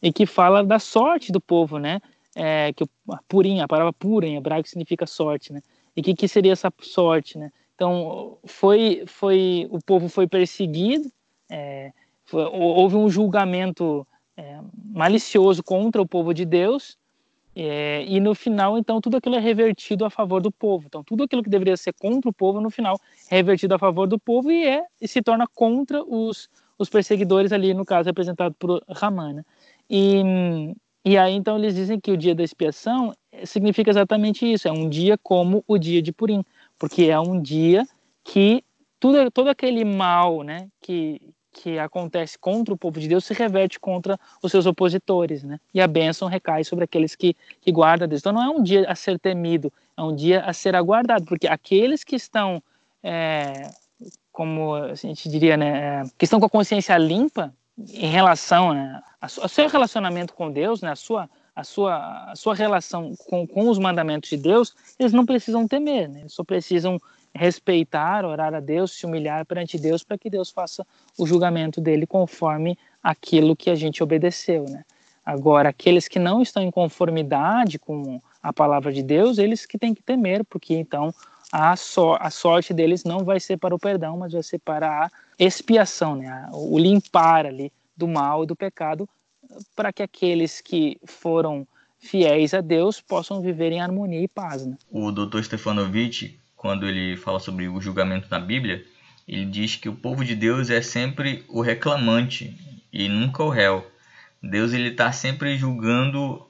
e 0.02 0.10
que 0.10 0.24
fala 0.24 0.64
da 0.64 0.78
sorte 0.78 1.30
do 1.30 1.40
povo, 1.40 1.78
né? 1.78 2.00
É, 2.34 2.72
que 2.72 2.84
o 2.84 2.88
Purim, 3.28 3.60
a 3.60 3.68
palavra 3.68 3.92
pura 3.92 4.26
em 4.26 4.36
hebraico 4.36 4.66
significa 4.66 5.06
sorte, 5.06 5.52
né? 5.52 5.60
E 5.94 6.02
que 6.02 6.14
que 6.14 6.26
seria 6.26 6.52
essa 6.52 6.72
sorte, 6.80 7.36
né? 7.36 7.52
Então 7.74 8.38
foi 8.46 9.04
foi 9.06 9.68
o 9.70 9.78
povo 9.84 10.08
foi 10.08 10.26
perseguido, 10.26 11.12
é, 11.50 11.92
houve 12.32 12.96
um 12.96 13.08
julgamento 13.08 14.06
é, 14.36 14.58
malicioso 14.92 15.62
contra 15.62 16.00
o 16.00 16.06
povo 16.06 16.34
de 16.34 16.44
Deus 16.44 16.96
é, 17.58 18.04
e 18.06 18.20
no 18.20 18.34
final, 18.34 18.76
então, 18.76 19.00
tudo 19.00 19.16
aquilo 19.16 19.34
é 19.34 19.38
revertido 19.38 20.04
a 20.04 20.10
favor 20.10 20.42
do 20.42 20.52
povo. 20.52 20.84
Então, 20.86 21.02
tudo 21.02 21.24
aquilo 21.24 21.42
que 21.42 21.48
deveria 21.48 21.74
ser 21.74 21.94
contra 21.94 22.28
o 22.28 22.32
povo, 22.32 22.60
no 22.60 22.68
final, 22.68 23.00
é 23.30 23.36
revertido 23.36 23.74
a 23.74 23.78
favor 23.78 24.06
do 24.06 24.18
povo 24.18 24.50
e, 24.50 24.66
é, 24.66 24.84
e 25.00 25.08
se 25.08 25.22
torna 25.22 25.46
contra 25.54 26.04
os, 26.04 26.50
os 26.78 26.90
perseguidores 26.90 27.52
ali, 27.52 27.72
no 27.72 27.82
caso, 27.82 28.10
representado 28.10 28.54
por 28.58 28.84
Ramana. 28.86 29.36
Né? 29.36 29.44
E, 29.88 30.74
e 31.02 31.16
aí, 31.16 31.32
então, 31.32 31.56
eles 31.56 31.74
dizem 31.74 31.98
que 31.98 32.12
o 32.12 32.16
dia 32.16 32.34
da 32.34 32.44
expiação 32.44 33.14
significa 33.46 33.88
exatamente 33.88 34.52
isso. 34.52 34.68
É 34.68 34.72
um 34.72 34.86
dia 34.86 35.16
como 35.22 35.64
o 35.66 35.78
dia 35.78 36.02
de 36.02 36.12
Purim, 36.12 36.44
porque 36.78 37.04
é 37.04 37.18
um 37.18 37.40
dia 37.40 37.86
que 38.22 38.62
tudo, 39.00 39.30
todo 39.30 39.48
aquele 39.48 39.82
mal 39.82 40.42
né, 40.42 40.68
que, 40.82 41.22
que 41.56 41.78
acontece 41.78 42.38
contra 42.38 42.74
o 42.74 42.76
povo 42.76 43.00
de 43.00 43.08
Deus 43.08 43.24
se 43.24 43.32
reverte 43.32 43.80
contra 43.80 44.20
os 44.42 44.50
seus 44.52 44.66
opositores, 44.66 45.42
né? 45.42 45.58
E 45.72 45.80
a 45.80 45.86
bênção 45.86 46.28
recai 46.28 46.62
sobre 46.64 46.84
aqueles 46.84 47.16
que, 47.16 47.34
que 47.62 47.72
guardam 47.72 48.06
Deus. 48.06 48.20
Então 48.20 48.32
não 48.32 48.42
é 48.42 48.50
um 48.50 48.62
dia 48.62 48.84
a 48.88 48.94
ser 48.94 49.18
temido, 49.18 49.72
é 49.96 50.02
um 50.02 50.14
dia 50.14 50.42
a 50.42 50.52
ser 50.52 50.76
aguardado, 50.76 51.24
porque 51.24 51.46
aqueles 51.46 52.04
que 52.04 52.14
estão, 52.14 52.62
é, 53.02 53.70
como 54.30 54.74
a 54.74 54.94
gente 54.94 55.28
diria, 55.30 55.56
né, 55.56 55.78
é, 55.78 56.02
que 56.18 56.24
estão 56.24 56.38
com 56.38 56.46
a 56.46 56.50
consciência 56.50 56.96
limpa 56.98 57.54
em 57.78 58.08
relação 58.08 58.74
né, 58.74 59.00
ao 59.20 59.48
seu 59.48 59.68
relacionamento 59.68 60.34
com 60.34 60.50
Deus, 60.50 60.82
né, 60.82 60.90
a 60.90 60.96
sua 60.96 61.28
a 61.56 61.64
sua, 61.64 62.30
a 62.30 62.36
sua 62.36 62.54
relação 62.54 63.14
com, 63.16 63.46
com 63.46 63.70
os 63.70 63.78
mandamentos 63.78 64.28
de 64.28 64.36
Deus, 64.36 64.76
eles 64.98 65.14
não 65.14 65.24
precisam 65.24 65.66
temer, 65.66 66.06
né? 66.06 66.20
eles 66.20 66.34
só 66.34 66.44
precisam 66.44 67.00
respeitar, 67.36 68.24
orar 68.24 68.54
a 68.54 68.60
Deus, 68.60 68.92
se 68.92 69.06
humilhar 69.06 69.44
perante 69.46 69.78
Deus 69.78 70.02
para 70.02 70.18
que 70.18 70.30
Deus 70.30 70.50
faça 70.50 70.86
o 71.18 71.26
julgamento 71.26 71.80
dele 71.80 72.06
conforme 72.06 72.78
aquilo 73.02 73.54
que 73.54 73.70
a 73.70 73.74
gente 73.74 74.02
obedeceu, 74.02 74.64
né? 74.64 74.84
Agora, 75.24 75.70
aqueles 75.70 76.06
que 76.06 76.20
não 76.20 76.40
estão 76.40 76.62
em 76.62 76.70
conformidade 76.70 77.80
com 77.80 78.20
a 78.40 78.52
palavra 78.52 78.92
de 78.92 79.02
Deus, 79.02 79.38
eles 79.38 79.66
que 79.66 79.76
têm 79.76 79.92
que 79.92 80.02
temer, 80.02 80.44
porque 80.44 80.74
então 80.74 81.12
a, 81.50 81.74
so 81.74 82.16
a 82.20 82.30
sorte 82.30 82.72
deles 82.72 83.02
não 83.02 83.24
vai 83.24 83.40
ser 83.40 83.56
para 83.56 83.74
o 83.74 83.78
perdão, 83.78 84.16
mas 84.16 84.32
vai 84.32 84.42
ser 84.42 84.60
para 84.60 85.04
a 85.04 85.10
expiação, 85.36 86.14
né? 86.14 86.48
o 86.52 86.78
limpar 86.78 87.44
ali 87.44 87.72
do 87.96 88.06
mal 88.06 88.44
e 88.44 88.46
do 88.46 88.54
pecado, 88.54 89.08
para 89.74 89.92
que 89.92 90.02
aqueles 90.02 90.60
que 90.60 90.96
foram 91.04 91.66
fiéis 91.98 92.54
a 92.54 92.60
Deus 92.60 93.00
possam 93.00 93.40
viver 93.40 93.72
em 93.72 93.80
harmonia 93.80 94.20
e 94.20 94.28
paz. 94.28 94.64
Né? 94.64 94.76
O 94.90 95.10
Dr. 95.10 95.42
Stefanovic 95.42 96.38
quando 96.56 96.86
ele 96.86 97.16
fala 97.16 97.38
sobre 97.38 97.68
o 97.68 97.80
julgamento 97.80 98.28
na 98.30 98.38
Bíblia, 98.38 98.84
ele 99.28 99.44
diz 99.44 99.76
que 99.76 99.88
o 99.88 99.94
povo 99.94 100.24
de 100.24 100.34
Deus 100.34 100.70
é 100.70 100.80
sempre 100.80 101.44
o 101.48 101.60
reclamante 101.60 102.56
e 102.92 103.08
nunca 103.08 103.42
o 103.42 103.50
réu. 103.50 103.86
Deus 104.42 104.72
ele 104.72 104.88
está 104.90 105.12
sempre 105.12 105.56
julgando 105.56 106.46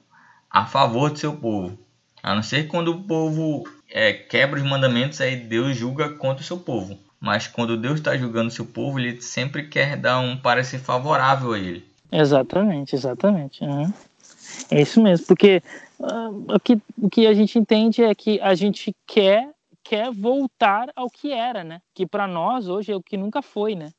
a 0.49 0.65
favor 0.65 1.09
do 1.09 1.19
seu 1.19 1.33
povo. 1.35 1.77
A 2.21 2.35
não 2.35 2.43
ser 2.43 2.67
quando 2.67 2.89
o 2.89 3.03
povo 3.03 3.67
é, 3.89 4.13
quebra 4.13 4.59
os 4.59 4.65
mandamentos, 4.65 5.19
aí 5.21 5.35
Deus 5.35 5.75
julga 5.75 6.09
contra 6.09 6.41
o 6.41 6.45
seu 6.45 6.57
povo. 6.57 6.97
Mas 7.19 7.47
quando 7.47 7.77
Deus 7.77 7.95
está 7.95 8.15
julgando 8.15 8.49
o 8.49 8.51
seu 8.51 8.65
povo, 8.65 8.99
ele 8.99 9.21
sempre 9.21 9.67
quer 9.67 9.97
dar 9.97 10.19
um 10.19 10.37
parecer 10.37 10.79
favorável 10.79 11.53
a 11.53 11.59
ele. 11.59 11.85
Exatamente, 12.11 12.95
exatamente. 12.95 13.63
É 14.69 14.81
isso 14.81 15.01
mesmo, 15.01 15.25
porque 15.25 15.61
uh, 15.99 16.55
o, 16.55 16.59
que, 16.59 16.79
o 16.97 17.09
que 17.09 17.27
a 17.27 17.33
gente 17.33 17.57
entende 17.57 18.03
é 18.03 18.13
que 18.13 18.39
a 18.39 18.53
gente 18.53 18.95
quer 19.05 19.49
quer 19.87 20.11
voltar 20.11 20.91
ao 20.95 21.09
que 21.09 21.31
era, 21.31 21.63
né? 21.63 21.81
Que 21.93 22.05
para 22.05 22.27
nós 22.27 22.67
hoje 22.67 22.91
é 22.91 22.95
o 22.95 23.01
que 23.01 23.15
nunca 23.15 23.41
foi, 23.41 23.73
né? 23.73 23.91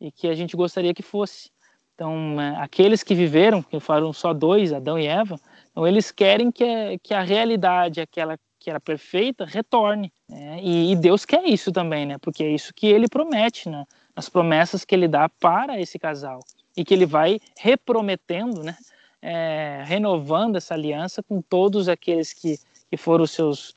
E 0.00 0.10
que 0.10 0.26
a 0.26 0.34
gente 0.34 0.56
gostaria 0.56 0.94
que 0.94 1.02
fosse. 1.02 1.50
Então, 1.94 2.40
é, 2.40 2.56
aqueles 2.56 3.02
que 3.02 3.14
viveram, 3.14 3.62
que 3.62 3.78
foram 3.78 4.12
só 4.12 4.32
dois, 4.32 4.72
Adão 4.72 4.98
e 4.98 5.06
Eva, 5.06 5.38
então 5.70 5.86
eles 5.86 6.10
querem 6.10 6.50
que, 6.50 6.98
que 7.02 7.12
a 7.12 7.22
realidade, 7.22 8.00
aquela 8.00 8.38
que 8.58 8.70
era 8.70 8.80
perfeita, 8.80 9.44
retorne. 9.44 10.10
Né? 10.28 10.58
E, 10.62 10.92
e, 10.92 10.96
Deus 10.96 11.26
quer 11.26 11.44
isso 11.44 11.70
também, 11.70 12.06
né? 12.06 12.16
Porque 12.18 12.42
é 12.42 12.50
isso 12.50 12.72
que 12.74 12.86
Ele 12.86 13.06
promete, 13.06 13.68
né? 13.68 13.84
As 14.16 14.30
promessas 14.30 14.84
que 14.84 14.94
Ele 14.94 15.06
dá 15.06 15.28
para 15.28 15.78
esse 15.78 15.98
casal 15.98 16.40
e 16.74 16.82
que 16.84 16.94
Ele 16.94 17.04
vai 17.04 17.38
reprometendo, 17.58 18.62
né? 18.62 18.74
É, 19.20 19.82
renovando 19.84 20.56
essa 20.56 20.74
aliança 20.74 21.22
com 21.22 21.42
todos 21.42 21.88
aqueles 21.88 22.32
que, 22.32 22.58
que 22.90 22.96
foram 22.96 23.24
os 23.24 23.30
seus 23.30 23.76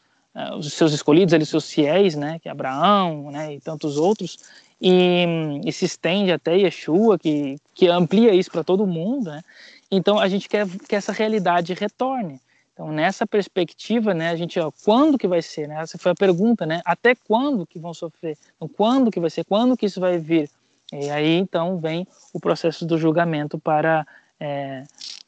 os 0.58 0.72
seus 0.74 0.94
escolhidos, 0.94 1.34
ali, 1.34 1.46
seus 1.46 1.72
fiéis, 1.72 2.16
né, 2.16 2.40
que 2.40 2.48
é 2.48 2.52
Abraão, 2.52 3.32
né, 3.32 3.56
e 3.56 3.60
tantos 3.60 3.98
outros, 3.98 4.38
e, 4.80 5.26
e 5.66 5.72
se 5.72 5.86
estende 5.86 6.32
até 6.32 6.56
Yeshua, 6.56 7.18
que, 7.18 7.58
que 7.74 7.88
amplia 7.88 8.34
isso 8.34 8.52
para 8.52 8.64
todo 8.64 8.86
mundo, 8.86 9.32
né? 9.32 9.42
Então 9.90 10.20
a 10.20 10.28
gente 10.28 10.48
quer 10.48 10.68
que 10.88 10.96
essa 10.96 11.12
realidade 11.12 11.74
retorne. 11.74 12.40
Então 12.74 12.92
nessa 12.92 13.26
perspectiva, 13.26 14.14
né, 14.14 14.30
a 14.30 14.36
gente, 14.36 14.60
ó, 14.60 14.72
quando 14.86 15.18
que 15.18 15.28
vai 15.28 15.42
ser, 15.42 15.68
né? 15.68 15.82
Essa 15.82 15.98
foi 15.98 16.12
a 16.12 16.16
pergunta, 16.16 16.66
né? 16.66 16.82
Até 16.86 17.16
quando 17.16 17.66
que 17.66 17.80
vão 17.80 17.94
sofrer? 17.94 18.38
Então, 18.56 18.68
quando 18.68 19.10
que 19.10 19.20
vai 19.20 19.32
ser? 19.32 19.44
Quando 19.46 19.76
que 19.76 19.88
isso 19.88 20.00
vai 20.00 20.20
vir? 20.20 20.50
E 20.94 21.10
aí 21.10 21.36
então 21.36 21.80
vem 21.80 22.08
o 22.32 22.40
processo 22.40 22.86
do 22.86 22.98
julgamento 22.98 23.58
para 23.58 24.06
é, 24.40 24.84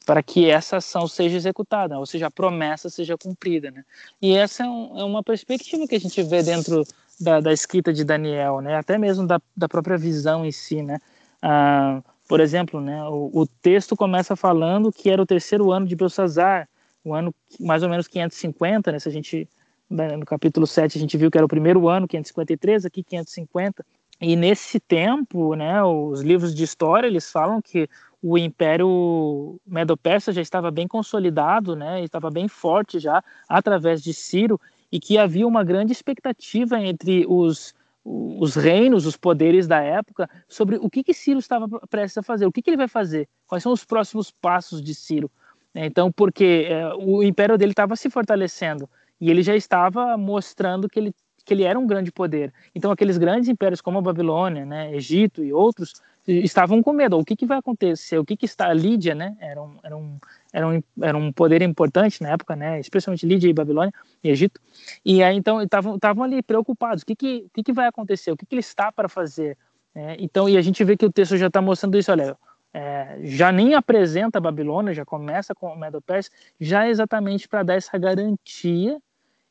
para 0.06 0.22
que 0.22 0.50
essa 0.50 0.78
ação 0.78 1.06
seja 1.06 1.36
executada, 1.36 1.98
ou 1.98 2.06
seja, 2.06 2.26
a 2.26 2.30
promessa 2.30 2.88
seja 2.88 3.16
cumprida. 3.16 3.70
Né? 3.70 3.84
E 4.20 4.34
essa 4.34 4.64
é, 4.64 4.68
um, 4.68 4.98
é 4.98 5.04
uma 5.04 5.22
perspectiva 5.22 5.86
que 5.86 5.94
a 5.94 6.00
gente 6.00 6.22
vê 6.22 6.42
dentro 6.42 6.84
da, 7.20 7.40
da 7.40 7.52
escrita 7.52 7.92
de 7.92 8.04
Daniel, 8.04 8.60
né? 8.60 8.76
até 8.76 8.98
mesmo 8.98 9.26
da, 9.26 9.40
da 9.56 9.68
própria 9.68 9.98
visão 9.98 10.44
em 10.44 10.52
si. 10.52 10.82
Né? 10.82 10.98
Ah, 11.42 12.02
por 12.26 12.40
exemplo, 12.40 12.80
né, 12.80 13.02
o, 13.04 13.30
o, 13.34 13.46
texto 13.46 13.96
começa 13.96 14.36
falando 14.36 14.92
que 14.92 15.10
era 15.10 15.20
o 15.20 15.26
terceiro 15.26 15.72
ano 15.72 15.86
de 15.86 15.96
Belsazar, 15.96 16.68
o 17.04 17.12
ano 17.12 17.34
mais 17.58 17.82
ou 17.82 17.88
menos 17.88 18.06
550, 18.06 18.92
né, 18.92 18.98
se 19.00 19.08
a 19.08 19.12
gente 19.12 19.48
né, 19.90 20.16
no 20.16 20.24
capítulo 20.24 20.66
7 20.66 20.96
a 20.96 21.00
gente 21.00 21.16
viu 21.16 21.28
que 21.30 21.36
era 21.36 21.44
o 21.44 21.48
primeiro 21.48 21.88
ano, 21.88 22.06
553, 22.06 22.86
aqui 22.86 23.02
550. 23.02 23.84
E 24.20 24.36
nesse 24.36 24.78
tempo, 24.78 25.56
né, 25.56 25.82
os 25.82 26.20
livros 26.20 26.54
de 26.54 26.62
história, 26.62 27.08
eles 27.08 27.30
falam 27.30 27.60
que 27.60 27.88
o 28.22 28.36
Império 28.36 29.60
Medo-Persa 29.66 30.32
já 30.32 30.42
estava 30.42 30.70
bem 30.70 30.86
consolidado, 30.86 31.74
né, 31.74 32.02
estava 32.02 32.30
bem 32.30 32.48
forte 32.48 32.98
já 32.98 33.22
através 33.48 34.02
de 34.02 34.12
Ciro 34.12 34.60
e 34.92 35.00
que 35.00 35.16
havia 35.16 35.46
uma 35.46 35.64
grande 35.64 35.92
expectativa 35.92 36.78
entre 36.80 37.24
os, 37.26 37.74
os 38.04 38.56
reinos, 38.56 39.06
os 39.06 39.16
poderes 39.16 39.66
da 39.66 39.80
época 39.80 40.28
sobre 40.48 40.76
o 40.76 40.90
que, 40.90 41.02
que 41.02 41.14
Ciro 41.14 41.38
estava 41.38 41.68
prestes 41.88 42.18
a 42.18 42.22
fazer, 42.22 42.46
o 42.46 42.52
que, 42.52 42.60
que 42.60 42.70
ele 42.70 42.76
vai 42.76 42.88
fazer, 42.88 43.28
quais 43.46 43.62
são 43.62 43.72
os 43.72 43.84
próximos 43.84 44.30
passos 44.30 44.82
de 44.82 44.94
Ciro. 44.94 45.30
Então, 45.74 46.10
porque 46.10 46.66
é, 46.68 46.92
o 46.94 47.22
império 47.22 47.56
dele 47.56 47.72
estava 47.72 47.94
se 47.94 48.10
fortalecendo 48.10 48.90
e 49.20 49.30
ele 49.30 49.42
já 49.42 49.54
estava 49.54 50.16
mostrando 50.16 50.88
que 50.88 50.98
ele 50.98 51.14
que 51.50 51.54
ele 51.54 51.64
era 51.64 51.76
um 51.76 51.84
grande 51.84 52.12
poder. 52.12 52.54
Então, 52.72 52.92
aqueles 52.92 53.18
grandes 53.18 53.48
impérios 53.48 53.80
como 53.80 53.98
a 53.98 54.02
Babilônia, 54.02 54.64
né, 54.64 54.94
Egito 54.94 55.42
e 55.42 55.52
outros 55.52 56.00
estavam 56.24 56.80
com 56.80 56.92
medo. 56.92 57.18
O 57.18 57.24
que, 57.24 57.34
que 57.34 57.44
vai 57.44 57.58
acontecer? 57.58 58.18
O 58.18 58.24
que, 58.24 58.36
que 58.36 58.46
está 58.46 58.68
a 58.68 58.72
Lídia, 58.72 59.16
né? 59.16 59.36
Era 59.40 59.60
um, 59.60 59.76
era 59.82 59.96
um, 59.96 60.18
era 60.52 60.68
um, 60.68 60.82
era 61.02 61.18
um 61.18 61.32
poder 61.32 61.60
importante 61.62 62.22
na 62.22 62.30
época, 62.30 62.54
né? 62.54 62.78
Especialmente 62.78 63.26
Lídia 63.26 63.48
e 63.48 63.52
Babilônia 63.52 63.92
e 64.22 64.30
Egito. 64.30 64.60
E 65.04 65.24
aí 65.24 65.36
então 65.36 65.60
estavam 65.60 66.22
ali 66.22 66.40
preocupados. 66.40 67.02
O 67.02 67.06
que 67.06 67.16
que, 67.16 67.44
o 67.46 67.50
que 67.52 67.64
que 67.64 67.72
vai 67.72 67.88
acontecer? 67.88 68.30
O 68.30 68.36
que 68.36 68.46
que 68.46 68.54
ele 68.54 68.60
está 68.60 68.92
para 68.92 69.08
fazer? 69.08 69.58
É, 69.92 70.16
então 70.20 70.48
e 70.48 70.56
a 70.56 70.62
gente 70.62 70.84
vê 70.84 70.96
que 70.96 71.04
o 71.04 71.10
texto 71.10 71.36
já 71.36 71.48
está 71.48 71.60
mostrando 71.60 71.98
isso. 71.98 72.12
Olha, 72.12 72.36
é, 72.72 73.18
já 73.24 73.50
nem 73.50 73.74
apresenta 73.74 74.38
a 74.38 74.40
Babilônia, 74.40 74.94
já 74.94 75.04
começa 75.04 75.52
com 75.52 75.66
o 75.66 75.76
Medo-Persa, 75.76 76.30
já 76.60 76.88
exatamente 76.88 77.48
para 77.48 77.64
dar 77.64 77.74
essa 77.74 77.98
garantia 77.98 79.00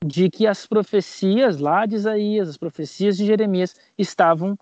de 0.06 0.30
que 0.30 0.48
as 0.48 0.66
profecias 0.66 1.60
lá 1.60 1.86
de 1.86 1.96
Isaías, 1.96 2.50
as 2.50 2.58
profecias 2.58 3.18
de 3.18 3.26
Jeremias 3.26 3.76
estavam 3.98 4.58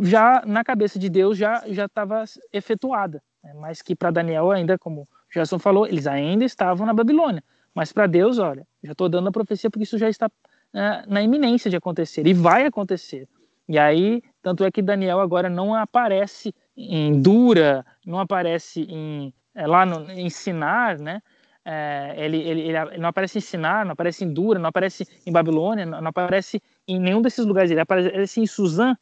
já 0.00 0.42
na 0.46 0.64
cabeça 0.64 0.98
de 0.98 1.08
Deus 1.08 1.36
já 1.38 1.62
já 1.68 1.84
estava 1.84 2.24
efetuada, 2.52 3.22
né? 3.44 3.52
mas 3.54 3.80
que 3.80 3.94
para 3.94 4.10
Daniel 4.10 4.50
ainda, 4.50 4.76
como 4.78 5.06
Gerson 5.32 5.58
falou, 5.58 5.86
eles 5.86 6.06
ainda 6.06 6.44
estavam 6.44 6.86
na 6.86 6.92
Babilônia, 6.92 7.42
Mas 7.74 7.92
para 7.92 8.06
Deus, 8.06 8.38
olha, 8.38 8.66
já 8.82 8.92
estou 8.92 9.08
dando 9.08 9.28
a 9.28 9.32
profecia 9.32 9.70
porque 9.70 9.84
isso 9.84 9.98
já 9.98 10.08
está 10.08 10.30
é, 10.74 11.04
na 11.06 11.22
iminência 11.22 11.70
de 11.70 11.76
acontecer 11.76 12.26
e 12.26 12.34
vai 12.34 12.66
acontecer. 12.66 13.28
E 13.68 13.78
aí, 13.78 14.22
tanto 14.42 14.64
é 14.64 14.70
que 14.70 14.82
Daniel 14.82 15.20
agora 15.20 15.48
não 15.48 15.74
aparece 15.74 16.52
em 16.76 17.20
Dura, 17.20 17.86
não 18.04 18.18
aparece 18.18 18.82
em, 18.82 19.32
é, 19.54 19.66
lá 19.66 19.86
no 19.86 20.10
ensinar, 20.10 20.98
né? 20.98 21.22
É, 21.64 22.14
ele, 22.16 22.38
ele, 22.38 22.60
ele, 22.62 22.98
não 22.98 23.08
aparece 23.08 23.38
em 23.38 23.40
Sinar, 23.40 23.84
não 23.84 23.92
aparece 23.92 24.24
em 24.24 24.32
Dura, 24.32 24.58
não 24.58 24.68
aparece 24.68 25.06
em 25.24 25.32
Babilônia, 25.32 25.86
não, 25.86 26.08
aparece 26.08 26.60
em 26.86 26.98
nenhum 26.98 27.22
desses 27.22 27.44
lugares. 27.44 27.70
Ele 27.70 27.80
aparece 27.80 28.40
em 28.40 28.46
Suzã. 28.46 28.96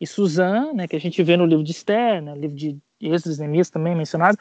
E 0.00 0.06
Suzã, 0.06 0.72
né, 0.72 0.88
que 0.88 0.96
a 0.96 1.00
gente 1.00 1.22
vê 1.22 1.36
no 1.36 1.46
livro 1.46 1.62
de 1.64 1.70
Esther, 1.70 2.20
né, 2.20 2.34
livro 2.34 2.56
de 2.56 2.76
Êxodo 3.00 3.36
Neemias 3.36 3.70
também 3.70 3.94
mencionado, 3.94 4.36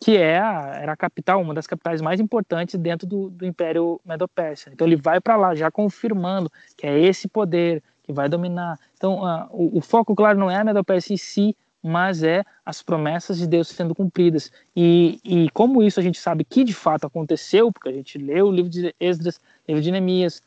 que 0.00 0.16
é 0.16 0.38
a, 0.38 0.78
era 0.80 0.92
a 0.92 0.96
capital, 0.96 1.40
uma 1.40 1.54
das 1.54 1.66
capitais 1.66 2.00
mais 2.00 2.20
importantes 2.20 2.78
dentro 2.78 3.06
do, 3.06 3.30
do 3.30 3.46
Império 3.46 4.00
Medo-Persa. 4.04 4.70
Então 4.72 4.86
ele 4.86 4.96
vai 4.96 5.20
para 5.20 5.36
lá, 5.36 5.54
já 5.54 5.70
confirmando 5.70 6.50
que 6.76 6.86
é 6.86 6.98
esse 6.98 7.28
poder 7.28 7.82
que 8.02 8.12
vai 8.12 8.28
dominar. 8.28 8.78
Então 8.96 9.22
uh, 9.22 9.48
o, 9.50 9.78
o, 9.78 9.80
foco, 9.80 10.14
claro, 10.14 10.38
não 10.38 10.50
é 10.50 10.56
a 10.56 10.64
Medo-Persa 10.64 11.12
em 11.12 11.16
si, 11.16 11.56
mas 11.82 12.22
é 12.22 12.44
as 12.64 12.82
promessas 12.82 13.38
de 13.38 13.46
Deus 13.46 13.68
sendo 13.68 13.94
cumpridas. 13.94 14.52
E, 14.74 15.18
e 15.24 15.50
como 15.50 15.82
isso 15.82 15.98
a 15.98 16.02
gente 16.02 16.18
sabe 16.18 16.44
que 16.44 16.62
de 16.62 16.72
fato 16.72 17.06
aconteceu, 17.06 17.72
porque 17.72 17.88
a 17.88 17.92
gente 17.92 18.18
leu 18.18 18.46
o 18.46 18.52
livro 18.52 18.70
de 18.70 18.94
Esdras, 19.00 19.40
livro 19.66 19.82
de 19.82 19.90
Neemias, 19.90 20.40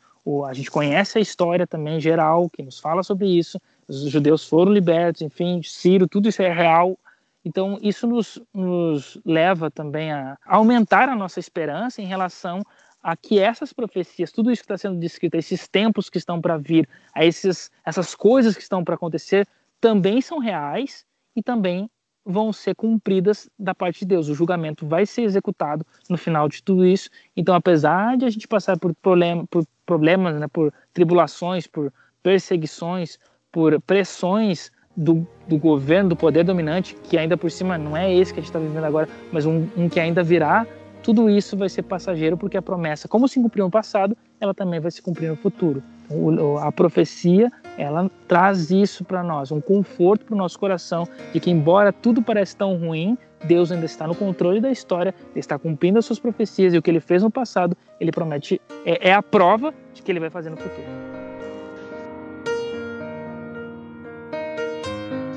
a 0.48 0.52
gente 0.52 0.70
conhece 0.70 1.18
a 1.18 1.20
história 1.20 1.66
também 1.66 2.00
geral 2.00 2.50
que 2.50 2.62
nos 2.62 2.80
fala 2.80 3.02
sobre 3.02 3.28
isso. 3.28 3.60
Os 3.86 4.10
judeus 4.10 4.48
foram 4.48 4.72
libertos, 4.72 5.22
enfim, 5.22 5.60
Ciro, 5.62 6.08
tudo 6.08 6.28
isso 6.28 6.42
é 6.42 6.52
real. 6.52 6.98
Então, 7.44 7.78
isso 7.80 8.08
nos, 8.08 8.42
nos 8.52 9.20
leva 9.24 9.70
também 9.70 10.10
a 10.10 10.36
aumentar 10.44 11.08
a 11.08 11.14
nossa 11.14 11.38
esperança 11.38 12.02
em 12.02 12.06
relação 12.06 12.60
a 13.00 13.16
que 13.16 13.38
essas 13.38 13.72
profecias, 13.72 14.32
tudo 14.32 14.50
isso 14.50 14.62
que 14.62 14.64
está 14.64 14.76
sendo 14.76 14.98
descrito, 14.98 15.36
esses 15.36 15.68
tempos 15.68 16.10
que 16.10 16.18
estão 16.18 16.40
para 16.40 16.56
vir, 16.56 16.88
a 17.14 17.24
esses, 17.24 17.70
essas 17.84 18.16
coisas 18.16 18.56
que 18.56 18.62
estão 18.62 18.82
para 18.82 18.96
acontecer, 18.96 19.46
também 19.80 20.20
são 20.20 20.40
reais 20.40 21.06
e 21.36 21.42
também 21.42 21.88
vão 22.24 22.52
ser 22.52 22.74
cumpridas 22.74 23.48
da 23.56 23.72
parte 23.72 24.00
de 24.00 24.06
Deus. 24.06 24.28
O 24.28 24.34
julgamento 24.34 24.84
vai 24.84 25.06
ser 25.06 25.22
executado 25.22 25.86
no 26.10 26.18
final 26.18 26.48
de 26.48 26.60
tudo 26.60 26.84
isso. 26.84 27.08
Então, 27.36 27.54
apesar 27.54 28.16
de 28.16 28.24
a 28.24 28.30
gente 28.30 28.48
passar 28.48 28.76
por, 28.76 28.92
problema, 28.96 29.46
por 29.46 29.64
problemas, 29.84 30.40
né, 30.40 30.48
por 30.48 30.72
tribulações, 30.92 31.68
por 31.68 31.92
perseguições, 32.24 33.16
por 33.52 33.80
pressões 33.82 34.72
do, 34.96 35.24
do, 35.46 35.56
governo, 35.56 36.10
do 36.10 36.16
poder 36.16 36.42
dominante, 36.42 36.96
que 37.04 37.16
ainda 37.16 37.36
por 37.36 37.50
cima 37.50 37.78
não 37.78 37.96
é 37.96 38.12
esse 38.12 38.34
que 38.34 38.40
a 38.40 38.42
gente 38.42 38.50
está 38.50 38.58
vivendo 38.58 38.84
agora, 38.84 39.08
mas 39.30 39.46
um, 39.46 39.68
um 39.76 39.88
que 39.88 40.00
ainda 40.00 40.24
virá, 40.24 40.66
tudo 41.06 41.30
isso 41.30 41.56
vai 41.56 41.68
ser 41.68 41.84
passageiro, 41.84 42.36
porque 42.36 42.56
a 42.56 42.62
promessa, 42.62 43.06
como 43.06 43.28
se 43.28 43.40
cumpriu 43.40 43.64
no 43.66 43.70
passado, 43.70 44.16
ela 44.40 44.52
também 44.52 44.80
vai 44.80 44.90
se 44.90 45.00
cumprir 45.00 45.30
no 45.30 45.36
futuro. 45.36 45.80
O, 46.10 46.58
a 46.58 46.72
profecia 46.72 47.48
ela 47.78 48.10
traz 48.26 48.72
isso 48.72 49.04
para 49.04 49.22
nós, 49.22 49.52
um 49.52 49.60
conforto 49.60 50.24
para 50.24 50.34
o 50.34 50.36
nosso 50.36 50.58
coração 50.58 51.06
de 51.32 51.38
que 51.38 51.48
embora 51.48 51.92
tudo 51.92 52.20
pareça 52.20 52.56
tão 52.56 52.76
ruim, 52.76 53.16
Deus 53.44 53.70
ainda 53.70 53.86
está 53.86 54.04
no 54.04 54.16
controle 54.16 54.60
da 54.60 54.72
história, 54.72 55.14
está 55.36 55.56
cumprindo 55.56 55.96
as 55.96 56.04
suas 56.04 56.18
profecias 56.18 56.74
e 56.74 56.78
o 56.78 56.82
que 56.82 56.90
ele 56.90 56.98
fez 56.98 57.22
no 57.22 57.30
passado, 57.30 57.76
ele 58.00 58.10
promete 58.10 58.60
é, 58.84 59.10
é 59.10 59.14
a 59.14 59.22
prova 59.22 59.72
de 59.94 60.02
que 60.02 60.10
ele 60.10 60.18
vai 60.18 60.30
fazer 60.30 60.50
no 60.50 60.56
futuro. 60.56 61.35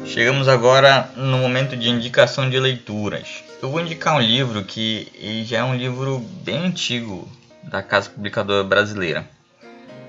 Chegamos 0.09 0.47
agora 0.47 1.09
no 1.15 1.37
momento 1.37 1.77
de 1.77 1.89
indicação 1.89 2.49
de 2.49 2.59
leituras. 2.59 3.43
Eu 3.61 3.69
vou 3.69 3.79
indicar 3.79 4.15
um 4.15 4.21
livro 4.21 4.63
que 4.63 5.07
já 5.45 5.59
é 5.59 5.63
um 5.63 5.75
livro 5.75 6.19
bem 6.43 6.67
antigo 6.67 7.27
da 7.63 7.81
Casa 7.81 8.09
Publicadora 8.09 8.63
Brasileira 8.63 9.25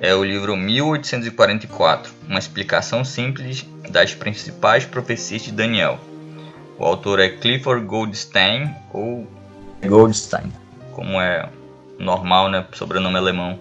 é 0.01 0.15
o 0.15 0.25
livro 0.25 0.57
1844, 0.57 2.11
uma 2.27 2.39
explicação 2.39 3.05
simples 3.05 3.67
das 3.91 4.15
principais 4.15 4.87
profecias 4.87 5.43
de 5.43 5.53
Daniel. 5.53 5.99
O 6.79 6.85
autor 6.85 7.21
é 7.21 7.29
Clifford 7.29 7.85
Goldstein 7.85 8.75
ou 8.95 9.27
Goldstein, 9.87 10.51
como 10.93 11.21
é 11.21 11.47
normal, 11.99 12.49
né, 12.49 12.67
sobrenome 12.73 13.19
alemão. 13.19 13.61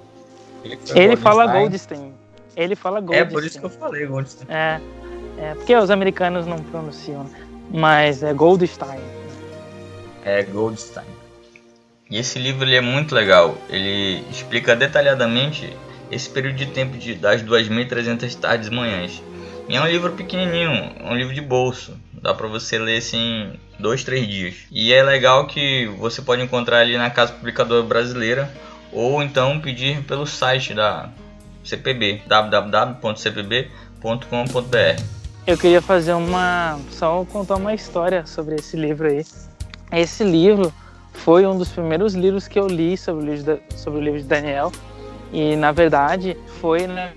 Ele 0.95 1.17
fala 1.17 1.45
Goldstein. 1.45 2.13
Ele 2.55 2.75
fala 2.75 3.01
Goldstein. 3.01 3.21
É 3.21 3.25
por 3.25 3.43
isso 3.43 3.59
que 3.59 3.65
eu 3.65 3.69
falei 3.69 4.05
Goldstein. 4.05 4.47
É, 4.49 4.79
é 5.39 5.55
porque 5.55 5.75
os 5.75 5.89
americanos 5.89 6.45
não 6.45 6.57
pronunciam, 6.57 7.27
mas 7.71 8.21
é 8.21 8.33
Goldstein. 8.33 8.99
É 10.23 10.43
Goldstein. 10.43 11.07
E 12.09 12.17
esse 12.17 12.37
livro 12.37 12.65
ele 12.65 12.75
é 12.75 12.81
muito 12.81 13.15
legal. 13.15 13.57
Ele 13.69 14.23
explica 14.29 14.75
detalhadamente 14.75 15.71
esse 16.11 16.29
período 16.29 16.57
de 16.57 16.65
tempo 16.65 16.97
de, 16.97 17.15
das 17.15 17.41
2.300 17.41 18.35
tardes 18.35 18.67
e 18.67 18.71
manhãs. 18.71 19.23
E 19.69 19.75
é 19.75 19.81
um 19.81 19.87
livro 19.87 20.11
pequenininho, 20.13 20.91
um 21.01 21.15
livro 21.15 21.33
de 21.33 21.41
bolso. 21.41 21.97
Dá 22.11 22.33
para 22.33 22.47
você 22.47 22.77
ler 22.77 22.97
assim 22.97 23.53
dois, 23.77 24.03
três 24.03 24.27
dias. 24.27 24.55
E 24.71 24.91
é 24.91 25.01
legal 25.03 25.47
que 25.47 25.85
você 25.99 26.21
pode 26.21 26.41
encontrar 26.41 26.79
ali 26.79 26.97
na 26.97 27.09
Casa 27.09 27.31
Publicadora 27.33 27.83
Brasileira 27.83 28.51
ou 28.91 29.23
então 29.23 29.59
pedir 29.59 30.03
pelo 30.03 30.25
site 30.25 30.73
da 30.73 31.09
CPB, 31.63 32.23
www.cpb.com.br. 32.27 35.18
Eu 35.49 35.57
queria 35.57 35.81
fazer 35.81 36.13
uma 36.13 36.77
só 36.91 37.25
contar 37.25 37.55
uma 37.55 37.73
história 37.73 38.23
sobre 38.23 38.53
esse 38.53 38.77
livro 38.77 39.07
aí. 39.07 39.25
Esse 39.91 40.23
livro 40.23 40.71
foi 41.11 41.43
um 41.43 41.57
dos 41.57 41.69
primeiros 41.69 42.13
livros 42.13 42.47
que 42.47 42.59
eu 42.59 42.67
li 42.67 42.95
sobre 42.95 43.23
o 43.23 43.25
livro 43.25 43.43
de, 43.43 43.75
sobre 43.75 43.99
o 43.99 44.03
livro 44.03 44.19
de 44.19 44.27
Daniel 44.27 44.71
e 45.33 45.55
na 45.55 45.71
verdade 45.71 46.37
foi 46.61 46.85
né, 46.85 47.13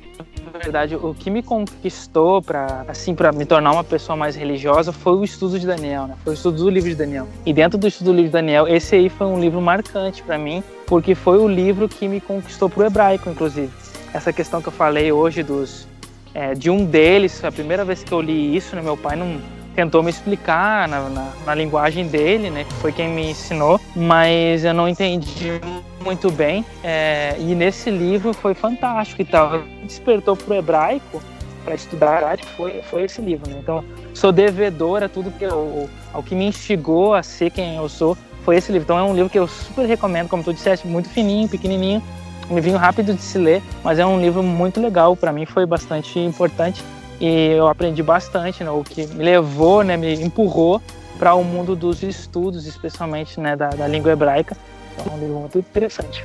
na 0.51 0.59
verdade 0.59 0.97
o 0.97 1.13
que 1.13 1.29
me 1.29 1.43
conquistou 1.43 2.41
para 2.41 2.87
assim 2.89 3.15
para 3.15 3.33
me 3.33 3.45
tornar 3.45 3.71
uma 3.71 3.85
pessoa 3.85 4.17
mais 4.17 4.35
religiosa 4.35 4.93
foi 4.93 5.13
o 5.13 5.23
estudo 5.23 5.61
de 5.61 5.67
Daniel, 5.67 6.07
né? 6.07 6.15
Foi 6.25 6.33
o 6.33 6.35
estudo 6.35 6.57
do 6.57 6.71
livro 6.71 6.89
de 6.89 6.97
Daniel. 6.97 7.29
E 7.45 7.53
dentro 7.53 7.77
do 7.77 7.87
estudo 7.87 8.13
do 8.13 8.15
livro 8.15 8.29
de 8.29 8.33
Daniel, 8.33 8.67
esse 8.67 8.97
aí 8.97 9.11
foi 9.11 9.27
um 9.27 9.39
livro 9.39 9.61
marcante 9.61 10.23
para 10.23 10.39
mim, 10.39 10.65
porque 10.87 11.15
foi 11.15 11.37
o 11.37 11.47
livro 11.47 11.87
que 11.87 12.09
me 12.09 12.19
conquistou 12.19 12.71
para 12.71 12.85
o 12.85 12.87
hebraico, 12.87 13.29
inclusive. 13.29 13.71
Essa 14.15 14.33
questão 14.33 14.63
que 14.63 14.69
eu 14.69 14.73
falei 14.73 15.13
hoje 15.13 15.43
dos 15.43 15.92
é, 16.35 16.55
de 16.55 16.71
um 16.71 16.85
deles, 16.85 17.45
a 17.45 17.53
primeira 17.53 17.85
vez 17.85 18.03
que 18.03 18.13
eu 18.13 18.21
li 18.21 18.57
isso, 18.57 18.75
né? 18.75 18.83
Meu 18.83 18.97
pai 18.97 19.17
não 19.17 19.41
tentou 19.75 20.03
me 20.03 20.11
explicar 20.11 20.89
na, 20.89 21.09
na, 21.09 21.33
na, 21.47 21.55
linguagem 21.55 22.07
dele, 22.07 22.51
né? 22.51 22.67
Foi 22.81 22.93
quem 22.93 23.09
me 23.09 23.31
ensinou, 23.31 23.81
mas 23.95 24.65
eu 24.65 24.75
não 24.75 24.89
entendi 24.89 25.61
muito 26.03 26.31
bem. 26.31 26.65
É, 26.83 27.37
e 27.39 27.55
nesse 27.55 27.91
livro 27.91 28.33
foi 28.33 28.55
fantástico 28.55 29.23
e 29.23 29.25
tal. 29.25 29.63
Despertou 29.85 30.37
para 30.37 30.55
o 30.55 30.59
hebraico 30.59 31.23
para 31.65 31.75
estudar 31.75 32.39
foi 32.57 32.83
foi 32.83 33.05
esse 33.05 33.21
livro. 33.21 33.51
Né? 33.51 33.59
Então 33.61 33.85
sou 34.13 34.33
devedora 34.33 35.09
tudo 35.09 35.31
que 35.31 35.45
eu, 35.45 35.89
ao 36.13 36.23
que 36.23 36.35
me 36.35 36.47
instigou 36.47 37.15
a 37.15 37.23
ser 37.23 37.51
quem 37.51 37.77
eu 37.77 37.89
sou 37.89 38.17
foi 38.45 38.57
esse 38.57 38.73
livro. 38.73 38.85
Então 38.85 38.99
é 38.99 39.03
um 39.03 39.15
livro 39.15 39.31
que 39.31 39.39
eu 39.39 39.47
super 39.47 39.87
recomendo, 39.87 40.29
como 40.29 40.43
tu 40.43 40.53
disseste, 40.53 40.87
muito 40.87 41.09
fininho, 41.09 41.49
pequenininho, 41.49 42.03
um 42.51 42.55
livrinho 42.55 42.77
rápido 42.77 43.15
de 43.15 43.23
se 43.23 43.39
ler, 43.39 43.63
mas 43.83 43.99
é 43.99 44.07
um 44.07 44.21
livro 44.21 44.43
muito 44.43 44.81
legal. 44.81 45.17
Para 45.17 45.33
mim 45.33 45.47
foi 45.47 45.67
bastante 45.67 46.19
importante 46.19 46.83
e 47.21 47.53
eu 47.53 47.69
aprendi 47.69 48.03
bastante, 48.03 48.65
né, 48.65 48.71
o 48.71 48.83
que 48.83 49.07
me 49.07 49.23
levou, 49.23 49.83
né, 49.83 49.97
me 49.97 50.15
empurrou 50.15 50.83
para 51.19 51.35
o 51.35 51.45
mundo 51.45 51.77
dos 51.77 52.03
estudos, 52.03 52.67
especialmente 52.67 53.39
né, 53.39 53.55
da, 53.55 53.69
da 53.71 53.87
língua 53.87 54.13
hebraica. 54.13 54.57
Então, 54.93 55.13
é 55.13 55.17
um 55.17 55.21
livro 55.21 55.39
muito 55.39 55.59
interessante. 55.59 56.25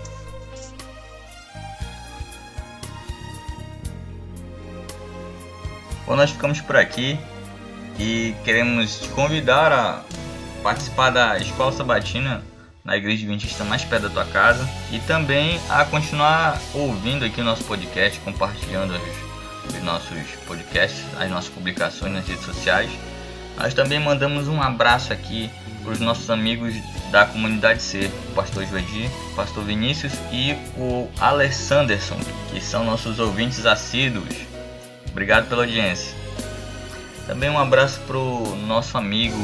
Bom, 6.06 6.16
nós 6.16 6.32
ficamos 6.32 6.62
por 6.62 6.78
aqui 6.78 7.20
e 8.00 8.34
queremos 8.44 9.02
te 9.02 9.10
convidar 9.10 9.72
a 9.72 10.02
participar 10.64 11.10
da 11.10 11.38
Escola 11.38 11.72
Sabatina 11.72 12.42
na 12.88 12.96
Igreja 12.96 13.18
Adventista 13.24 13.66
mais 13.66 13.84
perto 13.84 14.04
da 14.04 14.10
tua 14.10 14.26
casa 14.26 14.68
e 14.92 15.00
também 15.02 15.60
a 15.70 15.84
continuar 15.84 16.58
ouvindo 16.74 17.26
aqui 17.26 17.42
o 17.42 17.44
nosso 17.44 17.66
podcast, 17.66 18.18
compartilhando 18.22 18.96
as 18.96 19.28
os 19.76 19.84
nossos 19.84 20.18
podcasts, 20.48 21.04
as 21.20 21.30
nossas 21.30 21.50
publicações 21.50 22.14
nas 22.14 22.28
redes 22.28 22.46
sociais. 22.46 22.90
Nós 23.58 23.74
também 23.74 24.00
mandamos 24.00 24.48
um 24.48 24.62
abraço 24.62 25.12
aqui 25.12 25.50
para 25.84 25.94
os 25.94 26.00
nossos 26.00 26.30
amigos 26.30 26.74
da 27.12 27.26
comunidade 27.26 27.82
C, 27.82 28.12
o 28.30 28.34
pastor 28.34 28.66
Joedi, 28.66 29.10
o 29.32 29.36
pastor 29.36 29.64
Vinícius 29.64 30.14
e 30.32 30.54
o 30.78 31.10
Alessanderson, 31.20 32.18
que 32.52 32.62
são 32.62 32.84
nossos 32.84 33.20
ouvintes 33.20 33.66
assíduos. 33.66 34.34
Obrigado 35.10 35.50
pela 35.50 35.64
audiência. 35.64 36.16
Também 37.26 37.50
um 37.50 37.60
abraço 37.60 38.00
para 38.02 38.18
o 38.18 38.56
nosso 38.56 38.98
amigo 38.98 39.38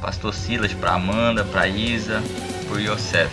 pastor 0.00 0.34
Silas, 0.34 0.72
para 0.72 0.92
Amanda, 0.92 1.44
para 1.44 1.66
Isa, 1.68 2.22
Yosef. 2.80 3.30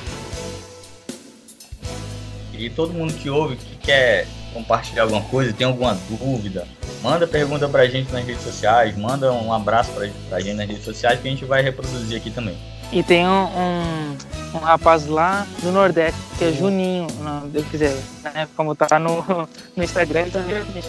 E 2.54 2.70
todo 2.70 2.94
mundo 2.94 3.14
que 3.14 3.30
ouve, 3.30 3.56
que 3.56 3.78
quer 3.78 4.28
compartilhar 4.54 5.04
alguma 5.04 5.22
coisa, 5.22 5.54
tem 5.54 5.66
alguma 5.66 5.98
dúvida, 6.10 6.68
manda 7.02 7.26
pergunta 7.28 7.70
pra 7.70 7.88
gente 7.88 8.12
nas 8.12 8.26
redes 8.26 8.44
sociais, 8.44 8.98
manda 8.98 9.32
um 9.32 9.54
abraço 9.54 9.92
pra, 9.92 10.10
pra 10.28 10.40
gente 10.40 10.56
nas 10.56 10.68
redes 10.68 10.84
sociais 10.84 11.20
que 11.22 11.28
a 11.28 11.32
gente 11.32 11.46
vai 11.46 11.62
reproduzir 11.62 12.18
aqui 12.18 12.30
também. 12.32 12.58
E 12.92 13.04
tem 13.04 13.26
um, 13.28 13.44
um 13.46 14.18
um 14.54 14.58
rapaz 14.58 15.06
lá 15.06 15.46
do 15.62 15.72
Nordeste, 15.72 16.20
que 16.38 16.46
é 16.46 16.52
Juninho, 16.52 17.08
não, 17.20 17.48
Deus 17.48 17.68
quiser, 17.68 17.96
né? 18.24 18.48
Como 18.56 18.76
tá 18.76 18.98
no, 18.98 19.24
no 19.76 19.84
Instagram, 19.84 20.28
então 20.28 20.42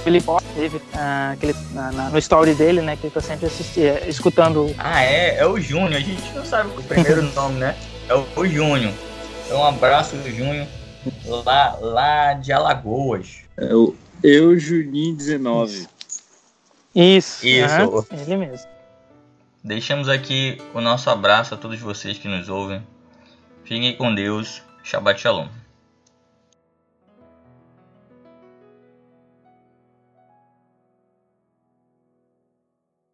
ele 0.07 0.23
teve 0.55 0.81
ah, 0.95 1.33
aquele, 1.33 1.55
na, 1.73 1.93
na, 1.93 2.11
no 2.11 2.19
story 2.19 2.55
dele, 2.55 2.81
né? 2.81 2.97
Que 2.97 3.07
ele 3.07 3.15
tá 3.15 3.21
sempre 3.21 3.47
assistindo, 3.47 4.09
escutando. 4.09 4.75
Ah, 4.79 5.03
é? 5.03 5.37
É 5.39 5.47
o 5.47 5.61
Júnior. 5.61 5.97
A 5.97 6.01
gente 6.01 6.33
não 6.35 6.45
sabe 6.45 6.71
o 6.71 6.83
primeiro 6.83 7.23
nome, 7.35 7.59
né? 7.59 7.77
É 8.11 8.15
o, 8.17 8.45
Júnior. 8.45 8.93
Então, 9.47 9.61
um 9.61 9.65
abraço 9.65 10.17
do 10.17 10.29
Júnior 10.29 10.67
lá, 11.25 11.79
lá 11.81 12.35
de 12.35 12.53
Alagoas. 12.53 13.43
É 13.57 13.73
o 13.73 13.95
Eu 14.21 14.59
Juninho 14.59 15.15
19. 15.15 15.87
Isso, 16.93 17.47
Isso. 17.47 18.07
ele 18.11 18.37
mesmo. 18.37 18.69
Deixamos 19.63 20.09
aqui 20.09 20.59
o 20.75 20.81
nosso 20.81 21.09
abraço 21.09 21.55
a 21.55 21.57
todos 21.57 21.79
vocês 21.79 22.19
que 22.19 22.27
nos 22.27 22.49
ouvem. 22.49 22.83
Fiquem 23.63 23.97
com 23.97 24.13
Deus. 24.13 24.61
Shabbat 24.83 25.21
Shalom. 25.21 25.47